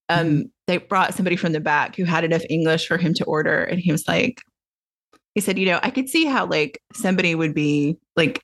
um, 0.08 0.26
Mm-hmm. 0.26 0.40
they 0.66 0.76
brought 0.78 1.14
somebody 1.14 1.36
from 1.36 1.52
the 1.52 1.60
back 1.60 1.96
who 1.96 2.04
had 2.04 2.24
enough 2.24 2.42
English 2.50 2.86
for 2.86 2.96
him 2.98 3.14
to 3.14 3.24
order. 3.24 3.62
And 3.64 3.78
he 3.80 3.92
was 3.92 4.06
like, 4.08 4.40
he 5.34 5.40
said, 5.40 5.58
you 5.58 5.66
know, 5.66 5.80
I 5.82 5.90
could 5.90 6.08
see 6.08 6.24
how 6.24 6.46
like 6.46 6.80
somebody 6.92 7.34
would 7.34 7.54
be 7.54 7.96
like, 8.16 8.42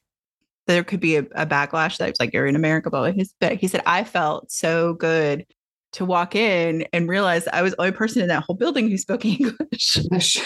there 0.67 0.85
could 0.85 1.01
be 1.01 1.17
a, 1.17 1.21
a 1.35 1.47
backlash 1.47 1.99
that 1.99 2.19
like 2.21 2.33
you're 2.33 2.47
in 2.47 2.57
America, 2.57 2.91
but 2.91 3.15
his 3.15 3.35
but 3.41 3.55
he 3.55 3.69
said, 3.69 3.83
I 3.87 4.05
felt 4.05 4.51
so 4.51 4.95
good 4.95 5.47
to 5.93 6.05
walk 6.05 6.35
in 6.35 6.87
and 6.93 7.09
realize 7.09 7.49
I 7.49 7.63
was 7.63 7.73
the 7.73 7.81
only 7.81 7.93
person 7.93 8.23
in 8.23 8.29
that 8.29 8.45
whole 8.45 8.57
building 8.57 8.89
who 8.89 8.97
spoke 8.97 9.25
English 9.25 9.99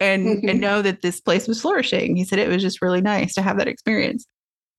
and 0.00 0.44
and 0.44 0.60
know 0.60 0.82
that 0.82 1.02
this 1.02 1.20
place 1.20 1.46
was 1.46 1.60
flourishing. 1.60 2.16
He 2.16 2.24
said 2.24 2.38
it 2.38 2.48
was 2.48 2.62
just 2.62 2.82
really 2.82 3.00
nice 3.00 3.34
to 3.34 3.42
have 3.42 3.58
that 3.58 3.68
experience. 3.68 4.26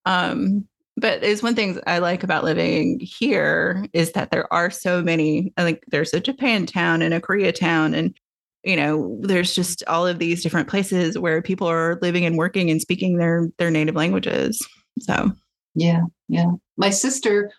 Um, 0.05 0.67
but 0.97 1.23
it's 1.23 1.43
one 1.43 1.55
thing 1.55 1.79
I 1.87 1.99
like 1.99 2.23
about 2.23 2.43
living 2.43 2.99
here 2.99 3.85
is 3.93 4.11
that 4.13 4.31
there 4.31 4.51
are 4.51 4.69
so 4.69 5.01
many. 5.01 5.53
I 5.55 5.63
think 5.63 5.83
there's 5.87 6.13
a 6.13 6.19
Japan 6.19 6.65
town 6.65 7.01
and 7.01 7.13
a 7.13 7.21
Korea 7.21 7.51
town, 7.51 7.93
and 7.93 8.13
you 8.63 8.75
know, 8.75 9.17
there's 9.21 9.55
just 9.55 9.83
all 9.87 10.05
of 10.05 10.19
these 10.19 10.43
different 10.43 10.67
places 10.67 11.17
where 11.17 11.41
people 11.41 11.67
are 11.67 11.97
living 12.01 12.25
and 12.25 12.37
working 12.37 12.69
and 12.69 12.81
speaking 12.81 13.17
their 13.17 13.49
their 13.57 13.71
native 13.71 13.95
languages. 13.95 14.65
So 14.99 15.31
Yeah, 15.75 16.01
yeah. 16.27 16.51
My 16.77 16.89
sister, 16.89 17.51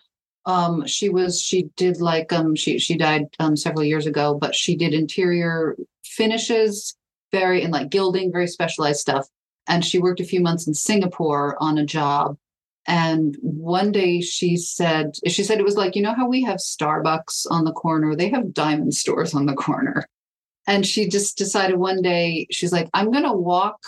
um, 0.45 0.85
she 0.85 1.09
was 1.09 1.41
she 1.41 1.69
did 1.75 1.99
like 1.99 2.31
um 2.31 2.55
she 2.55 2.77
she 2.79 2.97
died 2.97 3.25
um 3.39 3.55
several 3.55 3.83
years 3.83 4.05
ago, 4.05 4.35
but 4.35 4.55
she 4.55 4.75
did 4.75 4.93
interior 4.93 5.75
finishes, 6.03 6.95
very 7.31 7.63
and 7.63 7.73
like 7.73 7.89
gilding, 7.89 8.31
very 8.31 8.47
specialized 8.47 8.99
stuff. 8.99 9.27
And 9.67 9.85
she 9.85 9.99
worked 9.99 10.19
a 10.19 10.25
few 10.25 10.41
months 10.41 10.67
in 10.67 10.73
Singapore 10.73 11.55
on 11.59 11.77
a 11.77 11.85
job. 11.85 12.37
And 12.87 13.37
one 13.41 13.91
day 13.91 14.21
she 14.21 14.57
said, 14.57 15.11
she 15.27 15.43
said 15.43 15.59
it 15.59 15.65
was 15.65 15.77
like, 15.77 15.95
you 15.95 16.01
know 16.01 16.15
how 16.15 16.27
we 16.27 16.43
have 16.43 16.57
Starbucks 16.57 17.45
on 17.51 17.63
the 17.63 17.71
corner? 17.71 18.15
They 18.15 18.29
have 18.29 18.53
diamond 18.53 18.95
stores 18.95 19.35
on 19.35 19.45
the 19.45 19.53
corner. 19.53 20.07
And 20.67 20.85
she 20.85 21.09
just 21.09 21.37
decided 21.37 21.77
one 21.77 22.01
day, 22.01 22.47
she's 22.51 22.71
like, 22.71 22.89
I'm 22.93 23.11
gonna 23.11 23.33
walk 23.33 23.79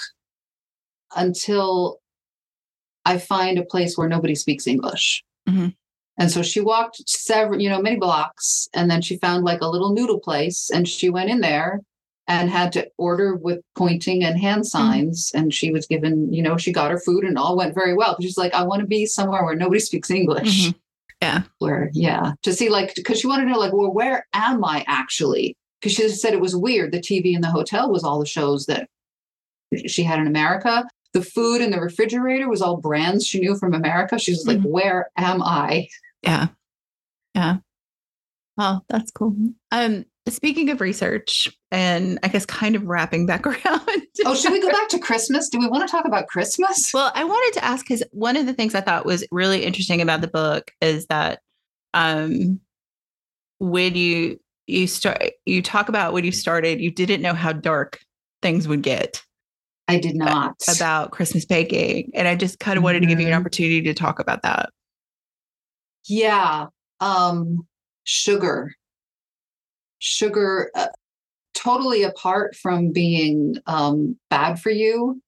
until 1.16 2.00
I 3.06 3.18
find 3.18 3.58
a 3.58 3.66
place 3.66 3.98
where 3.98 4.10
nobody 4.10 4.36
speaks 4.36 4.66
English. 4.66 5.24
Mhm. 5.48 5.76
And 6.18 6.32
so 6.32 6.42
she 6.42 6.60
walked 6.62 7.08
several, 7.10 7.60
you 7.60 7.70
know, 7.70 7.82
many 7.82 7.98
blocks, 7.98 8.70
and 8.74 8.90
then 8.90 9.02
she 9.02 9.18
found 9.18 9.44
like 9.44 9.62
a 9.62 9.68
little 9.68 9.94
noodle 9.94 10.20
place, 10.20 10.70
and 10.72 10.88
she 10.88 11.10
went 11.10 11.30
in 11.30 11.42
there 11.42 11.82
and 12.28 12.50
had 12.50 12.72
to 12.72 12.88
order 12.98 13.36
with 13.36 13.60
pointing 13.76 14.24
and 14.24 14.40
hand 14.40 14.66
signs. 14.66 15.32
And 15.34 15.54
she 15.54 15.72
was 15.72 15.86
given, 15.86 16.32
you 16.32 16.42
know, 16.42 16.56
she 16.56 16.72
got 16.72 16.92
her 16.92 17.00
food, 17.00 17.24
and 17.24 17.38
all 17.38 17.58
went 17.58 17.76
very 17.76 17.94
well. 17.94 18.16
But 18.18 18.24
she's 18.24 18.38
like, 18.38 18.54
I 18.54 18.64
want 18.64 18.80
to 18.82 18.88
be 18.88 19.06
somewhere 19.06 19.44
where 19.44 19.56
nobody 19.56 19.80
speaks 19.80 20.10
English. 20.10 20.68
Mhm. 20.68 20.76
Yeah. 21.22 21.44
Where, 21.60 21.90
yeah, 21.94 22.34
to 22.44 22.54
see 22.54 22.70
like, 22.70 22.96
because 22.96 23.20
she 23.20 23.28
wanted 23.28 23.46
to 23.46 23.52
know, 23.52 23.60
like, 23.60 23.74
well, 23.74 23.94
where 23.94 24.28
am 24.34 24.64
I 24.64 24.84
actually? 24.88 25.58
Because 25.84 25.96
she 25.98 26.08
said 26.08 26.34
it 26.34 26.40
was 26.40 26.56
weird. 26.56 26.94
The 26.94 27.02
TV 27.02 27.36
in 27.36 27.42
the 27.42 27.52
hotel 27.52 27.92
was 27.92 28.06
all 28.06 28.18
the 28.20 28.26
shows 28.26 28.68
that 28.68 28.88
she 29.86 30.02
had 30.04 30.18
in 30.20 30.28
America. 30.28 30.88
The 31.12 31.22
food 31.22 31.60
in 31.60 31.72
the 31.72 31.82
refrigerator 31.82 32.48
was 32.48 32.62
all 32.62 32.78
brands 32.78 33.28
she 33.28 33.42
knew 33.42 33.58
from 33.58 33.74
America. 33.74 34.18
She 34.18 34.32
was 34.32 34.48
like, 34.48 34.60
Mhm. 34.60 34.70
"Where 34.70 35.10
am 35.18 35.44
I?" 35.44 35.90
Yeah. 36.22 36.48
Yeah. 37.36 37.58
Oh, 38.58 38.80
that's 38.88 39.12
cool. 39.12 39.36
Um, 39.72 40.06
speaking 40.30 40.70
of 40.70 40.80
research, 40.80 41.50
and 41.70 42.18
I 42.24 42.30
guess 42.30 42.46
kind 42.46 42.76
of 42.78 42.84
wrapping 42.86 43.26
back 43.26 43.46
around. 43.48 43.82
Oh, 44.26 44.36
should 44.36 44.54
we 44.54 44.62
go 44.62 44.72
back 44.72 44.88
to 44.90 45.00
Christmas? 45.00 45.50
Do 45.50 45.60
we 45.60 45.68
want 45.68 45.86
to 45.86 45.92
talk 45.92 46.06
about 46.06 46.28
Christmas? 46.28 46.92
Well, 46.94 47.12
I 47.14 47.26
wanted 47.26 47.60
to 47.60 47.66
ask 47.66 47.84
because 47.86 48.04
one 48.12 48.38
of 48.38 48.46
the 48.46 48.54
things 48.54 48.74
I 48.74 48.80
thought 48.82 49.06
was 49.06 49.26
really 49.32 49.66
interesting 49.66 50.02
about 50.02 50.22
the 50.22 50.28
book 50.30 50.72
is 50.82 51.08
that 51.08 51.42
um, 51.94 52.62
when 53.60 53.96
you 53.96 54.40
you 54.68 54.88
start 54.88 55.22
you 55.46 55.62
talk 55.62 55.90
about 55.90 56.14
when 56.14 56.24
you 56.24 56.32
started, 56.32 56.80
you 56.80 56.92
didn't 56.92 57.22
know 57.22 57.34
how 57.34 57.52
dark 57.52 58.00
things 58.42 58.68
would 58.68 58.82
get 58.82 59.24
I 59.88 60.00
did 60.00 60.16
not. 60.16 60.56
about 60.70 61.12
Christmas 61.12 61.46
baking, 61.46 62.12
and 62.14 62.28
I 62.28 62.36
just 62.36 62.60
kind 62.60 62.78
of 62.78 62.84
wanted 62.84 63.02
to 63.02 63.06
give 63.08 63.20
you 63.20 63.28
an 63.28 63.34
Mhm. 63.34 63.40
opportunity 63.40 63.82
to 63.82 63.94
talk 63.94 64.20
about 64.20 64.42
that. 64.44 64.70
Yeah. 66.06 66.68
Um, 67.00 67.68
sugar. 68.06 68.74
Sugar, 70.00 70.72
uh, 70.76 70.88
totally 71.54 72.04
apart 72.04 72.56
from 72.56 72.92
being 72.92 73.56
um, 73.68 74.18
bad 74.30 74.60
for 74.62 74.70
you, 74.70 75.22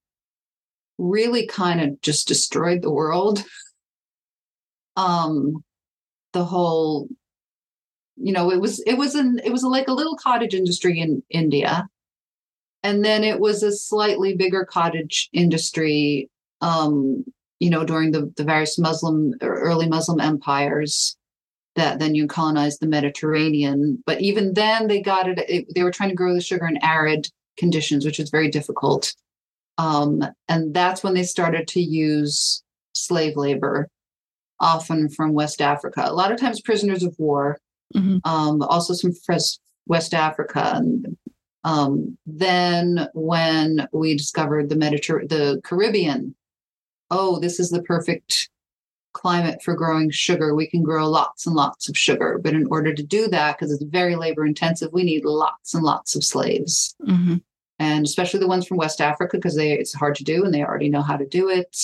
really 0.98 1.48
kind 1.48 1.82
of 1.82 2.02
just 2.02 2.28
destroyed 2.28 2.82
the 2.82 2.92
world. 2.92 3.44
Um, 4.98 5.64
the 6.34 6.46
whole, 6.46 7.10
you 8.18 8.32
know, 8.32 8.52
it 8.52 8.60
was 8.60 8.80
it 8.82 8.98
was 8.98 9.16
an 9.16 9.40
it 9.44 9.52
was 9.52 9.64
like 9.64 9.88
a 9.88 9.94
little 9.94 10.16
cottage 10.16 10.54
industry 10.54 11.00
in 11.00 11.24
India, 11.30 11.88
and 12.84 13.04
then 13.04 13.24
it 13.24 13.40
was 13.40 13.64
a 13.64 13.72
slightly 13.72 14.36
bigger 14.36 14.66
cottage 14.66 15.30
industry 15.34 16.30
um, 16.62 17.24
you 17.60 17.70
know, 17.70 17.84
during 17.84 18.12
the, 18.12 18.32
the 18.38 18.44
various 18.44 18.78
Muslim 18.78 19.34
or 19.42 19.60
early 19.60 19.88
Muslim 19.88 20.20
empires 20.20 21.16
that 21.76 22.00
then 22.00 22.16
you 22.16 22.28
colonized 22.28 22.80
the 22.80 22.88
Mediterranean. 22.88 24.02
But 24.06 24.22
even 24.22 24.54
then, 24.54 24.88
they 24.88 25.02
got 25.02 25.28
it, 25.28 25.40
it 25.48 25.66
they 25.74 25.84
were 25.84 25.92
trying 25.92 26.10
to 26.10 26.16
grow 26.16 26.34
the 26.34 26.42
sugar 26.42 26.68
in 26.68 26.84
arid 26.84 27.28
conditions, 27.58 28.06
which 28.06 28.20
was 28.20 28.30
very 28.30 28.50
difficult. 28.50 29.14
Um, 29.78 30.24
and 30.48 30.74
that's 30.74 31.04
when 31.04 31.14
they 31.14 31.24
started 31.24 31.68
to 31.70 31.82
use 31.82 32.64
slave 32.94 33.36
labor, 33.36 33.90
often 34.60 35.10
from 35.10 35.34
West 35.34 35.62
Africa. 35.62 36.04
A 36.06 36.14
lot 36.14 36.32
of 36.32 36.40
times, 36.40 36.62
prisoners 36.62 37.04
of 37.04 37.16
war, 37.18 37.60
Mhm. 37.94 38.22
um, 38.26 38.62
also 38.64 38.94
some 38.94 39.12
from 39.14 39.38
West 39.88 40.14
Africa. 40.14 40.72
And 40.76 41.18
um, 41.64 42.18
then 42.26 43.08
when 43.14 43.88
we 43.94 44.16
discovered 44.18 44.70
the 44.70 44.76
Mediterranean, 44.76 45.28
the 45.28 45.62
Caribbean, 45.64 46.36
oh, 47.12 47.40
this 47.40 47.60
is 47.60 47.70
the 47.70 47.82
perfect 47.84 48.50
climate 49.14 49.62
for 49.64 49.76
growing 49.76 50.10
sugar. 50.12 50.54
We 50.56 50.68
can 50.68 50.84
grow 50.84 51.08
lots 51.10 51.46
and 51.48 51.56
lots 51.56 51.88
of 51.88 51.98
sugar. 51.98 52.40
But 52.44 52.54
in 52.54 52.68
order 52.68 52.94
to 52.94 53.04
do 53.04 53.28
that, 53.30 53.58
because 53.58 53.72
it's 53.72 53.84
very 53.84 54.16
labor 54.16 54.46
intensive, 54.46 54.92
we 54.92 55.04
need 55.04 55.24
lots 55.24 55.74
and 55.74 55.84
lots 55.84 56.16
of 56.16 56.24
slaves. 56.24 56.96
Mhm. 57.08 57.42
And 57.80 58.06
especially 58.06 58.40
the 58.40 58.48
ones 58.48 58.66
from 58.68 58.78
West 58.78 59.00
Africa, 59.02 59.38
because 59.38 59.56
they 59.56 59.72
it's 59.74 59.94
hard 59.94 60.16
to 60.16 60.24
do 60.24 60.44
and 60.44 60.54
they 60.54 60.64
already 60.64 60.90
know 60.90 61.02
how 61.02 61.18
to 61.18 61.26
do 61.26 61.50
it. 61.50 61.78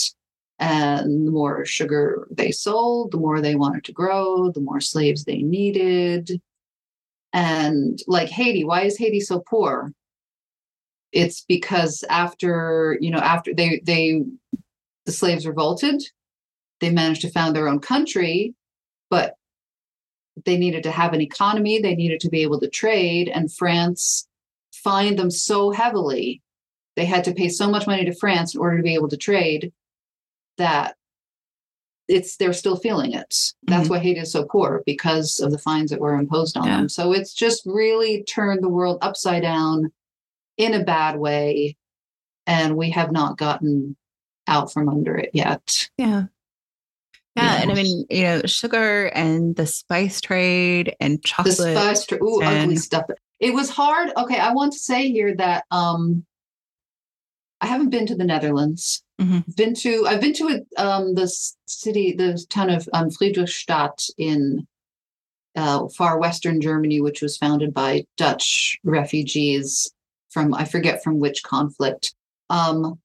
And 0.61 1.25
the 1.27 1.31
more 1.31 1.65
sugar 1.65 2.27
they 2.29 2.51
sold, 2.51 3.11
the 3.11 3.17
more 3.17 3.41
they 3.41 3.55
wanted 3.55 3.83
to 3.85 3.91
grow, 3.91 4.51
the 4.51 4.61
more 4.61 4.79
slaves 4.79 5.23
they 5.23 5.41
needed. 5.41 6.39
And 7.33 7.99
like 8.05 8.29
Haiti, 8.29 8.63
why 8.63 8.83
is 8.83 8.95
Haiti 8.95 9.21
so 9.21 9.39
poor? 9.39 9.91
It's 11.11 11.41
because 11.41 12.03
after, 12.09 12.95
you 13.01 13.09
know, 13.09 13.17
after 13.17 13.55
they 13.55 13.81
they 13.83 14.21
the 15.07 15.11
slaves 15.11 15.47
revolted, 15.47 16.03
they 16.79 16.91
managed 16.91 17.21
to 17.21 17.31
found 17.31 17.55
their 17.55 17.67
own 17.67 17.79
country, 17.79 18.53
but 19.09 19.33
they 20.45 20.57
needed 20.57 20.83
to 20.83 20.91
have 20.91 21.13
an 21.13 21.21
economy, 21.21 21.79
they 21.79 21.95
needed 21.95 22.19
to 22.19 22.29
be 22.29 22.43
able 22.43 22.59
to 22.59 22.69
trade, 22.69 23.29
and 23.29 23.51
France 23.51 24.27
fined 24.71 25.17
them 25.17 25.31
so 25.31 25.71
heavily. 25.71 26.43
They 26.95 27.05
had 27.05 27.23
to 27.23 27.33
pay 27.33 27.49
so 27.49 27.67
much 27.67 27.87
money 27.87 28.05
to 28.05 28.13
France 28.13 28.53
in 28.53 28.61
order 28.61 28.77
to 28.77 28.83
be 28.83 28.93
able 28.93 29.09
to 29.09 29.17
trade 29.17 29.73
that 30.61 30.95
it's 32.07 32.35
they're 32.37 32.53
still 32.53 32.75
feeling 32.75 33.13
it. 33.13 33.53
That's 33.63 33.89
why 33.89 33.99
Haiti 33.99 34.19
is 34.19 34.31
so 34.31 34.43
poor 34.45 34.83
because 34.85 35.39
of 35.39 35.51
the 35.51 35.57
fines 35.57 35.89
that 35.91 35.99
were 35.99 36.13
imposed 36.15 36.57
on 36.57 36.67
Yeah. 36.67 36.77
them. 36.77 36.89
So 36.89 37.13
it's 37.13 37.33
just 37.33 37.63
really 37.65 38.23
turned 38.23 38.63
the 38.63 38.69
world 38.69 38.97
upside 39.01 39.41
down 39.43 39.91
in 40.57 40.73
a 40.73 40.83
bad 40.83 41.17
way. 41.17 41.77
And 42.47 42.75
we 42.75 42.89
have 42.91 43.11
not 43.11 43.37
gotten 43.37 43.95
out 44.47 44.73
from 44.73 44.89
under 44.89 45.15
it 45.15 45.29
yet. 45.33 45.89
Yeah. 45.97 46.23
Yeah, 47.35 47.61
and 47.61 47.71
I 47.71 47.75
mean, 47.75 48.05
you 48.09 48.23
know, 48.23 48.41
sugar 48.45 49.05
and 49.15 49.55
the 49.55 49.65
spice 49.65 50.19
trade 50.19 50.95
and 50.99 51.23
chocolate. 51.23 51.55
the 51.57 51.71
spice 51.71 52.05
tr- 52.05 52.15
ooh, 52.21 52.43
ugly 52.43 52.75
stuff. 52.75 53.05
It 53.39 53.53
was 53.53 53.69
hard. 53.69 54.09
Okay, 54.17 54.37
I 54.37 54.51
want 54.51 54.73
to 54.73 54.79
say 54.79 55.09
here 55.09 55.33
that 55.37 55.63
um 55.71 56.25
I 57.61 57.67
haven't 57.67 57.89
been 57.91 58.07
to 58.07 58.15
the 58.15 58.25
Netherlands. 58.25 59.01
Mhm. 59.21 59.55
Been 59.55 59.73
to 59.75 60.07
I've 60.07 60.21
been 60.21 60.33
to 60.33 60.47
it, 60.49 60.67
um 60.77 61.13
the 61.15 61.31
city, 61.67 62.13
the 62.13 62.43
town 62.49 62.69
of 62.69 62.89
um, 62.93 63.09
Friedrichstadt 63.09 64.09
in 64.17 64.67
uh, 65.55 65.87
far 65.89 66.17
western 66.17 66.59
Germany, 66.61 67.01
which 67.01 67.21
was 67.21 67.37
founded 67.37 67.73
by 67.73 68.05
Dutch 68.17 68.77
refugees 68.83 69.91
from 70.29 70.53
I 70.53 70.65
forget 70.65 71.03
from 71.03 71.19
which 71.19 71.43
conflict. 71.43 72.15
Um, 72.49 72.99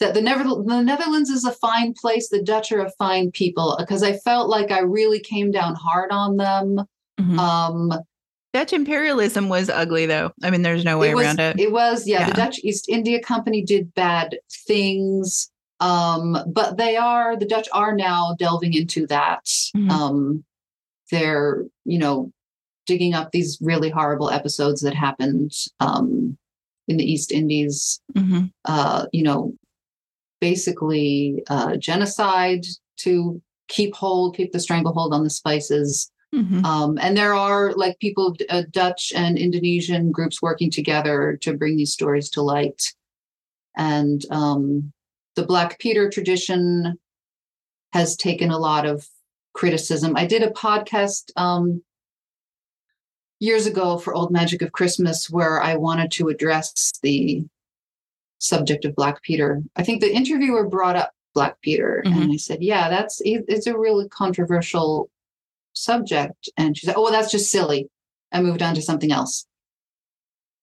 that 0.00 0.14
the, 0.14 0.22
Never- 0.22 0.44
the 0.44 0.80
Netherlands 0.82 1.28
is 1.28 1.44
a 1.44 1.50
fine 1.52 1.92
place. 1.92 2.28
The 2.28 2.42
Dutch 2.42 2.70
are 2.72 2.84
a 2.84 2.90
fine 2.98 3.30
people 3.32 3.74
because 3.78 4.02
I 4.04 4.16
felt 4.18 4.48
like 4.48 4.70
I 4.70 4.80
really 4.80 5.18
came 5.20 5.50
down 5.50 5.74
hard 5.74 6.10
on 6.12 6.36
them. 6.36 6.86
Mhm. 7.20 7.38
Um, 7.38 7.92
Dutch 8.52 8.72
imperialism 8.72 9.48
was 9.48 9.68
ugly, 9.68 10.06
though. 10.06 10.32
I 10.42 10.50
mean, 10.50 10.62
there's 10.62 10.84
no 10.84 10.98
way 10.98 11.10
it 11.10 11.14
was, 11.14 11.26
around 11.26 11.40
it. 11.40 11.60
It 11.60 11.72
was, 11.72 12.06
yeah, 12.06 12.20
Yeah. 12.20 12.26
The 12.28 12.34
Dutch 12.34 12.58
East 12.64 12.88
India 12.88 13.20
Company 13.20 13.62
did 13.62 13.92
bad 13.94 14.38
things, 14.66 15.50
um, 15.80 16.36
but 16.46 16.76
they 16.78 16.96
are 16.96 17.36
the 17.36 17.46
Dutch 17.46 17.68
are 17.72 17.94
now 17.94 18.34
delving 18.38 18.74
into 18.74 19.06
that. 19.08 19.44
Mhm. 19.76 19.90
Um, 19.90 20.44
they're, 21.10 21.64
you 21.84 21.98
know, 21.98 22.32
digging 22.86 23.14
up 23.14 23.32
these 23.32 23.58
really 23.60 23.90
horrible 23.90 24.30
episodes 24.30 24.80
that 24.80 24.94
happened 24.94 25.52
um, 25.80 26.38
in 26.88 26.96
the 26.96 27.04
East 27.04 27.30
Indies. 27.32 28.00
Mhm. 28.16 28.50
Uh, 28.64 29.06
you 29.12 29.22
know, 29.22 29.54
basically 30.40 31.42
uh, 31.48 31.76
genocide 31.76 32.64
to 32.98 33.42
keep 33.68 33.94
hold, 33.94 34.36
keep 34.36 34.52
the 34.52 34.60
stranglehold 34.60 35.12
on 35.12 35.22
the 35.22 35.30
spices. 35.30 36.10
Mhm. 36.34 36.64
Um, 36.64 36.98
and 37.00 37.16
there 37.16 37.34
are 37.34 37.72
like 37.72 37.98
people, 38.00 38.36
uh, 38.50 38.64
Dutch 38.70 39.12
and 39.14 39.38
Indonesian 39.38 40.12
groups 40.12 40.42
working 40.42 40.70
together 40.70 41.38
to 41.42 41.56
bring 41.56 41.76
these 41.76 41.92
stories 41.92 42.28
to 42.30 42.42
light. 42.42 42.94
And 43.76 44.24
um, 44.30 44.92
the 45.36 45.46
Black 45.46 45.78
Peter 45.78 46.10
tradition 46.10 46.98
has 47.92 48.16
taken 48.16 48.50
a 48.50 48.58
lot 48.58 48.84
of 48.84 49.08
criticism. 49.54 50.16
I 50.16 50.26
did 50.26 50.42
a 50.42 50.50
podcast 50.50 51.30
um, 51.36 51.82
years 53.40 53.66
ago 53.66 53.96
for 53.98 54.14
Old 54.14 54.30
Magic 54.30 54.60
of 54.62 54.72
Christmas 54.72 55.30
where 55.30 55.62
I 55.62 55.76
wanted 55.76 56.10
to 56.12 56.28
address 56.28 56.92
the 57.02 57.44
subject 58.38 58.84
of 58.84 58.94
Black 58.94 59.22
Peter. 59.22 59.62
I 59.76 59.82
think 59.82 60.00
the 60.00 60.14
interviewer 60.14 60.68
brought 60.68 60.96
up 60.96 61.12
Black 61.34 61.60
Peter, 61.60 62.02
and 62.04 62.32
I 62.32 62.36
said, 62.36 62.62
"Yeah, 62.62 62.88
that's 62.88 63.20
it's 63.24 63.66
a 63.66 63.78
really 63.78 64.08
controversial 64.08 65.08
subject." 65.78 66.48
And 66.56 66.76
she 66.76 66.86
said, 66.86 66.94
"Oh, 66.96 67.02
well, 67.02 67.12
that's 67.12 67.30
just 67.30 67.50
silly." 67.50 67.88
I 68.32 68.42
moved 68.42 68.62
on 68.62 68.74
to 68.74 68.82
something 68.82 69.10
else. 69.10 69.46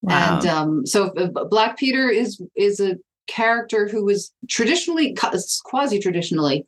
Wow. 0.01 0.37
And 0.37 0.47
um, 0.47 0.85
so 0.85 1.07
uh, 1.13 1.45
Black 1.45 1.77
Peter 1.77 2.09
is 2.09 2.41
is 2.55 2.79
a 2.79 2.97
character 3.27 3.87
who 3.87 4.05
was 4.05 4.31
traditionally, 4.47 5.15
quasi 5.63 5.99
traditionally, 5.99 6.67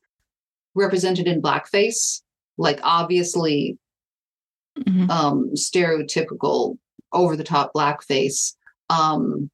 represented 0.73 1.27
in 1.27 1.41
blackface, 1.41 2.21
like 2.57 2.79
obviously 2.83 3.77
Mhm. 4.79 5.09
um, 5.09 5.49
stereotypical, 5.55 6.77
over 7.11 7.35
the 7.35 7.43
top 7.43 7.73
blackface. 7.73 8.53
Um, 8.89 9.49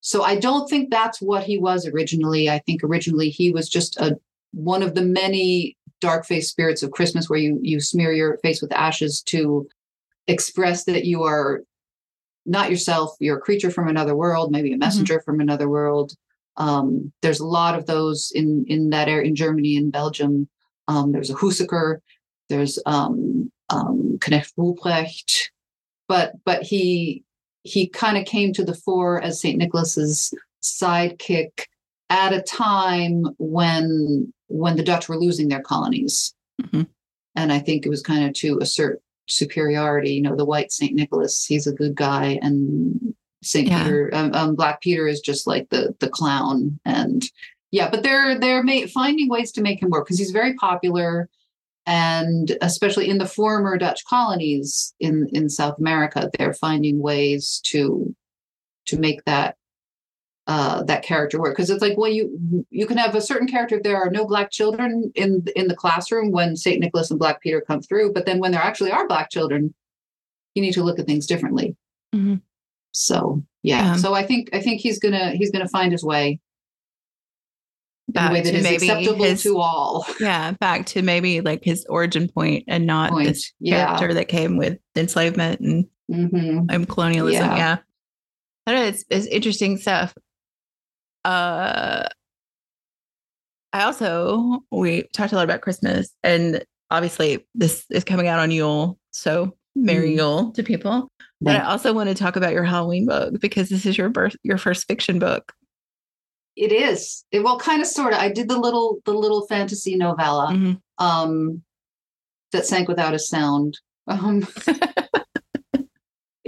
so 0.00 0.22
I 0.22 0.36
don't 0.36 0.68
think 0.70 0.90
that's 0.90 1.20
what 1.20 1.44
he 1.44 1.58
was 1.58 1.86
originally. 1.86 2.48
I 2.48 2.60
think 2.60 2.84
originally 2.84 3.30
he 3.30 3.50
was 3.50 3.68
just 3.68 3.96
a 3.98 4.16
one 4.52 4.82
of 4.82 4.94
the 4.94 5.02
many 5.02 5.76
dark 6.00 6.26
face 6.26 6.48
spirits 6.48 6.82
of 6.82 6.90
Christmas, 6.90 7.28
where 7.28 7.38
you 7.38 7.58
you 7.62 7.80
smear 7.80 8.12
your 8.12 8.38
face 8.38 8.60
with 8.62 8.72
ashes 8.72 9.22
to 9.22 9.68
express 10.26 10.84
that 10.84 11.04
you 11.04 11.24
are 11.24 11.62
not 12.46 12.70
yourself. 12.70 13.16
You're 13.20 13.38
a 13.38 13.40
creature 13.40 13.70
from 13.70 13.88
another 13.88 14.16
world, 14.16 14.50
maybe 14.50 14.72
a 14.72 14.78
messenger 14.78 15.20
from 15.20 15.40
another 15.40 15.68
world. 15.68 16.12
Um, 16.56 17.12
there's 17.22 17.40
a 17.40 17.46
lot 17.46 17.78
of 17.78 17.86
those 17.86 18.32
in 18.34 18.64
in 18.68 18.90
that 18.90 19.08
area 19.08 19.28
in 19.28 19.36
Germany 19.36 19.76
and 19.76 19.92
Belgium. 19.92 20.48
Um, 20.88 21.12
there's 21.12 21.30
a 21.30 21.34
Husaker. 21.34 21.98
There's 22.48 22.78
um, 22.86 23.52
um, 23.70 24.18
Knecht 24.20 24.52
Ruprecht, 24.58 25.50
but 26.08 26.32
but 26.44 26.62
he 26.62 27.24
he 27.62 27.88
kind 27.88 28.16
of 28.16 28.24
came 28.24 28.52
to 28.54 28.64
the 28.64 28.74
fore 28.74 29.20
as 29.20 29.40
Saint 29.40 29.58
Nicholas's 29.58 30.32
sidekick 30.62 31.66
at 32.10 32.32
a 32.32 32.42
time 32.42 33.24
when 33.38 34.32
when 34.48 34.76
the 34.76 34.82
Dutch 34.82 35.08
were 35.08 35.18
losing 35.18 35.48
their 35.48 35.62
colonies. 35.62 36.34
Mhm. 36.60 36.86
And 37.34 37.52
I 37.52 37.58
think 37.60 37.86
it 37.86 37.90
was 37.90 38.02
kind 38.02 38.24
of 38.24 38.32
to 38.34 38.58
assert 38.60 39.00
superiority. 39.28 40.14
You 40.14 40.22
know, 40.22 40.36
the 40.36 40.44
white 40.44 40.72
Saint 40.72 40.94
Nicholas, 40.94 41.44
he's 41.44 41.66
a 41.66 41.72
good 41.72 41.94
guy, 41.94 42.38
and 42.42 43.14
Saint 43.42 43.68
Yeah. 43.68 43.84
Peter, 43.84 44.10
um, 44.12 44.32
um, 44.34 44.54
Black 44.56 44.80
Peter 44.80 45.06
is 45.06 45.20
just 45.20 45.46
like 45.46 45.68
the 45.70 45.94
the 46.00 46.08
clown. 46.08 46.80
And 46.84 47.24
yeah, 47.70 47.90
but 47.90 48.02
they're 48.02 48.38
they're 48.38 48.62
ma- 48.62 48.86
finding 48.92 49.28
ways 49.28 49.52
to 49.52 49.60
make 49.60 49.80
him 49.82 49.90
work 49.90 50.06
because 50.06 50.18
he's 50.18 50.30
very 50.32 50.54
popular, 50.54 51.28
and 51.86 52.56
especially 52.62 53.08
in 53.08 53.18
the 53.18 53.26
former 53.26 53.76
Dutch 53.78 54.04
colonies 54.06 54.94
in 54.98 55.28
in 55.32 55.48
South 55.48 55.78
America, 55.78 56.30
they're 56.38 56.54
finding 56.54 57.00
ways 57.00 57.60
to 57.66 58.14
to 58.86 58.98
make 58.98 59.24
that 59.24 59.56
uh, 60.48 60.82
that 60.84 61.02
character 61.04 61.38
work 61.38 61.54
because 61.54 61.68
it's 61.70 61.82
like 61.82 61.96
well 61.98 62.10
you 62.10 62.64
you 62.70 62.86
can 62.86 62.96
have 62.96 63.14
a 63.14 63.20
certain 63.20 63.46
character 63.46 63.76
if 63.76 63.82
there 63.82 63.96
are 63.98 64.10
no 64.10 64.26
black 64.26 64.50
children 64.50 65.12
in 65.14 65.44
in 65.54 65.68
the 65.68 65.76
classroom 65.76 66.32
when 66.32 66.56
Saint 66.56 66.80
Nicholas 66.80 67.10
and 67.10 67.18
Black 67.20 67.40
Peter 67.42 67.60
come 67.60 67.82
through, 67.82 68.12
but 68.14 68.24
then 68.26 68.38
when 68.40 68.50
there 68.52 68.62
actually 68.62 68.90
are 68.90 69.06
black 69.06 69.30
children, 69.30 69.74
you 70.54 70.62
need 70.62 70.72
to 70.72 70.82
look 70.82 70.98
at 70.98 71.06
things 71.06 71.26
differently. 71.26 71.76
Mhm. 72.14 72.40
So 72.92 73.44
yeah, 73.62 73.82
Yeah. 73.92 73.96
so 73.96 74.14
I 74.14 74.22
think 74.24 74.48
I 74.54 74.60
think 74.60 74.80
he's 74.80 74.98
gonna 74.98 75.32
he's 75.32 75.50
gonna 75.50 75.68
find 75.68 75.92
his 75.92 76.02
way 76.02 76.40
in 78.08 78.12
a 78.12 78.14
Back 78.14 78.32
way 78.32 78.40
that 78.40 78.52
to 78.52 78.62
maybe 78.62 78.88
acceptable 78.88 79.24
his- 79.24 79.42
to 79.42 79.58
all. 79.58 80.06
Yeah, 80.20 80.52
back 80.52 80.86
to 80.86 81.02
maybe 81.02 81.42
like 81.42 81.62
his 81.62 81.84
origin 81.90 82.26
point 82.26 82.64
and 82.68 82.86
not 82.86 83.10
Point. 83.10 83.28
this 83.28 83.52
Yeah. 83.60 83.84
character 83.98 84.14
that 84.14 84.28
came 84.28 84.56
with 84.56 84.78
enslavement 84.96 85.60
and, 85.60 85.84
hmm 86.10 86.60
and 86.70 86.88
colonialism. 86.88 87.44
Yeah. 87.50 87.56
Yeah. 87.56 87.76
I 88.66 88.72
don't 88.72 88.80
know, 88.80 88.86
it's, 88.88 89.04
it's 89.10 89.26
interesting 89.26 89.76
stuff. 89.76 90.14
Uh, 91.24 92.06
I 93.72 93.82
also, 93.82 94.60
we 94.70 95.04
talked 95.12 95.32
a 95.32 95.36
lot 95.36 95.44
about 95.44 95.60
Christmas 95.60 96.10
and 96.22 96.64
obviously 96.90 97.46
this 97.54 97.84
is 97.90 98.04
coming 98.04 98.26
out 98.28 98.38
on 98.38 98.50
Yule. 98.50 98.98
So 99.10 99.56
Merry 99.76 100.10
Mhm. 100.12 100.16
Yule 100.16 100.52
to 100.52 100.62
people. 100.62 101.08
But 101.40 101.56
I 101.56 101.64
also 101.66 101.92
want 101.92 102.08
to 102.08 102.14
talk 102.14 102.34
about 102.36 102.52
your 102.52 102.64
Halloween 102.64 103.06
book 103.06 103.40
because 103.40 103.68
this 103.68 103.86
is 103.86 103.96
your 103.96 104.08
birth, 104.08 104.34
your 104.42 104.58
first 104.58 104.86
fiction 104.88 105.18
book. 105.20 105.52
It 106.56 106.72
is. 106.72 107.24
It, 107.30 107.44
well, 107.44 107.58
kind 107.60 107.80
of, 107.80 107.86
sort 107.86 108.12
of. 108.12 108.18
I 108.18 108.28
did 108.32 108.48
the 108.48 108.58
little 108.58 108.98
the 109.04 109.12
little 109.14 109.46
fantasy 109.46 109.94
novella. 109.94 110.48
Mhm. 110.50 110.80
um, 110.98 111.62
that 112.50 112.66
sank 112.66 112.88
without 112.88 113.14
a 113.14 113.18
sound. 113.20 113.78
Um, 114.08 114.44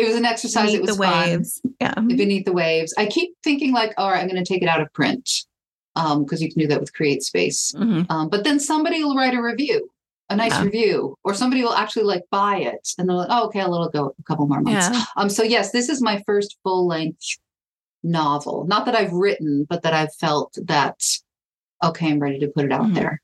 it 0.00 0.06
was 0.08 0.16
an 0.16 0.24
exercise. 0.24 0.72
it 0.74 0.80
was 0.82 0.96
the 0.96 1.02
fun. 1.04 1.28
waves. 1.28 1.60
Yeah. 1.80 1.94
Beneath 1.94 2.44
the 2.46 2.52
waves. 2.52 2.94
I 2.96 3.06
keep 3.06 3.34
thinking 3.44 3.72
like, 3.72 3.92
all 3.98 4.10
right, 4.10 4.20
I'm 4.22 4.28
going 4.28 4.42
to 4.42 4.52
take 4.52 4.62
it 4.62 4.68
out 4.68 4.80
of 4.80 4.92
print 4.92 5.44
because 5.94 6.40
you 6.40 6.48
can 6.50 6.60
do 6.60 6.66
that 6.68 6.80
with 6.80 6.92
Create 6.94 7.22
Space. 7.22 7.72
Mhm. 7.76 8.06
Um, 8.10 8.28
but 8.28 8.44
then 8.44 8.58
somebody 8.58 9.02
will 9.04 9.14
write 9.16 9.34
a 9.34 9.42
review, 9.42 9.90
a 10.30 10.36
nice 10.36 10.52
Yeah. 10.52 10.64
review, 10.64 11.16
or 11.24 11.34
somebody 11.34 11.62
will 11.62 11.74
actually 11.74 12.04
like 12.04 12.22
buy 12.30 12.56
it, 12.58 12.88
and 12.98 13.08
they're 13.08 13.16
like, 13.16 13.28
oh, 13.30 13.46
okay, 13.46 13.60
I'll 13.60 13.70
let 13.70 13.86
it 13.88 13.92
go 13.92 14.14
a 14.18 14.22
couple 14.24 14.46
more 14.46 14.60
months. 14.62 14.88
Yeah. 14.96 15.04
Um, 15.16 15.28
so 15.28 15.42
yes, 15.42 15.72
this 15.72 15.88
is 15.88 16.00
my 16.00 16.22
first 16.26 16.56
full 16.62 16.86
length 16.86 17.36
novel. 18.02 18.64
Not 18.66 18.86
that 18.86 18.94
I've 18.94 19.12
written, 19.12 19.66
but 19.68 19.82
that 19.82 19.92
I've 19.92 20.14
felt 20.14 20.56
that 20.64 21.00
okay, 21.82 22.08
I'm 22.10 22.18
ready 22.18 22.38
to 22.40 22.48
put 22.48 22.64
it 22.66 22.72
out 22.72 22.86
Mhm. 22.86 22.94
there. 22.94 23.22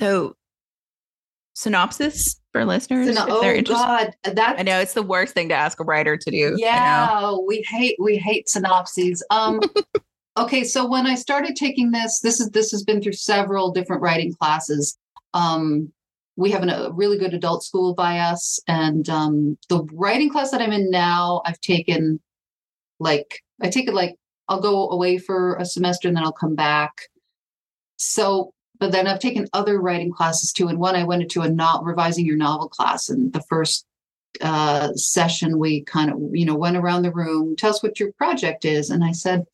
So, 0.00 0.36
synopsis 1.56 2.38
for 2.52 2.66
listeners 2.66 3.16
So 3.16 3.22
if 3.22 3.40
they're 3.40 3.54
oh 3.54 3.56
interested. 3.56 3.86
God, 3.86 4.14
that 4.24 4.58
I 4.58 4.62
know 4.62 4.78
it's 4.78 4.92
the 4.92 5.02
worst 5.02 5.32
thing 5.32 5.48
to 5.48 5.54
ask 5.54 5.80
a 5.80 5.84
writer 5.84 6.16
to 6.18 6.30
do. 6.30 6.54
Yeah, 6.58 7.34
we 7.46 7.64
hate 7.66 7.96
we 7.98 8.18
hate 8.18 8.48
synopses. 8.48 9.24
Um 9.30 9.60
okay, 10.36 10.64
so 10.64 10.86
when 10.86 11.06
I 11.06 11.14
started 11.14 11.56
taking 11.56 11.92
this, 11.92 12.20
this 12.20 12.40
is 12.40 12.50
this 12.50 12.70
has 12.72 12.84
been 12.84 13.00
through 13.00 13.14
several 13.14 13.72
different 13.72 14.02
writing 14.02 14.34
classes. 14.34 14.98
Um 15.32 15.92
we 16.36 16.50
have 16.50 16.62
an, 16.62 16.68
a 16.68 16.90
really 16.92 17.16
good 17.16 17.32
adult 17.32 17.64
school 17.64 17.94
by 17.94 18.18
us 18.18 18.60
and 18.68 19.08
um 19.08 19.56
the 19.70 19.82
writing 19.94 20.30
class 20.30 20.50
that 20.50 20.60
I'm 20.60 20.72
in 20.72 20.90
now, 20.90 21.40
I've 21.46 21.60
taken 21.60 22.20
like 23.00 23.40
I 23.62 23.70
take 23.70 23.88
it 23.88 23.94
like 23.94 24.16
I'll 24.46 24.60
go 24.60 24.90
away 24.90 25.16
for 25.16 25.56
a 25.56 25.64
semester 25.64 26.06
and 26.06 26.16
then 26.18 26.24
I'll 26.24 26.32
come 26.32 26.54
back. 26.54 26.92
So 27.96 28.52
but 28.78 28.92
then 28.92 29.06
I've 29.06 29.20
taken 29.20 29.48
other 29.52 29.80
writing 29.80 30.12
classes 30.12 30.52
too. 30.52 30.68
And 30.68 30.78
one 30.78 30.96
I 30.96 31.04
went 31.04 31.22
into 31.22 31.42
a 31.42 31.48
not 31.50 31.84
revising 31.84 32.26
your 32.26 32.36
novel 32.36 32.68
class 32.68 33.08
and 33.08 33.32
the 33.32 33.42
first 33.42 33.86
uh, 34.40 34.92
session, 34.94 35.58
we 35.58 35.82
kind 35.82 36.10
of, 36.10 36.18
you 36.32 36.44
know, 36.44 36.54
went 36.54 36.76
around 36.76 37.02
the 37.02 37.12
room, 37.12 37.56
tell 37.56 37.70
us 37.70 37.82
what 37.82 37.98
your 37.98 38.12
project 38.12 38.64
is. 38.64 38.90
And 38.90 39.02
I 39.02 39.12
said, 39.12 39.44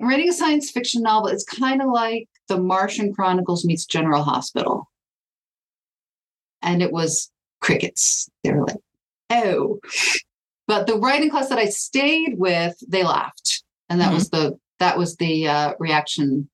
I'm 0.00 0.08
writing 0.08 0.28
a 0.28 0.32
science 0.32 0.70
fiction 0.70 1.02
novel. 1.02 1.28
It's 1.28 1.44
kind 1.44 1.80
of 1.80 1.88
like 1.88 2.28
the 2.48 2.58
Martian 2.58 3.14
Chronicles 3.14 3.64
meets 3.64 3.86
General 3.86 4.22
Hospital. 4.22 4.90
And 6.62 6.82
it 6.82 6.92
was 6.92 7.30
crickets. 7.60 8.28
They 8.42 8.52
were 8.52 8.66
like, 8.66 8.76
oh. 9.30 9.80
But 10.66 10.86
the 10.86 10.98
writing 10.98 11.30
class 11.30 11.48
that 11.48 11.58
I 11.58 11.66
stayed 11.66 12.34
with, 12.36 12.76
they 12.88 13.04
laughed. 13.04 13.62
And 13.88 14.00
that 14.00 14.10
Mhm. 14.10 14.14
was 14.14 14.30
the 14.30 14.58
that 14.78 14.98
was 14.98 15.16
the 15.16 15.48
uh, 15.48 15.72
reaction 15.78 16.50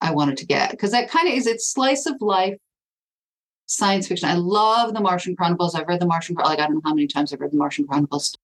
I 0.00 0.12
wanted 0.12 0.36
to 0.38 0.46
get. 0.46 0.70
Because 0.70 0.92
that 0.92 1.10
kind 1.10 1.28
of 1.28 1.34
is 1.34 1.46
it's 1.46 1.68
slice 1.68 2.06
of 2.06 2.16
life 2.20 2.56
science 3.66 4.08
fiction. 4.08 4.28
I 4.28 4.34
love 4.34 4.94
the 4.94 5.00
Martian 5.00 5.36
Chronicles. 5.36 5.74
I've 5.74 5.86
read 5.86 6.00
the 6.00 6.06
Martian 6.06 6.34
Chron- 6.34 6.48
like 6.48 6.58
I 6.58 6.66
don't 6.66 6.76
know 6.76 6.80
how 6.84 6.94
many 6.94 7.06
times 7.06 7.32
I've 7.32 7.40
read 7.40 7.52
the 7.52 7.56
Martian 7.58 7.86
Chronicles. 7.86 8.34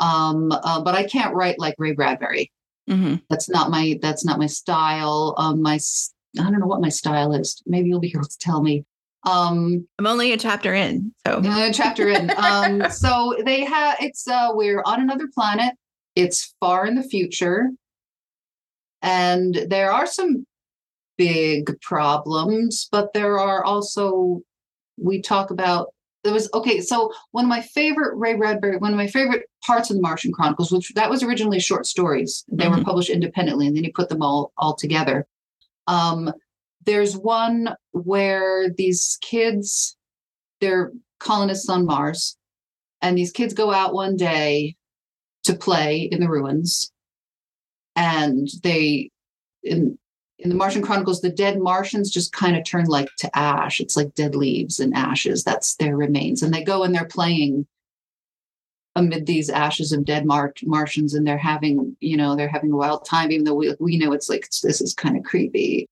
Um, 0.00 0.52
uh, 0.52 0.82
but 0.82 0.94
I 0.94 1.04
can't 1.04 1.34
write 1.34 1.58
like 1.58 1.74
Ray 1.78 1.92
Bradbury. 1.92 2.50
Mhm. 2.88 3.22
That's 3.30 3.48
not 3.48 3.70
my 3.70 3.98
that's 4.02 4.24
not 4.24 4.38
my 4.38 4.46
style. 4.46 5.34
Um, 5.38 5.62
my 5.62 5.78
I 6.38 6.42
don't 6.42 6.58
know 6.60 6.66
what 6.66 6.80
my 6.80 6.88
style 6.90 7.32
is. 7.32 7.62
Maybe 7.66 7.88
you'll 7.88 8.00
be 8.00 8.12
able 8.14 8.26
to 8.26 8.38
tell 8.38 8.62
me. 8.62 8.84
Um, 9.26 9.88
I'm 9.98 10.06
only 10.06 10.32
a 10.32 10.36
chapter 10.36 10.74
in. 10.74 11.14
So, 11.26 11.40
uh, 11.42 11.72
chapter 11.72 12.10
in. 12.10 12.30
Um, 12.36 12.90
so 12.90 13.36
they 13.44 13.64
have 13.64 13.96
it's 14.00 14.28
uh 14.28 14.50
we're 14.52 14.82
on 14.84 15.00
another 15.00 15.28
planet. 15.32 15.74
It's 16.14 16.54
far 16.60 16.86
in 16.86 16.94
the 16.94 17.02
future. 17.02 17.70
And 19.00 19.54
there 19.68 19.90
are 19.92 20.06
some 20.06 20.46
big 21.16 21.80
problems, 21.80 22.88
but 22.90 23.12
there 23.12 23.38
are 23.38 23.64
also 23.64 24.42
we 24.96 25.20
talk 25.20 25.50
about 25.50 25.88
there 26.22 26.32
was 26.32 26.48
okay, 26.54 26.80
so 26.80 27.12
one 27.32 27.44
of 27.44 27.48
my 27.50 27.60
favorite 27.60 28.16
Ray 28.16 28.34
Bradbury, 28.34 28.78
one 28.78 28.92
of 28.92 28.96
my 28.96 29.06
favorite 29.06 29.42
parts 29.66 29.90
of 29.90 29.96
the 29.96 30.02
Martian 30.02 30.32
Chronicles, 30.32 30.72
which 30.72 30.90
that 30.94 31.10
was 31.10 31.22
originally 31.22 31.60
short 31.60 31.86
stories. 31.86 32.44
They 32.48 32.68
were 32.68 32.76
Mhm. 32.76 32.84
published 32.84 33.10
independently 33.10 33.66
and 33.66 33.76
then 33.76 33.84
he 33.84 33.90
put 33.92 34.08
them 34.08 34.22
all 34.22 34.52
all 34.56 34.74
together. 34.74 35.26
Um 35.86 36.32
there's 36.86 37.16
one 37.16 37.74
where 37.92 38.68
these 38.70 39.18
kids 39.22 39.96
they're 40.60 40.92
colonists 41.18 41.68
on 41.68 41.84
Mars, 41.86 42.36
and 43.02 43.16
these 43.18 43.32
kids 43.32 43.52
go 43.54 43.70
out 43.72 43.92
one 43.94 44.16
day 44.16 44.76
to 45.44 45.54
play 45.54 46.02
in 46.10 46.20
the 46.20 46.28
ruins, 46.28 46.90
and 47.96 48.48
they 48.62 49.10
in 49.62 49.98
in 50.44 50.50
the 50.50 50.56
Martian 50.56 50.82
Chronicles, 50.82 51.20
the 51.20 51.30
dead 51.30 51.58
Martians 51.58 52.10
just 52.10 52.32
kind 52.32 52.56
of 52.56 52.64
turn 52.64 52.84
like 52.86 53.08
to 53.18 53.36
ash. 53.36 53.80
It's 53.80 53.96
like 53.96 54.14
dead 54.14 54.36
leaves 54.36 54.78
and 54.78 54.94
ashes. 54.94 55.42
That's 55.42 55.74
their 55.76 55.96
remains, 55.96 56.42
and 56.42 56.54
they 56.54 56.62
go 56.62 56.84
and 56.84 56.94
they're 56.94 57.06
playing 57.06 57.66
amid 58.96 59.26
these 59.26 59.50
ashes 59.50 59.90
of 59.90 60.04
dead 60.04 60.24
Mar- 60.24 60.54
Martians, 60.62 61.14
and 61.14 61.26
they're 61.26 61.38
having 61.38 61.96
you 62.00 62.16
know 62.16 62.36
they're 62.36 62.48
having 62.48 62.70
a 62.70 62.76
wild 62.76 63.04
time, 63.04 63.32
even 63.32 63.44
though 63.44 63.54
we 63.54 63.74
we 63.80 63.98
know 63.98 64.12
it's 64.12 64.28
like 64.28 64.48
this 64.62 64.80
is 64.80 64.94
kind 64.94 65.16
of 65.16 65.24
creepy. 65.24 65.88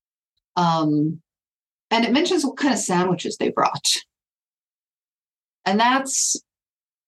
Um, 0.55 1.21
and 1.91 2.05
it 2.05 2.13
mentions 2.13 2.45
what 2.45 2.57
kind 2.57 2.73
of 2.73 2.79
sandwiches 2.79 3.37
they 3.37 3.49
brought 3.49 3.97
and 5.65 5.79
that's 5.79 6.41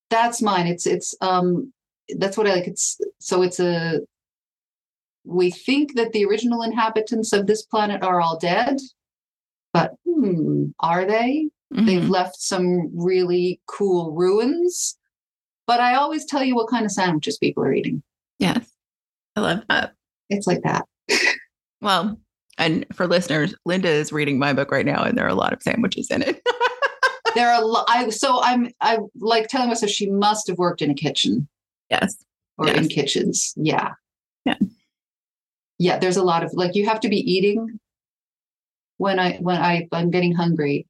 that's 0.09 0.41
mine 0.41 0.67
it's 0.67 0.85
it's 0.85 1.15
um 1.21 1.71
that's 2.17 2.37
what 2.37 2.47
i 2.47 2.53
like 2.53 2.67
it's 2.67 2.99
so 3.19 3.41
it's 3.41 3.59
a 3.59 3.99
we 5.25 5.51
think 5.51 5.95
that 5.95 6.11
the 6.13 6.25
original 6.25 6.61
inhabitants 6.61 7.33
of 7.33 7.47
this 7.47 7.63
planet 7.63 8.03
are 8.03 8.21
all 8.21 8.37
dead 8.37 8.77
but 9.73 9.93
hmm, 10.07 10.65
are 10.79 11.05
they 11.05 11.49
they've 11.71 12.03
Mhm. 12.03 12.09
left 12.09 12.39
some 12.39 12.89
really 12.95 13.59
cool 13.67 14.11
ruins 14.13 14.97
but 15.67 15.79
i 15.79 15.95
always 15.95 16.25
tell 16.25 16.43
you 16.43 16.55
what 16.55 16.69
kind 16.69 16.85
of 16.85 16.91
sandwiches 16.91 17.37
people 17.37 17.63
are 17.63 17.73
eating 17.73 18.01
yes, 18.39 18.69
I 19.35 19.41
love 19.41 19.63
that. 19.69 19.93
it's 20.29 20.47
like 20.47 20.61
that 20.63 20.85
Well, 21.81 22.19
and 22.57 22.85
for 22.93 23.05
listeners, 23.05 23.53
Linda 23.65 23.89
is 23.89 24.11
reading 24.13 24.39
my 24.39 24.53
book 24.53 24.71
right 24.71 24.85
now, 24.85 25.03
and 25.03 25.15
there 25.15 25.25
are 25.25 25.29
a 25.29 25.35
lot 25.35 25.53
of 25.53 25.61
sandwiches 25.61 26.09
in 26.09 26.23
it. 26.23 26.41
there 27.35 27.51
are 27.51 27.61
a 27.61 27.65
lot 27.65 27.85
i 27.89 28.09
so 28.09 28.41
i'm 28.43 28.69
i 28.81 28.97
like 29.19 29.49
telling 29.49 29.67
myself 29.67 29.91
she 29.91 30.09
must 30.09 30.47
have 30.47 30.57
worked 30.57 30.81
in 30.81 30.89
a 30.89 30.93
kitchen 30.95 31.47
yes. 31.91 32.15
or 32.57 32.69
in 32.69 32.87
kitchens. 32.87 33.53
Yeah. 33.57 33.91
Yeah. 34.45 34.55
Yeah, 35.77 35.99
there's 35.99 36.17
a 36.17 36.23
lot 36.23 36.43
of 36.43 36.53
like 36.53 36.75
you 36.75 36.85
have 36.85 36.99
to 37.01 37.09
be 37.09 37.17
eating 37.17 37.79
when 38.97 39.19
I 39.19 39.37
when 39.37 39.57
I 39.57 39.87
I'm 39.91 40.09
getting 40.11 40.33
hungry 40.33 40.87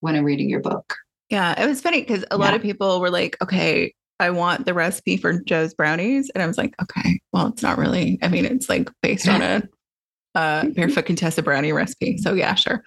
when 0.00 0.14
I'm 0.14 0.24
reading 0.24 0.50
your 0.50 0.60
book. 0.60 0.96
Yeah, 1.30 1.60
it 1.60 1.66
was 1.66 1.80
funny 1.80 2.00
because 2.00 2.24
a 2.30 2.36
lot 2.36 2.54
of 2.54 2.60
people 2.60 3.00
were 3.00 3.10
like, 3.10 3.36
"Okay, 3.42 3.94
I 4.20 4.30
want 4.30 4.66
the 4.66 4.74
recipe 4.74 5.16
for 5.16 5.40
Joe's 5.40 5.74
brownies. 5.74 6.30
And 6.34 6.42
I 6.42 6.46
was 6.46 6.58
like, 6.58 6.74
okay, 6.80 7.20
well, 7.32 7.48
it's 7.48 7.62
not 7.62 7.78
really, 7.78 8.18
I 8.22 8.28
mean, 8.28 8.44
it's 8.44 8.68
like 8.68 8.90
based 9.02 9.28
on 9.28 9.42
a 9.42 9.62
uh, 10.34 10.66
barefoot 10.68 11.06
Contessa 11.06 11.42
brownie 11.42 11.72
recipe. 11.72 12.18
So 12.18 12.34
yeah, 12.34 12.54
sure. 12.54 12.84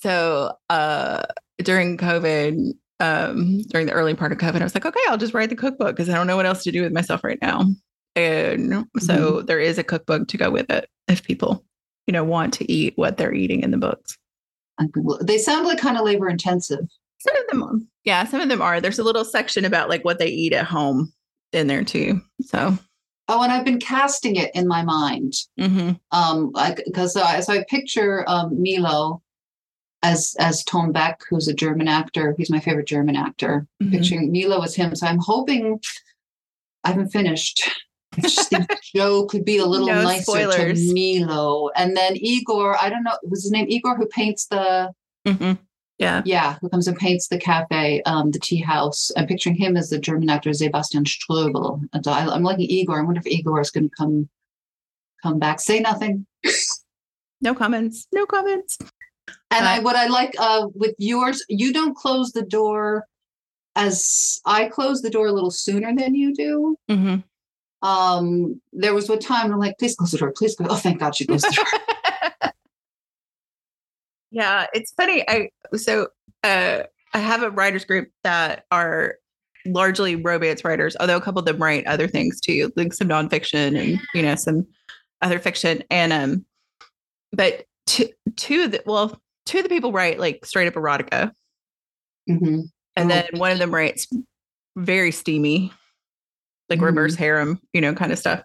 So 0.00 0.52
uh, 0.68 1.22
during 1.58 1.96
COVID, 1.96 2.72
um, 3.00 3.62
during 3.62 3.86
the 3.86 3.92
early 3.92 4.14
part 4.14 4.32
of 4.32 4.38
COVID, 4.38 4.60
I 4.60 4.64
was 4.64 4.74
like, 4.74 4.86
okay, 4.86 5.00
I'll 5.08 5.16
just 5.16 5.34
write 5.34 5.48
the 5.48 5.56
cookbook 5.56 5.96
because 5.96 6.10
I 6.10 6.14
don't 6.14 6.26
know 6.26 6.36
what 6.36 6.46
else 6.46 6.62
to 6.64 6.72
do 6.72 6.82
with 6.82 6.92
myself 6.92 7.24
right 7.24 7.38
now. 7.40 7.64
And 8.16 8.86
so 8.98 9.14
mm-hmm. 9.14 9.46
there 9.46 9.60
is 9.60 9.78
a 9.78 9.84
cookbook 9.84 10.26
to 10.28 10.36
go 10.36 10.50
with 10.50 10.70
it 10.70 10.88
if 11.06 11.22
people, 11.22 11.64
you 12.06 12.12
know, 12.12 12.24
want 12.24 12.54
to 12.54 12.72
eat 12.72 12.94
what 12.96 13.16
they're 13.16 13.34
eating 13.34 13.60
in 13.60 13.70
the 13.70 13.76
books. 13.76 14.18
They 15.22 15.38
sound 15.38 15.66
like 15.66 15.78
kind 15.78 15.96
of 15.96 16.04
labor 16.04 16.28
intensive. 16.28 16.86
Some 17.18 17.36
of 17.36 17.46
them 17.48 17.62
are. 17.62 17.74
Yeah, 18.04 18.24
some 18.24 18.40
of 18.40 18.48
them 18.48 18.62
are. 18.62 18.80
There's 18.80 18.98
a 18.98 19.04
little 19.04 19.24
section 19.24 19.64
about 19.64 19.88
like 19.88 20.04
what 20.04 20.18
they 20.18 20.28
eat 20.28 20.52
at 20.52 20.64
home 20.64 21.12
in 21.52 21.66
there 21.66 21.84
too. 21.84 22.20
So 22.42 22.76
Oh, 23.28 23.42
and 23.42 23.52
I've 23.52 23.64
been 23.64 23.80
casting 23.80 24.36
it 24.36 24.52
in 24.54 24.68
my 24.68 24.82
mind. 24.82 25.34
Mm-hmm. 25.58 25.92
Um, 26.12 26.52
because 26.84 27.14
so 27.14 27.22
I, 27.22 27.40
so 27.40 27.54
I 27.54 27.64
picture 27.68 28.24
um, 28.28 28.62
Milo 28.62 29.22
as 30.02 30.36
as 30.38 30.62
Tom 30.64 30.92
Beck, 30.92 31.22
who's 31.28 31.48
a 31.48 31.54
German 31.54 31.88
actor. 31.88 32.34
He's 32.38 32.50
my 32.50 32.60
favorite 32.60 32.86
German 32.86 33.16
actor. 33.16 33.66
Mm-hmm. 33.82 33.92
Picturing 33.92 34.32
Milo 34.32 34.62
as 34.62 34.76
him. 34.76 34.94
So 34.94 35.06
I'm 35.06 35.18
hoping 35.18 35.80
I 36.84 36.90
haven't 36.90 37.10
finished. 37.10 37.68
I 38.18 38.20
just 38.22 38.50
think 38.50 38.68
Joe 38.94 39.26
could 39.26 39.44
be 39.44 39.58
a 39.58 39.66
little 39.66 39.86
no 39.86 40.02
nicer 40.02 40.22
spoilers. 40.22 40.88
to 40.88 40.94
Milo. 40.94 41.70
And 41.76 41.96
then 41.96 42.16
Igor, 42.16 42.76
I 42.80 42.88
don't 42.88 43.04
know, 43.04 43.16
was 43.22 43.42
his 43.42 43.52
name 43.52 43.66
Igor 43.68 43.96
who 43.96 44.06
paints 44.06 44.46
the 44.46 44.92
mm-hmm. 45.26 45.52
Yeah. 45.98 46.22
Yeah, 46.26 46.58
who 46.60 46.68
comes 46.68 46.88
and 46.88 46.96
paints 46.96 47.28
the 47.28 47.38
cafe, 47.38 48.02
um, 48.02 48.30
the 48.30 48.38
tea 48.38 48.60
house. 48.60 49.10
I'm 49.16 49.26
picturing 49.26 49.56
him 49.56 49.76
as 49.76 49.88
the 49.88 49.98
German 49.98 50.28
actor 50.28 50.52
Sebastian 50.52 51.04
Strobel. 51.04 51.80
And 51.92 52.04
so 52.04 52.12
I, 52.12 52.34
am 52.34 52.42
liking 52.42 52.68
Igor. 52.68 53.00
I 53.00 53.02
wonder 53.02 53.20
if 53.20 53.26
Igor 53.26 53.60
is 53.60 53.70
going 53.70 53.88
to 53.88 53.96
come 53.96 54.28
come 55.22 55.38
back. 55.38 55.60
Say 55.60 55.80
nothing. 55.80 56.26
no 57.40 57.54
comments. 57.54 58.06
No 58.12 58.26
comments. 58.26 58.76
And 59.50 59.64
uh, 59.64 59.68
I, 59.68 59.78
what 59.78 59.96
I 59.96 60.06
like 60.08 60.34
uh, 60.38 60.66
with 60.74 60.94
yours, 60.98 61.44
you 61.48 61.72
don't 61.72 61.96
close 61.96 62.32
the 62.32 62.42
door 62.42 63.06
as 63.74 64.40
I 64.44 64.66
close 64.66 65.02
the 65.02 65.10
door 65.10 65.28
a 65.28 65.32
little 65.32 65.50
sooner 65.50 65.94
than 65.94 66.14
you 66.14 66.34
do. 66.34 66.76
Mm-hmm. 66.90 67.16
Um, 67.86 68.60
there 68.72 68.94
was 68.94 69.08
a 69.08 69.16
time 69.16 69.52
I'm 69.52 69.60
like, 69.60 69.78
please 69.78 69.94
close 69.94 70.10
the 70.10 70.18
door, 70.18 70.32
please 70.36 70.56
go. 70.56 70.66
Oh, 70.68 70.74
thank 70.74 70.98
God 70.98 71.14
she 71.14 71.24
closed 71.24 71.44
the 71.44 71.52
door. 71.52 72.50
yeah, 74.32 74.66
it's 74.74 74.90
funny. 74.92 75.24
I 75.28 75.50
so 75.76 76.08
uh, 76.42 76.82
I 77.14 77.18
have 77.18 77.44
a 77.44 77.50
writers 77.50 77.84
group 77.84 78.10
that 78.24 78.64
are 78.72 79.14
largely 79.66 80.16
romance 80.16 80.64
writers, 80.64 80.96
although 80.98 81.16
a 81.16 81.20
couple 81.20 81.38
of 81.38 81.46
them 81.46 81.62
write 81.62 81.86
other 81.86 82.08
things 82.08 82.40
too, 82.40 82.72
like 82.74 82.92
some 82.92 83.08
nonfiction 83.08 83.80
and 83.80 84.00
you 84.14 84.22
know 84.22 84.34
some 84.34 84.66
other 85.22 85.38
fiction. 85.38 85.84
And 85.88 86.12
um, 86.12 86.44
but 87.30 87.66
two 87.86 88.08
two 88.34 88.64
of 88.64 88.72
the 88.72 88.82
well, 88.84 89.16
two 89.44 89.58
of 89.58 89.62
the 89.62 89.70
people 89.70 89.92
write 89.92 90.18
like 90.18 90.44
straight 90.44 90.66
up 90.66 90.74
erotica, 90.74 91.30
mm-hmm. 92.28 92.62
and 92.96 93.12
oh. 93.12 93.14
then 93.14 93.26
one 93.34 93.52
of 93.52 93.58
them 93.58 93.72
writes 93.72 94.08
very 94.74 95.12
steamy, 95.12 95.72
like 96.68 96.78
mm-hmm. 96.78 96.86
reverse 96.86 97.14
harem, 97.14 97.60
you 97.72 97.80
know, 97.80 97.94
kind 97.94 98.12
of 98.12 98.18
stuff. 98.18 98.42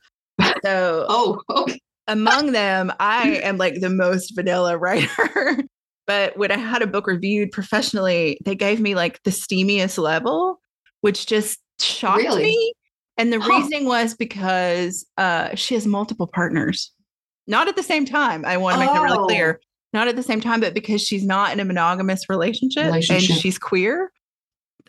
So 0.64 1.06
oh, 1.10 1.42
okay. 1.50 1.80
among 2.08 2.52
them, 2.52 2.92
I 3.00 3.40
am 3.44 3.58
like 3.58 3.80
the 3.80 3.90
most 3.90 4.36
vanilla 4.36 4.78
writer. 4.78 5.58
but 6.08 6.38
when 6.38 6.52
I 6.52 6.58
had 6.58 6.82
a 6.82 6.88
book 6.88 7.08
reviewed 7.08 7.52
professionally, 7.52 8.40
they 8.46 8.56
gave 8.56 8.80
me 8.80 8.96
like 8.96 9.22
the 9.24 9.32
steamiest 9.32 9.98
level, 9.98 10.62
which 11.02 11.26
just 11.26 11.60
shocked 11.80 12.24
really? 12.24 12.44
me. 12.44 12.74
And 13.18 13.32
the 13.32 13.40
huh. 13.40 13.50
reasoning 13.50 13.86
was 13.86 14.16
because 14.16 15.06
uh, 15.18 15.54
she 15.56 15.74
has 15.76 15.86
multiple 15.86 16.28
partners, 16.28 16.92
not 17.48 17.68
at 17.68 17.76
the 17.76 17.84
same 17.84 18.06
time. 18.06 18.46
I 18.46 18.58
want 18.58 18.76
to 18.76 18.80
make 18.80 18.90
oh. 18.90 18.94
that 18.94 19.02
really 19.02 19.28
clear. 19.28 19.60
Oh. 19.62 19.66
Not 19.94 20.08
at 20.08 20.16
the 20.16 20.24
same 20.24 20.40
time, 20.40 20.62
but 20.62 20.74
because 20.74 21.02
she's 21.02 21.26
not 21.26 21.52
in 21.52 21.60
a 21.60 21.66
monogamous 21.66 22.30
relationship, 22.30 22.86
relationship. 22.86 23.30
and 23.30 23.40
she's 23.40 23.60
queer, 23.60 24.10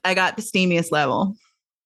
I 0.05 0.15
got 0.15 0.37
the 0.37 0.43
steamiest 0.43 0.93
level. 0.93 1.35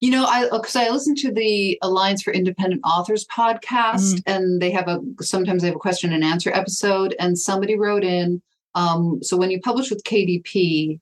You 0.00 0.10
know, 0.10 0.26
I 0.26 0.48
because 0.50 0.76
I 0.76 0.90
listen 0.90 1.14
to 1.16 1.32
the 1.32 1.78
Alliance 1.82 2.22
for 2.22 2.32
Independent 2.32 2.82
Authors 2.84 3.26
podcast, 3.26 4.14
mm 4.14 4.22
and 4.26 4.60
they 4.60 4.70
have 4.70 4.88
a 4.88 5.00
sometimes 5.22 5.62
they 5.62 5.68
have 5.68 5.76
a 5.76 5.80
question 5.80 6.12
and 6.12 6.22
answer 6.22 6.50
episode, 6.52 7.14
and 7.18 7.38
somebody 7.38 7.78
wrote 7.78 8.04
in. 8.04 8.42
Um, 8.74 9.20
so 9.22 9.36
when 9.36 9.50
you 9.50 9.60
publish 9.60 9.90
with 9.90 10.04
KDP, 10.04 11.00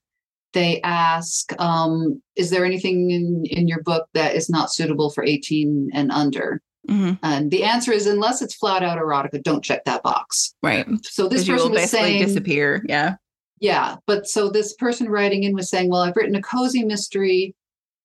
they 0.52 0.80
ask, 0.82 1.60
um, 1.60 2.22
"Is 2.36 2.50
there 2.50 2.64
anything 2.64 3.10
in 3.10 3.44
in 3.46 3.66
your 3.66 3.82
book 3.82 4.06
that 4.14 4.36
is 4.36 4.48
not 4.48 4.72
suitable 4.72 5.10
for 5.10 5.24
18 5.24 5.90
and 5.92 6.12
under?" 6.12 6.62
Mm-hmm. 6.88 7.14
And 7.22 7.50
the 7.50 7.64
answer 7.64 7.92
is, 7.92 8.06
unless 8.06 8.42
it's 8.42 8.54
flat 8.54 8.82
out 8.82 8.98
erotica, 8.98 9.42
don't 9.42 9.64
check 9.64 9.84
that 9.86 10.02
box. 10.02 10.54
Right. 10.62 10.86
So 11.02 11.28
this 11.28 11.48
person 11.48 11.72
was 11.72 11.90
saying, 11.90 12.24
disappear. 12.24 12.84
Yeah. 12.86 13.16
Yeah, 13.60 13.96
but 14.06 14.26
so 14.26 14.50
this 14.50 14.74
person 14.74 15.08
writing 15.08 15.44
in 15.44 15.54
was 15.54 15.70
saying, 15.70 15.88
"Well, 15.88 16.02
I've 16.02 16.16
written 16.16 16.34
a 16.34 16.42
cozy 16.42 16.84
mystery 16.84 17.54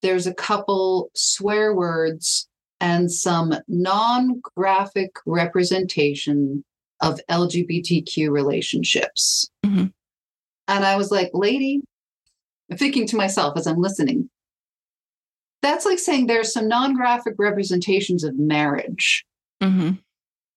there's 0.02 0.28
a 0.28 0.34
couple 0.34 1.12
swear 1.14 1.74
words 1.74 2.48
and 2.80 3.12
some 3.12 3.54
non 3.68 4.42
graphic 4.56 5.12
representation 5.26 6.64
of 7.02 7.20
LGBTQ 7.30 8.30
relationships. 8.30 9.50
Mm-hmm. 9.66 9.88
And 10.68 10.86
I 10.86 10.96
was 10.96 11.12
like, 11.12 11.32
lady, 11.34 11.82
I'm 12.70 12.78
thinking 12.78 13.08
to 13.08 13.16
myself 13.16 13.58
as 13.58 13.68
I'm 13.68 13.82
listening, 13.82 14.30
that's 15.62 15.86
like 15.86 16.00
saying 16.00 16.28
there's 16.28 16.54
some 16.54 16.68
non 16.68 16.96
graphic 16.96 17.36
representations 17.38 18.24
of 18.24 18.38
marriage. 18.38 19.26
Mm-hmm. 19.62 19.96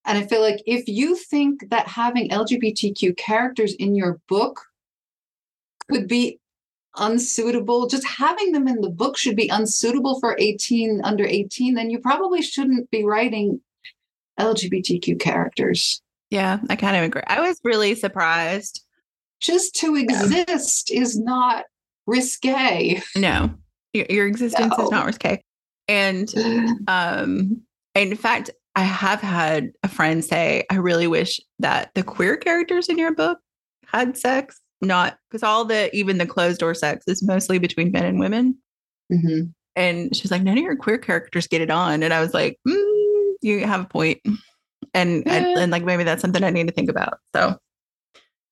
And 0.05 0.17
I 0.17 0.23
feel 0.23 0.41
like 0.41 0.61
if 0.65 0.87
you 0.87 1.15
think 1.15 1.69
that 1.69 1.87
having 1.87 2.29
LGBTQ 2.29 3.15
characters 3.17 3.73
in 3.75 3.95
your 3.95 4.19
book 4.27 4.61
could 5.89 6.07
be 6.07 6.39
unsuitable 6.97 7.87
just 7.87 8.05
having 8.05 8.51
them 8.51 8.67
in 8.67 8.81
the 8.81 8.89
book 8.89 9.17
should 9.17 9.35
be 9.35 9.49
unsuitable 9.49 10.19
for 10.19 10.35
18 10.39 11.01
under 11.03 11.25
18 11.25 11.73
then 11.73 11.89
you 11.89 11.99
probably 11.99 12.41
shouldn't 12.41 12.89
be 12.91 13.03
writing 13.03 13.59
lgbtq 14.39 15.19
characters. 15.19 16.01
Yeah 16.29 16.59
i 16.69 16.75
kind 16.75 16.95
of 16.95 17.03
agree. 17.03 17.23
I 17.27 17.41
was 17.41 17.59
really 17.63 17.95
surprised. 17.95 18.83
Just 19.41 19.75
to 19.77 19.95
exist 19.95 20.89
yeah. 20.89 21.01
is 21.01 21.19
not 21.19 21.65
risque. 22.05 23.01
No 23.15 23.53
your, 23.93 24.05
your 24.09 24.27
existence 24.27 24.73
no. 24.77 24.83
is 24.83 24.91
not 24.91 25.05
risque. 25.05 25.41
And 25.87 26.33
um 26.87 27.61
in 27.95 28.15
fact 28.15 28.49
i 28.75 28.81
have 28.81 29.21
had 29.21 29.71
a 29.83 29.87
friend 29.87 30.25
say 30.25 30.63
i 30.69 30.75
really 30.75 31.07
wish 31.07 31.39
that 31.59 31.91
the 31.93 32.03
queer 32.03 32.35
characters 32.37 32.89
in 32.89 32.97
your 32.97 33.13
book 33.13 33.39
had 33.85 34.17
sex 34.17 34.59
not 34.83 35.17
because 35.29 35.43
all 35.43 35.65
the 35.65 35.93
even 35.95 36.17
the 36.17 36.25
closed 36.25 36.59
door 36.59 36.73
sex 36.73 37.05
is 37.07 37.23
mostly 37.23 37.57
between 37.57 37.91
men 37.91 38.05
and 38.05 38.19
women. 38.19 38.57
Mm-hmm. 39.11 39.49
And 39.75 40.15
she's 40.15 40.31
like, 40.31 40.43
none 40.43 40.57
of 40.57 40.63
your 40.63 40.75
queer 40.75 40.97
characters 40.97 41.47
get 41.47 41.61
it 41.61 41.71
on. 41.71 42.03
And 42.03 42.13
I 42.13 42.21
was 42.21 42.33
like, 42.33 42.59
mm, 42.67 43.33
you 43.41 43.65
have 43.65 43.81
a 43.81 43.85
point. 43.85 44.19
And, 44.93 45.23
yeah. 45.25 45.33
and 45.33 45.57
and 45.57 45.71
like 45.71 45.83
maybe 45.83 46.03
that's 46.03 46.21
something 46.21 46.43
I 46.43 46.51
need 46.51 46.67
to 46.67 46.73
think 46.73 46.89
about. 46.89 47.19
So 47.35 47.57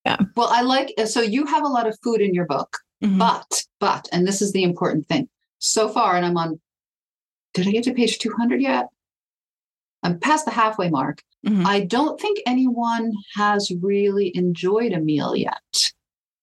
yeah. 0.05 0.17
Well, 0.36 0.49
I 0.49 0.61
like 0.61 0.93
so 1.05 1.21
you 1.21 1.45
have 1.45 1.63
a 1.63 1.67
lot 1.67 1.88
of 1.88 1.97
food 2.03 2.21
in 2.21 2.34
your 2.34 2.45
book, 2.45 2.77
mm-hmm. 3.03 3.19
but 3.19 3.63
but 3.79 4.07
and 4.11 4.27
this 4.27 4.41
is 4.41 4.51
the 4.51 4.63
important 4.63 5.07
thing. 5.07 5.29
So 5.59 5.89
far, 5.89 6.15
and 6.15 6.25
I'm 6.25 6.38
on. 6.38 6.59
Did 7.53 7.67
I 7.67 7.71
get 7.71 7.84
to 7.84 7.93
page 7.93 8.17
200 8.17 8.61
yet? 8.61 8.88
I'm 10.03 10.19
past 10.19 10.45
the 10.45 10.51
halfway 10.51 10.89
mark. 10.89 11.21
Mm-hmm. 11.45 11.65
I 11.65 11.82
don't 11.82 12.19
think 12.19 12.39
anyone 12.45 13.13
has 13.36 13.71
really 13.82 14.32
enjoyed 14.36 14.93
a 14.93 14.99
meal 14.99 15.36
yet. 15.36 15.91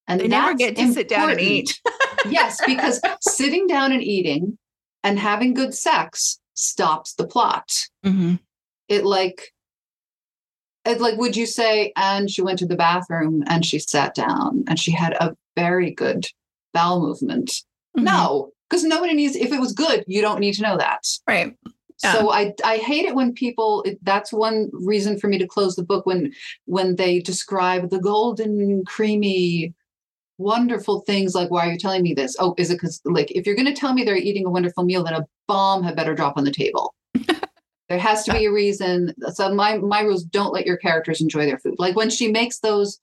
And 0.08 0.20
they 0.20 0.28
never 0.28 0.54
get 0.54 0.76
to 0.76 0.82
important. 0.82 0.94
sit 0.94 1.08
down 1.08 1.30
and 1.30 1.40
eat. 1.40 1.80
yes, 2.28 2.60
because 2.66 3.00
sitting 3.20 3.66
down 3.66 3.92
and 3.92 4.02
eating 4.02 4.58
and 5.04 5.18
having 5.18 5.54
good 5.54 5.74
sex 5.74 6.40
stops 6.54 7.14
the 7.14 7.26
plot. 7.26 7.70
Mm-hmm. 8.04 8.36
It 8.88 9.04
like, 9.04 9.52
it 10.86 11.00
like, 11.00 11.18
would 11.18 11.36
you 11.36 11.44
say, 11.44 11.92
and 11.94 12.30
she 12.30 12.40
went 12.40 12.58
to 12.60 12.66
the 12.66 12.76
bathroom 12.76 13.44
and 13.48 13.64
she 13.64 13.78
sat 13.78 14.14
down 14.14 14.64
and 14.66 14.80
she 14.80 14.90
had 14.90 15.12
a 15.12 15.36
very 15.56 15.90
good 15.90 16.26
bowel 16.72 17.00
movement? 17.00 17.50
Mm-hmm. 17.96 18.04
No, 18.04 18.52
because 18.68 18.84
nobody 18.84 19.12
needs. 19.12 19.36
If 19.36 19.52
it 19.52 19.60
was 19.60 19.72
good, 19.72 20.04
you 20.06 20.22
don't 20.22 20.40
need 20.40 20.54
to 20.54 20.62
know 20.62 20.78
that. 20.78 21.06
Right. 21.26 21.54
Yeah. 22.02 22.12
So 22.12 22.30
I 22.30 22.54
I 22.64 22.76
hate 22.76 23.06
it 23.06 23.14
when 23.14 23.32
people 23.32 23.84
that's 24.02 24.32
one 24.32 24.70
reason 24.72 25.18
for 25.18 25.26
me 25.26 25.36
to 25.38 25.46
close 25.46 25.74
the 25.74 25.82
book 25.82 26.06
when 26.06 26.32
when 26.66 26.94
they 26.94 27.18
describe 27.18 27.90
the 27.90 27.98
golden 27.98 28.84
creamy 28.84 29.74
wonderful 30.38 31.00
things 31.00 31.34
like 31.34 31.50
why 31.50 31.66
are 31.66 31.72
you 31.72 31.78
telling 31.78 32.02
me 32.02 32.14
this 32.14 32.36
oh 32.38 32.54
is 32.56 32.70
it 32.70 32.74
because 32.74 33.00
like 33.04 33.30
if 33.32 33.44
you're 33.44 33.56
going 33.56 33.66
to 33.66 33.74
tell 33.74 33.92
me 33.92 34.04
they're 34.04 34.16
eating 34.16 34.46
a 34.46 34.50
wonderful 34.50 34.84
meal 34.84 35.02
then 35.02 35.14
a 35.14 35.26
bomb 35.46 35.82
had 35.82 35.96
better 35.96 36.14
drop 36.14 36.36
on 36.36 36.44
the 36.44 36.50
table 36.50 36.94
there 37.88 37.98
has 37.98 38.24
to 38.24 38.32
be 38.32 38.46
a 38.46 38.52
reason 38.52 39.12
so 39.32 39.52
my 39.52 39.78
my 39.78 40.00
rules 40.00 40.22
don't 40.22 40.54
let 40.54 40.66
your 40.66 40.76
characters 40.76 41.20
enjoy 41.20 41.44
their 41.44 41.58
food 41.58 41.74
like 41.78 41.96
when 41.96 42.08
she 42.08 42.30
makes 42.30 42.60
those 42.60 43.00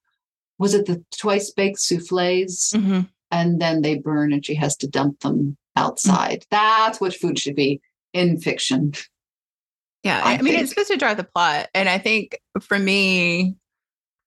was 0.57 0.73
it 0.73 0.85
the 0.85 1.03
twice 1.17 1.51
baked 1.51 1.79
souffles 1.79 2.71
mm-hmm. 2.73 3.01
and 3.31 3.61
then 3.61 3.81
they 3.81 3.95
burn 3.95 4.31
and 4.31 4.45
she 4.45 4.55
has 4.55 4.77
to 4.77 4.87
dump 4.87 5.19
them 5.19 5.57
outside. 5.75 6.45
That's 6.49 6.99
what 7.01 7.13
food 7.13 7.39
should 7.39 7.55
be 7.55 7.81
in 8.13 8.39
fiction. 8.39 8.93
Yeah, 10.03 10.21
I 10.23 10.35
I, 10.35 10.41
mean, 10.41 10.55
it's 10.55 10.69
supposed 10.69 10.91
to 10.91 10.97
drive 10.97 11.17
the 11.17 11.23
plot, 11.23 11.69
and 11.73 11.89
I 11.89 11.97
think 11.97 12.39
for 12.61 12.77
me, 12.77 13.55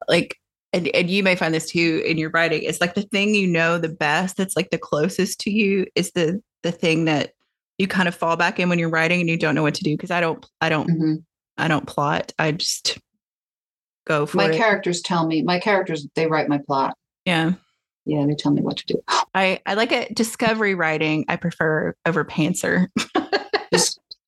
like, 0.09 0.38
and, 0.73 0.89
and 0.89 1.09
you 1.11 1.23
may 1.23 1.35
find 1.37 1.55
this 1.55 1.71
too 1.71 2.03
in 2.07 2.19
your 2.19 2.31
writing. 2.31 2.63
It's 2.63 2.81
like 2.81 2.95
the 2.95 3.03
thing 3.03 3.35
you 3.35 3.47
know 3.47 3.79
the 3.79 3.89
best. 3.89 4.37
That's 4.37 4.57
like 4.57 4.71
the 4.71 4.79
closest 4.79 5.41
to 5.41 5.51
you 5.51 5.87
is 5.95 6.13
the 6.13 6.41
the 6.63 6.73
thing 6.73 7.05
that 7.07 7.33
you 7.79 7.87
kind 7.87 8.09
of 8.09 8.15
fall 8.15 8.37
back 8.37 8.59
in 8.59 8.69
when 8.69 8.79
you're 8.79 8.91
writing 8.91 9.21
and 9.21 9.29
you 9.31 9.37
don't 9.37 9.55
know 9.55 9.63
what 9.63 9.75
to 9.77 9.85
do. 9.85 9.97
Because 9.97 10.11
I 10.11 10.21
don't, 10.21 10.45
I 10.61 10.69
don't, 10.69 10.89
Mhm. 10.91 11.25
I 11.57 11.69
don't 11.69 11.87
plot. 11.87 12.33
I 12.39 12.51
just 12.53 12.99
go 14.07 14.27
for 14.27 14.37
My 14.39 14.47
it. 14.51 14.57
characters 14.57 15.01
tell 15.01 15.27
me, 15.27 15.43
my 15.43 15.61
characters, 15.61 16.07
they 16.17 16.27
write 16.27 16.49
my 16.49 16.59
plot. 16.59 16.95
yeah, 17.25 17.53
Yeah, 18.05 18.27
they 18.27 18.35
tell 18.35 18.51
me 18.53 18.63
what 18.63 18.79
to 18.79 18.87
do. 18.87 19.03
I 19.35 19.61
I 19.67 19.75
like 19.75 19.93
a 19.93 20.13
Discovery 20.13 20.75
writing. 20.75 21.25
I 21.29 21.37
prefer 21.37 21.95
over 22.07 22.25
pantser. 22.25 22.89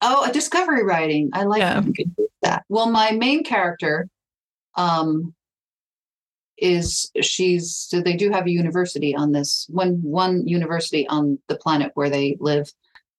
Oh, 0.02 0.24
a 0.26 0.32
discovery 0.32 0.82
writing. 0.82 1.28
I 1.34 1.42
like 1.44 1.60
Yeah. 1.60 1.82
that. 2.40 2.64
Well, 2.70 2.90
my 2.90 3.10
main 3.10 3.44
character, 3.44 4.08
um, 4.74 5.34
is 6.60 7.10
she's 7.22 7.74
so 7.74 8.00
they 8.00 8.16
do 8.16 8.30
have 8.30 8.46
a 8.46 8.50
university 8.50 9.14
on 9.14 9.32
this 9.32 9.66
one 9.70 10.00
one 10.02 10.46
university 10.46 11.08
on 11.08 11.38
the 11.48 11.56
planet 11.56 11.92
where 11.94 12.10
they 12.10 12.36
live, 12.40 12.70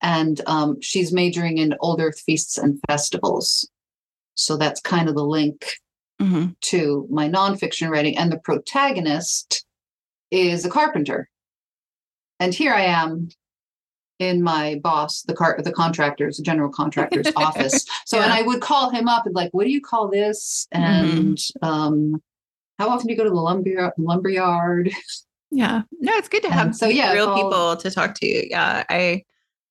and 0.01 0.41
um, 0.45 0.79
she's 0.81 1.11
majoring 1.11 1.57
in 1.57 1.75
old 1.79 1.99
Earth 1.99 2.19
feasts 2.19 2.57
and 2.57 2.79
festivals. 2.87 3.67
So 4.35 4.57
that's 4.57 4.81
kind 4.81 5.09
of 5.09 5.15
the 5.15 5.25
link 5.25 5.77
hmm 6.19 6.47
to 6.61 7.07
my 7.09 7.27
nonfiction 7.27 7.89
writing, 7.89 8.17
and 8.17 8.31
the 8.31 8.39
protagonist 8.39 9.65
is 10.29 10.63
a 10.63 10.69
carpenter. 10.69 11.29
And 12.39 12.53
here 12.53 12.73
I 12.73 12.83
am 12.83 13.29
in 14.21 14.41
my 14.41 14.79
boss, 14.83 15.23
the 15.23 15.33
car, 15.33 15.59
the 15.63 15.71
contractor's, 15.71 16.37
the 16.37 16.43
general 16.43 16.71
contractor's 16.71 17.31
office. 17.35 17.85
So, 18.05 18.21
and 18.21 18.31
I 18.31 18.43
would 18.43 18.61
call 18.61 18.91
him 18.91 19.07
up 19.07 19.25
and 19.25 19.35
like, 19.35 19.49
what 19.51 19.65
do 19.65 19.71
you 19.71 19.81
call 19.81 20.09
this? 20.09 20.67
And 20.71 21.37
um, 21.61 22.21
how 22.81 22.89
often 22.89 23.07
do 23.07 23.13
you 23.13 23.17
go 23.17 23.23
to 23.23 23.29
the 23.29 23.35
lumber 23.35 23.93
lumber 23.97 24.29
yard? 24.29 24.91
Yeah. 25.53 25.81
No, 25.99 26.13
it's 26.13 26.29
good 26.29 26.43
to 26.43 26.49
have 26.49 26.73
so, 26.75 26.87
yeah, 26.87 27.11
real 27.11 27.25
call- 27.25 27.35
people 27.43 27.75
to 27.77 27.91
talk 27.91 28.15
to. 28.19 28.49
Yeah. 28.49 28.83
I 28.89 29.23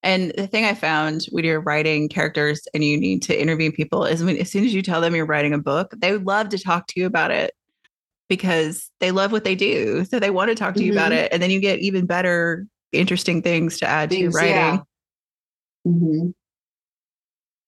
and 0.02 0.30
the 0.36 0.46
thing 0.46 0.64
I 0.66 0.74
found 0.74 1.24
when 1.30 1.44
you're 1.44 1.60
writing 1.60 2.08
characters 2.08 2.60
and 2.74 2.84
you 2.84 2.98
need 2.98 3.22
to 3.22 3.40
interview 3.40 3.72
people 3.72 4.04
is 4.04 4.22
when 4.22 4.36
as 4.36 4.50
soon 4.50 4.64
as 4.64 4.74
you 4.74 4.82
tell 4.82 5.00
them 5.00 5.14
you're 5.14 5.26
writing 5.26 5.54
a 5.54 5.58
book, 5.58 5.94
they 5.98 6.12
would 6.12 6.26
love 6.26 6.50
to 6.50 6.58
talk 6.58 6.86
to 6.88 7.00
you 7.00 7.06
about 7.06 7.30
it 7.30 7.52
because 8.28 8.90
they 9.00 9.10
love 9.10 9.32
what 9.32 9.44
they 9.44 9.54
do. 9.54 10.04
So 10.04 10.18
they 10.20 10.30
want 10.30 10.50
to 10.50 10.54
talk 10.54 10.74
to 10.74 10.84
you 10.84 10.92
about 10.92 11.12
Mhm. 11.12 11.16
it. 11.16 11.32
And 11.32 11.42
then 11.42 11.50
you 11.50 11.60
get 11.60 11.80
even 11.80 12.04
better, 12.06 12.66
interesting 12.92 13.40
things 13.42 13.78
to 13.78 13.86
add 13.86 14.10
to 14.10 14.18
your 14.18 14.30
Things, 14.32 14.48
yeah. 14.50 14.66
writing. 14.70 14.84
Mhm. 15.86 16.34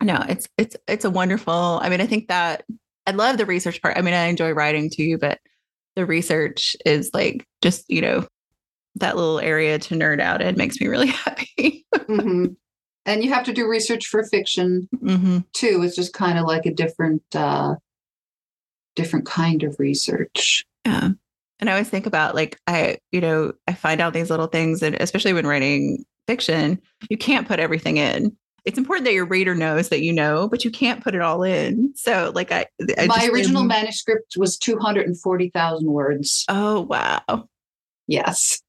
No, 0.03 0.25
it's 0.29 0.49
it's 0.59 0.77
it's 0.89 1.05
a 1.05 1.11
wonderful. 1.11 1.79
I 1.83 1.89
mean, 1.89 2.01
I 2.01 2.07
think 2.07 2.29
that 2.29 2.65
I 3.07 3.11
love 3.13 3.37
the 3.37 3.47
research 3.47 3.83
part. 3.83 3.97
I 3.97 4.03
mean, 4.03 4.15
I 4.15 4.27
enjoy 4.27 4.53
writing 4.53 4.91
too, 4.91 5.19
but 5.19 5.39
the 5.97 6.07
research 6.07 6.77
is 6.87 7.11
like 7.13 7.47
just, 7.63 7.85
you 7.89 8.01
know, 8.01 8.27
that 8.97 9.17
little 9.17 9.41
area 9.41 9.79
to 9.79 9.95
nerd 9.95 10.21
out 10.21 10.43
in 10.43 10.57
makes 10.57 10.81
me 10.81 10.87
really 10.87 11.07
happy. 11.09 11.87
Mhm. 11.95 12.57
And 13.05 13.25
you 13.25 13.33
have 13.33 13.45
to 13.47 13.53
do 13.53 13.69
research 13.69 14.07
for 14.07 14.23
fiction 14.25 14.89
hmm 15.01 15.39
too. 15.53 15.83
It's 15.83 15.97
just 15.97 16.13
kind 16.13 16.39
of 16.39 16.47
like 16.47 16.67
a 16.67 16.73
different, 16.75 17.23
uh, 17.35 17.75
different 18.95 19.27
kind 19.27 19.63
of 19.63 19.77
research. 19.79 20.65
Yeah. 20.85 21.11
And 21.61 21.71
I 21.71 21.73
always 21.73 21.89
think 21.89 22.07
about 22.07 22.35
like 22.35 22.59
I, 22.67 22.99
you 23.11 23.21
know, 23.21 23.53
I 23.67 23.75
find 23.75 24.01
out 24.01 24.13
these 24.13 24.31
little 24.31 24.47
things 24.49 24.83
and 24.83 24.97
especially 25.01 25.33
when 25.33 25.47
writing 25.47 26.05
fiction, 26.27 26.81
you 27.09 27.17
can't 27.17 27.49
put 27.49 27.61
everything 27.61 27.97
in. 27.97 28.37
It's 28.65 28.79
important 28.79 29.07
that 29.07 29.13
your 29.13 29.27
reader 29.27 29.55
knows 29.55 29.89
that 29.89 30.03
you 30.03 30.13
know, 30.13 30.49
but 30.49 30.65
you 30.65 30.71
can't 30.71 31.03
put 31.03 31.15
it 31.15 31.21
all 31.21 31.43
in. 31.43 31.93
So 31.97 32.31
like 32.35 32.53
I, 32.53 32.67
I 32.99 33.07
My 33.07 33.29
original 33.33 33.65
manuscript 33.65 34.37
was 34.37 34.57
240,000 34.57 35.87
words. 35.87 36.45
Oh 36.49 36.83
wow. 36.83 37.49
Yes. 38.07 38.63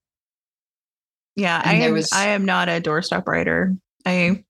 Yeah, 1.36 1.62
And 1.64 1.84
I 1.84 1.86
am 1.88 1.94
was- 1.94 2.12
I 2.12 2.30
am 2.30 2.46
not 2.46 2.70
a 2.70 2.82
doorstop 2.82 3.28
writer. 3.28 3.76
I 4.06 4.44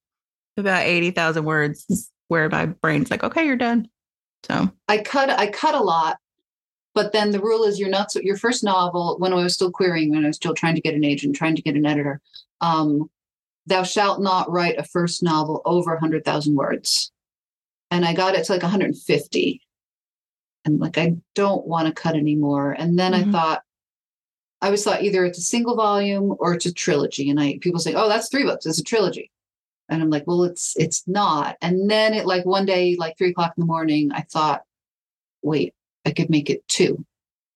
about 0.57 0.83
80,000 0.83 1.43
words 1.45 2.09
where 2.27 2.49
my 2.49 2.67
brain's 2.67 3.09
like, 3.11 3.23
okay, 3.23 3.45
you're 3.45 3.55
done. 3.55 3.87
So 4.45 4.71
I 4.87 4.97
cut 4.99 5.29
I 5.29 5.47
cut 5.47 5.73
a 5.75 5.79
lot, 5.79 6.17
but 6.93 7.11
then 7.13 7.31
the 7.31 7.39
rule 7.39 7.63
is 7.63 7.79
you're 7.79 7.89
not 7.89 8.11
so 8.11 8.19
your 8.21 8.37
first 8.37 8.63
novel, 8.63 9.15
when 9.19 9.33
I 9.33 9.37
was 9.37 9.53
still 9.53 9.71
querying, 9.71 10.11
when 10.11 10.23
I 10.25 10.27
was 10.27 10.35
still 10.35 10.53
trying 10.53 10.75
to 10.75 10.81
get 10.81 10.93
an 10.95 11.03
agent, 11.05 11.35
trying 11.35 11.55
to 11.55 11.61
get 11.61 11.75
an 11.75 11.85
editor, 11.85 12.21
um, 12.61 13.09
thou 13.65 13.83
shalt 13.83 14.21
not 14.21 14.51
write 14.51 14.77
a 14.77 14.83
first 14.83 15.23
novel 15.23 15.61
over 15.65 15.97
hundred 15.97 16.25
thousand 16.25 16.55
words. 16.55 17.11
And 17.91 18.05
I 18.05 18.13
got 18.13 18.35
it 18.35 18.43
to 18.45 18.53
like 18.53 18.63
150. 18.63 19.61
And 20.65 20.79
like 20.79 20.97
I 20.97 21.15
don't 21.35 21.67
want 21.67 21.87
to 21.87 21.93
cut 21.93 22.15
anymore. 22.15 22.71
And 22.71 22.97
then 22.97 23.13
I 23.13 23.23
Mhm. 23.23 23.31
thought 23.31 23.61
I 24.61 24.67
always 24.67 24.83
thought 24.83 25.03
either 25.03 25.25
it's 25.25 25.37
a 25.39 25.41
single 25.41 25.75
volume 25.75 26.35
or 26.39 26.53
it's 26.53 26.65
a 26.65 26.73
trilogy. 26.73 27.29
And 27.29 27.39
I 27.39 27.57
people 27.61 27.79
say, 27.81 27.93
oh, 27.95 28.07
that's 28.07 28.29
three 28.29 28.43
books, 28.45 28.65
it's 28.65 28.79
a 28.79 28.83
trilogy. 28.83 29.29
And 29.89 30.01
I'm 30.01 30.09
like, 30.09 30.25
well, 30.25 30.43
it's 30.43 30.73
it's 30.77 31.03
not. 31.07 31.57
And 31.61 31.89
then 31.91 32.13
it 32.13 32.25
like 32.25 32.45
one 32.45 32.65
day, 32.65 32.95
like 32.97 33.17
three 33.17 33.31
o'clock 33.31 33.53
in 33.57 33.61
the 33.61 33.67
morning, 33.67 34.11
I 34.13 34.21
thought, 34.21 34.61
wait, 35.41 35.73
I 36.05 36.11
could 36.11 36.29
make 36.29 36.49
it 36.49 36.65
two. 36.69 37.05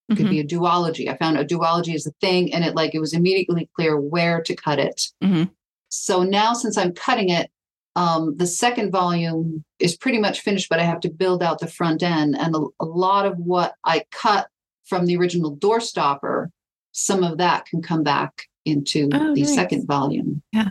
It 0.10 0.18
could 0.18 0.26
mhm, 0.28 0.30
be 0.32 0.40
a 0.42 0.46
duology. 0.46 1.08
I 1.10 1.16
found 1.18 1.38
a 1.38 1.46
duology 1.46 1.96
is 1.96 2.06
a 2.06 2.12
thing, 2.22 2.54
and 2.54 2.64
it 2.66 2.76
like 2.76 2.94
it 2.94 3.00
was 3.00 3.14
immediately 3.14 3.70
clear 3.76 3.98
where 4.00 4.42
to 4.44 4.56
cut 4.56 4.80
it. 4.80 5.02
Mhm. 5.24 5.50
So 5.90 6.24
now, 6.24 6.54
since 6.54 6.78
I'm 6.78 6.94
cutting 6.94 7.30
it, 7.30 7.50
um, 7.96 8.36
the 8.38 8.46
second 8.48 8.92
volume 8.92 9.64
is 9.80 9.96
pretty 9.98 10.20
much 10.20 10.42
finished, 10.42 10.70
but 10.70 10.80
I 10.80 10.84
have 10.84 11.00
to 11.02 11.10
build 11.10 11.42
out 11.42 11.60
the 11.60 11.68
front 11.68 12.04
end, 12.04 12.36
and 12.38 12.56
a, 12.56 12.60
a 12.80 12.86
lot 12.86 13.26
of 13.26 13.38
what 13.38 13.74
I 13.84 14.04
cut 14.12 14.48
from 14.86 15.06
the 15.06 15.18
original 15.18 15.56
Doorstopper, 15.58 16.48
some 16.92 17.24
of 17.24 17.38
that 17.40 17.66
can 17.66 17.82
come 17.82 18.04
back 18.04 18.44
into 18.66 19.10
Oh, 19.14 19.34
the 19.34 19.42
nice. 19.42 19.56
second 19.56 19.88
volume. 19.88 20.42
Yeah. 20.54 20.70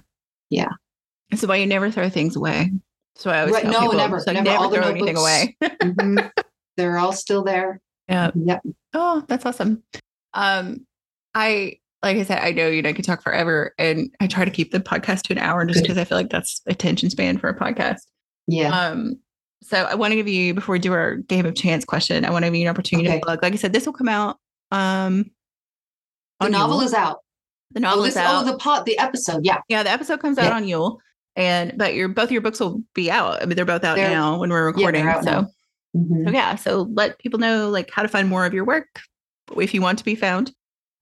Yeah. 0.51 0.69
It's 1.31 1.45
why 1.47 1.57
you 1.57 1.67
never 1.67 1.91
throw 1.91 2.09
things 2.09 2.37
away. 2.37 2.71
So 3.17 3.31
I 3.31 3.41
always 3.41 3.55
Right, 3.55 3.63
tell 3.65 3.73
no, 3.73 3.81
people, 3.81 3.97
never, 3.97 4.21
so 4.21 4.33
never. 4.33 4.45
never 4.45 4.69
throw 4.75 4.89
anything 4.89 5.17
away. 5.17 5.57
Mhm. 5.63 6.31
They're 6.77 6.99
all 6.99 7.13
still 7.13 7.43
there. 7.43 7.81
yeah. 8.09 8.31
Yep. 8.35 8.63
Oh, 8.95 9.25
that's 9.27 9.45
awesome. 9.47 9.83
Um, 10.35 10.87
I 11.35 11.79
like 12.03 12.17
I 12.17 12.23
said, 12.25 12.39
I 12.43 12.53
know 12.53 12.69
you 12.69 12.83
know 12.83 12.91
I 12.91 12.93
could 12.93 13.05
talk 13.05 13.23
forever, 13.23 13.75
and 13.79 14.11
I 14.21 14.27
try 14.27 14.45
to 14.45 14.51
keep 14.51 14.71
the 14.73 14.81
podcast 14.81 15.23
to 15.23 15.33
an 15.33 15.39
hour 15.39 15.65
just 15.65 15.83
because 15.83 15.99
I 15.99 16.05
feel 16.05 16.19
like 16.19 16.31
that's 16.31 16.61
attention 16.67 17.11
span 17.11 17.39
for 17.39 17.49
a 17.49 17.59
podcast. 17.59 18.01
Yeah. 18.47 18.69
Um, 18.79 19.19
so 19.63 19.83
I 19.85 19.95
want 19.95 20.13
to 20.13 20.17
give 20.17 20.29
you 20.29 20.55
before 20.55 20.75
we 20.75 20.79
do 20.79 20.93
our 20.93 21.17
game 21.17 21.47
of 21.47 21.55
chance 21.55 21.85
question, 21.85 22.25
I 22.25 22.31
want 22.31 22.45
to 22.45 22.49
give 22.51 22.57
you 22.57 22.63
an 22.67 22.71
opportunity 22.71 23.09
Okay. 23.09 23.19
to 23.19 23.25
plug. 23.25 23.43
Like 23.43 23.53
I 23.55 23.57
said, 23.57 23.73
this 23.73 23.87
will 23.87 23.93
come 23.95 24.09
out. 24.09 24.39
Um, 24.71 25.31
the 26.41 26.51
novel 26.51 26.77
Yule. 26.77 26.87
is 26.87 26.95
out. 26.95 27.21
the 27.73 27.81
novel 27.81 28.01
oh, 28.01 28.05
this, 28.05 28.15
is 28.15 28.19
out. 28.19 28.45
oh, 28.47 28.51
the 28.53 28.59
pot, 28.59 28.85
the 28.87 28.99
episode. 28.99 29.45
Yeah. 29.45 29.59
yeah, 29.69 29.83
the 29.83 29.91
episode 29.91 30.21
comes 30.21 30.39
out 30.39 30.45
Yeah. 30.45 30.57
on 30.57 30.69
Yule, 30.69 31.01
and 31.35 31.73
but 31.77 31.95
your 31.95 32.09
both 32.09 32.31
your 32.31 32.43
books 32.43 32.61
will 32.61 32.83
be 32.95 33.11
out. 33.11 33.43
I 33.43 33.47
mean, 33.47 33.57
they're 33.57 33.65
both 33.65 33.83
out 33.85 33.97
They're- 33.97 34.11
now 34.11 34.39
when 34.39 34.51
we're 34.51 34.67
recording. 34.67 35.07
out 35.07 35.25
so. 35.25 35.47
Mhm. 35.97 36.27
so 36.27 36.31
yeah, 36.31 36.55
so 36.57 36.83
let 36.93 37.19
people 37.19 37.41
know 37.41 37.71
like 37.71 37.91
how 37.91 38.03
to 38.03 38.09
find 38.09 38.29
more 38.29 38.45
of 38.45 38.53
your 38.53 38.65
work 38.67 39.01
if 39.57 39.73
you 39.73 39.81
want 39.81 39.99
to 39.99 40.05
be 40.05 40.15
found, 40.15 40.53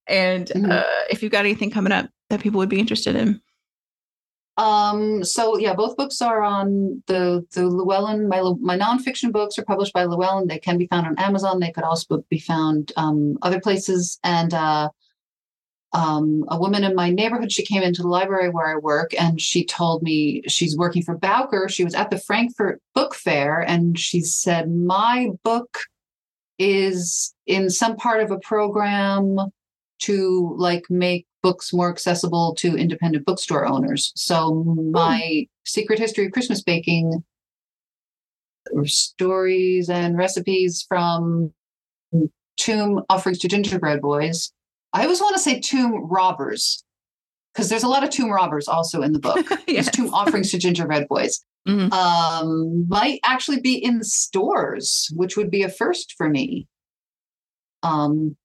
and 0.07 0.49
Mhm. 0.49 0.71
uh, 0.71 0.85
if 1.11 1.23
you've 1.23 1.33
got 1.33 1.45
anything 1.45 1.71
coming 1.71 1.93
up 1.93 2.09
that 2.31 2.41
people 2.41 2.59
would 2.59 2.69
be 2.69 2.79
interested 2.81 3.17
in. 3.17 3.41
Um, 4.57 5.25
so 5.25 5.59
yeah, 5.59 5.75
both 5.75 5.97
books 5.97 6.23
are 6.23 6.43
on 6.43 7.03
the 7.09 7.45
the 7.55 7.67
Llewellyn. 7.67 8.29
My 8.29 8.41
my 8.61 8.79
nonfiction 8.79 9.33
books 9.33 9.59
are 9.59 9.65
published 9.65 9.93
by 9.93 10.05
Llewellyn. 10.05 10.47
They 10.47 10.59
can 10.61 10.79
be 10.79 10.87
found 10.87 11.07
on 11.07 11.19
Amazon. 11.19 11.59
They 11.59 11.73
could 11.73 11.83
also 11.85 12.25
be 12.31 12.39
found 12.39 12.93
um, 12.97 13.37
other 13.43 13.61
places. 13.61 14.19
And 14.23 14.55
uh, 14.55 14.91
um, 15.93 16.45
a 16.49 16.59
woman 16.59 16.85
in 16.85 16.95
my 16.95 17.11
neighborhood, 17.11 17.51
she 17.51 17.65
came 17.65 17.83
into 17.83 18.03
the 18.03 18.09
library 18.09 18.49
where 18.51 18.69
I 18.69 18.77
work, 18.77 19.13
and 19.21 19.41
she 19.41 19.65
told 19.65 20.03
me 20.03 20.43
she's 20.47 20.77
working 20.77 21.03
for 21.03 21.17
Bowker. 21.17 21.69
She 21.69 21.85
was 21.85 21.95
at 21.95 22.11
the 22.11 22.19
Frankfurt 22.19 22.81
Book 22.95 23.15
Fair, 23.15 23.61
and 23.61 23.99
she 23.99 24.21
said 24.21 24.71
my 24.71 25.31
book 25.43 25.79
is 26.61 27.35
in 27.47 27.71
some 27.71 27.97
part 27.97 28.23
of 28.23 28.31
a 28.31 28.39
program 28.39 29.37
to 30.05 30.55
like 30.59 30.85
make 30.91 31.27
books 31.43 31.73
more 31.73 31.91
accessible 31.91 32.55
to 32.57 32.77
independent 32.77 33.27
bookstore 33.27 33.67
owners. 33.67 34.13
So 34.17 34.65
my 34.93 35.47
secret 35.65 35.99
history 35.99 36.27
of 36.27 36.33
Christmas 36.33 36.63
baking 36.63 37.23
stories 38.85 39.91
and 39.91 40.17
recipes 40.17 40.85
from 40.89 41.53
tomb 42.57 43.03
offerings 43.11 43.39
to 43.41 43.49
gingerbread 43.49 44.01
boys. 44.01 44.53
I 44.93 45.03
always 45.03 45.21
want 45.21 45.37
to 45.37 45.43
say 45.43 45.61
tomb 45.61 46.07
robbers 46.09 46.85
because 47.53 47.69
there's 47.69 47.83
a 47.83 47.89
lot 47.89 48.05
of 48.05 48.11
tomb 48.11 48.31
robbers 48.31 48.69
also 48.69 49.03
in 49.03 49.13
the 49.13 49.19
book. 49.19 49.47
There's 49.67 49.89
tomb 49.89 50.13
offerings 50.13 50.51
to 50.51 50.59
gingerbread 50.59 51.07
boys. 51.09 51.45
Mhm. 51.69 51.93
Um, 51.93 52.89
might 52.89 53.21
actually 53.25 53.61
be 53.61 53.75
in 53.77 54.03
stores, 54.03 55.09
which 55.15 55.37
would 55.37 55.51
be 55.51 55.63
a 55.63 55.69
first 55.69 56.15
for 56.17 56.29
me. 56.29 56.67
Um, 57.83 58.37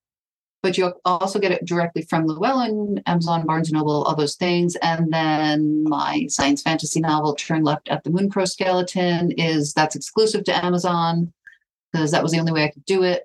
but 0.62 0.78
you'll 0.78 1.00
also 1.06 1.40
get 1.40 1.52
it 1.52 1.66
directly 1.66 2.02
from 2.04 2.26
Llewellyn, 2.26 3.02
Amazon, 3.06 3.46
Barnes 3.46 3.72
& 3.72 3.74
Noble, 3.74 4.04
all 4.04 4.16
those 4.16 4.36
things. 4.36 4.76
And 4.78 5.12
then 5.12 5.84
my 5.84 6.26
science 6.28 6.62
fantasy 6.62 7.00
novel, 7.00 7.34
Turn 7.36 7.64
Left 7.64 7.88
at 7.90 8.04
the 8.04 8.10
Moon 8.10 8.30
Crow 8.30 8.46
Skeleton, 8.46 9.32
is 9.32 9.74
that's 9.74 9.96
exclusive 9.96 10.44
to 10.46 10.66
Amazon 10.66 11.32
because 11.92 12.12
that 12.12 12.22
was 12.22 12.32
the 12.32 12.40
only 12.40 12.52
way 12.52 12.64
I 12.64 12.72
could 12.72 12.86
do 12.86 13.04
it. 13.04 13.24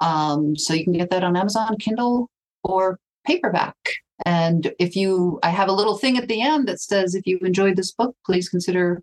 Um, 0.00 0.56
so 0.56 0.74
you 0.74 0.84
can 0.84 0.92
get 0.92 1.10
that 1.10 1.24
on 1.24 1.36
Amazon, 1.36 1.76
Kindle, 1.78 2.30
or 2.62 2.98
paperback. 3.26 3.76
And 4.24 4.72
if 4.78 4.96
you, 4.96 5.38
I 5.42 5.50
have 5.50 5.68
a 5.68 5.72
little 5.72 5.96
thing 5.96 6.18
at 6.18 6.28
the 6.28 6.42
end 6.42 6.68
that 6.68 6.80
says, 6.80 7.14
if 7.14 7.26
you 7.26 7.38
enjoyed 7.38 7.76
this 7.76 7.92
book, 7.92 8.14
please 8.24 8.48
consider 8.48 9.02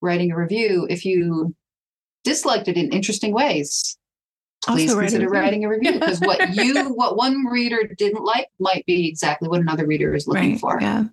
writing 0.00 0.32
a 0.32 0.36
review. 0.36 0.86
If 0.90 1.04
you 1.04 1.54
disliked 2.24 2.68
it 2.68 2.76
in 2.76 2.92
interesting 2.92 3.32
ways, 3.32 3.96
please 4.62 4.92
a 4.92 4.98
consider 4.98 5.28
writing 5.28 5.64
a 5.64 5.68
review 5.68 5.92
because 5.92 6.20
what 6.20 6.54
you, 6.54 6.88
what 6.90 7.16
one 7.16 7.46
reader 7.46 7.82
didn't 7.96 8.24
like 8.24 8.48
might 8.58 8.84
be 8.86 9.08
exactly 9.08 9.48
what 9.48 9.60
another 9.60 9.86
reader 9.86 10.14
is 10.14 10.26
looking 10.26 10.52
right. 10.52 10.60
for. 10.60 10.78
Yeah. 10.80 11.04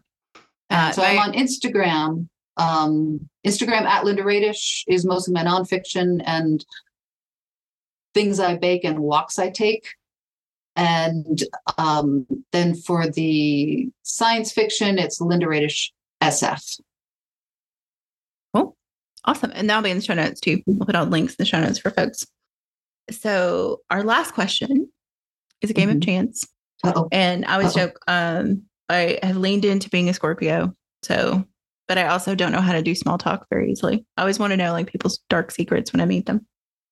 Uh, 0.70 0.92
so 0.92 1.02
I'm 1.02 1.20
on 1.20 1.34
Instagram. 1.34 2.28
Um, 2.58 3.30
Instagram 3.46 3.84
at 3.84 4.04
Linda 4.04 4.24
Raedisch 4.24 4.84
is 4.88 5.06
most 5.06 5.28
of 5.28 5.34
my 5.34 5.44
nonfiction 5.44 6.22
and 6.26 6.66
things 8.14 8.40
I 8.40 8.58
bake 8.58 8.84
and 8.84 9.00
walks 9.00 9.40
I 9.40 9.50
take. 9.50 9.88
And 10.76 11.44
um, 11.78 12.28
then 12.52 12.76
for 12.76 13.08
the 13.08 13.90
science 14.04 14.52
fiction, 14.52 15.00
it's 15.00 15.22
Linda 15.22 15.48
Raedisch 15.48 15.92
SF. 16.22 16.82
Cool. 18.54 18.76
Awesome. 19.26 19.52
And 19.56 19.70
that'll 19.70 19.84
be 19.84 19.92
in 19.92 19.98
the 19.98 20.04
show 20.04 20.14
notes 20.14 20.40
too. 20.40 20.62
We'll 20.66 20.86
put 20.86 20.96
all 20.96 21.06
links 21.06 21.34
in 21.34 21.38
the 21.40 21.46
show 21.46 21.62
notes 21.62 21.80
for 21.80 21.92
folks. 21.92 22.26
So 23.12 23.82
our 23.90 24.04
last 24.04 24.34
question 24.34 24.90
is 25.62 25.70
a 25.70 25.74
game 25.74 25.90
of 25.90 25.98
Mhm. 25.98 26.04
chance. 26.06 26.46
Uh-oh. 26.84 27.08
And 27.12 27.46
I 27.46 27.54
always 27.54 27.76
Uh-oh. 27.76 27.86
joke, 27.88 28.00
um, 28.08 28.64
I 28.90 29.20
have 29.24 29.38
leaned 29.38 29.66
into 29.66 29.90
being 29.90 30.10
a 30.10 30.14
Scorpio. 30.14 30.74
So, 31.04 31.44
but 31.88 31.98
I 31.98 32.08
also 32.08 32.36
don't 32.36 32.52
know 32.52 32.62
how 32.62 32.74
to 32.74 32.82
do 32.82 32.94
small 32.96 33.18
talk 33.18 33.46
very 33.50 33.72
easily. 33.72 34.06
I 34.18 34.22
always 34.22 34.40
want 34.40 34.52
to 34.52 34.58
know 34.58 34.72
like 34.74 34.88
people's 34.92 35.20
dark 35.30 35.52
secrets 35.52 35.92
when 35.94 36.02
I 36.02 36.06
meet 36.06 36.26
them. 36.26 36.46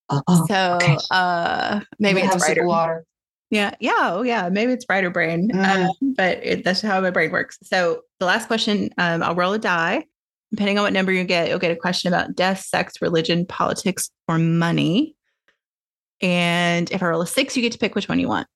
Uh-oh. 0.09 0.45
so, 0.47 0.75
okay. 0.75 0.97
uh, 1.11 1.81
maybe 1.99 2.21
it's 2.21 2.35
of 2.35 2.39
brighter. 2.41 2.65
water. 2.65 3.05
Yeah. 3.51 3.71
Yeah. 3.79 3.91
Oh, 4.13 4.21
yeah. 4.23 4.49
Maybe 4.49 4.71
it's 4.73 4.85
brighter 4.85 5.09
brain. 5.09 5.49
Mm. 5.51 5.85
Uh, 5.87 5.93
but 6.15 6.39
it, 6.43 6.63
that's 6.63 6.81
how 6.81 6.99
my 7.01 7.11
brain 7.11 7.31
works. 7.31 7.57
So 7.63 8.01
the 8.19 8.25
last 8.25 8.47
question, 8.47 8.89
um, 8.97 9.21
I'll 9.21 9.35
roll 9.35 9.53
a 9.53 9.59
die. 9.59 10.05
Depending 10.51 10.77
on 10.77 10.83
what 10.83 10.93
number 10.93 11.11
you 11.11 11.23
get, 11.23 11.49
you'll 11.49 11.59
get 11.59 11.71
a 11.71 11.75
question 11.75 12.13
about 12.13 12.35
death, 12.35 12.61
sex, 12.61 13.01
religion, 13.01 13.45
politics, 13.45 14.09
or 14.27 14.37
money. 14.37 15.14
And 16.21 16.89
if 16.91 17.03
I 17.03 17.07
roll 17.07 17.21
a 17.21 17.27
six, 17.27 17.55
you 17.55 17.61
get 17.61 17.71
to 17.73 17.77
pick 17.77 17.93
which 17.95 18.07
one 18.07 18.19
you 18.19 18.27
want. 18.27 18.47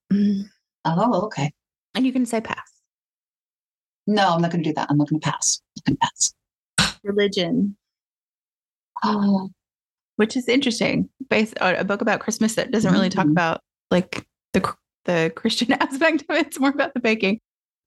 Oh, 0.84 1.22
okay. 1.26 1.52
And 1.94 2.06
you 2.06 2.12
can 2.12 2.24
say 2.26 2.40
pass. 2.40 2.70
No, 4.06 4.30
I'm 4.30 4.40
not 4.42 4.50
going 4.50 4.62
to 4.64 4.70
do 4.70 4.74
that. 4.74 4.88
I'm 4.90 4.96
not 4.96 5.08
going 5.08 5.20
to 5.20 5.30
pass. 5.30 5.60
I'm 5.86 5.94
going 5.94 5.98
to 5.98 6.00
pass. 6.00 6.98
Religion, 7.02 7.76
Oh, 9.02 9.50
which 10.16 10.36
is 10.36 10.48
interesting. 10.48 11.08
Based 11.30 11.58
on 11.60 11.76
a 11.76 11.84
book 11.84 12.00
about 12.02 12.20
Christmas 12.20 12.54
that 12.56 12.70
doesn't 12.70 12.92
really 12.92 13.08
talk 13.08 13.26
Mhm. 13.26 13.32
about 13.32 13.60
like 13.90 14.26
the 14.52 14.74
the 15.06 15.32
Christian 15.34 15.72
aspect 15.80 16.22
of 16.28 16.36
it. 16.36 16.46
It's 16.48 16.60
more 16.60 16.70
about 16.70 16.92
the 16.94 17.00
baking. 17.00 17.40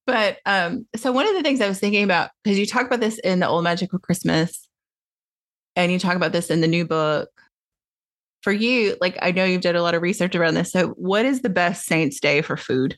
But 0.08 0.40
um, 0.46 0.88
so 0.96 1.12
one 1.12 1.28
of 1.28 1.34
the 1.36 1.44
things 1.44 1.62
I 1.62 1.68
was 1.70 1.80
thinking 1.80 2.04
about 2.04 2.32
because 2.44 2.58
you 2.60 2.66
talk 2.66 2.86
about 2.88 3.00
this 3.00 3.20
in 3.20 3.40
the 3.40 3.48
old 3.48 3.64
Magical 3.64 4.00
Christmas, 4.00 4.68
and 5.76 5.92
you 5.92 6.00
talk 6.00 6.16
about 6.16 6.32
this 6.32 6.50
in 6.50 6.62
the 6.62 6.68
new 6.68 6.86
book. 6.86 7.30
For 8.44 8.52
you, 8.52 8.98
like 9.00 9.18
I 9.22 9.32
know 9.32 9.46
you've 9.46 9.62
done 9.62 9.78
a 9.78 9.82
lot 9.82 9.96
of 9.96 10.02
research 10.02 10.36
around 10.36 10.56
this. 10.56 10.72
So, 10.72 10.90
what 10.90 11.26
is 11.26 11.42
the 11.42 11.50
best 11.50 11.86
Saints 11.86 12.20
Day 12.20 12.42
for 12.42 12.58
food? 12.58 12.98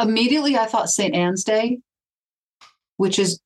immediately 0.00 0.58
I 0.58 0.66
thought 0.66 0.88
St. 0.88 1.14
Anne's 1.14 1.44
Day, 1.44 1.78
which 2.96 3.16
is 3.18 3.40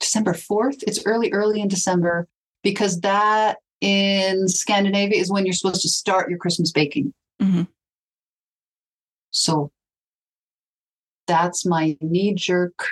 December 0.00 0.32
4th. 0.32 0.84
It's 0.86 1.04
early, 1.04 1.32
early 1.32 1.60
in 1.60 1.66
December 1.66 2.28
because 2.62 3.00
that 3.00 3.58
in 3.80 4.48
Scandinavia 4.48 5.18
is 5.20 5.32
when 5.32 5.44
you're 5.46 5.52
supposed 5.52 5.82
to 5.82 5.88
start 5.88 6.30
your 6.30 6.38
Christmas 6.38 6.70
baking. 6.70 7.12
Mhm. 7.40 7.66
So 9.30 9.72
that's 11.26 11.66
my 11.66 11.96
knee 12.00 12.34
jerk 12.34 12.90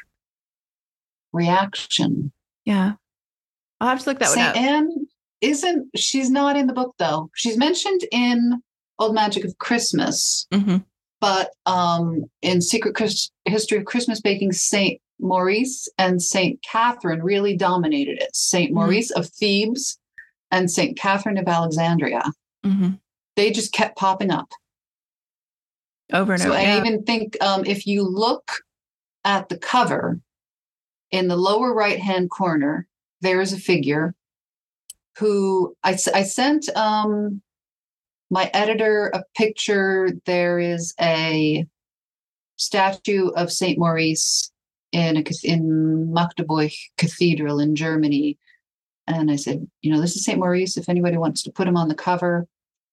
reaction. 1.32 2.32
Yeah, 2.64 2.94
I'll 3.80 3.88
have 3.88 4.00
to 4.00 4.10
look 4.10 4.18
that 4.18 4.28
one 4.28 4.34
St. 4.38 4.48
up. 4.48 4.56
Anne 4.56 5.06
isn't, 5.40 5.88
she's 5.96 6.30
not 6.30 6.56
in 6.56 6.66
the 6.66 6.72
book 6.72 6.94
though. 6.98 7.30
She's 7.34 7.56
mentioned 7.58 8.02
in 8.12 8.62
Old 8.98 9.14
Magic 9.14 9.44
of 9.44 9.58
Christmas. 9.58 10.46
Mhm. 10.52 10.84
but 11.18 11.50
um, 11.64 12.24
in 12.42 12.60
Secret 12.60 12.94
Chris- 12.94 13.30
History 13.46 13.78
of 13.78 13.86
Christmas 13.86 14.20
Baking, 14.20 14.52
Saint 14.52 15.00
Maurice 15.18 15.88
and 15.96 16.22
Saint 16.22 16.62
Catherine 16.62 17.22
really 17.22 17.56
dominated 17.56 18.18
it. 18.20 18.36
Saint 18.36 18.70
Mhm. 18.70 18.74
Maurice 18.74 19.10
of 19.12 19.26
Thebes 19.26 19.98
and 20.50 20.70
Saint 20.70 20.96
Catherine 20.98 21.38
of 21.38 21.48
Alexandria. 21.48 22.22
Mhm. 22.64 23.00
They 23.34 23.50
just 23.50 23.72
kept 23.72 23.96
popping 23.96 24.30
up. 24.30 24.50
Over 26.12 26.34
and 26.34 26.42
So 26.42 26.50
over. 26.50 26.58
I 26.58 26.62
yeah. 26.62 26.78
even 26.80 27.02
think 27.04 27.42
um, 27.42 27.64
if 27.64 27.86
you 27.86 28.02
look 28.02 28.62
at 29.24 29.48
the 29.48 29.58
cover 29.58 30.20
in 31.10 31.28
the 31.28 31.36
lower 31.36 31.72
right 31.74 31.98
hand 31.98 32.30
corner, 32.30 32.86
there 33.22 33.40
is 33.40 33.52
a 33.54 33.58
figure 33.58 34.14
who 35.18 35.74
I 35.82 35.94
sent 35.94 36.68
um, 36.76 37.40
my 38.30 38.50
editor 38.52 39.10
a 39.14 39.24
picture. 39.36 40.10
There 40.26 40.58
is 40.58 40.94
a 41.00 41.66
statue 42.56 43.28
of 43.30 43.52
Saint 43.52 43.78
Maurice 43.78 44.50
in 44.92 45.16
a 45.16 45.24
in 45.42 46.12
Magdeburg 46.12 46.72
Cathedral 46.98 47.60
in 47.60 47.74
Germany, 47.74 48.38
and 49.06 49.30
I 49.30 49.36
said, 49.36 49.66
you 49.82 49.92
know, 49.92 50.00
this 50.00 50.16
is 50.16 50.24
Saint 50.24 50.38
Maurice. 50.38 50.76
If 50.76 50.88
anybody 50.88 51.16
wants 51.16 51.42
to 51.44 51.52
put 51.52 51.68
him 51.68 51.76
on 51.76 51.88
the 51.88 51.94
cover, 51.94 52.46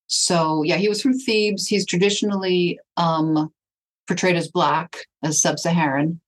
so 0.07 0.63
yeah, 0.63 0.77
he 0.77 0.89
was 0.89 1.01
from 1.01 1.17
Thebes. 1.17 1.67
He's 1.67 1.85
traditionally 1.85 2.79
um, 2.97 3.51
portrayed 4.07 4.35
as 4.35 4.49
black, 4.49 4.97
as 5.23 5.41
sub-Saharan, 5.41 6.21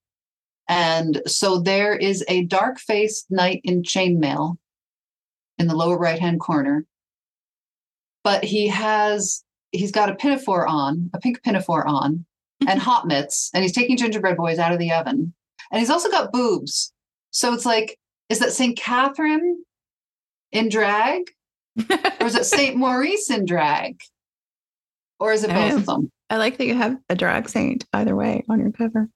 and 0.68 1.22
so 1.26 1.60
there 1.60 1.96
is 1.96 2.24
a 2.28 2.44
dark-faced 2.46 3.28
knight 3.30 3.62
in 3.64 3.82
chainmail 3.84 4.58
in 5.58 5.68
the 5.68 5.76
lower 5.76 5.98
right-hand 5.98 6.40
corner. 6.40 6.86
But 8.24 8.44
he 8.44 8.68
has 8.68 9.44
he's 9.72 9.92
got 9.92 10.10
a 10.10 10.16
pinafore 10.16 10.66
on, 10.68 11.10
a 11.14 11.20
pink 11.20 11.44
pinafore 11.44 11.86
on, 11.88 12.26
and 12.68 12.80
hot 12.90 13.08
mitts, 13.08 13.52
and 13.54 13.64
he's 13.64 13.74
taking 13.74 13.98
gingerbread 13.98 14.38
boys 14.38 14.58
out 14.60 14.72
of 14.72 14.80
the 14.80 14.92
oven, 14.92 15.34
and 15.72 15.80
he's 15.80 15.90
also 15.90 16.10
got 16.10 16.32
boobs. 16.32 16.92
So 17.32 17.54
it's 17.54 17.66
like, 17.66 17.98
is 18.30 18.40
that 18.40 18.54
Saint 18.54 18.78
Catherine 18.78 19.64
in 20.52 20.70
drag? 20.70 21.24
or 22.22 22.26
is 22.28 22.36
it 22.36 22.46
Saint 22.46 22.78
Maurice 22.78 23.30
in 23.30 23.46
drag? 23.46 24.00
Or 25.20 25.34
is 25.34 25.44
it 25.44 25.50
both 25.50 25.72
Um, 25.74 25.78
of 25.78 25.86
them? 25.86 26.12
I 26.30 26.38
like 26.38 26.58
that 26.58 26.66
you 26.66 26.76
have 26.76 26.98
a 27.10 27.16
drag 27.16 27.48
saint 27.50 27.86
either 27.94 28.16
way 28.16 28.44
on 28.50 28.60
your 28.60 28.72
cover. 28.72 29.10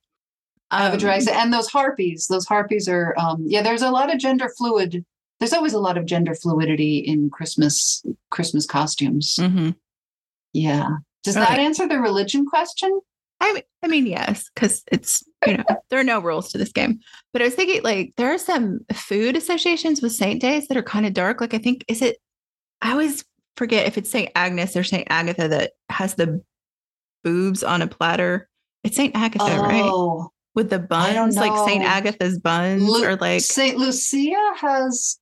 I 0.69 0.83
have 0.83 0.93
a 0.93 0.97
drag 0.97 1.21
Um, 1.21 1.25
saint. 1.25 1.37
And 1.37 1.53
those 1.53 1.67
harpies, 1.69 2.27
those 2.27 2.45
harpies 2.45 2.87
are 2.87 3.15
um 3.17 3.43
yeah, 3.47 3.61
there's 3.61 3.81
a 3.81 3.89
lot 3.91 4.13
of 4.13 4.19
gender 4.19 4.49
fluid. 4.57 5.05
There's 5.39 5.53
always 5.53 5.73
a 5.73 5.79
lot 5.79 5.97
of 5.97 6.05
gender 6.05 6.35
fluidity 6.35 6.97
in 6.99 7.29
Christmas 7.29 8.03
Christmas 8.29 8.65
costumes. 8.65 9.35
mhm. 9.39 9.75
Yeah. 10.53 10.87
Does 11.23 11.35
Right. 11.35 11.47
that 11.49 11.59
answer 11.59 11.87
the 11.87 11.99
religion 11.99 12.45
question? 12.45 12.99
I 13.41 13.53
mean, 13.53 13.63
I 13.83 13.87
mean, 13.87 14.05
yes, 14.05 14.49
because 14.53 14.83
it's 14.91 15.23
you 15.47 15.57
know 15.57 15.63
there 15.89 15.99
are 15.99 16.03
no 16.03 16.19
rules 16.19 16.51
to 16.51 16.57
this 16.57 16.71
game. 16.73 16.99
But 17.31 17.41
I 17.41 17.45
was 17.45 17.55
thinking 17.55 17.81
like 17.83 18.13
there 18.17 18.33
are 18.33 18.37
some 18.37 18.81
food 18.93 19.35
associations 19.37 20.01
with 20.01 20.11
Saint 20.11 20.41
days 20.41 20.67
that 20.67 20.77
are 20.77 20.83
kind 20.83 21.05
of 21.05 21.13
dark. 21.13 21.39
Like 21.39 21.53
I 21.53 21.57
think 21.59 21.85
is 21.87 22.01
it? 22.01 22.17
I 22.81 22.91
always 22.91 23.23
forget 23.57 23.87
if 23.87 23.97
it's 23.97 24.09
Saint 24.09 24.31
Agnes 24.35 24.75
or 24.75 24.83
Saint 24.83 25.07
Agatha 25.09 25.47
that 25.49 25.71
has 25.89 26.15
the 26.15 26.41
boobs 27.23 27.63
on 27.63 27.81
a 27.81 27.87
platter. 27.87 28.49
It's 28.83 28.95
Saint 28.95 29.15
Agatha, 29.15 29.59
right? 29.61 29.83
Oh, 29.83 30.31
With 30.55 30.69
the 30.69 30.79
buns, 30.79 31.35
like 31.35 31.67
Saint. 31.69 31.83
Agatha's 31.83 32.39
buns, 32.39 32.83
Lu- 32.83 33.05
or 33.05 33.15
like 33.17 33.41
Saint 33.41 33.77
Lucia 33.77 34.35
has 34.57 35.17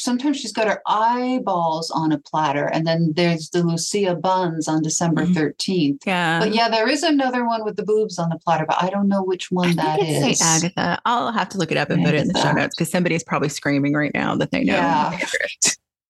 sometimes 0.00 0.38
she's 0.38 0.52
got 0.52 0.66
her 0.68 0.80
eyeballs 0.86 1.90
on 1.90 2.12
a 2.12 2.18
platter, 2.18 2.66
and 2.66 2.86
then 2.86 3.12
there's 3.16 3.50
the 3.50 3.62
Lucia 3.62 4.14
buns 4.14 4.68
on 4.68 4.82
December 4.82 5.26
Mhm. 5.26 5.34
13th. 5.34 5.98
yeah. 6.06 6.38
But 6.40 6.54
yeah, 6.54 6.68
there 6.68 6.88
is 6.88 7.02
another 7.02 7.46
one 7.46 7.64
with 7.64 7.76
the 7.76 7.82
boobs 7.84 8.18
on 8.18 8.28
the 8.28 8.38
platter, 8.38 8.64
but 8.66 8.82
I 8.82 8.90
don't 8.90 9.08
know 9.08 9.22
which 9.22 9.50
one 9.50 9.68
think 9.68 9.80
that 9.80 10.00
is. 10.02 10.38
Saint 10.38 10.42
Agatha. 10.42 11.00
I'll 11.04 11.32
have 11.32 11.48
to 11.50 11.58
look 11.58 11.70
it 11.72 11.76
up 11.78 11.90
and 11.90 12.04
put 12.04 12.14
it 12.14 12.20
in 12.22 12.28
the 12.28 12.40
show 12.40 12.52
notes 12.52 12.74
because 12.74 12.90
somebody 12.90 13.14
is 13.14 13.24
probably 13.24 13.48
screaming 13.48 13.94
right 13.94 14.12
now 14.14 14.36
that 14.36 14.50
they 14.50 14.64
know. 14.64 14.74
Yeah. 14.74 15.18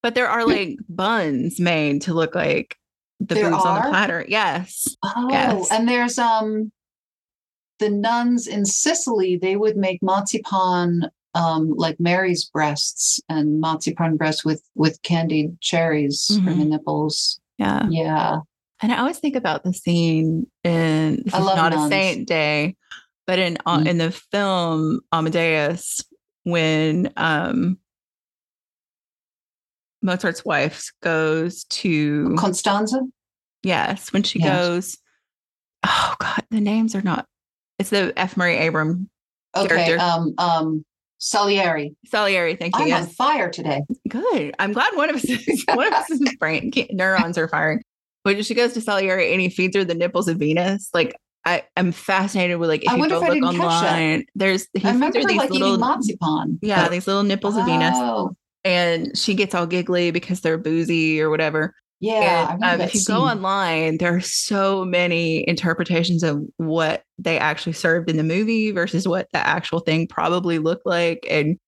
But 0.02 0.14
there 0.14 0.28
are 0.28 0.46
like 0.46 0.78
buns 0.88 1.58
made 1.58 2.02
to 2.02 2.14
look 2.14 2.34
like 2.34 2.76
the 3.18 3.34
There 3.34 3.50
boobs 3.50 3.64
on 3.64 3.82
the 3.82 3.88
platter. 3.88 4.24
Yes. 4.28 4.94
Oh, 5.02 5.28
Yes. 5.30 5.68
and 5.72 5.88
there's 5.88 6.18
um 6.18 6.70
the 7.78 7.90
nuns 7.90 8.46
in 8.46 8.64
Sicily, 8.64 9.36
they 9.36 9.56
would 9.56 9.76
make 9.76 10.02
marzipan 10.02 11.10
um 11.36 11.70
like 11.76 12.00
Mary's 12.00 12.44
breasts 12.46 13.20
and 13.28 13.60
marzipan 13.60 14.16
breasts 14.16 14.44
with 14.44 14.62
with 14.74 15.00
candied 15.02 15.60
cherries 15.60 16.26
for 16.44 16.52
the 16.54 16.64
Mhm. 16.64 16.68
nipples. 16.70 17.38
Yeah. 17.58 17.86
Yeah. 17.88 18.38
And 18.82 18.92
I 18.92 18.98
always 18.98 19.18
think 19.18 19.36
about 19.36 19.62
the 19.64 19.72
scene 19.72 20.46
in 20.64 21.22
I 21.32 21.38
love 21.40 21.56
not 21.56 21.72
nuns. 21.72 21.86
a 21.86 21.88
saint 21.88 22.26
day, 22.28 22.76
but 23.26 23.38
in 23.38 23.58
uh, 23.66 23.78
Mm. 23.78 23.86
in 23.86 23.98
the 23.98 24.10
film 24.10 25.00
Amadeus, 25.12 26.02
when 26.44 27.12
um 27.16 27.78
Mozart's 30.02 30.44
wife 30.44 30.90
goes 31.02 31.64
to 31.64 32.34
Constanza? 32.38 33.00
yes, 33.62 34.12
when 34.12 34.22
she 34.22 34.38
Yes. 34.38 34.46
goes, 34.66 34.98
oh 35.84 36.14
god, 36.18 36.44
the 36.50 36.60
names 36.60 36.94
are 36.94 37.02
not. 37.02 37.26
It's 37.78 37.90
the 37.90 38.12
F. 38.16 38.36
Murray 38.36 38.56
Abraham 38.56 39.10
Okay. 39.56 39.68
Character. 39.68 39.98
Um, 39.98 40.34
um, 40.38 40.84
Salieri. 41.18 41.94
Salieri. 42.06 42.56
Thank 42.56 42.76
you. 42.76 42.82
I'm 42.82 42.88
yes. 42.88 43.05
on 43.05 43.10
fire 43.10 43.51
today. 43.51 43.82
Good. 44.09 44.55
I'm 44.59 44.72
glad 44.72 44.94
one 44.97 45.10
of 45.10 45.16
us 45.16 45.24
is, 45.24 45.64
one 45.72 45.86
of 45.86 45.93
us 45.93 46.10
is 46.10 46.20
brain 46.38 46.70
neurons 46.90 47.38
are 47.38 47.48
firing. 47.48 47.82
But 48.24 48.44
she 48.44 48.55
goes 48.55 48.72
to 48.74 48.80
Salieri 48.80 49.32
and 49.32 49.40
he 49.40 49.48
feeds 49.48 49.76
her 49.76 49.84
the 49.84 49.94
nipples 49.94 50.28
of 50.28 50.38
Venus. 50.38 50.90
Like 50.93 51.16
I, 51.44 51.62
I'm 51.76 51.93
fascinated 51.93 52.59
with 52.59 52.68
like 52.68 52.84
if 52.84 52.90
I 52.90 52.97
you 52.97 53.09
go 53.09 53.20
look 53.20 53.32
didn't 53.32 53.44
catch 53.44 53.56
that. 53.56 53.93
online, 53.93 54.24
there's 54.34 54.66
he 54.74 54.80
I 54.80 54.93
feeds 54.93 54.94
remember 54.94 55.24
these 55.24 55.36
like 55.36 55.51
little 55.51 55.78
marzipan. 55.78 56.59
yeah, 56.60 56.82
but- 56.84 56.90
these 56.90 57.06
little 57.06 57.22
nipples 57.22 57.56
of 57.56 57.66
Venus. 57.66 57.94
Oh, 57.94 58.36
And 58.64 59.16
she 59.16 59.34
gets 59.34 59.55
all 59.55 59.66
giggly 59.66 60.10
because 60.10 60.40
they're 60.40 60.59
boozy 60.59 61.20
or 61.20 61.30
whatever. 61.30 61.74
Yeah. 62.01 62.52
And 62.52 62.64
um, 62.64 62.81
if 62.81 62.94
you 62.94 63.01
scene. 63.01 63.14
go 63.16 63.23
online, 63.23 63.98
there 63.98 64.14
are 64.14 64.20
so 64.20 64.85
many 64.85 65.48
interpretations 65.48 66.23
of 66.23 66.43
what 66.59 67.02
they 67.18 67.39
actually 67.39 67.73
served 67.73 68.10
in 68.10 68.16
the 68.16 68.23
movie 68.23 68.70
versus 68.70 69.09
what 69.09 69.28
the 69.32 69.39
actual 69.39 69.81
thing 69.81 70.06
probably 70.06 70.59
looked 70.59 70.86
like. 70.86 71.27
And 71.31 71.59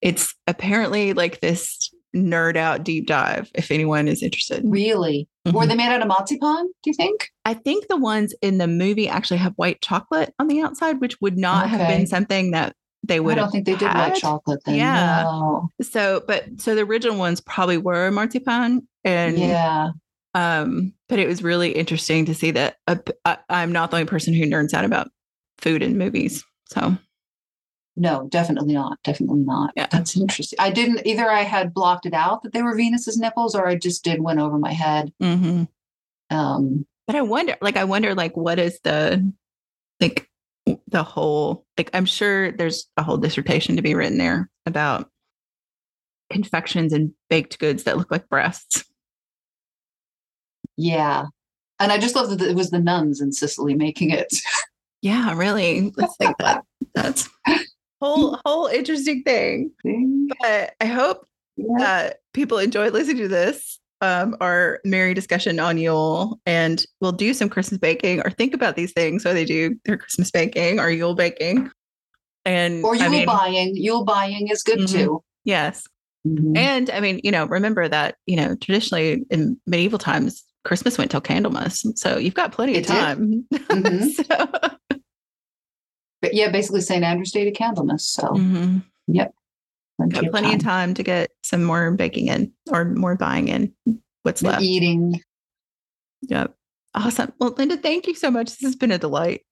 it's 0.00 0.34
apparently 0.46 1.12
like 1.12 1.40
this 1.40 1.90
nerd 2.14 2.56
out 2.56 2.84
deep 2.84 3.06
dive 3.06 3.50
if 3.54 3.70
anyone 3.70 4.06
is 4.06 4.22
interested. 4.22 4.62
Really? 4.64 5.28
Were 5.46 5.64
Mhm. 5.64 5.68
they 5.68 5.74
made 5.76 5.88
out 5.88 6.02
of 6.02 6.08
marzipan, 6.08 6.70
do 6.82 6.90
you 6.90 6.94
think? 6.94 7.28
I 7.44 7.54
think 7.54 7.88
the 7.88 7.96
ones 7.96 8.34
in 8.42 8.58
the 8.58 8.66
movie 8.66 9.08
actually 9.08 9.38
have 9.38 9.54
white 9.56 9.80
chocolate 9.80 10.34
on 10.38 10.46
the 10.46 10.60
outside, 10.60 11.00
which 11.00 11.20
would 11.20 11.38
not 11.38 11.68
have 11.70 11.88
been 11.88 12.06
something 12.06 12.50
that 12.50 12.76
they 13.02 13.20
would. 13.20 13.32
I 13.32 13.42
don't 13.42 13.50
think 13.50 13.66
they 13.66 13.72
did 13.76 13.88
had. 13.88 14.10
white 14.10 14.14
chocolate 14.20 14.62
then. 14.64 14.76
Yeah. 14.76 15.22
No. 15.24 15.68
So, 15.82 16.22
but 16.26 16.44
so 16.58 16.74
the 16.74 16.82
original 16.82 17.18
ones 17.18 17.40
probably 17.40 17.78
were 17.78 18.10
marzipan, 18.10 18.86
and 19.04 19.38
Yeah. 19.38 19.90
um, 20.34 20.92
but 21.08 21.18
it 21.18 21.26
was 21.26 21.42
really 21.42 21.72
interesting 21.72 22.26
to 22.26 22.34
see 22.34 22.52
that 22.52 22.76
uh, 22.86 22.96
I, 23.24 23.38
I'm 23.48 23.72
not 23.72 23.90
the 23.90 23.96
only 23.98 24.06
person 24.08 24.34
who 24.34 24.44
nerds 24.44 24.72
out 24.74 24.84
about 24.84 25.10
food 25.58 25.82
and 25.82 25.98
movies. 25.98 26.44
So, 26.66 26.96
No, 27.96 28.28
definitely 28.30 28.74
not. 28.74 28.98
Definitely 29.04 29.40
not. 29.44 29.72
Yeah. 29.76 29.86
That's 29.90 30.16
interesting. 30.16 30.58
I 30.60 30.70
didn't 30.70 31.06
either. 31.06 31.28
I 31.30 31.42
had 31.42 31.74
blocked 31.74 32.06
it 32.06 32.14
out 32.14 32.42
that 32.44 32.52
they 32.52 32.62
were 32.62 32.74
Venus's 32.76 33.18
nipples, 33.18 33.54
or 33.54 33.66
I 33.66 33.74
just 33.74 34.04
did 34.04 34.22
went 34.22 34.38
over 34.40 34.58
my 34.58 34.72
head. 34.72 35.12
mhm. 35.20 35.68
Um, 36.30 36.86
but 37.06 37.16
I 37.16 37.22
wonder, 37.22 37.56
like, 37.60 37.76
I 37.76 37.84
wonder, 37.84 38.14
like, 38.14 38.36
what 38.36 38.58
is 38.58 38.78
the 38.84 39.30
like 40.00 40.28
the 40.92 41.02
whole 41.02 41.64
like? 41.76 41.90
I'm 41.94 42.04
sure 42.06 42.52
there's 42.52 42.86
a 42.96 43.02
whole 43.02 43.16
dissertation 43.16 43.76
to 43.76 43.82
be 43.82 43.94
written 43.94 44.18
there 44.18 44.48
about 44.66 45.10
confections 46.30 46.92
and 46.92 47.12
baked 47.28 47.58
goods 47.58 47.82
that 47.84 47.98
look 47.98 48.10
like 48.10 48.28
breasts. 48.28 48.84
yeah. 50.76 51.26
And 51.80 51.90
I 51.90 51.98
just 51.98 52.14
love 52.14 52.30
that 52.30 52.40
it 52.40 52.54
was 52.54 52.70
the 52.70 52.78
nuns 52.78 53.20
in 53.20 53.32
Sicily 53.32 53.74
making 53.74 54.10
it. 54.10 54.32
Yeah, 55.00 55.34
really. 55.36 55.92
Let's 55.96 56.14
think 56.16 56.36
that 56.38 56.62
that's 56.94 57.28
whole 58.00 58.38
whole 58.44 58.66
interesting 58.68 59.22
thing. 59.24 59.72
But 60.40 60.74
I 60.80 60.84
hope 60.86 61.26
Yeah. 61.56 61.66
that 61.78 62.16
people 62.32 62.58
enjoyed 62.58 62.92
listening 62.92 63.18
to 63.18 63.28
this. 63.28 63.80
Um, 64.02 64.36
our 64.40 64.80
merry 64.84 65.14
discussion 65.14 65.60
on 65.60 65.78
Yule, 65.78 66.40
and 66.44 66.84
we'll 67.00 67.12
do 67.12 67.32
some 67.32 67.48
Christmas 67.48 67.78
baking 67.78 68.20
or 68.20 68.30
think 68.30 68.52
about 68.52 68.74
these 68.74 68.90
things 68.92 69.24
while 69.24 69.32
they 69.32 69.44
do 69.44 69.76
their 69.84 69.96
Christmas 69.96 70.28
baking 70.32 70.80
or 70.80 70.90
Yule 70.90 71.14
baking. 71.14 71.70
And 72.44 72.84
Or 72.84 72.96
I 72.96 72.98
Yule 72.98 73.10
mean, 73.10 73.26
buying. 73.26 73.76
Yule 73.76 74.04
buying 74.04 74.48
is 74.48 74.64
good 74.64 74.80
Mhm. 74.80 74.88
too. 74.88 75.22
yes, 75.44 75.84
Mhm. 76.26 76.58
and 76.58 76.90
I 76.90 76.98
mean, 76.98 77.20
you 77.22 77.30
know, 77.30 77.44
remember 77.46 77.86
that 77.86 78.16
you 78.26 78.34
know 78.34 78.56
traditionally 78.56 79.24
in 79.30 79.56
medieval 79.68 80.00
times, 80.00 80.42
Christmas 80.64 80.98
went 80.98 81.12
till 81.12 81.20
Candlemas, 81.20 81.86
so 81.96 82.18
you've 82.18 82.34
got 82.34 82.50
plenty 82.50 82.72
of 82.72 82.78
It 82.78 82.86
did. 82.88 82.92
time. 82.92 83.46
Mhm. 83.52 84.10
so, 84.26 84.98
But 86.20 86.34
yeah, 86.34 86.50
basically 86.50 86.80
St. 86.80 87.04
Andrew's 87.04 87.30
Day 87.30 87.44
to 87.44 87.52
Candlemas. 87.52 88.00
So 88.00 88.22
mhm. 88.22 88.82
Plenty, 90.10 90.14
got 90.14 90.24
of 90.26 90.30
plenty 90.30 90.48
time. 90.48 90.56
of 90.56 90.62
time 90.62 90.94
to 90.94 91.02
get 91.02 91.30
some 91.42 91.64
more 91.64 91.90
baking 91.92 92.28
in 92.28 92.52
or 92.70 92.84
more 92.84 93.16
buying 93.16 93.48
in. 93.48 93.72
What's 94.22 94.40
And 94.42 94.50
left? 94.52 94.62
eating. 94.62 95.20
Yep. 96.22 96.54
Awesome. 96.94 97.32
Well, 97.38 97.54
Linda, 97.56 97.76
thank 97.76 98.06
you 98.06 98.14
so 98.14 98.30
much. 98.30 98.50
This 98.50 98.60
has 98.62 98.76
been 98.76 98.92
a 98.92 98.98
delight. 98.98 99.42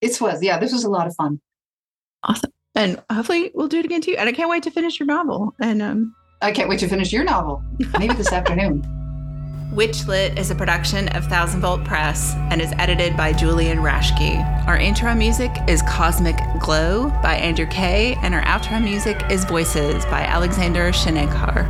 It 0.00 0.20
was, 0.20 0.42
yeah, 0.42 0.58
this 0.58 0.72
was 0.72 0.84
a 0.84 0.90
lot 0.90 1.06
of 1.06 1.14
fun. 1.16 1.40
Awesome. 2.22 2.50
And 2.74 3.02
hopefully 3.10 3.50
we'll 3.54 3.68
do 3.68 3.78
it 3.78 3.84
again 3.84 4.00
too. 4.00 4.14
And 4.18 4.28
I 4.28 4.32
can't 4.32 4.48
wait 4.50 4.62
to 4.64 4.70
finish 4.70 4.98
your 5.00 5.06
novel. 5.06 5.54
And 5.60 5.82
um 5.82 6.14
I 6.40 6.52
can't 6.52 6.68
wait 6.68 6.80
to 6.80 6.88
finish 6.88 7.12
your 7.12 7.24
novel. 7.24 7.62
Maybe 7.98 8.14
this 8.14 8.32
afternoon. 8.32 8.82
Witchlit 9.72 10.38
is 10.38 10.50
a 10.50 10.54
production 10.54 11.08
of 11.16 11.24
Thousand 11.24 11.62
Volt 11.62 11.82
Press 11.82 12.34
and 12.50 12.60
is 12.60 12.74
edited 12.76 13.16
by 13.16 13.32
Julian 13.32 13.78
Raschke. 13.78 14.66
Our 14.66 14.76
intro 14.76 15.14
music 15.14 15.50
is 15.66 15.80
Cosmic 15.88 16.36
Glow 16.60 17.08
by 17.22 17.36
Andrew 17.36 17.64
Kay, 17.64 18.18
and 18.20 18.34
our 18.34 18.42
outro 18.42 18.84
music 18.84 19.22
is 19.30 19.46
Voices 19.46 20.04
by 20.04 20.24
Alexander 20.24 20.92
Shenekar. 20.92 21.66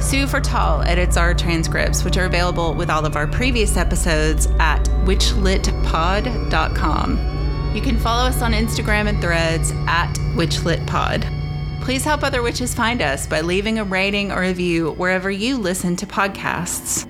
Sue 0.00 0.26
Fortal 0.26 0.86
edits 0.86 1.16
our 1.16 1.34
transcripts, 1.34 2.04
which 2.04 2.16
are 2.16 2.26
available 2.26 2.74
with 2.74 2.90
all 2.90 3.04
of 3.04 3.16
our 3.16 3.26
previous 3.26 3.76
episodes 3.76 4.46
at 4.60 4.84
witchlitpod.com. 5.04 7.72
You 7.74 7.82
can 7.82 7.98
follow 7.98 8.28
us 8.28 8.40
on 8.40 8.52
Instagram 8.52 9.08
and 9.08 9.20
threads 9.20 9.72
at 9.88 10.12
witchlitpod. 10.36 11.82
Please 11.82 12.04
help 12.04 12.22
other 12.22 12.42
witches 12.42 12.72
find 12.72 13.02
us 13.02 13.26
by 13.26 13.40
leaving 13.40 13.80
a 13.80 13.84
rating 13.84 14.30
or 14.30 14.42
review 14.42 14.92
wherever 14.92 15.28
you 15.28 15.56
listen 15.56 15.96
to 15.96 16.06
podcasts. 16.06 17.04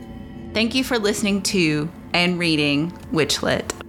Thank 0.56 0.74
you 0.74 0.84
for 0.84 0.98
listening 0.98 1.42
to 1.52 1.90
and 2.14 2.38
reading 2.38 2.90
Witchlit. 3.12 3.85